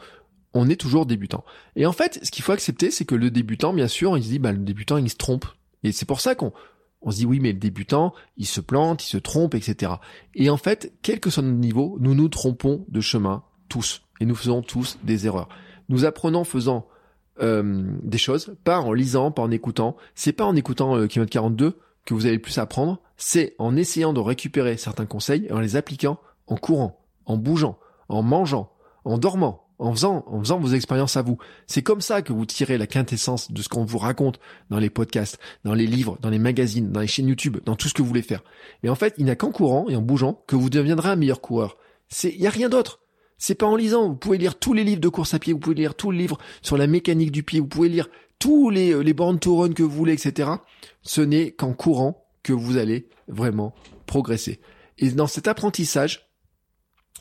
on 0.53 0.69
est 0.69 0.79
toujours 0.79 1.05
débutant. 1.05 1.43
Et 1.75 1.85
en 1.85 1.93
fait, 1.93 2.19
ce 2.23 2.31
qu'il 2.31 2.43
faut 2.43 2.51
accepter, 2.51 2.91
c'est 2.91 3.05
que 3.05 3.15
le 3.15 3.31
débutant, 3.31 3.73
bien 3.73 3.87
sûr, 3.87 4.17
il 4.17 4.23
se 4.23 4.29
dit, 4.29 4.39
bah, 4.39 4.51
le 4.51 4.59
débutant, 4.59 4.97
il 4.97 5.09
se 5.09 5.15
trompe. 5.15 5.45
Et 5.83 5.91
c'est 5.91 6.05
pour 6.05 6.21
ça 6.21 6.35
qu'on 6.35 6.53
on 7.01 7.11
se 7.11 7.17
dit, 7.17 7.25
oui, 7.25 7.39
mais 7.39 7.51
le 7.51 7.59
débutant, 7.59 8.13
il 8.37 8.45
se 8.45 8.61
plante, 8.61 9.03
il 9.03 9.09
se 9.09 9.17
trompe, 9.17 9.55
etc. 9.55 9.93
Et 10.35 10.49
en 10.49 10.57
fait, 10.57 10.93
quel 11.01 11.19
que 11.19 11.29
soit 11.29 11.43
notre 11.43 11.57
niveau, 11.57 11.97
nous 11.99 12.15
nous 12.15 12.29
trompons 12.29 12.85
de 12.87 13.01
chemin, 13.01 13.43
tous. 13.67 14.03
Et 14.19 14.25
nous 14.25 14.35
faisons 14.35 14.61
tous 14.61 14.97
des 15.03 15.25
erreurs. 15.25 15.49
Nous 15.89 16.05
apprenons 16.05 16.43
faisant 16.43 16.87
euh, 17.41 17.83
des 18.03 18.17
choses, 18.17 18.55
pas 18.63 18.79
en 18.79 18.93
lisant, 18.93 19.31
pas 19.31 19.41
en 19.41 19.51
écoutant. 19.51 19.97
C'est 20.15 20.33
pas 20.33 20.45
en 20.45 20.55
écoutant 20.55 20.95
euh, 20.95 21.07
Kilomètre 21.07 21.33
42 21.33 21.77
que 22.05 22.13
vous 22.13 22.25
allez 22.25 22.35
le 22.35 22.41
plus 22.41 22.57
apprendre, 22.57 23.01
c'est 23.17 23.55
en 23.59 23.75
essayant 23.75 24.13
de 24.13 24.19
récupérer 24.19 24.77
certains 24.77 25.05
conseils 25.05 25.45
et 25.47 25.51
en 25.51 25.59
les 25.59 25.75
appliquant 25.75 26.19
en 26.47 26.57
courant, 26.57 26.99
en 27.25 27.37
bougeant, 27.37 27.77
en 28.09 28.21
mangeant, 28.21 28.71
en 29.05 29.17
dormant, 29.17 29.62
en 29.79 29.91
faisant, 29.93 30.23
en 30.27 30.39
faisant 30.39 30.59
vos 30.59 30.73
expériences 30.73 31.17
à 31.17 31.21
vous. 31.21 31.37
C'est 31.67 31.81
comme 31.81 32.01
ça 32.01 32.21
que 32.21 32.33
vous 32.33 32.45
tirez 32.45 32.77
la 32.77 32.87
quintessence 32.87 33.51
de 33.51 33.61
ce 33.61 33.69
qu'on 33.69 33.85
vous 33.85 33.97
raconte 33.97 34.39
dans 34.69 34.79
les 34.79 34.89
podcasts, 34.89 35.39
dans 35.63 35.73
les 35.73 35.87
livres, 35.87 36.17
dans 36.21 36.29
les 36.29 36.39
magazines, 36.39 36.91
dans 36.91 37.01
les 37.01 37.07
chaînes 37.07 37.27
YouTube, 37.27 37.57
dans 37.65 37.75
tout 37.75 37.87
ce 37.87 37.93
que 37.93 38.01
vous 38.01 38.07
voulez 38.07 38.21
faire. 38.21 38.43
Et 38.83 38.89
en 38.89 38.95
fait, 38.95 39.15
il 39.17 39.25
n'y 39.25 39.31
a 39.31 39.35
qu'en 39.35 39.51
courant 39.51 39.89
et 39.89 39.95
en 39.95 40.01
bougeant 40.01 40.43
que 40.47 40.55
vous 40.55 40.69
deviendrez 40.69 41.09
un 41.09 41.15
meilleur 41.15 41.41
coureur. 41.41 41.77
C'est, 42.07 42.33
il 42.33 42.39
n'y 42.39 42.47
a 42.47 42.51
rien 42.51 42.69
d'autre. 42.69 42.99
C'est 43.37 43.55
pas 43.55 43.65
en 43.65 43.75
lisant. 43.75 44.09
Vous 44.09 44.15
pouvez 44.15 44.37
lire 44.37 44.55
tous 44.57 44.73
les 44.73 44.83
livres 44.83 45.01
de 45.01 45.09
course 45.09 45.33
à 45.33 45.39
pied, 45.39 45.53
vous 45.53 45.59
pouvez 45.59 45.75
lire 45.75 45.95
tous 45.95 46.11
les 46.11 46.19
livres 46.19 46.37
sur 46.61 46.77
la 46.77 46.87
mécanique 46.87 47.31
du 47.31 47.43
pied, 47.43 47.59
vous 47.59 47.67
pouvez 47.67 47.89
lire 47.89 48.09
tous 48.39 48.69
les, 48.69 48.93
euh, 48.93 49.01
les 49.01 49.13
bornes 49.13 49.39
to 49.39 49.57
run 49.57 49.73
que 49.73 49.83
vous 49.83 49.89
voulez, 49.89 50.13
etc. 50.13 50.49
Ce 51.01 51.21
n'est 51.21 51.51
qu'en 51.51 51.73
courant 51.73 52.25
que 52.43 52.53
vous 52.53 52.77
allez 52.77 53.07
vraiment 53.27 53.73
progresser. 54.05 54.59
Et 54.97 55.09
dans 55.11 55.27
cet 55.27 55.47
apprentissage, 55.47 56.29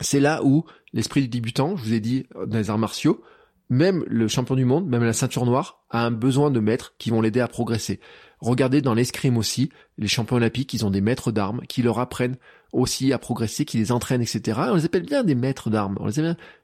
c'est 0.01 0.19
là 0.19 0.41
où 0.43 0.65
l'esprit 0.93 1.21
du 1.21 1.27
débutant, 1.27 1.75
je 1.75 1.83
vous 1.83 1.93
ai 1.93 1.99
dit, 1.99 2.25
dans 2.47 2.57
les 2.57 2.69
arts 2.69 2.77
martiaux, 2.77 3.23
même 3.69 4.03
le 4.07 4.27
champion 4.27 4.55
du 4.55 4.65
monde, 4.65 4.87
même 4.87 5.03
la 5.03 5.13
ceinture 5.13 5.45
noire, 5.45 5.83
a 5.89 6.05
un 6.05 6.11
besoin 6.11 6.51
de 6.51 6.59
maîtres 6.59 6.93
qui 6.97 7.09
vont 7.09 7.21
l'aider 7.21 7.39
à 7.39 7.47
progresser. 7.47 7.99
Regardez 8.39 8.81
dans 8.81 8.93
l'escrime 8.93 9.37
aussi, 9.37 9.69
les 9.97 10.07
champions 10.07 10.35
olympiques, 10.35 10.73
ils 10.73 10.85
ont 10.85 10.89
des 10.89 11.01
maîtres 11.01 11.31
d'armes 11.31 11.61
qui 11.67 11.81
leur 11.81 11.99
apprennent 11.99 12.35
aussi 12.71 13.13
à 13.13 13.17
progresser, 13.17 13.65
qui 13.65 13.77
les 13.77 13.91
entraînent, 13.91 14.21
etc. 14.21 14.59
On 14.69 14.75
les 14.75 14.85
appelle 14.85 15.05
bien 15.05 15.23
des 15.23 15.35
maîtres 15.35 15.69
d'armes. 15.69 15.97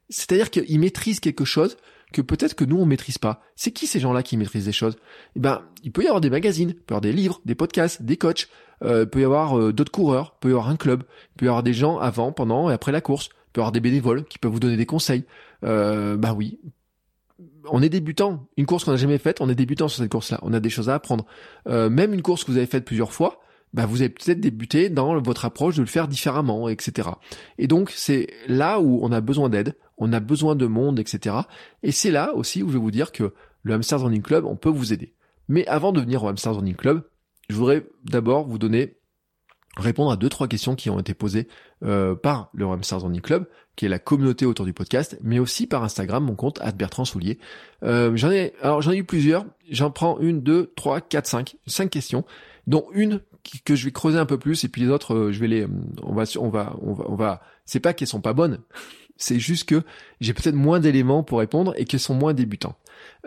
C'est-à-dire 0.10 0.52
qu'ils 0.52 0.80
maîtrisent 0.80 1.20
quelque 1.20 1.46
chose 1.46 1.78
que 2.12 2.22
peut-être 2.22 2.56
que 2.56 2.66
nous 2.66 2.78
on 2.78 2.86
maîtrise 2.86 3.18
pas. 3.18 3.44
C'est 3.56 3.72
qui 3.72 3.88
ces 3.88 4.00
gens-là 4.00 4.24
qui 4.24 4.36
maîtrisent 4.36 4.66
des 4.66 4.72
choses? 4.72 4.98
Eh 5.36 5.40
ben, 5.40 5.62
il 5.84 5.92
peut 5.92 6.04
y 6.04 6.08
avoir 6.08 6.22
des 6.22 6.32
magazines, 6.32 6.74
peut 6.74 6.96
y 6.96 7.02
des 7.02 7.14
livres, 7.14 7.40
des 7.46 7.56
podcasts, 7.56 8.02
des 8.02 8.18
coachs, 8.18 8.50
euh, 8.84 9.06
peut 9.06 9.22
y 9.22 9.26
avoir 9.26 9.58
euh, 9.58 9.74
d'autres 9.74 9.92
coureurs, 9.92 10.36
peut 10.40 10.50
y 10.50 10.52
avoir 10.52 10.70
un 10.70 10.76
club, 10.76 11.04
peut 11.38 11.46
y 11.46 11.48
avoir 11.48 11.64
des 11.64 11.74
gens 11.74 11.98
avant, 11.98 12.32
pendant 12.32 12.70
et 12.70 12.74
après 12.74 12.92
la 12.92 13.02
course, 13.02 13.30
peut 13.54 13.60
y 13.60 13.62
avoir 13.62 13.72
des 13.72 13.80
bénévoles 13.80 14.26
qui 14.26 14.40
peuvent 14.40 14.52
vous 14.52 14.60
donner 14.60 14.78
des 14.78 14.86
conseils. 14.86 15.26
Euh, 15.64 16.18
bah 16.18 16.34
oui, 16.34 16.60
on 17.70 17.82
est 17.82 17.90
débutant. 17.90 18.48
Une 18.58 18.66
course 18.66 18.84
qu'on 18.84 18.92
n'a 18.92 18.98
jamais 18.98 19.18
faite, 19.18 19.42
on 19.42 19.50
est 19.50 19.56
débutant 19.56 19.88
sur 19.88 20.02
cette 20.02 20.12
course-là. 20.12 20.40
On 20.42 20.54
a 20.54 20.60
des 20.60 20.70
choses 20.70 20.90
à 20.90 20.96
apprendre. 20.96 21.26
Euh, 21.68 21.90
même 21.90 22.14
une 22.14 22.22
course 22.22 22.44
que 22.44 22.52
vous 22.52 22.58
avez 22.58 22.66
faite 22.66 22.86
plusieurs 22.86 23.14
fois, 23.14 23.42
bah 23.74 23.86
vous 23.86 24.02
avez 24.02 24.10
peut-être 24.10 24.40
débuté 24.40 24.90
dans 24.90 25.20
votre 25.22 25.46
approche 25.46 25.76
de 25.76 25.82
le 25.82 25.88
faire 25.88 26.08
différemment, 26.08 26.70
etc. 26.70 27.10
Et 27.58 27.68
donc 27.68 27.92
c'est 27.96 28.28
là 28.48 28.80
où 28.80 29.00
on 29.04 29.12
a 29.12 29.22
besoin 29.22 29.50
d'aide, 29.50 29.76
on 29.98 30.12
a 30.12 30.20
besoin 30.20 30.56
de 30.56 30.66
monde, 30.66 31.00
etc. 31.00 31.36
Et 31.84 31.92
c'est 31.92 32.12
là 32.12 32.34
aussi 32.34 32.64
où 32.64 32.68
je 32.70 32.74
vais 32.74 32.80
vous 32.80 32.92
dire 32.92 33.12
que 33.12 33.34
le 33.62 33.74
Hamsters 33.74 34.02
Running 34.02 34.24
Club, 34.24 34.46
on 34.46 34.56
peut 34.56 34.70
vous 34.70 34.94
aider. 34.94 35.14
Mais 35.48 35.68
avant 35.68 35.92
de 35.92 36.00
venir 36.00 36.24
au 36.24 36.30
Hamsters 36.30 36.56
Running 36.56 36.76
Club, 36.76 37.04
je 37.50 37.56
voudrais 37.56 37.86
d'abord 38.04 38.48
vous 38.48 38.58
donner 38.58 39.00
répondre 39.78 40.12
à 40.12 40.18
deux 40.18 40.30
trois 40.30 40.48
questions 40.48 40.76
qui 40.76 40.90
ont 40.90 41.00
été 41.00 41.14
posées 41.14 41.48
euh, 41.84 42.16
par 42.16 42.50
le 42.54 42.66
Hamsters 42.66 43.02
Running 43.02 43.22
Club, 43.22 43.48
qui 43.76 43.86
est 43.86 43.90
la 43.90 44.00
communauté 44.00 44.46
autour 44.46 44.66
du 44.66 44.74
podcast, 44.74 45.18
mais 45.22 45.40
aussi 45.40 45.68
par 45.68 45.84
Instagram, 45.84 46.24
mon 46.24 46.36
compte 46.36 46.60
Bertrand 46.76 47.06
Soulier. 47.06 47.40
Euh, 47.84 48.12
j'en 48.16 48.32
ai 48.32 48.54
alors 48.62 48.82
j'en 48.82 48.92
ai 48.92 48.98
eu 48.98 49.04
plusieurs. 49.04 49.46
J'en 49.70 49.92
prends 49.92 50.20
une, 50.20 50.42
deux, 50.42 50.74
trois, 50.76 51.02
quatre, 51.02 51.28
cinq, 51.28 51.58
cinq 51.66 51.90
questions, 51.90 52.26
dont 52.68 52.88
une 52.94 53.22
que 53.66 53.76
je 53.76 53.86
vais 53.86 53.92
creuser 53.92 54.20
un 54.20 54.26
peu 54.26 54.38
plus, 54.38 54.64
et 54.64 54.68
puis 54.68 54.82
les 54.82 54.90
autres, 54.90 55.16
euh, 55.16 55.32
je 55.32 55.40
vais 55.40 55.48
les, 55.48 55.68
on 56.04 56.14
va, 56.14 56.24
on 56.38 56.50
va, 56.50 56.76
on 56.82 56.94
va, 56.94 57.06
on. 57.08 57.38
C'est 57.66 57.80
pas 57.80 57.94
qu'elles 57.94 58.08
sont 58.08 58.22
pas 58.22 58.34
bonnes, 58.34 58.60
c'est 59.18 59.40
juste 59.40 59.68
que 59.68 59.84
j'ai 60.20 60.34
peut-être 60.34 60.56
moins 60.56 60.80
d'éléments 60.80 61.24
pour 61.24 61.40
répondre 61.40 61.74
et 61.78 61.86
qu'elles 61.86 62.00
sont 62.00 62.16
moins 62.16 62.34
débutants. 62.34 62.76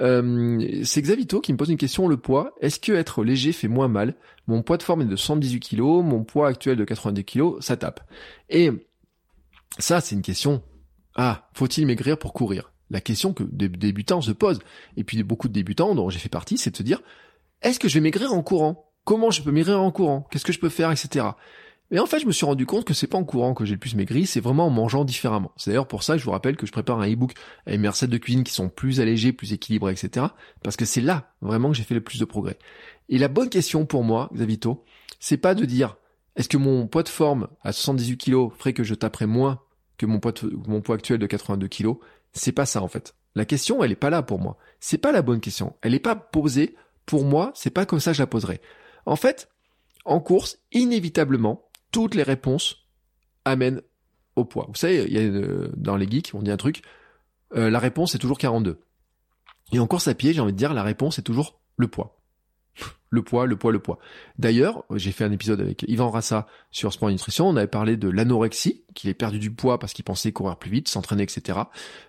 Euh, 0.00 0.80
c'est 0.84 1.02
Xavito 1.02 1.40
qui 1.40 1.52
me 1.52 1.58
pose 1.58 1.70
une 1.70 1.76
question, 1.76 2.08
le 2.08 2.16
poids. 2.16 2.54
Est-ce 2.60 2.80
que 2.80 2.92
être 2.92 3.24
léger 3.24 3.52
fait 3.52 3.68
moins 3.68 3.88
mal? 3.88 4.14
Mon 4.46 4.62
poids 4.62 4.76
de 4.76 4.82
forme 4.82 5.02
est 5.02 5.06
de 5.06 5.16
118 5.16 5.60
kg, 5.60 5.80
mon 5.80 6.24
poids 6.24 6.48
actuel 6.48 6.76
de 6.76 6.84
90 6.84 7.24
kg, 7.24 7.60
ça 7.60 7.76
tape. 7.76 8.00
Et 8.48 8.70
Ça, 9.78 10.00
c'est 10.00 10.14
une 10.14 10.22
question. 10.22 10.62
Ah, 11.14 11.48
faut-il 11.54 11.86
maigrir 11.86 12.18
pour 12.18 12.32
courir? 12.32 12.72
La 12.90 13.00
question 13.00 13.32
que 13.32 13.42
des 13.42 13.68
débutants 13.68 14.20
se 14.20 14.32
posent, 14.32 14.58
et 14.96 15.04
puis 15.04 15.22
beaucoup 15.22 15.48
de 15.48 15.54
débutants 15.54 15.94
dont 15.94 16.10
j'ai 16.10 16.18
fait 16.18 16.28
partie, 16.28 16.58
c'est 16.58 16.70
de 16.70 16.76
se 16.76 16.82
dire, 16.82 17.00
est-ce 17.62 17.80
que 17.80 17.88
je 17.88 17.94
vais 17.94 18.00
maigrir 18.00 18.32
en 18.34 18.42
courant? 18.42 18.92
Comment 19.04 19.30
je 19.30 19.42
peux 19.42 19.50
maigrir 19.50 19.80
en 19.80 19.90
courant? 19.90 20.26
Qu'est-ce 20.30 20.44
que 20.44 20.52
je 20.52 20.58
peux 20.60 20.68
faire, 20.68 20.90
etc. 20.90 21.26
Et 21.92 21.98
en 21.98 22.06
fait, 22.06 22.20
je 22.20 22.26
me 22.26 22.32
suis 22.32 22.46
rendu 22.46 22.64
compte 22.64 22.86
que 22.86 22.94
c'est 22.94 23.06
pas 23.06 23.18
en 23.18 23.24
courant 23.24 23.52
que 23.52 23.66
j'ai 23.66 23.74
le 23.74 23.78
plus 23.78 23.94
maigri, 23.94 24.26
c'est 24.26 24.40
vraiment 24.40 24.66
en 24.66 24.70
mangeant 24.70 25.04
différemment. 25.04 25.52
C'est 25.58 25.70
d'ailleurs 25.70 25.86
pour 25.86 26.02
ça 26.02 26.14
que 26.14 26.20
je 26.20 26.24
vous 26.24 26.30
rappelle 26.30 26.56
que 26.56 26.66
je 26.66 26.72
prépare 26.72 26.98
un 26.98 27.12
e-book 27.12 27.34
avec 27.66 27.78
mes 27.80 27.88
recettes 27.88 28.08
de 28.08 28.16
cuisine 28.16 28.44
qui 28.44 28.52
sont 28.54 28.70
plus 28.70 28.98
allégées, 28.98 29.34
plus 29.34 29.52
équilibrées, 29.52 29.92
etc. 29.92 30.26
Parce 30.62 30.76
que 30.76 30.86
c'est 30.86 31.02
là 31.02 31.34
vraiment 31.42 31.70
que 31.70 31.76
j'ai 31.76 31.82
fait 31.82 31.94
le 31.94 32.00
plus 32.00 32.18
de 32.18 32.24
progrès. 32.24 32.58
Et 33.10 33.18
la 33.18 33.28
bonne 33.28 33.50
question 33.50 33.84
pour 33.84 34.04
moi, 34.04 34.30
Xavito, 34.32 34.84
c'est 35.20 35.36
pas 35.36 35.54
de 35.54 35.66
dire 35.66 35.98
est-ce 36.34 36.48
que 36.48 36.56
mon 36.56 36.86
poids 36.86 37.02
de 37.02 37.10
forme 37.10 37.48
à 37.62 37.72
78 37.72 38.16
kg 38.16 38.48
ferait 38.56 38.72
que 38.72 38.84
je 38.84 38.94
taperais 38.94 39.26
moins 39.26 39.60
que 39.98 40.06
mon 40.06 40.18
poids, 40.18 40.32
mon 40.66 40.80
poids 40.80 40.94
actuel 40.94 41.18
de 41.18 41.26
82 41.26 41.68
kg 41.68 41.92
C'est 42.32 42.52
pas 42.52 42.64
ça 42.64 42.82
en 42.82 42.88
fait. 42.88 43.14
La 43.34 43.44
question, 43.44 43.84
elle 43.84 43.92
est 43.92 43.96
pas 43.96 44.08
là 44.08 44.22
pour 44.22 44.38
moi. 44.38 44.56
C'est 44.80 44.96
pas 44.96 45.12
la 45.12 45.20
bonne 45.20 45.40
question. 45.40 45.76
Elle 45.82 45.94
est 45.94 45.98
pas 45.98 46.16
posée 46.16 46.74
pour 47.04 47.26
moi. 47.26 47.52
C'est 47.54 47.68
pas 47.68 47.84
comme 47.84 48.00
ça 48.00 48.12
que 48.12 48.16
je 48.16 48.22
la 48.22 48.26
poserai. 48.26 48.62
En 49.04 49.16
fait, 49.16 49.50
en 50.06 50.20
course, 50.20 50.58
inévitablement, 50.72 51.66
toutes 51.92 52.14
les 52.14 52.22
réponses 52.22 52.88
amènent 53.44 53.82
au 54.36 54.44
poids. 54.44 54.66
Vous 54.68 54.74
savez, 54.74 55.04
il 55.08 55.12
y 55.12 55.18
a 55.18 55.68
dans 55.76 55.96
les 55.96 56.08
geeks, 56.08 56.32
on 56.34 56.42
dit 56.42 56.50
un 56.50 56.56
truc, 56.56 56.82
euh, 57.54 57.70
la 57.70 57.78
réponse 57.78 58.14
est 58.14 58.18
toujours 58.18 58.38
42. 58.38 58.80
Et 59.72 59.78
en 59.78 59.86
course 59.86 60.08
à 60.08 60.14
pied, 60.14 60.32
j'ai 60.32 60.40
envie 60.40 60.52
de 60.52 60.58
dire, 60.58 60.74
la 60.74 60.82
réponse 60.82 61.18
est 61.18 61.22
toujours 61.22 61.60
le 61.76 61.88
poids. 61.88 62.18
Le 63.10 63.22
poids, 63.22 63.44
le 63.44 63.56
poids, 63.56 63.72
le 63.72 63.78
poids. 63.78 63.98
D'ailleurs, 64.38 64.84
j'ai 64.94 65.12
fait 65.12 65.24
un 65.24 65.32
épisode 65.32 65.60
avec 65.60 65.84
Yvan 65.86 66.10
Rassa 66.10 66.46
sur 66.70 66.94
Sport 66.94 67.10
et 67.10 67.12
Nutrition. 67.12 67.46
On 67.46 67.56
avait 67.56 67.66
parlé 67.66 67.98
de 67.98 68.08
l'anorexie, 68.08 68.84
qu'il 68.94 69.10
ait 69.10 69.14
perdu 69.14 69.38
du 69.38 69.50
poids 69.50 69.78
parce 69.78 69.92
qu'il 69.92 70.04
pensait 70.04 70.32
courir 70.32 70.56
plus 70.56 70.70
vite, 70.70 70.88
s'entraîner, 70.88 71.24
etc. 71.24 71.58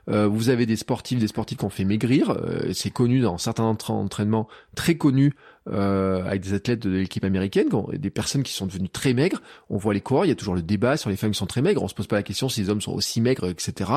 Euh, 0.09 0.27
vous 0.27 0.47
avez 0.47 0.65
des 0.65 0.77
sportifs, 0.77 1.19
des 1.19 1.27
sportifs 1.27 1.57
qui 1.57 1.65
ont 1.65 1.69
fait 1.69 1.83
maigrir. 1.83 2.29
Euh, 2.29 2.71
c'est 2.71 2.89
connu 2.89 3.19
dans 3.19 3.37
certains 3.37 3.63
entraînements 3.65 4.47
très 4.75 4.95
connus 4.95 5.33
euh, 5.69 6.25
avec 6.25 6.41
des 6.41 6.53
athlètes 6.53 6.81
de 6.81 6.89
l'équipe 6.89 7.23
américaine, 7.23 7.69
des 7.93 8.09
personnes 8.09 8.43
qui 8.43 8.51
sont 8.51 8.65
devenues 8.65 8.89
très 8.89 9.13
maigres. 9.13 9.41
On 9.69 9.77
voit 9.77 9.93
les 9.93 10.01
coureurs, 10.01 10.25
il 10.25 10.29
y 10.29 10.31
a 10.31 10.35
toujours 10.35 10.55
le 10.55 10.61
débat 10.61 10.97
sur 10.97 11.09
les 11.09 11.15
femmes 11.15 11.31
qui 11.31 11.37
sont 11.37 11.45
très 11.45 11.61
maigres. 11.61 11.81
On 11.81 11.87
se 11.87 11.93
pose 11.93 12.07
pas 12.07 12.17
la 12.17 12.23
question 12.23 12.49
si 12.49 12.61
les 12.61 12.69
hommes 12.69 12.81
sont 12.81 12.91
aussi 12.91 13.21
maigres, 13.21 13.47
etc. 13.47 13.91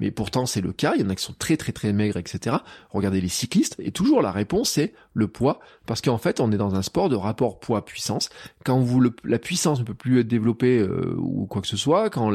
Mais 0.00 0.10
pourtant, 0.10 0.46
c'est 0.46 0.60
le 0.60 0.72
cas. 0.72 0.94
Il 0.96 1.02
y 1.02 1.04
en 1.04 1.10
a 1.10 1.14
qui 1.14 1.24
sont 1.24 1.34
très 1.38 1.56
très 1.56 1.72
très 1.72 1.92
maigres, 1.92 2.16
etc. 2.16 2.56
Regardez 2.90 3.20
les 3.20 3.28
cyclistes. 3.28 3.76
Et 3.78 3.92
toujours 3.92 4.20
la 4.20 4.32
réponse, 4.32 4.70
c'est 4.70 4.94
le 5.14 5.28
poids. 5.28 5.60
Parce 5.86 6.00
qu'en 6.00 6.18
fait, 6.18 6.40
on 6.40 6.50
est 6.50 6.56
dans 6.56 6.74
un 6.74 6.82
sport 6.82 7.08
de 7.08 7.16
rapport 7.16 7.60
poids-puissance. 7.60 8.28
Quand 8.64 8.80
vous 8.80 9.00
la 9.24 9.38
puissance 9.38 9.78
ne 9.78 9.84
peut 9.84 9.94
plus 9.94 10.20
être 10.20 10.28
développée 10.28 10.78
euh, 10.78 11.14
ou 11.18 11.46
quoi 11.46 11.62
que 11.62 11.68
ce 11.68 11.76
soit, 11.76 12.10
quand 12.10 12.32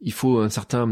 il 0.00 0.12
faut 0.12 0.38
un 0.38 0.48
certain 0.48 0.86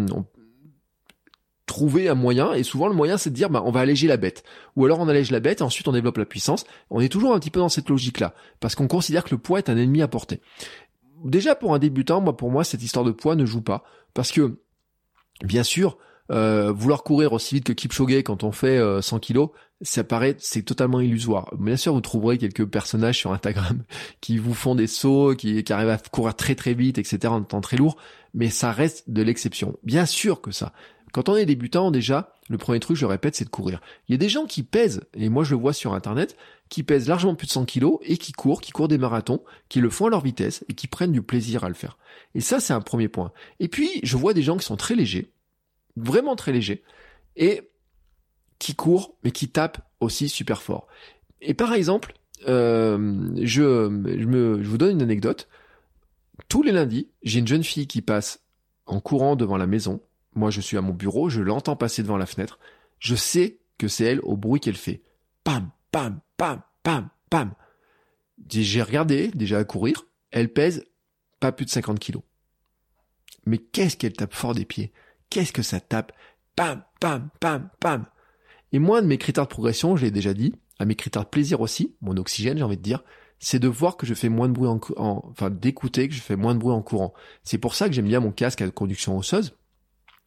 trouver 1.68 2.08
un 2.08 2.14
moyen, 2.14 2.52
et 2.52 2.64
souvent 2.64 2.88
le 2.88 2.94
moyen 2.94 3.16
c'est 3.16 3.30
de 3.30 3.34
dire 3.34 3.50
bah, 3.50 3.62
on 3.64 3.70
va 3.70 3.80
alléger 3.80 4.08
la 4.08 4.16
bête. 4.16 4.42
Ou 4.74 4.84
alors 4.84 4.98
on 4.98 5.08
allège 5.08 5.30
la 5.30 5.38
bête 5.38 5.60
et 5.60 5.64
ensuite 5.64 5.86
on 5.86 5.92
développe 5.92 6.18
la 6.18 6.26
puissance. 6.26 6.64
On 6.90 7.00
est 7.00 7.08
toujours 7.08 7.34
un 7.34 7.38
petit 7.38 7.50
peu 7.50 7.60
dans 7.60 7.68
cette 7.68 7.88
logique-là, 7.88 8.34
parce 8.58 8.74
qu'on 8.74 8.88
considère 8.88 9.22
que 9.22 9.30
le 9.30 9.38
poids 9.38 9.58
est 9.58 9.68
un 9.68 9.76
ennemi 9.76 10.02
à 10.02 10.08
porter. 10.08 10.40
Déjà 11.24 11.54
pour 11.54 11.74
un 11.74 11.78
débutant, 11.78 12.20
moi 12.20 12.36
pour 12.36 12.50
moi 12.50 12.64
cette 12.64 12.82
histoire 12.82 13.04
de 13.04 13.12
poids 13.12 13.36
ne 13.36 13.46
joue 13.46 13.62
pas, 13.62 13.84
parce 14.14 14.32
que 14.32 14.58
bien 15.44 15.62
sûr, 15.62 15.98
euh, 16.30 16.72
vouloir 16.72 17.04
courir 17.04 17.32
aussi 17.32 17.54
vite 17.54 17.64
que 17.64 17.72
Kipchoge 17.72 18.22
quand 18.22 18.44
on 18.44 18.52
fait 18.52 18.78
100 19.00 19.16
euh, 19.16 19.18
kilos, 19.18 19.50
ça 19.80 20.04
paraît, 20.04 20.36
c'est 20.38 20.62
totalement 20.62 21.00
illusoire. 21.00 21.54
Bien 21.58 21.76
sûr, 21.76 21.94
vous 21.94 22.00
trouverez 22.00 22.36
quelques 22.36 22.66
personnages 22.66 23.18
sur 23.18 23.32
Instagram 23.32 23.84
qui 24.20 24.38
vous 24.38 24.54
font 24.54 24.74
des 24.74 24.86
sauts, 24.86 25.34
qui, 25.36 25.62
qui 25.62 25.72
arrivent 25.72 25.88
à 25.88 25.98
courir 25.98 26.34
très 26.34 26.54
très 26.54 26.74
vite, 26.74 26.98
etc. 26.98 27.28
en 27.28 27.42
temps 27.42 27.60
très 27.60 27.76
lourd, 27.76 27.96
mais 28.34 28.50
ça 28.50 28.72
reste 28.72 29.08
de 29.08 29.22
l'exception. 29.22 29.78
Bien 29.84 30.04
sûr 30.04 30.40
que 30.40 30.50
ça. 30.50 30.72
Quand 31.12 31.28
on 31.28 31.36
est 31.36 31.46
débutant, 31.46 31.90
déjà, 31.90 32.34
le 32.48 32.58
premier 32.58 32.80
truc, 32.80 32.96
je 32.96 33.02
le 33.02 33.10
répète, 33.10 33.34
c'est 33.34 33.44
de 33.44 33.50
courir. 33.50 33.80
Il 34.08 34.12
y 34.12 34.14
a 34.14 34.18
des 34.18 34.28
gens 34.28 34.46
qui 34.46 34.62
pèsent, 34.62 35.02
et 35.14 35.28
moi 35.28 35.44
je 35.44 35.54
le 35.54 35.60
vois 35.60 35.72
sur 35.72 35.94
Internet, 35.94 36.36
qui 36.68 36.82
pèsent 36.82 37.08
largement 37.08 37.34
plus 37.34 37.46
de 37.46 37.52
100 37.52 37.64
kilos 37.64 37.98
et 38.02 38.18
qui 38.18 38.32
courent, 38.32 38.60
qui 38.60 38.72
courent 38.72 38.88
des 38.88 38.98
marathons, 38.98 39.42
qui 39.68 39.80
le 39.80 39.90
font 39.90 40.06
à 40.06 40.10
leur 40.10 40.22
vitesse 40.22 40.64
et 40.68 40.74
qui 40.74 40.86
prennent 40.86 41.12
du 41.12 41.22
plaisir 41.22 41.64
à 41.64 41.68
le 41.68 41.74
faire. 41.74 41.98
Et 42.34 42.40
ça, 42.40 42.60
c'est 42.60 42.72
un 42.72 42.80
premier 42.80 43.08
point. 43.08 43.32
Et 43.60 43.68
puis, 43.68 43.88
je 44.02 44.16
vois 44.16 44.34
des 44.34 44.42
gens 44.42 44.56
qui 44.56 44.66
sont 44.66 44.76
très 44.76 44.94
légers, 44.94 45.32
vraiment 45.96 46.36
très 46.36 46.52
légers, 46.52 46.82
et 47.36 47.70
qui 48.58 48.74
courent, 48.74 49.14
mais 49.24 49.30
qui 49.30 49.48
tapent 49.48 49.80
aussi 50.00 50.28
super 50.28 50.62
fort. 50.62 50.88
Et 51.40 51.54
par 51.54 51.72
exemple, 51.72 52.14
euh, 52.46 53.30
je, 53.42 53.62
vous 53.62 54.78
donne 54.78 54.96
une 54.96 55.02
anecdote. 55.02 55.48
Tous 56.48 56.62
les 56.62 56.72
lundis, 56.72 57.08
j'ai 57.22 57.40
une 57.40 57.48
jeune 57.48 57.64
fille 57.64 57.86
qui 57.86 58.02
passe 58.02 58.40
en 58.86 59.00
courant 59.00 59.36
devant 59.36 59.56
la 59.56 59.66
maison 59.66 60.00
moi, 60.34 60.50
je 60.50 60.60
suis 60.60 60.76
à 60.76 60.80
mon 60.80 60.92
bureau, 60.92 61.28
je 61.28 61.40
l'entends 61.40 61.76
passer 61.76 62.02
devant 62.02 62.16
la 62.16 62.26
fenêtre. 62.26 62.58
Je 62.98 63.14
sais 63.14 63.58
que 63.78 63.88
c'est 63.88 64.04
elle 64.04 64.20
au 64.20 64.36
bruit 64.36 64.60
qu'elle 64.60 64.76
fait. 64.76 65.02
Pam, 65.44 65.70
pam, 65.90 66.20
pam, 66.36 66.62
pam, 66.82 67.08
pam. 67.30 67.54
J'ai 68.50 68.82
regardé, 68.82 69.28
déjà 69.28 69.58
à 69.58 69.64
courir, 69.64 70.06
elle 70.30 70.52
pèse 70.52 70.84
pas 71.40 71.52
plus 71.52 71.64
de 71.64 71.70
50 71.70 71.98
kilos. 71.98 72.22
Mais 73.46 73.58
qu'est-ce 73.58 73.96
qu'elle 73.96 74.12
tape 74.12 74.34
fort 74.34 74.54
des 74.54 74.64
pieds? 74.64 74.92
Qu'est-ce 75.30 75.52
que 75.52 75.62
ça 75.62 75.80
tape? 75.80 76.12
Pam, 76.56 76.82
pam, 77.00 77.30
pam, 77.40 77.70
pam. 77.80 78.06
Et 78.72 78.78
moi, 78.78 79.00
de 79.00 79.06
mes 79.06 79.18
critères 79.18 79.44
de 79.44 79.50
progression, 79.50 79.96
je 79.96 80.04
l'ai 80.04 80.10
déjà 80.10 80.34
dit, 80.34 80.54
à 80.78 80.84
mes 80.84 80.94
critères 80.94 81.24
de 81.24 81.28
plaisir 81.28 81.60
aussi, 81.60 81.94
mon 82.00 82.16
oxygène, 82.16 82.58
j'ai 82.58 82.64
envie 82.64 82.76
de 82.76 82.82
dire, 82.82 83.02
c'est 83.38 83.58
de 83.58 83.68
voir 83.68 83.96
que 83.96 84.06
je 84.06 84.14
fais 84.14 84.28
moins 84.28 84.48
de 84.48 84.52
bruit 84.52 84.68
en, 84.68 84.80
en 84.96 85.24
enfin 85.30 85.50
d'écouter 85.50 86.08
que 86.08 86.14
je 86.14 86.20
fais 86.20 86.36
moins 86.36 86.54
de 86.54 86.58
bruit 86.58 86.74
en 86.74 86.82
courant. 86.82 87.14
C'est 87.44 87.58
pour 87.58 87.74
ça 87.74 87.88
que 87.88 87.94
j'aime 87.94 88.08
bien 88.08 88.20
mon 88.20 88.32
casque 88.32 88.62
à 88.62 88.70
conduction 88.70 89.16
osseuse, 89.16 89.56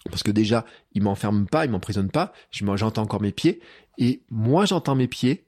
parce 0.10 0.24
que 0.24 0.32
déjà, 0.32 0.66
il 0.94 1.04
m'enferme 1.04 1.48
pas, 1.48 1.66
il 1.66 1.72
m'emprisonne 1.72 2.10
pas, 2.10 2.34
j'entends 2.52 3.04
encore 3.04 3.22
mes 3.22 3.32
pieds, 3.32 3.62
et 3.98 4.24
moi 4.30 4.66
j'entends 4.66 4.96
mes 4.96 5.08
pieds, 5.08 5.48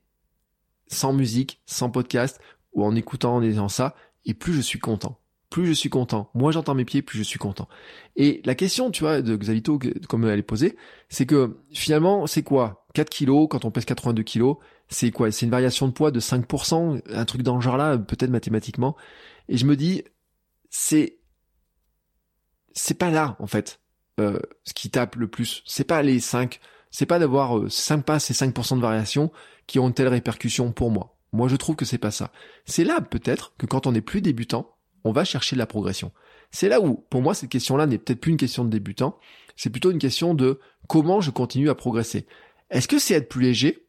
sans 0.87 1.13
musique, 1.13 1.61
sans 1.65 1.89
podcast, 1.89 2.39
ou 2.73 2.83
en 2.83 2.95
écoutant, 2.95 3.35
en 3.35 3.41
disant 3.41 3.69
ça, 3.69 3.95
et 4.25 4.33
plus 4.33 4.53
je 4.53 4.61
suis 4.61 4.79
content. 4.79 5.19
Plus 5.49 5.67
je 5.67 5.73
suis 5.73 5.89
content. 5.89 6.31
Moi 6.33 6.51
j'entends 6.51 6.73
mes 6.73 6.85
pieds, 6.85 7.03
plus 7.03 7.19
je 7.19 7.23
suis 7.23 7.37
content. 7.37 7.67
Et 8.15 8.41
la 8.45 8.55
question, 8.55 8.89
tu 8.89 9.03
vois, 9.03 9.21
de 9.21 9.35
Xalito, 9.35 9.79
comme 10.09 10.27
elle 10.27 10.39
est 10.39 10.43
posée, 10.43 10.75
c'est 11.09 11.27
que 11.27 11.59
finalement, 11.71 12.25
c'est 12.25 12.41
quoi? 12.41 12.87
4 12.95 13.09
kilos 13.09 13.47
quand 13.49 13.65
on 13.65 13.71
pèse 13.71 13.85
82 13.85 14.23
kilos, 14.23 14.57
c'est 14.87 15.11
quoi? 15.11 15.31
C'est 15.31 15.45
une 15.45 15.51
variation 15.51 15.87
de 15.87 15.93
poids 15.93 16.09
de 16.11 16.19
5%, 16.19 17.01
un 17.07 17.25
truc 17.25 17.43
dans 17.43 17.55
le 17.55 17.61
genre 17.61 17.77
là, 17.77 17.97
peut-être 17.97 18.31
mathématiquement. 18.31 18.95
Et 19.47 19.57
je 19.57 19.65
me 19.65 19.75
dis, 19.75 20.03
c'est 20.69 21.19
c'est 22.73 22.97
pas 22.97 23.11
là 23.11 23.35
en 23.39 23.47
fait. 23.47 23.79
Euh, 24.19 24.39
ce 24.63 24.73
qui 24.73 24.91
tape 24.91 25.15
le 25.15 25.27
plus. 25.27 25.63
C'est 25.65 25.85
pas 25.85 26.03
les 26.03 26.19
5, 26.19 26.59
c'est 26.91 27.07
pas 27.07 27.17
d'avoir 27.17 27.57
euh, 27.57 27.69
5 27.69 28.05
passes 28.05 28.29
et 28.29 28.33
5% 28.35 28.75
de 28.75 28.81
variation 28.81 29.31
qui 29.65 29.79
ont 29.79 29.87
une 29.87 29.93
telle 29.93 30.07
répercussion 30.07 30.71
pour 30.71 30.91
moi. 30.91 31.15
Moi, 31.31 31.47
je 31.47 31.55
trouve 31.55 31.75
que 31.75 31.85
c'est 31.85 31.97
pas 31.97 32.11
ça. 32.11 32.31
C'est 32.65 32.83
là, 32.83 33.01
peut-être, 33.01 33.53
que 33.57 33.65
quand 33.65 33.87
on 33.87 33.95
est 33.95 34.01
plus 34.01 34.21
débutant, 34.21 34.75
on 35.03 35.13
va 35.13 35.25
chercher 35.25 35.55
de 35.55 35.59
la 35.59 35.65
progression. 35.65 36.11
C'est 36.51 36.69
là 36.69 36.79
où, 36.79 37.03
pour 37.09 37.23
moi, 37.23 37.33
cette 37.33 37.49
question-là 37.49 37.87
n'est 37.87 37.97
peut-être 37.97 38.21
plus 38.21 38.31
une 38.31 38.37
question 38.37 38.63
de 38.63 38.69
débutant, 38.69 39.17
c'est 39.55 39.71
plutôt 39.71 39.89
une 39.89 39.97
question 39.97 40.35
de 40.35 40.59
comment 40.87 41.19
je 41.19 41.31
continue 41.31 41.71
à 41.71 41.75
progresser. 41.75 42.27
Est-ce 42.69 42.87
que 42.87 42.99
c'est 42.99 43.15
être 43.15 43.29
plus 43.29 43.41
léger 43.41 43.87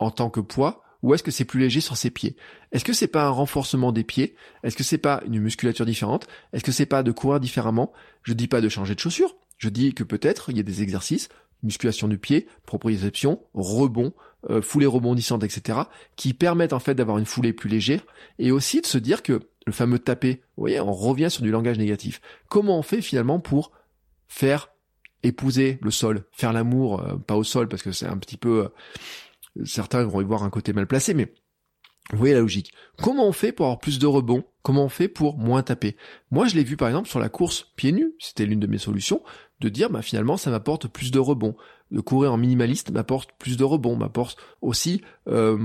en 0.00 0.10
tant 0.10 0.30
que 0.30 0.40
poids 0.40 0.82
ou 1.02 1.14
est-ce 1.14 1.22
que 1.22 1.30
c'est 1.30 1.44
plus 1.44 1.60
léger 1.60 1.80
sur 1.80 1.96
ses 1.96 2.10
pieds? 2.10 2.34
Est-ce 2.72 2.84
que 2.84 2.92
c'est 2.92 3.06
pas 3.06 3.26
un 3.26 3.30
renforcement 3.30 3.92
des 3.92 4.04
pieds? 4.04 4.34
Est-ce 4.62 4.74
que 4.74 4.82
c'est 4.82 4.98
pas 4.98 5.22
une 5.26 5.38
musculature 5.38 5.86
différente? 5.86 6.26
Est-ce 6.52 6.64
que 6.64 6.72
c'est 6.72 6.86
pas 6.86 7.02
de 7.02 7.12
courir 7.12 7.40
différemment? 7.40 7.92
Je 8.22 8.32
dis 8.32 8.48
pas 8.48 8.60
de 8.60 8.68
changer 8.68 8.94
de 8.94 9.00
chaussures. 9.00 9.36
Je 9.58 9.68
dis 9.68 9.94
que 9.94 10.04
peut-être 10.04 10.50
il 10.50 10.56
y 10.56 10.60
a 10.60 10.64
des 10.64 10.82
exercices, 10.82 11.28
musculation 11.62 12.08
du 12.08 12.18
pied, 12.18 12.46
proprioception, 12.66 13.42
rebond, 13.54 14.12
euh, 14.50 14.60
foulée 14.60 14.86
rebondissante, 14.86 15.42
etc., 15.42 15.80
qui 16.16 16.34
permettent 16.34 16.72
en 16.72 16.78
fait 16.78 16.94
d'avoir 16.94 17.18
une 17.18 17.26
foulée 17.26 17.52
plus 17.52 17.68
légère 17.68 18.04
et 18.38 18.52
aussi 18.52 18.80
de 18.80 18.86
se 18.86 18.98
dire 18.98 19.22
que 19.22 19.40
le 19.66 19.72
fameux 19.72 19.98
taper, 19.98 20.42
vous 20.56 20.62
voyez, 20.62 20.80
on 20.80 20.92
revient 20.92 21.30
sur 21.30 21.42
du 21.42 21.50
langage 21.50 21.78
négatif. 21.78 22.20
Comment 22.50 22.78
on 22.78 22.82
fait 22.82 23.00
finalement 23.00 23.40
pour 23.40 23.72
faire 24.28 24.68
épouser 25.22 25.78
le 25.80 25.90
sol, 25.90 26.24
faire 26.32 26.52
l'amour, 26.52 27.00
euh, 27.00 27.16
pas 27.16 27.36
au 27.36 27.44
sol 27.44 27.68
parce 27.68 27.82
que 27.82 27.92
c'est 27.92 28.06
un 28.06 28.18
petit 28.18 28.36
peu 28.36 28.64
euh, 28.64 29.64
certains 29.64 30.04
vont 30.04 30.20
y 30.20 30.24
voir 30.24 30.42
un 30.42 30.50
côté 30.50 30.72
mal 30.72 30.86
placé, 30.86 31.14
mais 31.14 31.32
vous 32.10 32.18
voyez 32.18 32.34
la 32.34 32.40
logique. 32.40 32.72
Comment 32.98 33.26
on 33.26 33.32
fait 33.32 33.52
pour 33.52 33.66
avoir 33.66 33.78
plus 33.78 33.98
de 33.98 34.06
rebonds 34.06 34.44
Comment 34.64 34.84
on 34.84 34.88
fait 34.88 35.08
pour 35.08 35.36
moins 35.36 35.62
taper 35.62 35.94
Moi, 36.30 36.46
je 36.46 36.56
l'ai 36.56 36.64
vu 36.64 36.78
par 36.78 36.88
exemple 36.88 37.06
sur 37.06 37.20
la 37.20 37.28
course 37.28 37.70
pieds 37.76 37.92
nus, 37.92 38.14
c'était 38.18 38.46
l'une 38.46 38.60
de 38.60 38.66
mes 38.66 38.78
solutions, 38.78 39.22
de 39.60 39.68
dire 39.68 39.90
bah 39.90 40.00
finalement 40.00 40.38
ça 40.38 40.50
m'apporte 40.50 40.88
plus 40.88 41.10
de 41.10 41.18
rebonds. 41.18 41.54
De 41.90 42.00
courir 42.00 42.32
en 42.32 42.38
minimaliste 42.38 42.90
m'apporte 42.90 43.32
plus 43.38 43.58
de 43.58 43.64
rebonds, 43.64 43.94
m'apporte 43.94 44.38
aussi 44.62 45.02
euh, 45.28 45.58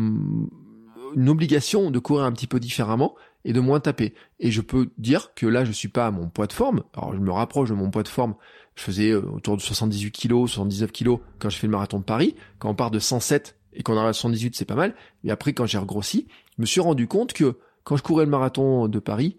une 1.15 1.29
obligation 1.29 1.91
de 1.91 1.99
courir 1.99 2.25
un 2.25 2.33
petit 2.33 2.45
peu 2.45 2.59
différemment 2.59 3.15
et 3.45 3.53
de 3.53 3.61
moins 3.61 3.79
taper. 3.79 4.13
Et 4.41 4.51
je 4.51 4.59
peux 4.59 4.89
dire 4.97 5.33
que 5.33 5.47
là, 5.47 5.63
je 5.63 5.71
suis 5.71 5.87
pas 5.87 6.07
à 6.07 6.11
mon 6.11 6.27
poids 6.27 6.47
de 6.47 6.53
forme. 6.53 6.83
Alors, 6.93 7.13
je 7.13 7.19
me 7.19 7.31
rapproche 7.31 7.69
de 7.69 7.75
mon 7.75 7.89
poids 7.91 8.03
de 8.03 8.09
forme. 8.09 8.35
Je 8.75 8.83
faisais 8.83 9.11
euh, 9.11 9.21
autour 9.21 9.55
de 9.55 9.61
78 9.61 10.11
kg, 10.11 10.45
79 10.45 10.91
kg 10.91 11.19
quand 11.39 11.49
je 11.49 11.57
fais 11.57 11.67
le 11.67 11.71
marathon 11.71 11.99
de 11.99 12.03
Paris. 12.03 12.35
Quand 12.59 12.69
on 12.69 12.75
part 12.75 12.91
de 12.91 12.99
107 12.99 13.57
et 13.71 13.81
qu'on 13.81 13.95
arrive 13.95 14.09
à 14.09 14.13
118, 14.13 14.57
c'est 14.57 14.65
pas 14.65 14.75
mal. 14.75 14.93
Mais 15.23 15.31
après, 15.31 15.53
quand 15.53 15.65
j'ai 15.65 15.77
regrossi, 15.77 16.27
je 16.57 16.61
me 16.61 16.65
suis 16.65 16.81
rendu 16.81 17.07
compte 17.07 17.31
que 17.31 17.59
quand 17.89 17.97
je 17.97 18.03
courais 18.03 18.25
le 18.25 18.29
marathon 18.29 18.87
de 18.87 18.99
Paris, 18.99 19.35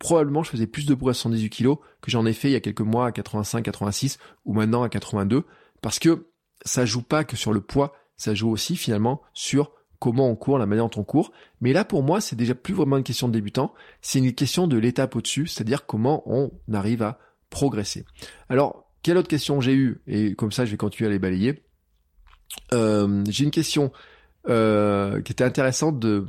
probablement 0.00 0.42
je 0.42 0.50
faisais 0.50 0.66
plus 0.66 0.84
de 0.84 0.94
bruit 0.94 1.10
à 1.10 1.14
78 1.14 1.48
kg 1.48 1.76
que 2.00 2.10
j'en 2.10 2.26
ai 2.26 2.32
fait 2.32 2.48
il 2.48 2.52
y 2.54 2.56
a 2.56 2.60
quelques 2.60 2.80
mois 2.80 3.06
à 3.06 3.12
85, 3.12 3.62
86 3.62 4.18
ou 4.44 4.52
maintenant 4.52 4.82
à 4.82 4.88
82 4.88 5.44
parce 5.80 6.00
que 6.00 6.26
ça 6.64 6.84
joue 6.84 7.02
pas 7.02 7.22
que 7.22 7.36
sur 7.36 7.52
le 7.52 7.60
poids, 7.60 7.94
ça 8.16 8.34
joue 8.34 8.50
aussi 8.50 8.74
finalement 8.74 9.22
sur 9.32 9.70
comment 10.00 10.28
on 10.28 10.34
court, 10.34 10.58
la 10.58 10.66
manière 10.66 10.88
dont 10.88 11.02
on 11.02 11.04
court. 11.04 11.30
Mais 11.60 11.72
là, 11.72 11.84
pour 11.84 12.02
moi, 12.02 12.20
c'est 12.20 12.34
déjà 12.34 12.56
plus 12.56 12.74
vraiment 12.74 12.96
une 12.96 13.04
question 13.04 13.28
de 13.28 13.32
débutant, 13.32 13.72
c'est 14.02 14.18
une 14.18 14.32
question 14.32 14.66
de 14.66 14.76
l'étape 14.76 15.14
au-dessus, 15.14 15.46
c'est-à-dire 15.46 15.86
comment 15.86 16.24
on 16.26 16.50
arrive 16.72 17.02
à 17.02 17.20
progresser. 17.48 18.06
Alors, 18.48 18.90
quelle 19.04 19.18
autre 19.18 19.28
question 19.28 19.60
j'ai 19.60 19.74
eue? 19.74 20.02
Et 20.08 20.34
comme 20.34 20.50
ça, 20.50 20.64
je 20.64 20.72
vais 20.72 20.76
continuer 20.76 21.10
à 21.10 21.12
les 21.12 21.20
balayer. 21.20 21.62
Euh, 22.72 23.22
j'ai 23.28 23.44
une 23.44 23.52
question 23.52 23.92
euh, 24.48 25.22
qui 25.22 25.30
était 25.30 25.44
intéressante 25.44 26.00
de 26.00 26.26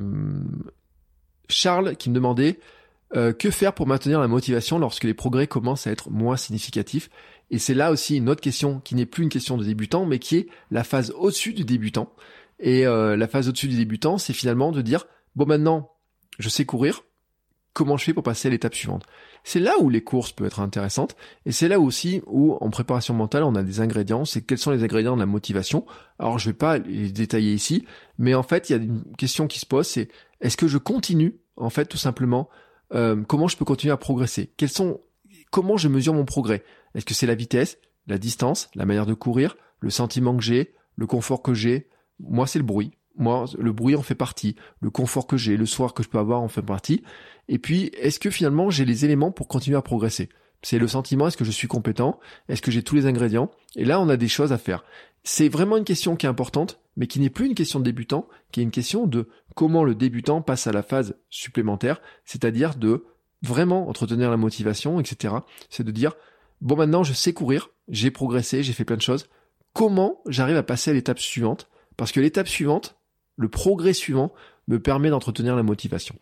Charles 1.49 1.95
qui 1.95 2.09
me 2.09 2.15
demandait 2.15 2.59
euh, 3.15 3.33
que 3.33 3.51
faire 3.51 3.73
pour 3.73 3.87
maintenir 3.87 4.19
la 4.19 4.27
motivation 4.27 4.79
lorsque 4.79 5.03
les 5.03 5.13
progrès 5.13 5.47
commencent 5.47 5.87
à 5.87 5.91
être 5.91 6.09
moins 6.09 6.37
significatifs? 6.37 7.09
Et 7.51 7.59
c'est 7.59 7.75
là 7.75 7.91
aussi 7.91 8.17
une 8.17 8.29
autre 8.29 8.41
question 8.41 8.79
qui 8.79 8.95
n'est 8.95 9.05
plus 9.05 9.23
une 9.23 9.29
question 9.29 9.57
de 9.57 9.63
débutant, 9.63 10.05
mais 10.05 10.19
qui 10.19 10.37
est 10.37 10.47
la 10.71 10.83
phase 10.83 11.11
au-dessus 11.11 11.53
du 11.53 11.63
débutant. 11.63 12.11
Et 12.59 12.87
euh, 12.87 13.15
la 13.15 13.27
phase 13.27 13.47
au-dessus 13.47 13.67
du 13.67 13.77
débutant, 13.77 14.17
c'est 14.17 14.33
finalement 14.33 14.71
de 14.71 14.81
dire, 14.81 15.05
bon 15.35 15.45
maintenant, 15.45 15.91
je 16.39 16.49
sais 16.49 16.65
courir, 16.65 17.03
comment 17.73 17.97
je 17.97 18.05
fais 18.05 18.13
pour 18.13 18.23
passer 18.23 18.47
à 18.47 18.51
l'étape 18.51 18.73
suivante? 18.73 19.03
C'est 19.43 19.59
là 19.59 19.73
où 19.79 19.89
les 19.89 20.01
courses 20.01 20.31
peuvent 20.31 20.47
être 20.47 20.59
intéressantes, 20.59 21.15
et 21.45 21.51
c'est 21.51 21.67
là 21.67 21.79
aussi 21.79 22.21
où, 22.25 22.53
en 22.61 22.69
préparation 22.71 23.13
mentale, 23.13 23.43
on 23.43 23.53
a 23.53 23.61
des 23.61 23.79
ingrédients, 23.81 24.25
c'est 24.25 24.41
quels 24.41 24.57
sont 24.57 24.71
les 24.71 24.83
ingrédients 24.83 25.15
de 25.15 25.19
la 25.19 25.27
motivation. 25.27 25.85
Alors 26.17 26.39
je 26.39 26.49
vais 26.49 26.55
pas 26.55 26.79
les 26.79 27.11
détailler 27.11 27.53
ici, 27.53 27.85
mais 28.17 28.33
en 28.33 28.43
fait, 28.43 28.69
il 28.69 28.73
y 28.73 28.79
a 28.79 28.81
une 28.81 29.03
question 29.17 29.45
qui 29.45 29.59
se 29.59 29.65
pose, 29.67 29.85
c'est 29.85 30.07
est-ce 30.41 30.57
que 30.57 30.67
je 30.67 30.77
continue, 30.77 31.39
en 31.57 31.69
fait, 31.69 31.85
tout 31.85 31.97
simplement, 31.97 32.49
euh, 32.93 33.23
comment 33.23 33.47
je 33.47 33.57
peux 33.57 33.65
continuer 33.65 33.91
à 33.91 33.97
progresser? 33.97 34.51
Quels 34.57 34.69
sont, 34.69 35.01
comment 35.51 35.77
je 35.77 35.87
mesure 35.87 36.13
mon 36.13 36.25
progrès? 36.25 36.63
Est-ce 36.93 37.05
que 37.05 37.13
c'est 37.13 37.27
la 37.27 37.35
vitesse, 37.35 37.77
la 38.07 38.17
distance, 38.17 38.69
la 38.75 38.85
manière 38.85 39.05
de 39.05 39.13
courir, 39.13 39.57
le 39.79 39.89
sentiment 39.89 40.35
que 40.35 40.43
j'ai, 40.43 40.73
le 40.95 41.07
confort 41.07 41.41
que 41.41 41.53
j'ai, 41.53 41.89
moi, 42.19 42.47
c'est 42.47 42.59
le 42.59 42.65
bruit. 42.65 42.91
Moi, 43.17 43.45
le 43.57 43.71
bruit 43.71 43.95
en 43.95 44.01
fait 44.01 44.15
partie. 44.15 44.55
Le 44.81 44.89
confort 44.89 45.27
que 45.27 45.37
j'ai, 45.37 45.57
le 45.57 45.65
soir 45.65 45.93
que 45.93 46.03
je 46.03 46.09
peux 46.09 46.17
avoir 46.17 46.41
en 46.41 46.47
fait 46.47 46.61
partie. 46.61 47.03
Et 47.47 47.59
puis, 47.59 47.91
est-ce 47.97 48.19
que 48.19 48.29
finalement 48.29 48.69
j'ai 48.69 48.85
les 48.85 49.05
éléments 49.05 49.31
pour 49.31 49.47
continuer 49.47 49.77
à 49.77 49.81
progresser? 49.81 50.29
C'est 50.61 50.79
le 50.79 50.87
sentiment, 50.87 51.27
est-ce 51.27 51.37
que 51.37 51.45
je 51.45 51.51
suis 51.51 51.67
compétent? 51.67 52.19
Est-ce 52.49 52.61
que 52.61 52.71
j'ai 52.71 52.83
tous 52.83 52.95
les 52.95 53.05
ingrédients? 53.05 53.51
Et 53.75 53.85
là, 53.85 54.01
on 54.01 54.09
a 54.09 54.17
des 54.17 54.27
choses 54.27 54.51
à 54.51 54.57
faire. 54.57 54.83
C'est 55.23 55.47
vraiment 55.47 55.77
une 55.77 55.83
question 55.83 56.15
qui 56.15 56.25
est 56.25 56.29
importante, 56.29 56.79
mais 56.95 57.07
qui 57.07 57.19
n'est 57.19 57.29
plus 57.29 57.47
une 57.47 57.55
question 57.55 57.79
de 57.79 57.85
débutant, 57.85 58.27
qui 58.51 58.59
est 58.59 58.63
une 58.63 58.71
question 58.71 59.07
de 59.07 59.29
comment 59.55 59.83
le 59.83 59.95
débutant 59.95 60.41
passe 60.41 60.67
à 60.67 60.71
la 60.71 60.83
phase 60.83 61.15
supplémentaire, 61.29 62.01
c'est-à-dire 62.25 62.75
de 62.75 63.05
vraiment 63.41 63.89
entretenir 63.89 64.31
la 64.31 64.37
motivation, 64.37 64.99
etc. 64.99 65.35
C'est 65.69 65.83
de 65.83 65.91
dire, 65.91 66.13
bon 66.61 66.75
maintenant 66.75 67.03
je 67.03 67.13
sais 67.13 67.33
courir, 67.33 67.69
j'ai 67.89 68.11
progressé, 68.11 68.63
j'ai 68.63 68.73
fait 68.73 68.85
plein 68.85 68.97
de 68.97 69.01
choses, 69.01 69.27
comment 69.73 70.21
j'arrive 70.27 70.57
à 70.57 70.63
passer 70.63 70.91
à 70.91 70.93
l'étape 70.93 71.19
suivante? 71.19 71.69
Parce 71.97 72.11
que 72.11 72.19
l'étape 72.19 72.47
suivante, 72.47 72.95
le 73.37 73.49
progrès 73.49 73.93
suivant, 73.93 74.33
me 74.67 74.79
permet 74.79 75.09
d'entretenir 75.09 75.55
la 75.55 75.63
motivation. 75.63 76.15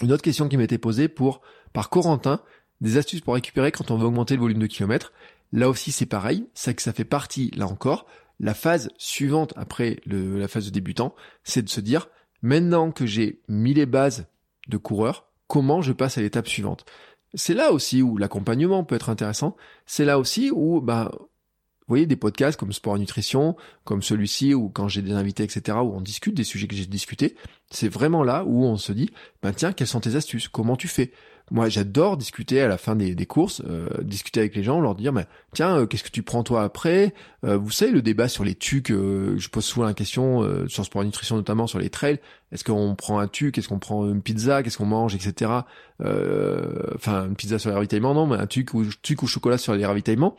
Une 0.00 0.12
autre 0.12 0.22
question 0.22 0.48
qui 0.48 0.56
m'a 0.56 0.64
été 0.64 0.78
posée 0.78 1.08
pour, 1.08 1.42
par 1.72 1.90
Corentin, 1.90 2.40
des 2.80 2.96
astuces 2.96 3.20
pour 3.20 3.34
récupérer 3.34 3.72
quand 3.72 3.90
on 3.90 3.96
veut 3.96 4.06
augmenter 4.06 4.34
le 4.34 4.40
volume 4.40 4.58
de 4.58 4.66
kilomètres. 4.66 5.12
Là 5.52 5.68
aussi, 5.68 5.92
c'est 5.92 6.06
pareil. 6.06 6.46
C'est 6.54 6.74
que 6.74 6.82
ça 6.82 6.92
fait 6.92 7.04
partie, 7.04 7.50
là 7.54 7.66
encore, 7.66 8.06
la 8.42 8.54
phase 8.54 8.90
suivante 8.98 9.54
après 9.56 10.00
la 10.04 10.48
phase 10.48 10.66
de 10.66 10.70
débutant, 10.70 11.14
c'est 11.44 11.62
de 11.62 11.68
se 11.68 11.80
dire, 11.80 12.08
maintenant 12.42 12.90
que 12.90 13.06
j'ai 13.06 13.40
mis 13.48 13.72
les 13.72 13.86
bases 13.86 14.26
de 14.68 14.76
coureur, 14.76 15.28
comment 15.46 15.80
je 15.80 15.92
passe 15.92 16.18
à 16.18 16.20
l'étape 16.20 16.48
suivante? 16.48 16.84
C'est 17.34 17.54
là 17.54 17.72
aussi 17.72 18.02
où 18.02 18.18
l'accompagnement 18.18 18.84
peut 18.84 18.96
être 18.96 19.08
intéressant. 19.08 19.56
C'est 19.86 20.04
là 20.04 20.18
aussi 20.18 20.50
où, 20.50 20.80
bah, 20.80 21.10
vous 21.14 21.86
voyez, 21.88 22.06
des 22.06 22.16
podcasts 22.16 22.58
comme 22.58 22.72
Sport 22.72 22.96
et 22.96 22.98
Nutrition, 22.98 23.56
comme 23.84 24.02
celui-ci, 24.02 24.54
ou 24.54 24.68
quand 24.68 24.88
j'ai 24.88 25.02
des 25.02 25.12
invités, 25.12 25.44
etc., 25.44 25.78
où 25.78 25.94
on 25.94 26.00
discute 26.00 26.34
des 26.34 26.44
sujets 26.44 26.66
que 26.66 26.74
j'ai 26.74 26.86
discutés, 26.86 27.36
c'est 27.70 27.88
vraiment 27.88 28.24
là 28.24 28.44
où 28.44 28.64
on 28.64 28.76
se 28.76 28.92
dit, 28.92 29.10
ben 29.42 29.52
tiens, 29.52 29.72
quelles 29.72 29.86
sont 29.86 30.00
tes 30.00 30.16
astuces? 30.16 30.48
Comment 30.48 30.76
tu 30.76 30.88
fais? 30.88 31.12
Moi, 31.52 31.68
j'adore 31.68 32.16
discuter 32.16 32.62
à 32.62 32.66
la 32.66 32.78
fin 32.78 32.96
des, 32.96 33.26
courses, 33.26 33.60
euh, 33.68 33.86
discuter 34.00 34.40
avec 34.40 34.56
les 34.56 34.62
gens, 34.62 34.80
leur 34.80 34.94
dire, 34.94 35.12
tiens, 35.52 35.76
euh, 35.76 35.86
qu'est-ce 35.86 36.02
que 36.02 36.08
tu 36.08 36.22
prends 36.22 36.42
toi 36.42 36.62
après? 36.62 37.12
Euh, 37.44 37.58
Vous 37.58 37.70
savez, 37.70 37.92
le 37.92 38.00
débat 38.00 38.26
sur 38.28 38.42
les 38.42 38.54
tucs, 38.54 38.88
je 38.88 39.48
pose 39.50 39.62
souvent 39.62 39.84
la 39.84 39.92
question, 39.92 40.66
sur 40.66 40.82
Sport 40.86 41.04
Nutrition 41.04 41.36
notamment, 41.36 41.66
sur 41.66 41.78
les 41.78 41.90
trails, 41.90 42.20
est-ce 42.52 42.64
qu'on 42.64 42.94
prend 42.94 43.18
un 43.18 43.28
tuc, 43.28 43.58
est-ce 43.58 43.68
qu'on 43.68 43.78
prend 43.78 44.08
une 44.08 44.22
pizza, 44.22 44.62
qu'est-ce 44.62 44.78
qu'on 44.78 44.86
mange, 44.86 45.14
etc. 45.14 45.50
Enfin, 46.00 47.26
une 47.26 47.36
pizza 47.36 47.58
sur 47.58 47.68
les 47.68 47.76
ravitaillements, 47.76 48.14
non, 48.14 48.26
mais 48.26 48.36
un 48.36 48.46
tuc 48.46 48.72
ou, 48.72 48.86
tuc 49.02 49.22
ou 49.22 49.26
chocolat 49.26 49.58
sur 49.58 49.74
les 49.74 49.84
ravitaillements. 49.84 50.36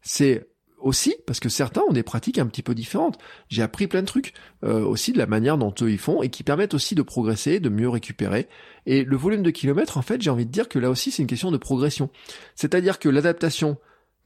C'est 0.00 0.46
aussi 0.82 1.14
parce 1.26 1.40
que 1.40 1.48
certains 1.48 1.82
ont 1.82 1.92
des 1.92 2.02
pratiques 2.02 2.38
un 2.38 2.46
petit 2.46 2.62
peu 2.62 2.74
différentes. 2.74 3.18
J'ai 3.48 3.62
appris 3.62 3.86
plein 3.86 4.02
de 4.02 4.06
trucs 4.06 4.34
euh, 4.64 4.84
aussi 4.84 5.12
de 5.12 5.18
la 5.18 5.26
manière 5.26 5.58
dont 5.58 5.74
eux 5.80 5.90
ils 5.90 5.98
font 5.98 6.22
et 6.22 6.28
qui 6.28 6.42
permettent 6.42 6.74
aussi 6.74 6.94
de 6.94 7.02
progresser, 7.02 7.60
de 7.60 7.68
mieux 7.68 7.88
récupérer. 7.88 8.48
Et 8.86 9.04
le 9.04 9.16
volume 9.16 9.42
de 9.42 9.50
kilomètres, 9.50 9.98
en 9.98 10.02
fait, 10.02 10.20
j'ai 10.20 10.30
envie 10.30 10.46
de 10.46 10.50
dire 10.50 10.68
que 10.68 10.78
là 10.78 10.90
aussi 10.90 11.10
c'est 11.10 11.22
une 11.22 11.28
question 11.28 11.50
de 11.50 11.56
progression. 11.56 12.10
C'est-à-dire 12.54 12.98
que 12.98 13.08
l'adaptation, 13.08 13.78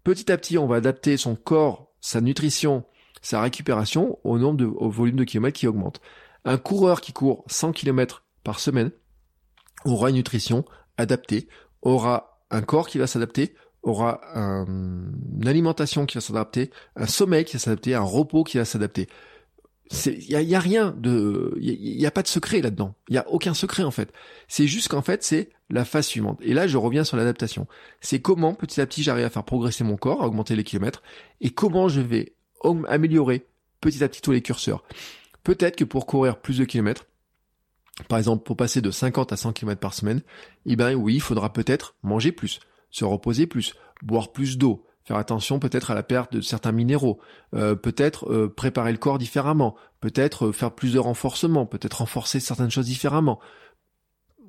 petit 0.04 0.30
à 0.32 0.38
petit, 0.38 0.58
on 0.58 0.66
va 0.66 0.76
adapter 0.76 1.16
son 1.16 1.36
corps, 1.36 1.92
sa 2.00 2.20
nutrition, 2.20 2.84
sa 3.22 3.40
récupération 3.40 4.18
au 4.24 4.38
nombre 4.38 4.56
de, 4.58 4.66
au 4.66 4.88
volume 4.88 5.16
de 5.16 5.24
kilomètres 5.24 5.58
qui 5.58 5.66
augmente. 5.66 6.00
Un 6.44 6.58
coureur 6.58 7.00
qui 7.00 7.12
court 7.12 7.44
100 7.48 7.72
km 7.72 8.24
par 8.44 8.60
semaine 8.60 8.92
aura 9.84 10.10
une 10.10 10.16
nutrition 10.16 10.64
adaptée, 10.96 11.48
aura 11.82 12.40
un 12.50 12.62
corps 12.62 12.88
qui 12.88 12.98
va 12.98 13.06
s'adapter, 13.06 13.54
aura 13.86 14.20
une 14.34 15.46
alimentation 15.46 16.06
qui 16.06 16.16
va 16.16 16.20
s'adapter, 16.20 16.70
un 16.96 17.06
sommeil 17.06 17.44
qui 17.44 17.54
va 17.54 17.58
s'adapter, 17.60 17.94
un 17.94 18.00
repos 18.00 18.44
qui 18.44 18.58
va 18.58 18.64
s'adapter. 18.64 19.08
Il 20.06 20.24
y 20.24 20.54
a, 20.56 20.60
rien 20.60 20.92
de, 20.98 21.56
y, 21.60 22.04
a 22.06 22.10
pas 22.10 22.22
de 22.22 22.28
secret 22.28 22.60
là-dedans. 22.60 22.96
Il 23.08 23.14
y 23.14 23.18
a 23.18 23.28
aucun 23.28 23.54
secret 23.54 23.84
en 23.84 23.92
fait. 23.92 24.12
C'est 24.48 24.66
juste 24.66 24.88
qu'en 24.88 25.02
fait 25.02 25.22
c'est 25.22 25.50
la 25.70 25.84
phase 25.84 26.06
suivante. 26.06 26.40
Et 26.42 26.54
là 26.54 26.66
je 26.66 26.76
reviens 26.76 27.04
sur 27.04 27.16
l'adaptation. 27.16 27.68
C'est 28.00 28.20
comment 28.20 28.54
petit 28.54 28.80
à 28.80 28.86
petit 28.86 29.04
j'arrive 29.04 29.24
à 29.24 29.30
faire 29.30 29.44
progresser 29.44 29.84
mon 29.84 29.96
corps, 29.96 30.22
à 30.22 30.26
augmenter 30.26 30.56
les 30.56 30.64
kilomètres, 30.64 31.04
et 31.40 31.50
comment 31.50 31.88
je 31.88 32.00
vais 32.00 32.34
améliorer 32.88 33.46
petit 33.80 34.02
à 34.02 34.08
petit 34.08 34.20
tous 34.20 34.32
les 34.32 34.42
curseurs. 34.42 34.82
Peut-être 35.44 35.76
que 35.76 35.84
pour 35.84 36.06
courir 36.06 36.40
plus 36.40 36.58
de 36.58 36.64
kilomètres, 36.64 37.06
par 38.08 38.18
exemple 38.18 38.42
pour 38.42 38.56
passer 38.56 38.80
de 38.80 38.90
50 38.90 39.32
à 39.32 39.36
100 39.36 39.52
km 39.52 39.80
par 39.80 39.94
semaine, 39.94 40.22
eh 40.64 40.74
ben 40.74 40.94
oui, 40.94 41.14
il 41.14 41.20
faudra 41.20 41.52
peut-être 41.52 41.94
manger 42.02 42.32
plus 42.32 42.58
se 42.96 43.04
reposer 43.04 43.46
plus, 43.46 43.74
boire 44.02 44.32
plus 44.32 44.56
d'eau, 44.56 44.86
faire 45.04 45.18
attention 45.18 45.58
peut-être 45.58 45.90
à 45.90 45.94
la 45.94 46.02
perte 46.02 46.32
de 46.32 46.40
certains 46.40 46.72
minéraux, 46.72 47.20
euh, 47.54 47.74
peut-être 47.74 48.32
euh, 48.32 48.48
préparer 48.48 48.90
le 48.90 48.96
corps 48.96 49.18
différemment, 49.18 49.76
peut-être 50.00 50.46
euh, 50.46 50.52
faire 50.52 50.74
plus 50.74 50.94
de 50.94 50.98
renforcement, 50.98 51.66
peut-être 51.66 51.98
renforcer 51.98 52.40
certaines 52.40 52.70
choses 52.70 52.86
différemment. 52.86 53.38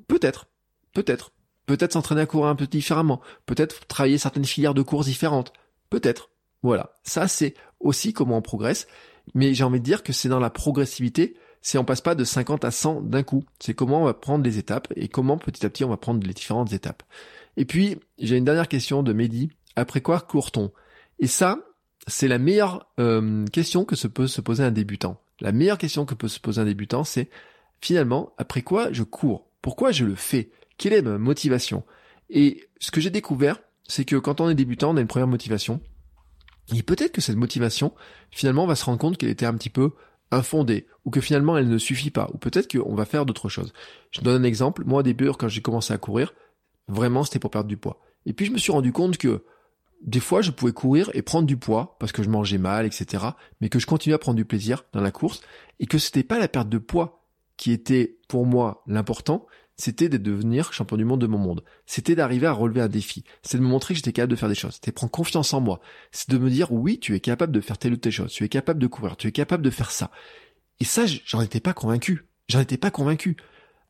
Peut-être, 0.08 0.46
peut-être, 0.94 1.34
peut-être 1.66 1.92
s'entraîner 1.92 2.22
à 2.22 2.26
courir 2.26 2.48
un 2.48 2.56
peu 2.56 2.68
différemment, 2.68 3.20
peut-être 3.46 3.86
travailler 3.86 4.18
certaines 4.18 4.46
filières 4.46 4.74
de 4.74 4.82
course 4.82 5.08
différentes, 5.08 5.52
peut-être. 5.90 6.30
Voilà, 6.64 6.98
ça 7.04 7.28
c'est 7.28 7.54
aussi 7.82 8.14
comment 8.14 8.38
on 8.38 8.42
progresse, 8.42 8.88
mais 9.36 9.54
j'ai 9.54 9.66
envie 9.66 9.80
de 9.80 9.86
dire 9.86 10.04
que 10.04 10.14
c'est 10.14 10.30
dans 10.30 10.40
la 10.40 10.50
progressivité, 10.50 11.36
c'est 11.62 11.78
on 11.78 11.84
passe 11.84 12.02
pas 12.02 12.16
de 12.16 12.24
50 12.24 12.64
à 12.64 12.72
100 12.72 13.02
d'un 13.02 13.24
coup, 13.24 13.44
c'est 13.60 13.74
comment 13.74 14.04
on 14.04 14.06
va 14.06 14.14
prendre 14.14 14.46
les 14.46 14.58
étapes 14.58 14.88
et 14.96 15.10
comment 15.10 15.38
petit 15.38 15.66
à 15.66 15.70
petit 15.70 15.84
on 15.84 15.90
va 15.90 15.98
prendre 15.98 16.26
les 16.26 16.34
différentes 16.34 16.72
étapes. 16.72 17.04
Et 17.58 17.66
puis, 17.66 17.98
j'ai 18.20 18.38
une 18.38 18.46
dernière 18.46 18.68
question 18.68 19.04
de 19.04 19.12
Mehdi. 19.12 19.50
Après 19.76 20.02
quoi 20.02 20.22
court-on? 20.22 20.72
Et 21.20 21.28
ça, 21.28 21.60
c'est 22.08 22.28
la 22.28 22.38
meilleure 22.38 22.88
euh, 23.00 23.46
question 23.48 23.84
que 23.84 23.96
se 23.96 24.08
peut 24.08 24.28
se 24.28 24.42
poser 24.42 24.64
un 24.64 24.72
débutant. 24.72 25.20
La 25.42 25.52
meilleure 25.52 25.78
question 25.78 26.06
que 26.06 26.16
peut 26.16 26.28
se 26.28 26.40
poser 26.40 26.62
un 26.62 26.66
débutant, 26.66 27.04
c'est 27.04 27.30
finalement, 27.82 28.34
après 28.38 28.62
quoi 28.62 28.92
je 28.94 29.04
cours? 29.04 29.48
Pourquoi 29.62 29.92
je 29.92 30.06
le 30.06 30.16
fais? 30.16 30.52
Quelle 30.78 30.94
est 30.94 31.02
ma 31.02 31.18
motivation? 31.18 31.84
Et 32.30 32.70
ce 32.80 32.92
que 32.92 33.02
j'ai 33.02 33.10
découvert, 33.10 33.60
c'est 33.88 34.06
que 34.06 34.16
quand 34.16 34.40
on 34.40 34.50
est 34.50 34.56
débutant, 34.56 34.92
on 34.92 34.98
a 34.98 35.02
une 35.02 35.08
première 35.08 35.28
motivation. 35.28 35.82
Et 36.76 36.84
peut-être 36.84 37.12
que 37.12 37.22
cette 37.22 37.38
motivation, 37.38 37.94
finalement, 38.32 38.66
on 38.66 38.68
va 38.68 38.76
se 38.76 38.86
rendre 38.86 39.00
compte 39.00 39.18
qu'elle 39.18 39.30
était 39.30 39.46
un 39.46 39.54
petit 39.54 39.70
peu 39.70 39.92
infondée, 40.30 40.88
ou 41.06 41.10
que 41.10 41.22
finalement 41.22 41.58
elle 41.58 41.70
ne 41.70 41.78
suffit 41.78 42.12
pas, 42.12 42.30
ou 42.34 42.38
peut-être 42.38 42.70
qu'on 42.70 42.96
va 42.96 43.06
faire 43.06 43.26
d'autres 43.26 43.48
choses. 43.48 43.72
Je 44.12 44.20
donne 44.20 44.42
un 44.42 44.46
exemple. 44.46 44.84
Moi, 44.86 45.00
au 45.00 45.04
début, 45.04 45.32
quand 45.32 45.48
j'ai 45.48 45.62
commencé 45.62 45.94
à 45.94 45.98
courir, 45.98 46.34
Vraiment, 46.88 47.24
c'était 47.24 47.40
pour 47.40 47.52
perdre 47.52 47.68
du 47.68 47.78
poids. 47.78 48.00
Et 48.26 48.34
puis 48.34 48.46
je 48.46 48.52
me 48.52 48.58
suis 48.58 48.72
rendu 48.72 48.92
compte 48.92 49.18
que 49.18 49.44
des 50.02 50.20
fois, 50.20 50.42
je 50.42 50.52
pouvais 50.52 50.74
courir 50.74 51.10
et 51.14 51.22
prendre 51.22 51.48
du 51.48 51.58
poids 51.58 51.98
parce 52.00 52.12
que 52.12 52.22
je 52.22 52.30
mangeais 52.30 52.60
mal, 52.60 52.86
etc. 52.86 53.26
Mais 53.62 53.70
que 53.70 53.80
je 53.80 53.88
continuais 53.88 54.16
à 54.16 54.20
prendre 54.20 54.36
du 54.36 54.46
plaisir 54.46 54.86
dans 54.94 55.02
la 55.02 55.12
course 55.12 55.42
et 55.80 55.88
que 55.88 55.98
c'était 55.98 56.24
pas 56.24 56.40
la 56.40 56.48
perte 56.48 56.70
de 56.70 56.78
poids 56.78 57.26
qui 57.58 57.72
était 57.72 58.18
pour 58.28 58.46
moi 58.46 58.84
l'important, 58.86 59.48
c'était 59.76 60.10
de 60.10 60.18
devenir 60.18 60.74
champion 60.74 60.98
du 60.98 61.06
monde 61.06 61.22
de 61.22 61.28
mon 61.28 61.38
monde. 61.38 61.64
C'était 61.86 62.16
d'arriver 62.16 62.48
à 62.48 62.52
relever 62.52 62.82
un 62.82 62.88
défi. 62.88 63.24
C'est 63.42 63.58
de 63.58 63.64
me 63.64 63.68
montrer 63.68 63.94
que 63.94 63.98
j'étais 63.98 64.12
capable 64.12 64.32
de 64.32 64.36
faire 64.36 64.50
des 64.50 64.56
choses. 64.56 64.76
C'était 64.76 64.92
prendre 64.92 65.12
confiance 65.12 65.54
en 65.54 65.62
moi. 65.62 65.80
C'est 66.12 66.30
de 66.30 66.38
me 66.38 66.50
dire 66.50 66.72
oui, 66.72 67.00
tu 67.00 67.16
es 67.16 67.20
capable 67.20 67.54
de 67.54 67.62
faire 67.62 67.78
telle 67.78 67.94
ou 67.94 67.98
telle 67.98 68.12
chose. 68.12 68.32
Tu 68.32 68.44
es 68.44 68.50
capable 68.50 68.80
de 68.80 68.88
courir. 68.88 69.18
Tu 69.18 69.28
es 69.28 69.32
capable 69.32 69.64
de 69.64 69.70
faire 69.70 69.92
ça. 69.92 70.12
Et 70.80 70.86
ça, 70.86 71.06
j'en 71.26 71.42
étais 71.42 71.60
pas 71.60 71.74
convaincu. 71.74 72.28
J'en 72.48 72.60
étais 72.60 72.78
pas 72.78 72.92
convaincu. 72.92 73.38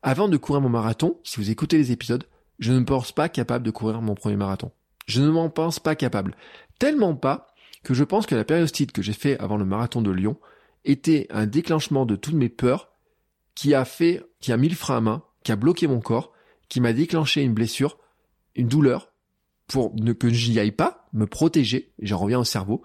Avant 0.02 0.28
de 0.28 0.36
courir 0.36 0.60
mon 0.60 0.68
marathon, 0.68 1.18
si 1.24 1.36
vous 1.36 1.50
écoutez 1.50 1.76
les 1.76 1.92
épisodes, 1.92 2.24
je 2.58 2.72
ne 2.72 2.84
pense 2.84 3.12
pas 3.12 3.28
capable 3.28 3.64
de 3.64 3.70
courir 3.70 4.00
mon 4.00 4.14
premier 4.14 4.36
marathon. 4.36 4.70
Je 5.06 5.22
ne 5.22 5.30
m'en 5.30 5.48
pense 5.48 5.78
pas 5.78 5.94
capable. 5.94 6.36
Tellement 6.78 7.14
pas 7.14 7.48
que 7.82 7.94
je 7.94 8.04
pense 8.04 8.26
que 8.26 8.34
la 8.34 8.44
périostite 8.44 8.92
que 8.92 9.02
j'ai 9.02 9.12
fait 9.12 9.38
avant 9.38 9.56
le 9.56 9.64
marathon 9.64 10.02
de 10.02 10.10
Lyon 10.10 10.36
était 10.84 11.26
un 11.30 11.46
déclenchement 11.46 12.06
de 12.06 12.16
toutes 12.16 12.34
mes 12.34 12.48
peurs 12.48 12.90
qui 13.54 13.74
a 13.74 13.84
fait, 13.84 14.22
qui 14.40 14.52
a 14.52 14.56
mis 14.56 14.68
le 14.68 14.74
frein 14.74 14.98
à 14.98 15.00
main, 15.00 15.22
qui 15.42 15.52
a 15.52 15.56
bloqué 15.56 15.86
mon 15.86 16.00
corps, 16.00 16.32
qui 16.68 16.80
m'a 16.80 16.92
déclenché 16.92 17.42
une 17.42 17.54
blessure, 17.54 17.98
une 18.54 18.68
douleur, 18.68 19.12
pour 19.66 19.94
ne 19.96 20.12
que 20.12 20.28
j'y 20.28 20.58
aille 20.58 20.72
pas, 20.72 21.08
me 21.12 21.26
protéger, 21.26 21.92
j'en 22.00 22.18
reviens 22.18 22.40
au 22.40 22.44
cerveau, 22.44 22.82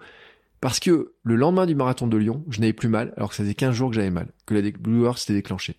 parce 0.60 0.80
que 0.80 1.14
le 1.22 1.36
lendemain 1.36 1.66
du 1.66 1.74
marathon 1.74 2.06
de 2.06 2.16
Lyon, 2.16 2.44
je 2.48 2.60
n'avais 2.60 2.72
plus 2.72 2.88
mal, 2.88 3.12
alors 3.16 3.30
que 3.30 3.36
ça 3.36 3.42
faisait 3.42 3.54
15 3.54 3.74
jours 3.74 3.90
que 3.90 3.96
j'avais 3.96 4.10
mal, 4.10 4.32
que 4.46 4.54
la 4.54 4.70
douleur 4.70 5.18
s'était 5.18 5.34
déclenchée. 5.34 5.76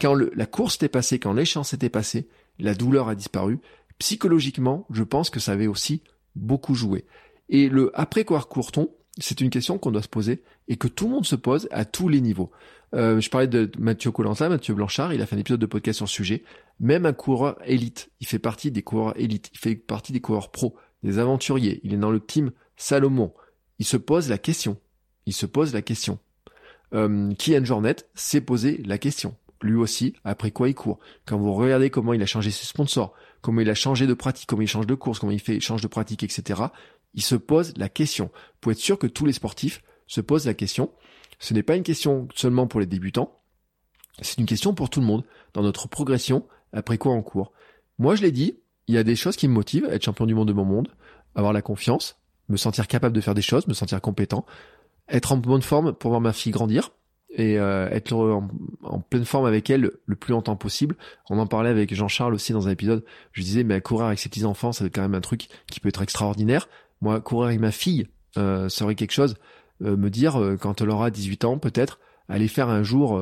Quand 0.00 0.14
la 0.14 0.46
course 0.46 0.76
était 0.76 0.88
passée, 0.88 1.18
quand 1.18 1.32
l'échéance 1.32 1.74
était 1.74 1.90
passée, 1.90 2.28
la 2.58 2.74
douleur 2.74 3.08
a 3.08 3.14
disparu. 3.14 3.58
Psychologiquement, 3.98 4.86
je 4.90 5.02
pense 5.02 5.30
que 5.30 5.40
ça 5.40 5.52
avait 5.52 5.66
aussi 5.66 6.02
beaucoup 6.34 6.74
joué. 6.74 7.04
Et 7.48 7.68
le 7.68 7.90
après 7.98 8.24
quoi 8.24 8.40
court-on? 8.42 8.90
C'est 9.18 9.40
une 9.40 9.50
question 9.50 9.78
qu'on 9.78 9.90
doit 9.90 10.02
se 10.02 10.08
poser 10.08 10.42
et 10.68 10.76
que 10.76 10.88
tout 10.88 11.04
le 11.04 11.12
monde 11.12 11.26
se 11.26 11.36
pose 11.36 11.68
à 11.70 11.84
tous 11.84 12.08
les 12.08 12.20
niveaux. 12.20 12.50
Euh, 12.94 13.20
je 13.20 13.30
parlais 13.30 13.46
de 13.46 13.70
Mathieu 13.78 14.10
Colantin, 14.10 14.48
Mathieu 14.48 14.74
Blanchard, 14.74 15.12
il 15.12 15.20
a 15.22 15.26
fait 15.26 15.36
un 15.36 15.38
épisode 15.38 15.60
de 15.60 15.66
podcast 15.66 15.98
sur 15.98 16.06
le 16.06 16.10
sujet. 16.10 16.44
Même 16.80 17.06
un 17.06 17.12
coureur 17.12 17.58
élite, 17.64 18.10
il 18.20 18.26
fait 18.26 18.38
partie 18.38 18.70
des 18.70 18.82
coureurs 18.82 19.18
élites, 19.18 19.50
il 19.52 19.58
fait 19.58 19.74
partie 19.74 20.12
des 20.12 20.20
coureurs 20.20 20.50
pro, 20.50 20.76
des 21.02 21.18
aventuriers, 21.18 21.80
il 21.84 21.92
est 21.94 21.98
dans 21.98 22.10
le 22.10 22.20
team 22.20 22.52
Salomon. 22.76 23.32
Il 23.78 23.86
se 23.86 23.96
pose 23.96 24.28
la 24.28 24.38
question. 24.38 24.78
Il 25.26 25.32
se 25.32 25.46
pose 25.46 25.72
la 25.72 25.82
question. 25.82 26.18
Euh, 26.94 27.32
Kian 27.34 27.64
Jornet 27.64 27.96
s'est 28.14 28.40
posé 28.40 28.82
la 28.84 28.98
question 28.98 29.36
lui 29.62 29.76
aussi, 29.76 30.14
après 30.24 30.50
quoi 30.50 30.68
il 30.68 30.74
court. 30.74 30.98
Quand 31.26 31.38
vous 31.38 31.52
regardez 31.52 31.90
comment 31.90 32.12
il 32.12 32.22
a 32.22 32.26
changé 32.26 32.50
ses 32.50 32.66
sponsors, 32.66 33.14
comment 33.40 33.60
il 33.60 33.70
a 33.70 33.74
changé 33.74 34.06
de 34.06 34.14
pratique, 34.14 34.48
comment 34.48 34.62
il 34.62 34.68
change 34.68 34.86
de 34.86 34.94
course, 34.94 35.18
comment 35.18 35.32
il 35.32 35.40
fait 35.40 35.60
change 35.60 35.82
de 35.82 35.88
pratique, 35.88 36.22
etc., 36.22 36.62
il 37.14 37.22
se 37.22 37.34
pose 37.34 37.74
la 37.76 37.88
question. 37.88 38.30
Pour 38.60 38.72
être 38.72 38.78
sûr 38.78 38.98
que 38.98 39.06
tous 39.06 39.26
les 39.26 39.32
sportifs 39.32 39.82
se 40.06 40.20
posent 40.20 40.46
la 40.46 40.54
question. 40.54 40.90
Ce 41.38 41.52
n'est 41.52 41.62
pas 41.62 41.76
une 41.76 41.82
question 41.82 42.28
seulement 42.34 42.66
pour 42.66 42.80
les 42.80 42.86
débutants, 42.86 43.42
c'est 44.20 44.38
une 44.38 44.46
question 44.46 44.74
pour 44.74 44.90
tout 44.90 45.00
le 45.00 45.06
monde, 45.06 45.24
dans 45.54 45.62
notre 45.62 45.88
progression, 45.88 46.46
après 46.72 46.98
quoi 46.98 47.12
on 47.12 47.22
court. 47.22 47.52
Moi, 47.98 48.14
je 48.14 48.22
l'ai 48.22 48.32
dit, 48.32 48.58
il 48.86 48.94
y 48.94 48.98
a 48.98 49.04
des 49.04 49.16
choses 49.16 49.36
qui 49.36 49.48
me 49.48 49.54
motivent, 49.54 49.86
être 49.86 50.04
champion 50.04 50.26
du 50.26 50.34
monde 50.34 50.48
de 50.48 50.52
mon 50.52 50.64
monde, 50.64 50.88
avoir 51.34 51.52
la 51.52 51.62
confiance, 51.62 52.18
me 52.48 52.56
sentir 52.56 52.86
capable 52.86 53.14
de 53.14 53.20
faire 53.20 53.34
des 53.34 53.42
choses, 53.42 53.66
me 53.66 53.74
sentir 53.74 54.00
compétent, 54.00 54.44
être 55.08 55.32
en 55.32 55.36
bonne 55.36 55.62
forme 55.62 55.92
pour 55.92 56.10
voir 56.10 56.20
ma 56.20 56.32
fille 56.32 56.52
grandir, 56.52 56.90
et 57.34 57.58
euh, 57.58 57.88
être 57.90 58.12
en, 58.12 59.00
pleine 59.00 59.24
forme 59.24 59.46
avec 59.46 59.70
elle 59.70 59.90
le 60.04 60.16
plus 60.16 60.32
longtemps 60.32 60.56
possible. 60.56 60.96
On 61.30 61.38
en 61.38 61.46
parlait 61.46 61.70
avec 61.70 61.94
Jean-Charles 61.94 62.34
aussi 62.34 62.52
dans 62.52 62.68
un 62.68 62.70
épisode. 62.70 63.04
Je 63.32 63.42
disais, 63.42 63.64
mais 63.64 63.80
courir 63.80 64.06
avec 64.06 64.18
ses 64.18 64.28
petits 64.28 64.44
enfants, 64.44 64.72
c'est 64.72 64.88
quand 64.90 65.02
même 65.02 65.14
un 65.14 65.20
truc 65.20 65.48
qui 65.70 65.80
peut 65.80 65.88
être 65.88 66.02
extraordinaire. 66.02 66.68
Moi, 67.00 67.20
courir 67.20 67.48
avec 67.48 67.60
ma 67.60 67.72
fille 67.72 68.06
euh, 68.38 68.68
serait 68.68 68.94
quelque 68.94 69.12
chose. 69.12 69.34
Euh, 69.82 69.96
me 69.96 70.10
dire 70.10 70.40
euh, 70.40 70.56
quand 70.56 70.80
elle 70.80 70.90
aura 70.90 71.10
18 71.10 71.44
ans, 71.44 71.58
peut-être 71.58 71.98
aller 72.28 72.48
faire 72.48 72.68
un 72.68 72.82
jour 72.82 73.20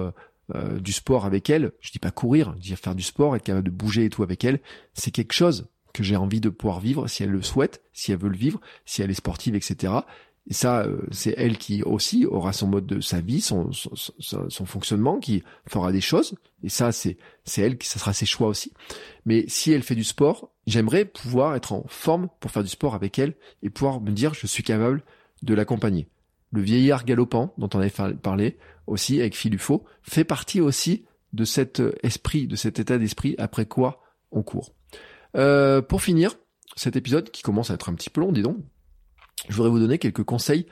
du 0.81 0.93
sport 0.93 1.27
avec 1.27 1.49
elle. 1.49 1.73
Je 1.81 1.91
dis 1.91 1.99
pas 1.99 2.11
courir, 2.11 2.55
je 2.59 2.62
dis 2.62 2.77
faire 2.77 2.95
du 2.95 3.03
sport, 3.03 3.35
être 3.35 3.45
capable 3.45 3.66
de 3.66 3.70
bouger 3.70 4.05
et 4.05 4.11
tout 4.11 4.23
avec 4.23 4.45
elle. 4.45 4.61
C'est 4.95 5.11
quelque 5.11 5.32
chose 5.32 5.69
que 5.95 6.03
j'ai 6.03 6.16
envie 6.16 6.41
de 6.41 6.49
pouvoir 6.49 6.81
vivre 6.81 7.09
si 7.09 7.23
elle 7.23 7.31
le 7.31 7.43
souhaite, 7.43 7.82
si 7.93 8.12
elle 8.12 8.19
veut 8.19 8.28
le 8.28 8.37
vivre, 8.37 8.61
si 8.85 9.03
elle 9.03 9.11
est 9.11 9.15
sportive, 9.15 9.55
etc. 9.55 9.93
Et 10.49 10.55
ça, 10.55 10.83
euh, 10.83 11.03
c'est 11.11 11.35
elle 11.37 11.59
qui 11.59 11.83
aussi 11.83 12.27
aura 12.27 12.53
son 12.53 12.67
mode 12.67 12.87
de 12.87 13.01
sa 13.01 13.21
vie, 13.21 13.41
son, 13.41 13.71
son, 13.73 14.49
son, 14.49 14.67
fonctionnement, 14.67 15.19
qui 15.19 15.43
fera 15.67 15.93
des 15.93 16.01
choses. 16.01 16.35
Et 16.65 16.69
ça, 16.69 16.93
c'est 16.93 17.19
c'est 17.45 17.62
elle 17.62 17.79
qui, 17.79 17.87
ça 17.87 17.99
sera 17.99 18.12
ses 18.12 18.27
choix 18.27 18.49
aussi. 18.49 18.73
Mais 19.27 19.45
si 19.49 19.71
elle 19.71 19.83
fait 19.83 19.95
du 19.95 20.05
sport, 20.05 20.51
j'aimerais 20.67 21.05
pouvoir 21.05 21.55
être 21.55 21.73
en 21.73 21.85
forme 21.89 22.29
pour 22.41 22.51
faire 22.51 22.65
du 22.65 22.71
sport 22.71 22.95
avec 22.95 23.19
elle 23.19 23.35
et 23.62 23.71
pouvoir 23.71 24.01
me 24.01 24.11
dire 24.11 24.35
je 24.35 24.47
suis 24.47 24.62
capable 24.62 25.05
de 25.43 25.55
l'accompagner. 25.55 26.09
Le 26.53 26.62
vieillard 26.62 27.05
galopant 27.05 27.55
dont 27.59 27.71
on 27.75 27.79
avait 27.79 28.15
parlé 28.15 28.59
aussi 28.87 29.21
avec 29.21 29.37
Philufo 29.37 29.85
fait 30.03 30.25
partie 30.25 30.61
aussi 30.61 31.05
de 31.33 31.45
cet 31.45 31.81
esprit, 32.03 32.49
de 32.49 32.57
cet 32.57 32.81
état 32.81 32.99
d'esprit 32.99 33.37
après 33.39 33.67
quoi 33.67 34.03
on 34.33 34.43
court. 34.43 34.73
Euh, 35.37 35.81
pour 35.81 36.03
finir, 36.03 36.35
cet 36.77 36.97
épisode 36.97 37.31
qui 37.31 37.43
commence 37.43 37.71
à 37.71 37.75
être 37.75 37.89
un 37.89 37.95
petit 37.95 38.11
peu 38.11 38.21
long, 38.21 38.33
dis 38.33 38.43
donc, 38.43 38.57
je 39.49 39.57
voudrais 39.57 39.71
vous 39.71 39.79
donner 39.79 39.99
quelques 39.99 40.25
conseils 40.25 40.67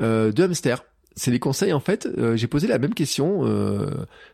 euh, 0.00 0.32
de 0.32 0.42
hamster. 0.42 0.84
C'est 1.16 1.30
les 1.30 1.38
conseils 1.38 1.72
en 1.72 1.80
fait. 1.80 2.06
Euh, 2.18 2.36
j'ai 2.36 2.48
posé 2.48 2.66
la 2.66 2.78
même 2.78 2.94
question 2.94 3.46
euh, 3.46 3.90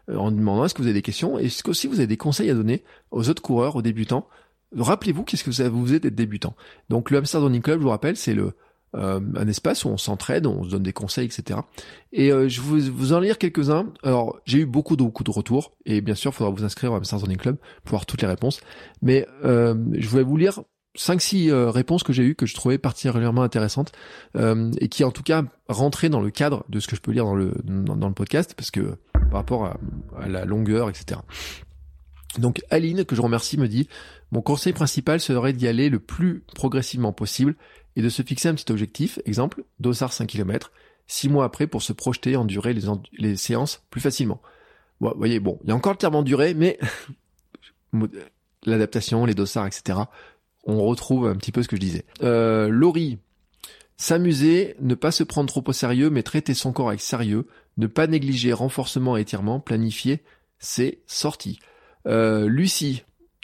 en 0.08 0.30
demandant 0.30 0.64
est-ce 0.64 0.74
que 0.74 0.80
vous 0.80 0.88
avez 0.88 0.94
des 0.94 1.02
questions 1.02 1.38
et 1.38 1.46
est-ce 1.46 1.62
que 1.62 1.70
aussi 1.70 1.86
vous 1.86 1.96
avez 1.96 2.06
des 2.06 2.16
conseils 2.16 2.48
à 2.48 2.54
donner 2.54 2.84
aux 3.10 3.28
autres 3.28 3.42
coureurs, 3.42 3.76
aux 3.76 3.82
débutants. 3.82 4.26
Rappelez-vous 4.74 5.24
qu'est-ce 5.24 5.44
que 5.44 5.52
ça 5.52 5.68
vous 5.68 5.84
faisait 5.84 6.00
d'être 6.00 6.14
débutant. 6.14 6.54
Donc 6.88 7.10
le 7.10 7.18
hamster 7.18 7.42
running 7.42 7.60
club, 7.60 7.80
je 7.80 7.82
vous 7.82 7.90
rappelle, 7.90 8.16
c'est 8.16 8.34
le 8.34 8.54
un 8.92 9.46
espace 9.46 9.84
où 9.84 9.88
on 9.88 9.96
s'entraide, 9.96 10.46
on 10.48 10.64
se 10.64 10.70
donne 10.70 10.82
des 10.82 10.92
conseils, 10.92 11.26
etc. 11.26 11.60
Et 12.12 12.30
je 12.30 12.60
vais 12.60 12.90
vous, 12.90 13.12
en 13.12 13.20
lire 13.20 13.38
quelques-uns. 13.38 13.86
Alors, 14.02 14.40
j'ai 14.46 14.58
eu 14.58 14.66
beaucoup 14.66 14.96
de 14.96 15.04
beaucoup 15.04 15.22
de 15.22 15.30
retours, 15.30 15.76
et 15.86 16.00
bien 16.00 16.16
sûr, 16.16 16.32
il 16.32 16.34
faudra 16.34 16.52
vous 16.52 16.64
inscrire 16.64 16.90
au 16.90 16.96
Hamster 16.96 17.20
Running 17.20 17.36
Club 17.36 17.56
pour 17.84 17.94
avoir 17.94 18.06
toutes 18.06 18.20
les 18.20 18.26
réponses. 18.26 18.60
Mais 19.00 19.28
je 19.44 20.08
vais 20.08 20.24
vous 20.24 20.36
lire 20.36 20.60
5-6 20.96 21.50
euh, 21.50 21.70
réponses 21.70 22.02
que 22.02 22.12
j'ai 22.12 22.24
eues 22.24 22.34
que 22.34 22.46
je 22.46 22.54
trouvais 22.54 22.78
particulièrement 22.78 23.42
intéressantes 23.42 23.92
euh, 24.36 24.70
et 24.80 24.88
qui 24.88 25.04
en 25.04 25.12
tout 25.12 25.22
cas 25.22 25.44
rentraient 25.68 26.08
dans 26.08 26.20
le 26.20 26.30
cadre 26.30 26.64
de 26.68 26.80
ce 26.80 26.88
que 26.88 26.96
je 26.96 27.00
peux 27.00 27.12
lire 27.12 27.24
dans 27.24 27.34
le 27.34 27.54
dans, 27.64 28.08
le 28.08 28.14
podcast 28.14 28.54
parce 28.56 28.70
que 28.70 28.96
par 29.12 29.32
rapport 29.32 29.66
à, 29.66 29.78
à, 30.20 30.28
la 30.28 30.44
longueur 30.44 30.88
etc. 30.88 31.20
Donc 32.38 32.60
Aline 32.70 33.04
que 33.04 33.14
je 33.14 33.22
remercie 33.22 33.56
me 33.56 33.68
dit 33.68 33.88
mon 34.32 34.42
conseil 34.42 34.72
principal 34.72 35.20
serait 35.20 35.52
d'y 35.52 35.68
aller 35.68 35.90
le 35.90 36.00
plus 36.00 36.42
progressivement 36.54 37.12
possible 37.12 37.54
et 37.94 38.02
de 38.02 38.08
se 38.08 38.22
fixer 38.22 38.48
un 38.48 38.54
petit 38.54 38.70
objectif 38.72 39.20
exemple 39.26 39.62
dossard 39.78 40.12
5 40.12 40.26
km 40.26 40.72
6 41.06 41.28
mois 41.28 41.44
après 41.44 41.68
pour 41.68 41.82
se 41.82 41.92
projeter 41.92 42.34
endurer 42.34 42.74
les, 42.74 42.82
les 43.18 43.36
séances 43.36 43.82
plus 43.90 44.00
facilement. 44.00 44.42
Vous 45.00 45.12
voyez 45.16 45.38
bon 45.38 45.60
il 45.62 45.68
y 45.68 45.72
a 45.72 45.76
encore 45.76 45.92
le 45.92 45.98
terme 45.98 46.16
enduré 46.16 46.54
mais 46.54 46.80
l'adaptation 48.66 49.24
les 49.24 49.34
dossards 49.34 49.68
etc 49.68 50.00
on 50.64 50.82
retrouve 50.84 51.26
un 51.26 51.36
petit 51.36 51.52
peu 51.52 51.62
ce 51.62 51.68
que 51.68 51.76
je 51.76 51.80
disais. 51.80 52.04
Euh, 52.22 52.68
Laurie, 52.68 53.18
s'amuser, 53.96 54.76
ne 54.80 54.94
pas 54.94 55.10
se 55.10 55.22
prendre 55.22 55.48
trop 55.48 55.64
au 55.66 55.72
sérieux, 55.72 56.10
mais 56.10 56.22
traiter 56.22 56.54
son 56.54 56.72
corps 56.72 56.88
avec 56.88 57.00
sérieux, 57.00 57.46
ne 57.76 57.86
pas 57.86 58.06
négliger 58.06 58.52
renforcement 58.52 59.16
et 59.16 59.22
étirement, 59.22 59.60
planifier 59.60 60.22
c'est 60.60 61.00
sorti. 61.06 61.58
Euh, 62.06 62.46
Lucie, 62.46 63.02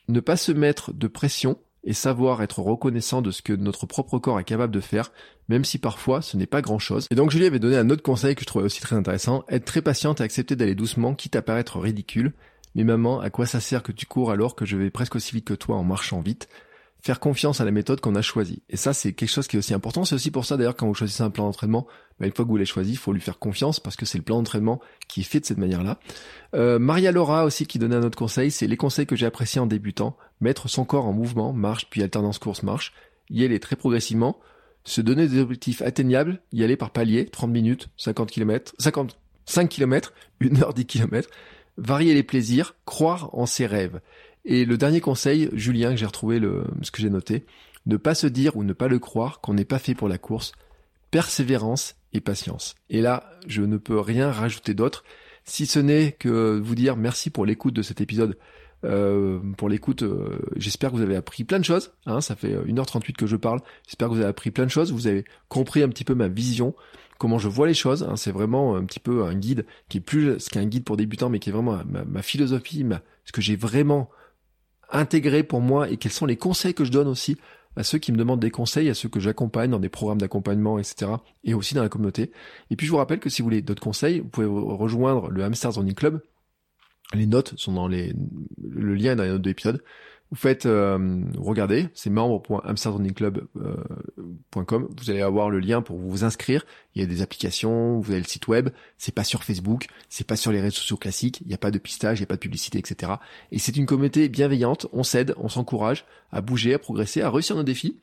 ne 0.09 0.21
pas 0.21 0.37
se 0.37 0.53
mettre 0.53 0.93
de 0.93 1.09
pression 1.09 1.59
et 1.83 1.93
savoir 1.93 2.43
être 2.43 2.61
reconnaissant 2.61 3.23
de 3.23 3.31
ce 3.31 3.43
que 3.43 3.53
notre 3.53 3.87
propre 3.87 4.19
corps 4.19 4.39
est 4.39 4.45
capable 4.45 4.73
de 4.73 4.81
faire, 4.81 5.13
même 5.49 5.65
si 5.65 5.79
parfois 5.79 6.21
ce 6.21 6.37
n'est 6.37 6.47
pas 6.47 6.63
grand 6.63 6.79
chose. 6.79 7.07
Et 7.11 7.15
donc 7.15 7.31
Julie 7.31 7.47
avait 7.47 7.59
donné 7.59 7.77
un 7.77 7.91
autre 7.91 8.03
conseil 8.03 8.35
que 8.35 8.43
je 8.43 8.47
trouvais 8.47 8.65
aussi 8.65 8.81
très 8.81 8.97
intéressant, 8.97 9.45
être 9.49 9.65
très 9.65 9.83
patiente 9.83 10.21
et 10.21 10.25
accepter 10.25 10.57
d'aller 10.57 10.75
doucement, 10.75 11.15
quitte 11.15 11.37
à 11.37 11.43
paraître 11.43 11.79
ridicule. 11.79 12.33
Mais 12.75 12.85
maman, 12.85 13.21
à 13.21 13.31
quoi 13.31 13.47
ça 13.47 13.61
sert 13.61 13.83
que 13.83 13.93
tu 13.93 14.05
cours 14.05 14.31
alors 14.31 14.55
que 14.55 14.67
je 14.67 14.77
vais 14.77 14.91
presque 14.91 15.17
aussi 15.17 15.35
vite 15.35 15.47
que 15.47 15.55
toi 15.55 15.77
en 15.77 15.85
marchant 15.85 16.21
vite? 16.21 16.49
Faire 17.07 17.21
confiance 17.21 17.61
à 17.61 17.65
la 17.65 17.71
méthode 17.71 18.01
qu'on 18.01 18.17
a 18.17 18.21
choisie. 18.21 18.63
Et 18.69 18.77
ça, 18.77 18.93
c'est 18.93 19.13
quelque 19.13 19.31
chose 19.31 19.47
qui 19.47 19.55
est 19.55 19.59
aussi 19.61 19.73
important. 19.73 20.05
C'est 20.05 20.17
aussi 20.17 20.33
pour 20.33 20.45
ça, 20.45 20.57
d'ailleurs, 20.57 20.75
quand 20.75 20.89
vous 20.89 20.95
choisissez 20.95 21.23
un 21.23 21.31
plan 21.31 21.45
d'entraînement, 21.45 21.87
bah, 22.19 22.27
une 22.27 22.33
fois 22.33 22.45
que 22.45 22.51
vous 22.51 22.57
l'avez 22.57 22.67
choisi, 22.67 22.93
il 22.93 22.99
faut 22.99 23.13
lui 23.13 23.21
faire 23.21 23.39
confiance 23.39 23.79
parce 23.79 23.95
que 23.95 24.05
c'est 24.05 24.19
le 24.19 24.25
plan 24.25 24.39
d'entraînement 24.39 24.81
qui 25.07 25.21
est 25.21 25.25
fait 25.25 25.39
de 25.39 25.47
cette 25.47 25.59
manière-là. 25.59 26.01
Euh, 26.55 26.81
Maria 26.81 27.13
Laura 27.13 27.45
aussi 27.45 27.67
qui 27.67 27.79
donnait 27.79 27.95
un 27.95 28.03
autre 28.03 28.19
conseil, 28.19 28.51
c'est 28.51 28.67
les 28.67 28.77
conseils 28.77 29.07
que 29.07 29.15
j'ai 29.15 29.25
appréciés 29.25 29.61
en 29.61 29.67
débutant. 29.67 30.17
Mettre 30.41 30.69
son 30.69 30.85
corps 30.85 31.07
en 31.07 31.13
mouvement, 31.13 31.53
marche, 31.53 31.89
puis 31.89 32.03
alternance 32.03 32.41
course-marche. 32.41 32.93
Y 33.31 33.45
aller 33.45 33.61
très 33.61 33.77
progressivement. 33.77 34.41
Se 34.83 35.01
donner 35.01 35.29
des 35.29 35.39
objectifs 35.39 35.83
atteignables. 35.83 36.41
Y 36.53 36.65
aller 36.65 36.77
par 36.77 36.91
palier, 36.91 37.27
30 37.27 37.51
minutes, 37.51 37.89
50 37.99 38.31
km, 38.33 38.75
55 38.79 39.69
km, 39.69 40.13
1 40.41 40.61
heure 40.61 40.75
10 40.75 40.87
km. 40.87 41.31
Varier 41.77 42.15
les 42.15 42.25
plaisirs, 42.25 42.75
croire 42.85 43.31
en 43.33 43.47
ses 43.47 43.67
rêves. 43.67 44.01
Et 44.47 44.65
le 44.65 44.79
dernier 44.79 45.01
conseil, 45.01 45.51
Julien, 45.53 45.91
que 45.91 45.97
j'ai 45.97 46.07
retrouvé 46.07 46.41
ce 46.83 46.91
que 46.93 47.03
j'ai 47.03 47.11
noté, 47.11 47.45
ne 47.85 47.97
pas 47.97 48.15
se 48.15 48.29
dire 48.29 48.57
ou 48.57 48.63
ne 48.63 48.73
pas 48.73 48.89
le 48.89 49.01
croire 49.01 49.41
qu'on 49.41 49.55
n'est 49.55 49.65
pas 49.65 49.81
fait 49.81 49.95
pour 49.95 50.09
la 50.09 50.19
course, 50.19 50.53
persévérance 51.11 51.97
et 52.13 52.21
patience. 52.21 52.77
Et 52.89 53.01
là, 53.01 53.31
je 53.49 53.63
ne 53.63 53.77
peux 53.77 53.99
rien 53.99 54.31
rajouter 54.31 54.73
d'autre, 54.73 55.05
si 55.45 55.67
ce 55.67 55.81
n'est 55.81 56.13
que 56.13 56.59
vous 56.59 56.75
dire 56.77 56.97
merci 56.97 57.31
pour 57.31 57.45
l'écoute 57.45 57.75
de 57.75 57.83
cet 57.83 58.01
épisode. 58.01 58.39
Euh, 58.85 59.41
pour 59.57 59.69
l'écoute, 59.69 60.03
euh, 60.03 60.39
j'espère 60.57 60.91
que 60.91 60.97
vous 60.97 61.03
avez 61.03 61.17
appris 61.17 61.43
plein 61.43 61.59
de 61.59 61.65
choses. 61.65 61.93
Hein, 62.07 62.21
ça 62.21 62.37
fait 62.37 62.55
1h38 62.55 63.15
que 63.15 63.27
je 63.27 63.37
parle. 63.37 63.61
J'espère 63.87 64.09
que 64.09 64.15
vous 64.15 64.21
avez 64.21 64.29
appris 64.29 64.53
plein 64.53 64.65
de 64.65 64.71
choses. 64.71 64.93
Vous 64.93 65.09
avez 65.09 65.25
compris 65.49 65.83
un 65.83 65.89
petit 65.89 66.05
peu 66.05 66.15
ma 66.15 66.29
vision, 66.29 66.75
comment 67.19 67.39
je 67.39 67.49
vois 67.49 67.67
les 67.67 67.75
choses. 67.75 68.05
Hein. 68.05 68.17
C'est 68.17 68.33
vraiment 68.33 68.77
un 68.77 68.85
petit 68.85 69.01
peu 69.01 69.25
un 69.25 69.35
guide 69.35 69.67
qui 69.89 69.99
est 69.99 70.03
plus 70.03 70.39
ce 70.39 70.51
qu'un 70.51 70.67
guide 70.67 70.85
pour 70.85 70.97
débutants, 70.97 71.31
mais 71.31 71.41
qui 71.41 71.51
est 71.51 71.53
vraiment 71.53 71.81
ma, 71.85 72.23
philosophie, 72.23 72.85
ce 73.25 73.33
que 73.33 73.41
j'ai 73.41 73.57
vraiment 73.57 74.09
intégré 74.91 75.43
pour 75.43 75.61
moi 75.61 75.91
et 75.91 75.97
quels 75.97 76.13
sont 76.13 76.27
les 76.27 76.37
conseils 76.37 76.75
que 76.75 76.85
je 76.85 76.93
donne 76.93 77.09
aussi 77.09 77.37
à 77.77 77.85
ceux 77.85 77.99
qui 77.99 78.11
me 78.11 78.17
demandent 78.17 78.41
des 78.41 78.51
conseils, 78.51 78.89
à 78.89 78.95
ceux 78.95 79.09
que 79.09 79.21
j'accompagne 79.21 79.71
dans 79.71 79.79
des 79.79 79.91
programmes 79.91 80.21
d'accompagnement, 80.21 80.79
etc. 80.79 81.13
et 81.45 81.55
aussi 81.55 81.75
dans 81.75 81.83
la 81.83 81.91
communauté. 81.91 82.33
Et 82.71 82.77
puis 82.77 82.87
je 82.87 82.91
vous 82.91 82.97
rappelle 82.97 83.21
que 83.21 83.29
si 83.29 83.43
vous 83.43 83.47
voulez 83.47 83.63
d'autres 83.63 83.83
conseils, 83.83 84.21
vous 84.21 84.29
pouvez 84.29 84.47
rejoindre 84.47 85.31
le 85.31 85.45
Hamsters 85.45 85.75
Running 85.75 85.95
Club. 85.95 86.23
Les 87.13 87.27
notes 87.27 87.55
sont 87.57 87.73
dans 87.73 87.87
les, 87.87 88.15
le 88.61 88.95
lien 88.95 89.13
est 89.13 89.17
dans 89.17 89.23
les 89.23 89.31
notes 89.31 89.43
de 89.43 89.51
l'épisode. 89.51 89.85
Vous 90.31 90.37
faites, 90.37 90.67
euh, 90.67 91.23
regardez, 91.39 91.89
c'est 91.95 92.11
membre.amsterdamrunningclub.com. 92.11 94.89
Vous 94.99 95.11
allez 95.11 95.23
avoir 95.23 95.51
le 95.51 95.61
lien 95.61 95.83
pour 95.83 95.99
vous 95.99 96.25
inscrire. 96.25 96.67
Il 96.95 97.01
y 97.01 97.05
a 97.05 97.07
des 97.07 97.23
applications, 97.23 98.01
vous 98.01 98.11
avez 98.11 98.21
le 98.21 98.27
site 98.27 98.49
web. 98.49 98.71
C'est 98.99 99.15
pas 99.15 99.23
sur 99.23 99.45
Facebook, 99.45 99.87
c'est 100.09 100.27
pas 100.27 100.35
sur 100.35 100.51
les 100.51 100.61
réseaux 100.61 100.75
sociaux 100.77 100.97
classiques. 100.97 101.43
Il 101.43 101.47
n'y 101.47 101.55
a 101.55 101.59
pas 101.59 101.71
de 101.71 101.79
pistage, 101.79 102.19
il 102.19 102.23
n'y 102.23 102.27
a 102.27 102.29
pas 102.29 102.35
de 102.35 102.41
publicité, 102.41 102.79
etc. 102.79 103.13
Et 103.53 103.61
c'est 103.61 103.77
une 103.77 103.87
communauté 103.87 104.29
bienveillante. 104.29 104.89
On 104.93 105.05
s'aide, 105.05 105.33
on 105.37 105.49
s'encourage 105.49 106.05
à 106.33 106.41
bouger, 106.41 106.75
à 106.75 106.81
progresser, 106.81 107.23
à 107.23 107.31
réussir 107.31 107.55
nos 107.55 107.63
défis 107.63 108.01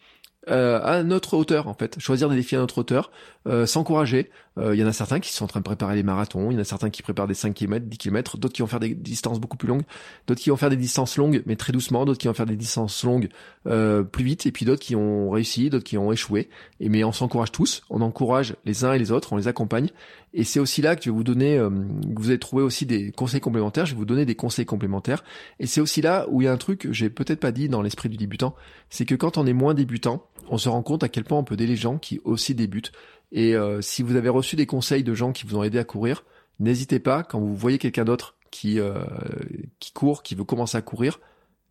euh, 0.49 0.81
à 0.83 1.03
notre 1.03 1.35
hauteur 1.35 1.67
en 1.67 1.73
fait, 1.73 1.99
choisir 1.99 2.29
des 2.29 2.35
défis 2.35 2.55
à 2.55 2.59
notre 2.59 2.79
hauteur, 2.79 3.11
euh, 3.47 3.65
s'encourager. 3.65 4.29
Euh, 4.57 4.75
il 4.75 4.79
y 4.79 4.83
en 4.83 4.87
a 4.87 4.93
certains 4.93 5.19
qui 5.19 5.33
sont 5.33 5.45
en 5.45 5.47
train 5.47 5.59
de 5.59 5.65
préparer 5.65 5.95
les 5.95 6.03
marathons, 6.03 6.51
il 6.51 6.55
y 6.55 6.57
en 6.57 6.61
a 6.61 6.65
certains 6.65 6.89
qui 6.89 7.01
préparent 7.01 7.27
des 7.27 7.33
5 7.33 7.53
km, 7.53 7.85
10 7.85 7.97
km, 7.97 8.37
d'autres 8.37 8.53
qui 8.53 8.61
vont 8.61 8.67
faire 8.67 8.79
des 8.79 8.93
distances 8.93 9.39
beaucoup 9.39 9.57
plus 9.57 9.67
longues, 9.67 9.83
d'autres 10.27 10.41
qui 10.41 10.49
vont 10.49 10.57
faire 10.57 10.69
des 10.69 10.77
distances 10.77 11.17
longues 11.17 11.43
mais 11.45 11.55
très 11.55 11.73
doucement, 11.73 12.05
d'autres 12.05 12.19
qui 12.19 12.27
vont 12.27 12.33
faire 12.33 12.45
des 12.45 12.55
distances 12.55 13.03
longues 13.03 13.29
euh, 13.67 14.03
plus 14.03 14.23
vite, 14.23 14.45
et 14.45 14.51
puis 14.51 14.65
d'autres 14.65 14.81
qui 14.81 14.95
ont 14.95 15.29
réussi, 15.29 15.69
d'autres 15.69 15.85
qui 15.85 15.97
ont 15.97 16.11
échoué. 16.11 16.49
Et 16.79 16.89
mais 16.89 17.03
on 17.03 17.11
s'encourage 17.11 17.51
tous, 17.51 17.83
on 17.89 18.01
encourage 18.01 18.55
les 18.65 18.85
uns 18.85 18.93
et 18.93 18.99
les 18.99 19.11
autres, 19.11 19.33
on 19.33 19.37
les 19.37 19.47
accompagne. 19.47 19.89
Et 20.33 20.43
c'est 20.43 20.59
aussi 20.59 20.81
là 20.81 20.95
que 20.95 21.03
je 21.03 21.09
vais 21.11 21.15
vous 21.15 21.23
donner, 21.23 21.57
euh, 21.59 21.69
vous 22.15 22.29
allez 22.29 22.39
trouver 22.39 22.63
aussi 22.63 22.87
des 22.87 23.11
conseils 23.11 23.39
complémentaires. 23.39 23.85
Je 23.85 23.93
vais 23.93 23.99
vous 23.99 24.05
donner 24.05 24.25
des 24.25 24.35
conseils 24.35 24.65
complémentaires. 24.65 25.23
Et 25.59 25.67
c'est 25.67 25.79
aussi 25.79 26.01
là 26.01 26.25
où 26.29 26.41
il 26.41 26.45
y 26.45 26.47
a 26.47 26.51
un 26.51 26.57
truc 26.57 26.79
que 26.79 26.91
j'ai 26.91 27.11
peut-être 27.11 27.39
pas 27.39 27.51
dit 27.51 27.69
dans 27.69 27.83
l'esprit 27.83 28.09
du 28.09 28.17
débutant, 28.17 28.55
c'est 28.89 29.05
que 29.05 29.13
quand 29.13 29.37
on 29.37 29.45
est 29.45 29.53
moins 29.53 29.75
débutant, 29.75 30.27
on 30.49 30.57
se 30.57 30.69
rend 30.69 30.81
compte 30.81 31.03
à 31.03 31.09
quel 31.09 31.23
point 31.23 31.37
on 31.37 31.43
peut 31.43 31.53
aider 31.53 31.67
les 31.67 31.75
gens 31.75 31.99
qui 31.99 32.19
aussi 32.23 32.55
débutent. 32.55 32.91
Et 33.31 33.55
euh, 33.55 33.81
si 33.81 34.01
vous 34.01 34.15
avez 34.15 34.29
reçu 34.29 34.55
des 34.55 34.65
conseils 34.65 35.03
de 35.03 35.13
gens 35.13 35.31
qui 35.31 35.45
vous 35.45 35.55
ont 35.55 35.63
aidé 35.63 35.77
à 35.77 35.83
courir, 35.83 36.23
n'hésitez 36.59 36.99
pas 36.99 37.23
quand 37.23 37.39
vous 37.39 37.55
voyez 37.55 37.77
quelqu'un 37.77 38.05
d'autre 38.05 38.35
qui 38.49 38.79
euh, 38.79 39.03
qui 39.79 39.91
court, 39.93 40.23
qui 40.23 40.35
veut 40.35 40.43
commencer 40.43 40.77
à 40.77 40.81
courir, 40.81 41.19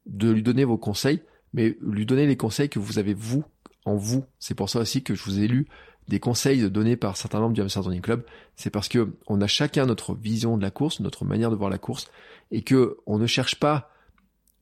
de 0.07 0.31
lui 0.31 0.43
donner 0.43 0.65
vos 0.65 0.79
conseils, 0.79 1.23
mais 1.53 1.77
lui 1.81 2.07
donner 2.07 2.27
les 2.27 2.37
conseils 2.37 2.69
que 2.69 2.79
vous 2.79 2.99
avez 2.99 3.15
vous 3.15 3.45
en 3.85 3.97
vous. 3.97 4.25
C'est 4.39 4.55
pour 4.55 4.71
ça 4.71 4.81
aussi 4.81 5.03
que 5.03 5.15
je 5.15 5.25
vous 5.25 5.41
ai 5.41 5.49
lu 5.49 5.67
des 6.09 6.21
conseils 6.21 6.71
donnés 6.71 6.97
par 6.97 7.17
certains 7.17 7.41
membres 7.41 7.55
du 7.55 7.61
Amsterdam 7.61 7.89
Running 7.89 8.03
Club. 8.03 8.25
C'est 8.57 8.71
parce 8.71 8.89
que 8.89 9.13
on 9.27 9.41
a 9.41 9.47
chacun 9.47 9.87
notre 9.87 10.15
vision 10.15 10.57
de 10.57 10.63
la 10.63 10.71
course, 10.71 11.01
notre 11.01 11.25
manière 11.25 11.51
de 11.51 11.57
voir 11.57 11.71
la 11.71 11.79
course, 11.79 12.11
et 12.51 12.63
que 12.63 12.99
on 13.07 13.19
ne 13.19 13.27
cherche 13.27 13.57
pas 13.57 13.91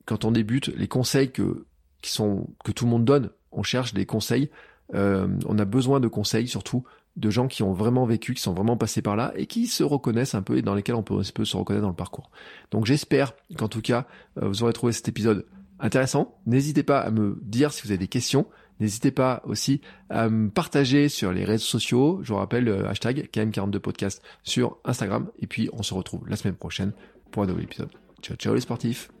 quand 0.05 0.25
on 0.25 0.31
débute 0.31 0.67
les 0.67 0.87
conseils 0.87 1.31
que 1.31 1.65
qui 2.01 2.11
sont 2.11 2.47
que 2.63 2.71
tout 2.71 2.85
le 2.85 2.91
monde 2.91 3.05
donne 3.05 3.29
on 3.51 3.63
cherche 3.63 3.93
des 3.93 4.05
conseils. 4.05 4.49
Euh, 4.93 5.27
on 5.45 5.57
a 5.59 5.65
besoin 5.65 5.99
de 5.99 6.07
conseils 6.07 6.47
surtout 6.47 6.83
de 7.17 7.29
gens 7.29 7.47
qui 7.47 7.63
ont 7.63 7.73
vraiment 7.73 8.05
vécu, 8.05 8.33
qui 8.33 8.41
sont 8.41 8.53
vraiment 8.53 8.77
passés 8.77 9.01
par 9.01 9.15
là 9.15 9.33
et 9.35 9.45
qui 9.45 9.67
se 9.67 9.83
reconnaissent 9.83 10.35
un 10.35 10.41
peu 10.41 10.57
et 10.57 10.61
dans 10.61 10.75
lesquels 10.75 10.95
on 10.95 11.03
peut, 11.03 11.23
se 11.23 11.57
reconnaître 11.57 11.83
dans 11.83 11.89
le 11.89 11.95
parcours. 11.95 12.31
Donc 12.71 12.85
j'espère 12.85 13.33
qu'en 13.57 13.67
tout 13.67 13.81
cas 13.81 14.07
euh, 14.41 14.47
vous 14.47 14.63
aurez 14.63 14.73
trouvé 14.73 14.93
cet 14.93 15.07
épisode 15.07 15.45
intéressant. 15.79 16.37
N'hésitez 16.45 16.83
pas 16.83 16.99
à 16.99 17.11
me 17.11 17.37
dire 17.41 17.73
si 17.73 17.83
vous 17.83 17.89
avez 17.89 17.97
des 17.97 18.07
questions. 18.07 18.47
N'hésitez 18.81 19.11
pas 19.11 19.43
aussi 19.45 19.79
à 20.09 20.27
me 20.27 20.49
partager 20.49 21.07
sur 21.07 21.31
les 21.31 21.45
réseaux 21.45 21.63
sociaux. 21.63 22.19
Je 22.23 22.33
vous 22.33 22.39
rappelle 22.39 22.63
le 22.63 22.87
hashtag 22.87 23.29
KM42podcast 23.31 24.21
sur 24.43 24.77
Instagram. 24.85 25.29
Et 25.39 25.45
puis 25.45 25.69
on 25.71 25.83
se 25.83 25.93
retrouve 25.93 26.27
la 26.27 26.35
semaine 26.35 26.55
prochaine 26.55 26.91
pour 27.29 27.43
un 27.43 27.45
nouvel 27.45 27.65
épisode. 27.65 27.91
Ciao 28.23 28.35
ciao 28.35 28.55
les 28.55 28.61
sportifs 28.61 29.20